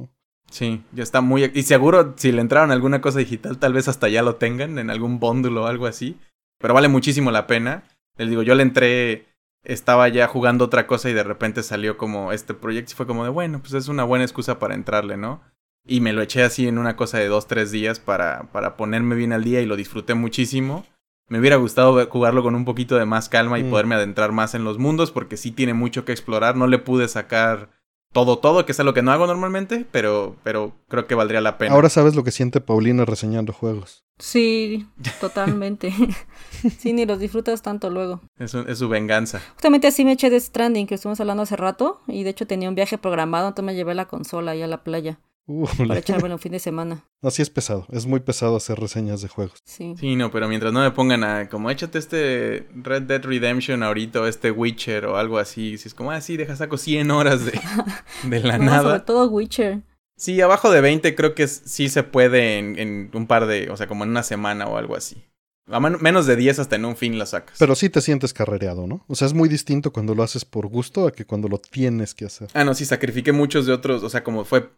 Sí, 0.50 0.84
ya 0.92 1.04
está 1.04 1.22
muy... 1.22 1.52
Y 1.54 1.64
seguro 1.64 2.14
si 2.16 2.32
le 2.32 2.42
entraron 2.42 2.72
alguna 2.72 3.02
cosa 3.02 3.20
digital, 3.20 3.58
tal 3.58 3.74
vez 3.74 3.88
hasta 3.88 4.08
ya 4.08 4.22
lo 4.22 4.36
tengan 4.36 4.78
en 4.78 4.90
algún 4.90 5.20
bundle 5.20 5.60
o 5.60 5.68
algo 5.68 5.88
así. 5.88 6.18
Pero 6.60 6.74
vale 6.74 6.88
muchísimo 6.88 7.32
la 7.32 7.48
pena. 7.48 7.84
Les 8.18 8.30
digo, 8.30 8.44
yo 8.44 8.54
le 8.56 8.64
entré, 8.64 9.26
estaba 9.64 10.08
ya 10.10 10.28
jugando 10.28 10.66
otra 10.66 10.86
cosa 10.88 11.10
y 11.10 11.14
de 11.14 11.24
repente 11.24 11.64
salió 11.64 11.98
como 11.98 12.32
este 12.32 12.54
proyecto 12.54 12.94
y 12.94 12.96
fue 12.96 13.08
como 13.08 13.24
de, 13.24 13.32
bueno, 13.32 13.60
pues 13.60 13.74
es 13.74 13.88
una 13.88 14.04
buena 14.04 14.26
excusa 14.26 14.60
para 14.60 14.76
entrarle, 14.76 15.18
¿no? 15.18 15.42
Y 15.86 16.00
me 16.00 16.14
lo 16.14 16.22
eché 16.22 16.44
así 16.44 16.68
en 16.68 16.78
una 16.78 16.96
cosa 16.96 17.18
de 17.18 17.28
dos, 17.28 17.48
tres 17.48 17.72
días 17.72 18.00
para, 18.00 18.52
para 18.52 18.78
ponerme 18.78 19.16
bien 19.16 19.34
al 19.34 19.44
día 19.44 19.62
y 19.62 19.66
lo 19.66 19.76
disfruté 19.76 20.14
muchísimo. 20.14 20.86
Me 21.28 21.40
hubiera 21.40 21.56
gustado 21.56 22.06
jugarlo 22.08 22.44
con 22.44 22.56
un 22.56 22.66
poquito 22.66 22.96
de 22.96 23.06
más 23.06 23.30
calma 23.30 23.60
y 23.60 23.64
mm. 23.64 23.70
poderme 23.70 23.96
adentrar 23.96 24.32
más 24.32 24.56
en 24.56 24.64
los 24.64 24.78
mundos 24.78 25.12
porque 25.12 25.38
sí 25.38 25.52
tiene 25.52 25.74
mucho 25.74 26.06
que 26.06 26.12
explorar. 26.12 26.56
No 26.56 26.68
le 26.68 26.80
pude 26.80 27.08
sacar 27.08 27.70
todo, 28.14 28.38
todo, 28.38 28.66
que 28.66 28.72
es 28.72 28.80
algo 28.80 28.94
que 28.94 29.02
no 29.02 29.12
hago 29.12 29.26
normalmente, 29.26 29.86
pero, 29.92 30.36
pero 30.44 30.74
creo 30.88 31.08
que 31.08 31.16
valdría 31.16 31.42
la 31.42 31.58
pena. 31.58 31.74
Ahora 31.74 31.90
sabes 31.90 32.16
lo 32.16 32.24
que 32.24 32.32
siente 32.32 32.62
Paulina 32.62 33.06
reseñando 33.06 33.52
juegos. 33.52 34.06
Sí, 34.20 34.88
totalmente. 35.20 35.92
sí, 36.78 36.94
ni 36.94 37.06
los 37.06 37.20
disfrutas 37.20 37.64
tanto 37.64 37.90
luego. 37.90 38.22
Es, 38.38 38.52
su- 38.52 38.60
es 38.68 38.78
su 38.78 38.88
venganza. 38.88 39.42
Justamente 39.54 39.88
así 39.88 40.06
me 40.06 40.12
eché 40.12 40.30
de 40.30 40.40
Stranding, 40.40 40.86
que 40.86 40.96
estuvimos 40.96 41.20
hablando 41.20 41.44
hace 41.44 41.56
rato, 41.56 42.02
y 42.08 42.24
de 42.24 42.30
hecho 42.30 42.46
tenía 42.46 42.70
un 42.70 42.76
viaje 42.76 43.00
programado, 43.00 43.48
entonces 43.48 43.66
me 43.66 43.76
llevé 43.76 43.96
la 43.96 44.08
consola 44.08 44.52
ahí 44.52 44.62
a 44.62 44.68
la 44.68 44.84
playa 44.84 45.20
Uh, 45.46 45.68
para 45.88 46.00
echármelo 46.00 46.36
un 46.36 46.40
fin 46.40 46.54
de 46.54 46.60
semana. 46.60 47.06
Así 47.22 47.42
es 47.42 47.50
pesado, 47.50 47.86
es 47.92 48.06
muy 48.06 48.22
pesado 48.22 48.56
hacer 48.56 48.80
reseñas 48.80 49.22
de 49.22 49.28
juegos. 49.28 49.60
Sí. 49.66 49.94
Sí, 50.00 50.16
no, 50.16 50.32
pero 50.32 50.48
mientras 50.48 50.72
no 50.72 50.80
me 50.82 50.92
pongan 50.92 51.24
a 51.26 51.50
como 51.50 51.70
échate 51.70 52.00
este 52.00 52.68
Red 52.76 53.04
Dead 53.04 53.22
Redemption 53.24 53.84
ahorita 53.84 54.22
o 54.22 54.26
este 54.28 54.52
Witcher 54.52 55.06
o 55.06 55.18
algo 55.18 55.38
así, 55.40 55.78
si 55.78 55.88
es 55.90 55.94
como, 55.94 56.12
ah, 56.12 56.22
sí, 56.22 56.38
deja 56.38 56.56
saco 56.56 56.78
100 56.78 57.12
horas 57.12 57.44
de, 57.46 57.60
de 58.24 58.40
la 58.40 58.58
No, 58.58 58.66
sobre 58.72 58.84
nada. 58.84 59.06
todo 59.06 59.30
Witcher. 59.30 59.82
Sí, 60.16 60.40
abajo 60.42 60.72
de 60.72 60.80
20 60.80 61.14
creo 61.16 61.34
que 61.36 61.48
sí 61.48 61.90
se 61.90 62.04
puede 62.04 62.60
en, 62.60 62.78
en 62.80 63.12
un 63.14 63.28
par 63.28 63.46
de, 63.48 63.70
o 63.70 63.76
sea, 63.76 63.88
como 63.88 64.04
en 64.06 64.12
una 64.12 64.24
semana 64.24 64.68
o 64.68 64.78
algo 64.78 64.96
así. 64.96 65.26
A 65.68 65.80
man- 65.80 65.98
menos 66.02 66.26
de 66.26 66.36
10 66.36 66.60
hasta 66.60 66.76
en 66.76 66.86
un 66.86 66.96
fin 66.96 67.18
la 67.18 67.26
sacas. 67.26 67.58
Pero 67.58 67.76
sí 67.76 67.90
te 67.90 68.00
sientes 68.02 68.32
carrereado, 68.34 68.86
¿no? 68.86 69.04
O 69.08 69.16
sea, 69.16 69.28
es 69.28 69.34
muy 69.34 69.50
distinto 69.50 69.92
cuando 69.92 70.14
lo 70.14 70.22
haces 70.24 70.46
por 70.46 70.68
gusto 70.68 71.08
a 71.08 71.12
que 71.12 71.26
cuando 71.26 71.48
lo 71.50 71.58
tienes 71.58 72.14
que 72.14 72.26
hacer. 72.26 72.50
Ah, 72.54 72.64
no, 72.64 72.74
sí, 72.76 72.86
sacrifiqué 72.86 73.32
muchos 73.34 73.66
de 73.66 73.74
otros, 73.74 74.04
o 74.04 74.10
sea, 74.10 74.24
como 74.24 74.46
fue... 74.46 74.70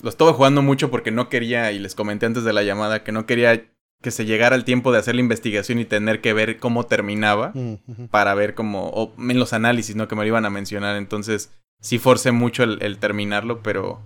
Lo 0.00 0.08
estuve 0.08 0.32
jugando 0.32 0.62
mucho 0.62 0.90
porque 0.90 1.10
no 1.10 1.28
quería, 1.28 1.72
y 1.72 1.78
les 1.78 1.94
comenté 1.94 2.26
antes 2.26 2.44
de 2.44 2.52
la 2.52 2.62
llamada, 2.62 3.02
que 3.02 3.12
no 3.12 3.26
quería 3.26 3.66
que 4.02 4.10
se 4.10 4.24
llegara 4.24 4.56
el 4.56 4.64
tiempo 4.64 4.92
de 4.92 4.98
hacer 4.98 5.14
la 5.14 5.20
investigación 5.20 5.78
y 5.78 5.84
tener 5.84 6.20
que 6.20 6.32
ver 6.32 6.58
cómo 6.58 6.84
terminaba. 6.86 7.52
Mm, 7.54 8.06
para 8.10 8.34
ver 8.34 8.54
cómo, 8.54 8.88
o 8.88 9.14
en 9.18 9.38
los 9.38 9.52
análisis, 9.52 9.94
¿no? 9.94 10.08
Que 10.08 10.16
me 10.16 10.22
lo 10.22 10.28
iban 10.28 10.44
a 10.44 10.50
mencionar. 10.50 10.96
Entonces, 10.96 11.52
sí 11.80 11.98
forcé 11.98 12.32
mucho 12.32 12.64
el, 12.64 12.78
el 12.82 12.98
terminarlo, 12.98 13.62
pero 13.62 14.02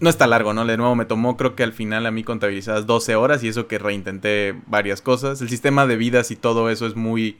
no 0.00 0.10
está 0.10 0.26
largo, 0.26 0.52
¿no? 0.52 0.66
De 0.66 0.76
nuevo 0.76 0.96
me 0.96 1.04
tomó, 1.04 1.36
creo 1.36 1.54
que 1.54 1.62
al 1.62 1.72
final 1.72 2.06
a 2.06 2.10
mí 2.10 2.24
contabilizadas 2.24 2.86
12 2.86 3.14
horas 3.14 3.44
y 3.44 3.48
eso 3.48 3.68
que 3.68 3.78
reintenté 3.78 4.60
varias 4.66 5.00
cosas. 5.00 5.40
El 5.40 5.48
sistema 5.48 5.86
de 5.86 5.96
vidas 5.96 6.30
y 6.30 6.36
todo 6.36 6.68
eso 6.68 6.86
es 6.86 6.96
muy 6.96 7.38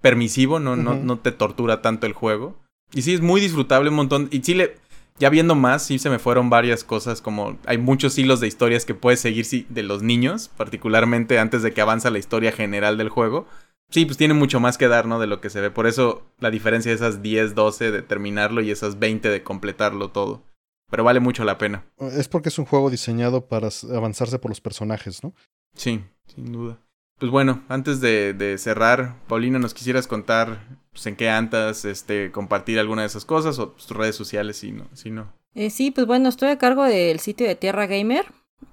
permisivo, 0.00 0.60
¿no? 0.60 0.76
no, 0.76 0.94
no 0.94 1.18
te 1.18 1.32
tortura 1.32 1.82
tanto 1.82 2.06
el 2.06 2.12
juego. 2.12 2.56
Y 2.92 3.02
sí, 3.02 3.14
es 3.14 3.20
muy 3.20 3.40
disfrutable 3.40 3.90
un 3.90 3.96
montón. 3.96 4.28
Y 4.30 4.42
sí, 4.42 4.54
le, 4.54 4.76
ya 5.18 5.30
viendo 5.30 5.54
más, 5.54 5.84
sí 5.84 5.98
se 5.98 6.10
me 6.10 6.18
fueron 6.18 6.50
varias 6.50 6.84
cosas, 6.84 7.20
como 7.20 7.58
hay 7.66 7.78
muchos 7.78 8.18
hilos 8.18 8.40
de 8.40 8.46
historias 8.46 8.84
que 8.84 8.94
puedes 8.94 9.20
seguir 9.20 9.44
sí, 9.44 9.66
de 9.68 9.82
los 9.82 10.02
niños, 10.02 10.50
particularmente 10.56 11.38
antes 11.38 11.62
de 11.62 11.72
que 11.72 11.80
avanza 11.80 12.10
la 12.10 12.18
historia 12.18 12.52
general 12.52 12.98
del 12.98 13.08
juego. 13.08 13.46
Sí, 13.88 14.04
pues 14.04 14.18
tiene 14.18 14.34
mucho 14.34 14.58
más 14.58 14.78
que 14.78 14.88
dar, 14.88 15.06
¿no? 15.06 15.20
De 15.20 15.28
lo 15.28 15.40
que 15.40 15.50
se 15.50 15.60
ve. 15.60 15.70
Por 15.70 15.86
eso 15.86 16.26
la 16.38 16.50
diferencia 16.50 16.90
de 16.90 16.96
esas 16.96 17.22
10, 17.22 17.54
12 17.54 17.92
de 17.92 18.02
terminarlo 18.02 18.60
y 18.60 18.70
esas 18.70 18.98
20 18.98 19.28
de 19.28 19.42
completarlo 19.42 20.10
todo. 20.10 20.42
Pero 20.90 21.04
vale 21.04 21.20
mucho 21.20 21.44
la 21.44 21.58
pena. 21.58 21.84
Es 21.98 22.28
porque 22.28 22.48
es 22.48 22.58
un 22.58 22.64
juego 22.64 22.90
diseñado 22.90 23.46
para 23.46 23.68
avanzarse 23.94 24.38
por 24.38 24.50
los 24.50 24.60
personajes, 24.60 25.22
¿no? 25.22 25.34
Sí, 25.74 26.04
sin 26.26 26.52
duda. 26.52 26.80
Pues 27.18 27.30
bueno, 27.30 27.64
antes 27.68 28.00
de, 28.00 28.34
de 28.34 28.58
cerrar, 28.58 29.16
Paulina, 29.26 29.58
¿nos 29.58 29.72
quisieras 29.72 30.06
contar 30.06 30.78
pues, 30.96 31.06
en 31.06 31.16
qué 31.16 31.28
andas, 31.28 31.84
este, 31.84 32.32
compartir 32.32 32.78
alguna 32.78 33.02
de 33.02 33.08
esas 33.08 33.26
cosas 33.26 33.58
o 33.58 33.74
pues, 33.74 33.84
tus 33.84 33.94
redes 33.94 34.16
sociales 34.16 34.56
si 34.56 34.72
no? 34.72 34.88
Si 34.94 35.10
no? 35.10 35.30
Eh, 35.54 35.68
sí, 35.68 35.90
pues 35.90 36.06
bueno, 36.06 36.30
estoy 36.30 36.48
a 36.48 36.56
cargo 36.56 36.84
del 36.84 37.20
sitio 37.20 37.46
de 37.46 37.54
Tierra 37.54 37.86
Gamer. 37.86 38.24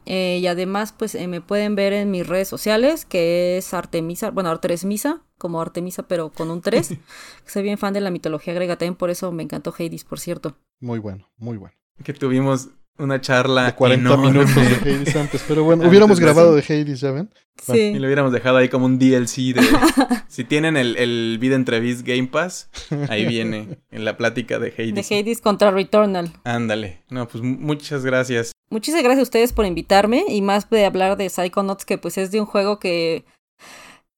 eh, 0.06 0.40
y 0.42 0.48
además, 0.48 0.94
pues 0.98 1.16
eh, 1.16 1.28
me 1.28 1.42
pueden 1.42 1.76
ver 1.76 1.92
en 1.92 2.12
mis 2.12 2.26
redes 2.26 2.48
sociales, 2.48 3.04
que 3.06 3.58
es 3.58 3.74
Artemisa, 3.74 4.32
bueno, 4.32 4.50
Artemisa, 4.50 5.22
como 5.38 5.60
Artemisa, 5.60 6.04
pero 6.04 6.30
con 6.30 6.50
un 6.50 6.62
3. 6.62 6.96
Soy 7.46 7.64
bien 7.64 7.78
fan 7.78 7.94
de 7.94 8.00
la 8.00 8.10
mitología 8.10 8.54
griega, 8.54 8.78
también 8.78 8.96
por 8.96 9.10
eso 9.10 9.30
me 9.34 9.44
encantó 9.44 9.74
Hades, 9.78 10.06
por 10.06 10.22
cierto. 10.22 10.56
Muy 10.80 11.00
bueno, 11.00 11.30
muy 11.36 11.58
bueno. 11.58 11.76
Que 12.06 12.14
tuvimos 12.14 12.70
una 12.98 13.20
charla 13.22 13.66
De 13.66 13.74
40 13.76 14.08
enorme. 14.10 14.32
minutos 14.32 14.56
de 14.56 14.62
Hades 14.96 15.16
antes, 15.16 15.44
pero 15.48 15.64
bueno, 15.64 15.82
Antes 15.82 15.90
hubiéramos 15.90 16.20
grabado 16.20 16.54
de. 16.56 16.62
Hades, 16.62 17.00
¿ya 17.02 17.12
ven? 17.12 17.30
Y 17.68 17.72
Sí. 17.72 17.94
lo 18.00 18.06
hubiéramos 18.08 18.32
dejado 18.32 18.58
ahí 18.58 18.68
como 18.70 18.86
un 18.86 18.98
DLC 19.00 19.54
de... 19.54 19.62
si 20.28 20.44
tienen 20.44 20.76
el, 20.76 20.98
el 20.98 21.38
Vida 21.40 21.56
Entrevist 21.56 22.06
Game 22.06 22.28
Pass, 22.28 22.70
ahí 23.10 23.26
viene 23.28 23.78
en 23.92 24.06
la 24.06 24.18
plática 24.18 24.58
de 24.60 24.72
De 24.72 24.92
Hades. 24.92 25.12
Hades 25.12 25.42
contra 25.42 25.70
Returnal. 25.72 26.32
Ándale. 26.44 27.04
No, 27.10 27.28
pues 27.28 27.44
mu- 27.44 27.58
muchas 27.60 28.04
gracias. 28.04 28.52
Muchísimas 28.70 29.04
gracias 29.04 29.20
a 29.20 29.24
ustedes 29.24 29.54
por 29.54 29.66
invitarme 29.66 30.26
y 30.28 30.42
más 30.42 30.70
de 30.70 30.86
hablar 30.86 31.16
de 31.16 31.30
Psychonauts, 31.30 31.86
que 31.86 31.98
pues 32.00 32.18
es 32.18 32.32
de 32.32 32.40
un 32.40 32.48
juego 32.48 32.80
que 32.80 33.24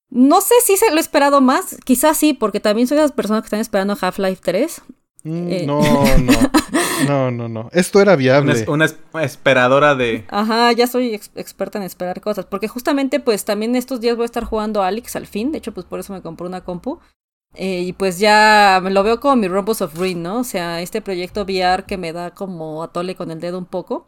no 0.10 0.40
sé 0.40 0.54
si 0.64 0.78
se 0.78 0.90
lo 0.92 0.98
he 0.98 1.02
esperado 1.02 1.42
más, 1.42 1.78
quizás 1.84 2.16
sí, 2.18 2.34
porque 2.34 2.62
también 2.62 2.88
soy 2.88 2.96
de 2.96 3.04
las 3.04 3.12
personas 3.12 3.42
que 3.42 3.48
están 3.48 3.60
esperando 3.60 3.98
Half-Life 4.00 4.42
3. 4.44 4.82
Mm, 5.26 5.48
Eh. 5.52 5.64
No, 5.66 5.82
no, 6.20 6.34
no, 7.08 7.32
no, 7.32 7.50
no. 7.50 7.70
Esto 7.74 8.00
era 8.00 8.12
Una, 8.14 8.16
viable. 8.18 8.54
es- 8.54 8.68
una 8.68 8.86
es- 8.86 8.96
esperadora 9.22 9.96
de... 9.96 10.24
Ajá, 10.30 10.72
ya 10.72 10.88
soy 10.88 11.14
ex- 11.16 11.32
experta 11.36 11.78
en 11.80 11.84
esperar 11.84 12.22
cosas, 12.22 12.46
porque 12.46 12.68
justamente 12.68 13.20
pues 13.20 13.44
también 13.44 13.76
estos 13.76 14.00
días 14.02 14.16
voy 14.16 14.24
a 14.24 14.26
estar 14.26 14.44
jugando 14.44 14.84
a 14.84 14.88
Alex 14.88 15.16
al 15.16 15.26
fin, 15.28 15.52
de 15.52 15.58
hecho 15.58 15.74
pues 15.74 15.86
por 15.86 16.00
eso 16.00 16.14
me 16.14 16.22
compré 16.22 16.46
una 16.48 16.64
compu. 16.64 17.00
Eh, 17.56 17.82
y 17.82 17.94
pues 17.94 18.20
ya 18.20 18.80
me 18.84 18.92
lo 18.92 19.02
veo 19.02 19.20
como 19.20 19.38
mi 19.38 19.48
Rumbles 19.48 19.82
of 19.82 19.96
Ruin, 19.98 20.22
¿no? 20.22 20.40
O 20.40 20.44
sea, 20.44 20.82
este 20.82 21.02
proyecto 21.02 21.42
VR 21.44 21.86
que 21.86 21.98
me 21.98 22.12
da 22.14 22.32
como 22.32 22.84
atole 22.84 23.16
con 23.16 23.32
el 23.32 23.40
dedo 23.40 23.58
un 23.58 23.66
poco. 23.66 24.08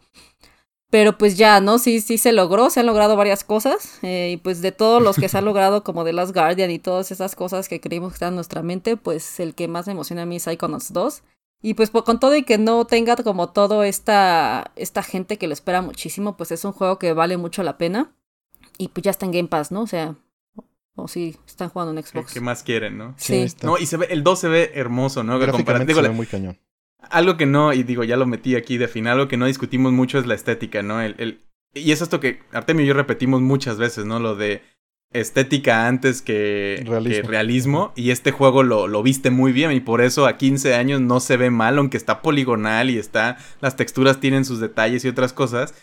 Pero 0.89 1.17
pues 1.17 1.35
ya, 1.37 1.59
¿no? 1.59 1.79
Sí, 1.79 1.99
sí 1.99 2.17
se 2.17 2.31
logró, 2.31 2.69
se 2.69 2.79
han 2.79 2.85
logrado 2.85 3.15
varias 3.17 3.43
cosas. 3.43 3.99
eh, 4.03 4.31
y 4.33 4.37
pues 4.37 4.61
de 4.61 4.71
todos 4.71 5.01
los 5.01 5.17
que 5.17 5.27
se 5.27 5.37
han 5.37 5.45
logrado, 5.51 5.83
como 5.83 6.03
de 6.05 6.13
Last 6.13 6.33
Guardian 6.33 6.71
y 6.71 6.79
todas 6.79 7.11
esas 7.11 7.35
cosas 7.35 7.67
que 7.67 7.81
creímos 7.81 8.11
que 8.11 8.15
estaban 8.15 8.33
en 8.33 8.37
nuestra 8.37 8.61
mente, 8.63 8.95
pues 8.95 9.39
el 9.41 9.53
que 9.53 9.67
más 9.67 9.85
me 9.87 9.93
emociona 9.93 10.21
a 10.21 10.25
mí 10.25 10.37
es 10.37 10.43
Psychonauts 10.43 10.93
2. 10.93 11.23
Y 11.61 11.73
pues 11.73 11.89
con 11.89 12.19
todo 12.19 12.35
y 12.35 12.43
que 12.43 12.57
no 12.59 12.85
tenga 12.85 13.15
como 13.17 13.49
todo 13.49 13.83
esta, 13.83 14.71
esta 14.75 15.01
gente 15.03 15.37
que 15.37 15.47
lo 15.47 15.53
espera 15.53 15.81
muchísimo, 15.81 16.37
pues 16.37 16.51
es 16.51 16.63
un 16.63 16.71
juego 16.71 16.99
que 16.99 17.13
vale 17.13 17.35
mucho 17.35 17.63
la 17.63 17.77
pena. 17.77 18.11
Y 18.77 18.89
pues 18.89 19.03
ya 19.03 19.11
está 19.11 19.25
en 19.25 19.31
Game 19.31 19.47
Pass, 19.47 19.71
¿no? 19.71 19.81
O 19.81 19.87
sea, 19.87 20.15
o 20.95 21.07
sí, 21.07 21.35
están 21.47 21.69
jugando 21.69 21.91
en 21.97 22.03
¿Qué, 22.03 22.09
Xbox. 22.09 22.31
qué 22.33 22.41
más 22.41 22.61
quieren, 22.63 22.97
no? 22.97 23.15
Sí, 23.17 23.33
Sí. 23.33 23.41
está. 23.41 23.65
No, 23.67 23.77
y 23.79 23.87
se 23.87 23.97
ve, 23.97 24.07
el 24.11 24.23
2 24.23 24.39
se 24.39 24.47
ve 24.47 24.71
hermoso, 24.75 25.23
¿no? 25.23 25.33
Comparar- 25.33 25.47
Gráficamente 25.53 25.93
se 25.95 26.01
ve 26.01 26.09
muy 26.11 26.27
cañón. 26.27 26.57
Algo 27.09 27.37
que 27.37 27.45
no, 27.45 27.73
y 27.73 27.83
digo, 27.83 28.03
ya 28.03 28.17
lo 28.17 28.25
metí 28.25 28.55
aquí 28.55 28.77
de 28.77 28.87
final, 28.87 29.13
algo 29.13 29.27
que 29.27 29.37
no 29.37 29.45
discutimos 29.45 29.91
mucho 29.93 30.19
es 30.19 30.25
la 30.25 30.35
estética, 30.35 30.81
¿no? 30.83 31.01
El, 31.01 31.15
el- 31.19 31.41
y 31.73 31.91
es 31.91 32.01
esto 32.01 32.19
que 32.19 32.39
Artemio 32.51 32.83
y 32.83 32.87
yo 32.87 32.93
repetimos 32.93 33.41
muchas 33.41 33.77
veces, 33.77 34.05
¿no? 34.05 34.19
Lo 34.19 34.35
de 34.35 34.61
estética 35.13 35.87
antes 35.87 36.21
que 36.21 36.83
Realismo. 36.85 37.21
que 37.21 37.27
realismo, 37.27 37.93
y 37.95 38.11
este 38.11 38.31
juego 38.31 38.63
lo, 38.63 38.87
lo 38.87 39.03
viste 39.03 39.29
muy 39.31 39.51
bien 39.53 39.71
y 39.71 39.79
por 39.79 40.01
eso 40.01 40.25
a 40.25 40.37
15 40.37 40.75
años 40.75 40.99
no 41.01 41.19
se 41.19 41.37
ve 41.37 41.49
mal, 41.49 41.77
aunque 41.77 41.97
está 41.97 42.21
poligonal 42.21 42.89
y 42.89 42.97
está, 42.97 43.37
las 43.61 43.75
texturas 43.77 44.19
tienen 44.19 44.43
sus 44.43 44.59
detalles 44.59 45.05
y 45.05 45.07
otras 45.07 45.31
cosas, 45.33 45.73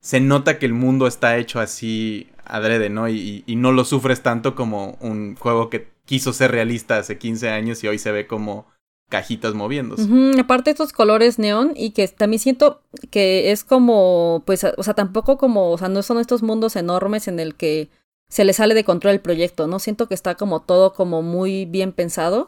se 0.00 0.20
nota 0.20 0.58
que 0.58 0.66
el 0.66 0.72
mundo 0.72 1.06
está 1.06 1.36
hecho 1.36 1.60
así 1.60 2.30
adrede, 2.44 2.88
¿no? 2.88 3.08
Y, 3.08 3.16
y- 3.18 3.44
y 3.46 3.56
no 3.56 3.72
lo 3.72 3.84
sufres 3.84 4.22
tanto 4.22 4.54
como 4.54 4.96
un 5.00 5.36
juego 5.36 5.68
que 5.68 5.88
quiso 6.06 6.32
ser 6.32 6.50
realista 6.52 6.96
hace 6.98 7.18
15 7.18 7.50
años 7.50 7.84
y 7.84 7.88
hoy 7.88 7.98
se 7.98 8.12
ve 8.12 8.26
como 8.26 8.66
cajitas 9.10 9.52
moviéndose. 9.54 10.04
Ujú, 10.04 10.40
Aparte 10.40 10.70
estos 10.70 10.94
colores 10.94 11.38
neón 11.38 11.72
y 11.76 11.90
que 11.90 12.08
también 12.08 12.40
siento 12.40 12.80
que 13.10 13.52
es 13.52 13.64
como, 13.64 14.42
pues, 14.46 14.64
o 14.64 14.82
sea, 14.82 14.94
tampoco 14.94 15.36
como, 15.36 15.70
o 15.70 15.76
sea, 15.76 15.88
no 15.88 16.02
son 16.02 16.18
estos 16.18 16.42
mundos 16.42 16.76
enormes 16.76 17.28
en 17.28 17.38
el 17.38 17.54
que 17.54 17.90
se 18.30 18.44
le 18.44 18.54
sale 18.54 18.74
de 18.74 18.84
control 18.84 19.14
el 19.14 19.20
proyecto, 19.20 19.66
¿no? 19.66 19.80
Siento 19.80 20.06
que 20.08 20.14
está 20.14 20.36
como 20.36 20.60
todo 20.60 20.94
como 20.94 21.20
muy 21.20 21.66
bien 21.66 21.92
pensado 21.92 22.46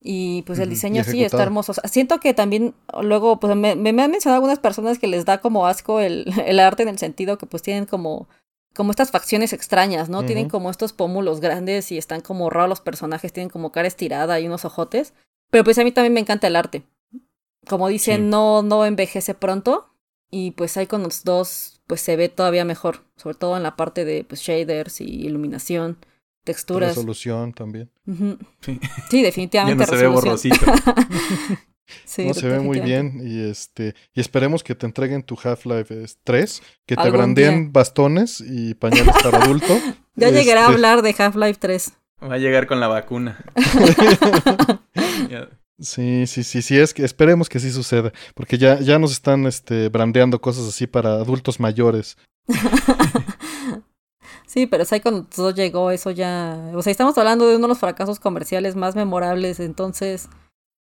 y 0.00 0.42
pues 0.42 0.58
el 0.58 0.68
diseño 0.68 1.02
sí 1.04 1.24
está 1.24 1.42
hermoso. 1.42 1.72
O 1.72 1.74
sea, 1.74 1.88
siento 1.88 2.20
que 2.20 2.34
también 2.34 2.74
luego, 3.00 3.40
pues 3.40 3.56
me, 3.56 3.76
me 3.76 3.90
han 3.90 4.10
mencionado 4.10 4.34
algunas 4.34 4.58
personas 4.58 4.98
que 4.98 5.06
les 5.06 5.24
da 5.24 5.38
como 5.38 5.66
asco 5.66 6.00
el, 6.00 6.26
el 6.44 6.60
arte 6.60 6.82
en 6.82 6.90
el 6.90 6.98
sentido 6.98 7.38
que 7.38 7.46
pues 7.46 7.62
tienen 7.62 7.86
como 7.86 8.28
como 8.74 8.90
estas 8.90 9.12
facciones 9.12 9.52
extrañas, 9.52 10.08
¿no? 10.08 10.26
Tienen 10.26 10.48
como 10.48 10.68
estos 10.68 10.92
pómulos 10.92 11.40
grandes 11.40 11.92
y 11.92 11.96
están 11.96 12.20
como 12.20 12.50
raros 12.50 12.68
los 12.68 12.80
personajes, 12.80 13.32
tienen 13.32 13.48
como 13.48 13.70
cara 13.70 13.86
estirada 13.86 14.40
y 14.40 14.46
unos 14.48 14.64
ojotes. 14.64 15.14
Pero 15.54 15.62
pues 15.62 15.78
a 15.78 15.84
mí 15.84 15.92
también 15.92 16.12
me 16.14 16.18
encanta 16.18 16.48
el 16.48 16.56
arte. 16.56 16.82
Como 17.68 17.86
dicen, 17.86 18.22
Sí. 18.22 18.26
no, 18.26 18.62
no 18.64 18.84
envejece 18.84 19.34
pronto. 19.34 19.88
Y 20.32 20.50
pues 20.50 20.76
ahí 20.76 20.88
con 20.88 21.04
los 21.04 21.22
dos, 21.22 21.80
pues 21.86 22.00
se 22.00 22.16
ve 22.16 22.28
todavía 22.28 22.64
mejor. 22.64 23.04
Sobre 23.14 23.36
todo 23.36 23.56
en 23.56 23.62
la 23.62 23.76
parte 23.76 24.04
de 24.04 24.24
pues, 24.24 24.40
shaders 24.40 25.00
y 25.00 25.04
iluminación, 25.04 25.96
texturas. 26.42 26.88
Resolución 26.96 27.52
también. 27.52 27.88
Sí. 28.62 28.80
Sí, 29.10 29.18
Ya 29.18 29.22
definitivamente 29.22 29.84
no 29.84 29.86
se 29.86 29.96
ve 29.96 30.08
borrosito. 30.08 30.56
Sí, 32.06 32.26
no, 32.26 32.32
se 32.34 32.48
ve 32.48 32.58
muy 32.60 32.78
definitivamente. 32.78 33.18
bien 33.18 33.46
y 33.46 33.50
este 33.50 33.94
y 34.14 34.20
esperemos 34.20 34.64
que 34.64 34.74
te 34.74 34.86
entreguen 34.86 35.22
tu 35.22 35.38
Half-Life 35.40 35.94
eh, 36.02 36.06
3, 36.24 36.62
que 36.86 36.96
te 36.96 37.10
brandeen 37.10 37.64
día. 37.64 37.70
bastones 37.74 38.40
y 38.44 38.74
pañales 38.74 39.14
para 39.22 39.38
adulto. 39.44 39.68
Ya 40.16 40.30
llegaré 40.30 40.60
a 40.60 40.62
Este, 40.62 40.72
hablar 40.74 41.02
de 41.02 41.14
Half-Life 41.16 41.58
3. 41.60 41.92
Va 42.22 42.34
a 42.36 42.38
llegar 42.38 42.66
con 42.66 42.80
la 42.80 42.88
vacuna. 42.88 43.44
Sí, 45.80 46.26
sí, 46.26 46.44
sí, 46.44 46.62
sí, 46.62 46.78
es 46.78 46.94
que 46.94 47.04
esperemos 47.04 47.48
que 47.48 47.58
sí 47.58 47.70
suceda, 47.72 48.12
porque 48.34 48.58
ya, 48.58 48.78
ya 48.80 48.98
nos 48.98 49.10
están 49.10 49.46
este, 49.46 49.88
brandeando 49.88 50.40
cosas 50.40 50.68
así 50.68 50.86
para 50.86 51.14
adultos 51.14 51.58
mayores. 51.60 52.16
Sí, 54.46 54.68
pero 54.68 54.84
ahí 54.88 55.00
cuando 55.00 55.24
todo 55.24 55.50
llegó, 55.50 55.90
eso 55.90 56.12
ya. 56.12 56.70
O 56.74 56.82
sea, 56.82 56.92
estamos 56.92 57.18
hablando 57.18 57.48
de 57.48 57.56
uno 57.56 57.64
de 57.66 57.70
los 57.70 57.80
fracasos 57.80 58.20
comerciales 58.20 58.76
más 58.76 58.94
memorables, 58.94 59.58
entonces. 59.58 60.28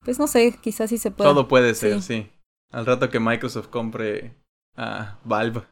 Pues 0.05 0.19
no 0.19 0.27
sé, 0.27 0.59
quizás 0.61 0.91
sí 0.91 0.99
se 0.99 1.11
puede. 1.11 1.31
Todo 1.31 1.49
puede 1.49 1.75
ser, 1.75 2.03
Sí. 2.03 2.25
sí. 2.25 2.31
Al 2.71 2.85
rato 2.85 3.09
que 3.09 3.19
Microsoft 3.19 3.69
compre 3.69 4.35
a 4.77 5.19
Valve. 5.25 5.63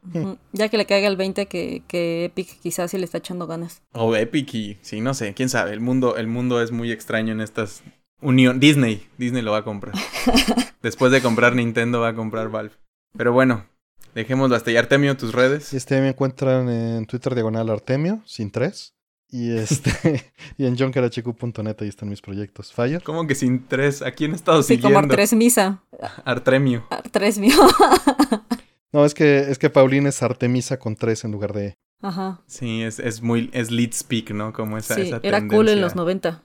Ya 0.52 0.70
que 0.70 0.78
le 0.78 0.86
caiga 0.86 1.08
el 1.08 1.16
20 1.18 1.44
que, 1.46 1.82
que 1.88 2.24
Epic 2.24 2.60
quizás 2.60 2.90
sí 2.90 2.96
le 2.96 3.04
está 3.04 3.18
echando 3.18 3.46
ganas. 3.46 3.82
O 3.92 4.16
Epic 4.16 4.54
y 4.54 4.78
sí, 4.80 5.02
no 5.02 5.12
sé, 5.12 5.34
quién 5.34 5.50
sabe. 5.50 5.72
El 5.72 5.80
mundo, 5.80 6.16
el 6.16 6.26
mundo 6.26 6.62
es 6.62 6.72
muy 6.72 6.92
extraño 6.92 7.32
en 7.32 7.42
estas 7.42 7.82
unión. 8.20 8.60
Disney, 8.60 9.06
Disney 9.18 9.42
lo 9.42 9.52
va 9.52 9.58
a 9.58 9.64
comprar. 9.64 9.94
Después 10.82 11.12
de 11.12 11.20
comprar 11.20 11.54
Nintendo 11.54 12.00
va 12.00 12.08
a 12.08 12.14
comprar 12.14 12.48
Valve. 12.48 12.74
Pero 13.16 13.32
bueno, 13.32 13.66
dejémoslo 14.14 14.56
hasta 14.56 14.70
ahí. 14.70 14.76
Artemio, 14.76 15.16
tus 15.16 15.32
redes. 15.32 15.74
Este 15.74 16.00
me 16.00 16.08
encuentran 16.08 16.68
en 16.68 17.06
Twitter 17.06 17.34
diagonal 17.34 17.68
Artemio, 17.70 18.22
sin 18.24 18.50
tres. 18.50 18.94
Y 19.32 19.56
este 19.56 20.24
y 20.58 20.66
en 20.66 20.76
jonkerhq.net 20.76 21.76
ahí 21.80 21.88
están 21.88 22.08
mis 22.08 22.20
proyectos. 22.20 22.72
Fire. 22.72 23.02
¿Cómo 23.02 23.26
que 23.26 23.34
sin 23.34 23.66
tres? 23.66 24.02
¿A 24.02 24.12
quién 24.12 24.32
he 24.32 24.36
estado 24.36 24.62
Sí, 24.62 24.76
como 24.78 24.88
siguiendo? 24.88 25.12
Artres 25.12 25.32
Misa. 25.34 25.82
Artemio. 26.24 26.86
Artres 26.90 27.38
mío. 27.38 27.56
No, 28.92 29.04
es 29.04 29.14
que 29.14 29.38
es 29.50 29.58
que 29.58 29.70
Paulina 29.70 30.08
es 30.08 30.22
Artemisa 30.22 30.78
con 30.78 30.96
tres 30.96 31.24
en 31.24 31.30
lugar 31.30 31.52
de 31.52 31.66
E. 31.66 31.74
Ajá. 32.02 32.42
Sí, 32.46 32.82
es, 32.82 32.98
es 32.98 33.20
muy, 33.22 33.50
es 33.52 33.70
lead 33.70 33.92
speak, 33.92 34.30
¿no? 34.30 34.52
Como 34.52 34.78
esa, 34.78 34.94
sí, 34.94 35.02
esa 35.02 35.20
era 35.22 35.46
cool 35.46 35.68
en 35.68 35.80
los 35.80 35.94
90. 35.94 36.42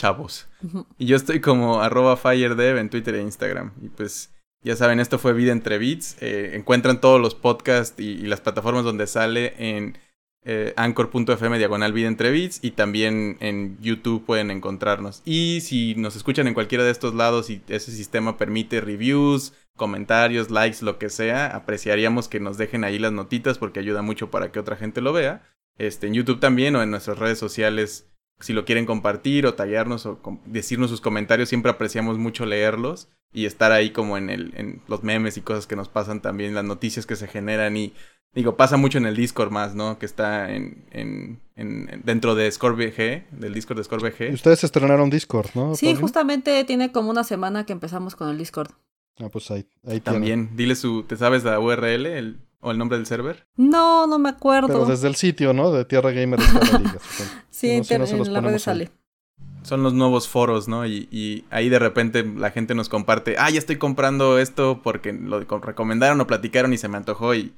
Chavos. 0.00 0.48
Y 0.96 1.04
yo 1.04 1.14
estoy 1.14 1.40
como 1.40 1.82
arroba 1.82 2.16
firedev 2.16 2.78
en 2.78 2.88
Twitter 2.88 3.16
e 3.16 3.20
Instagram. 3.20 3.72
Y 3.82 3.88
pues 3.90 4.32
ya 4.64 4.74
saben, 4.74 4.98
esto 4.98 5.18
fue 5.18 5.34
Vida 5.34 5.52
entre 5.52 5.76
Beats. 5.76 6.16
Eh, 6.22 6.52
encuentran 6.54 7.02
todos 7.02 7.20
los 7.20 7.34
podcasts 7.34 8.00
y, 8.00 8.12
y 8.12 8.22
las 8.22 8.40
plataformas 8.40 8.84
donde 8.84 9.06
sale 9.06 9.52
en 9.58 9.98
eh, 10.42 10.72
anchor.fm 10.78 11.58
diagonal 11.58 11.92
Vida 11.92 12.08
entre 12.08 12.30
Beats. 12.30 12.60
Y 12.62 12.70
también 12.70 13.36
en 13.40 13.76
YouTube 13.82 14.24
pueden 14.24 14.50
encontrarnos. 14.50 15.20
Y 15.26 15.60
si 15.60 15.94
nos 15.96 16.16
escuchan 16.16 16.48
en 16.48 16.54
cualquiera 16.54 16.82
de 16.82 16.92
estos 16.92 17.14
lados 17.14 17.50
y 17.50 17.60
ese 17.68 17.92
sistema 17.92 18.38
permite 18.38 18.80
reviews, 18.80 19.52
comentarios, 19.76 20.50
likes, 20.50 20.78
lo 20.80 20.98
que 20.98 21.10
sea, 21.10 21.54
apreciaríamos 21.54 22.28
que 22.28 22.40
nos 22.40 22.56
dejen 22.56 22.84
ahí 22.84 22.98
las 22.98 23.12
notitas 23.12 23.58
porque 23.58 23.80
ayuda 23.80 24.00
mucho 24.00 24.30
para 24.30 24.50
que 24.50 24.60
otra 24.60 24.76
gente 24.76 25.02
lo 25.02 25.12
vea. 25.12 25.42
Este, 25.76 26.06
en 26.06 26.14
YouTube 26.14 26.40
también 26.40 26.74
o 26.74 26.82
en 26.82 26.90
nuestras 26.90 27.18
redes 27.18 27.38
sociales 27.38 28.09
si 28.40 28.52
lo 28.52 28.64
quieren 28.64 28.86
compartir 28.86 29.46
o 29.46 29.54
tallarnos 29.54 30.06
o 30.06 30.18
com- 30.22 30.40
decirnos 30.46 30.90
sus 30.90 31.00
comentarios, 31.00 31.48
siempre 31.48 31.70
apreciamos 31.70 32.18
mucho 32.18 32.46
leerlos 32.46 33.08
y 33.32 33.44
estar 33.46 33.70
ahí 33.72 33.90
como 33.90 34.16
en, 34.18 34.28
el, 34.30 34.52
en 34.56 34.82
los 34.88 35.02
memes 35.04 35.36
y 35.36 35.40
cosas 35.42 35.66
que 35.66 35.76
nos 35.76 35.88
pasan 35.88 36.20
también, 36.22 36.54
las 36.54 36.64
noticias 36.64 37.06
que 37.06 37.16
se 37.16 37.28
generan 37.28 37.76
y 37.76 37.92
digo, 38.34 38.56
pasa 38.56 38.76
mucho 38.76 38.98
en 38.98 39.06
el 39.06 39.16
Discord 39.16 39.50
más, 39.50 39.74
¿no? 39.74 39.98
Que 39.98 40.06
está 40.06 40.52
en, 40.54 40.84
en, 40.90 41.40
en- 41.56 42.02
dentro 42.04 42.34
de 42.34 42.50
ScoreBG, 42.50 43.30
del 43.30 43.54
Discord 43.54 43.76
de 43.78 43.82
Y 43.82 43.84
ScoreBG. 43.84 44.34
ustedes 44.34 44.64
estrenaron 44.64 45.10
Discord, 45.10 45.50
¿no? 45.54 45.74
Sí, 45.74 45.94
justamente 45.94 46.64
tiene 46.64 46.92
como 46.92 47.10
una 47.10 47.24
semana 47.24 47.66
que 47.66 47.72
empezamos 47.72 48.16
con 48.16 48.28
el 48.30 48.38
Discord. 48.38 48.70
Ah, 49.18 49.28
pues 49.30 49.50
ahí, 49.50 49.66
ahí. 49.86 50.00
También, 50.00 50.50
dile 50.56 50.74
su, 50.76 51.02
¿te 51.02 51.16
sabes 51.16 51.44
la 51.44 51.58
URL 51.60 52.06
el- 52.06 52.38
o 52.60 52.70
el 52.70 52.78
nombre 52.78 52.96
del 52.98 53.06
server? 53.06 53.46
No, 53.56 54.06
no 54.06 54.18
me 54.18 54.28
acuerdo. 54.28 54.68
Pero 54.68 54.84
desde 54.86 55.08
el 55.08 55.16
sitio, 55.16 55.52
¿no? 55.52 55.72
De 55.72 55.84
Tierra 55.84 56.10
Gamer 56.12 56.40
está 56.40 56.72
la 56.72 56.78
liga, 56.78 56.98
sí, 57.50 57.50
si 57.50 57.68
no- 57.68 57.72
en, 57.78 57.84
si 57.84 57.98
no 57.98 58.06
se 58.06 58.16
en 58.32 58.44
redes 58.44 58.68
ahí. 58.68 58.74
sale. 58.74 58.90
Son 59.62 59.82
los 59.82 59.92
nuevos 59.92 60.26
foros, 60.26 60.68
¿no? 60.68 60.86
Y, 60.86 61.06
y 61.10 61.44
ahí 61.50 61.68
de 61.68 61.78
repente 61.78 62.24
la 62.24 62.50
gente 62.50 62.74
nos 62.74 62.88
comparte, 62.88 63.36
ah, 63.38 63.50
ya 63.50 63.58
estoy 63.58 63.76
comprando 63.76 64.38
esto 64.38 64.80
porque 64.82 65.12
lo 65.12 65.46
co- 65.46 65.58
recomendaron 65.58 66.18
o 66.20 66.26
platicaron 66.26 66.72
y 66.72 66.78
se 66.78 66.88
me 66.88 66.96
antojó 66.96 67.34
y 67.34 67.52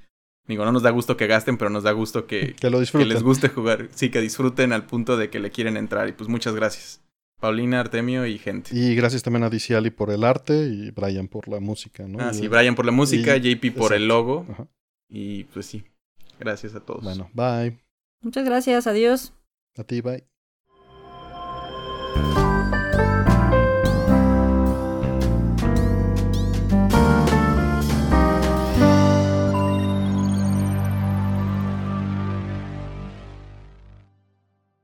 digo, 0.49 0.65
no 0.65 0.73
nos 0.73 0.83
da 0.83 0.91
gusto 0.91 1.17
que 1.17 1.29
gasten, 1.29 1.57
pero 1.59 1.71
nos 1.71 1.85
da 1.85 1.93
gusto 1.93 2.27
que, 2.27 2.55
Que 2.61 2.71
lo 2.71 2.79
que 2.79 2.81
disfruten. 2.81 3.09
les 3.09 3.23
guste 3.23 3.49
jugar, 3.49 3.89
sí, 3.95 4.11
que 4.11 4.21
disfruten 4.21 4.73
al 4.73 4.85
punto 4.85 5.17
de 5.17 5.31
que 5.31 5.39
le 5.39 5.51
quieren 5.53 5.77
entrar 5.77 6.09
y 6.09 6.13
pues 6.13 6.29
muchas 6.29 6.55
gracias. 6.57 7.01
Paulina, 7.41 7.81
Artemio 7.81 8.25
y 8.27 8.39
gente. 8.39 8.71
Y 8.73 8.95
gracias 8.95 9.23
también 9.23 9.43
a 9.45 9.51
DC 9.51 9.75
Ali 9.75 9.91
por 9.91 10.11
el 10.11 10.23
arte 10.25 10.67
y 10.67 10.91
Brian 10.93 11.27
por 11.29 11.49
la 11.49 11.59
música, 11.61 12.07
¿no? 12.07 12.19
Ah, 12.21 12.31
Y- 12.33 12.37
sí, 12.39 12.49
Brian 12.49 12.75
por 12.77 12.85
la 12.87 12.93
música, 12.93 13.37
y- 13.37 13.55
JP 13.57 13.73
por 13.77 13.93
el 13.95 14.07
logo 14.09 14.47
Ajá. 14.51 14.67
Y 15.15 15.45
pues 15.45 15.67
sí, 15.67 15.85
gracias 16.41 16.75
a 16.75 16.81
todos. 16.81 17.05
Bueno, 17.05 17.31
bye. 17.35 17.79
Muchas 18.23 18.47
gracias, 18.47 18.87
adiós. 18.87 19.35
A 19.77 19.85
ti, 19.85 20.01
bye. 20.01 20.27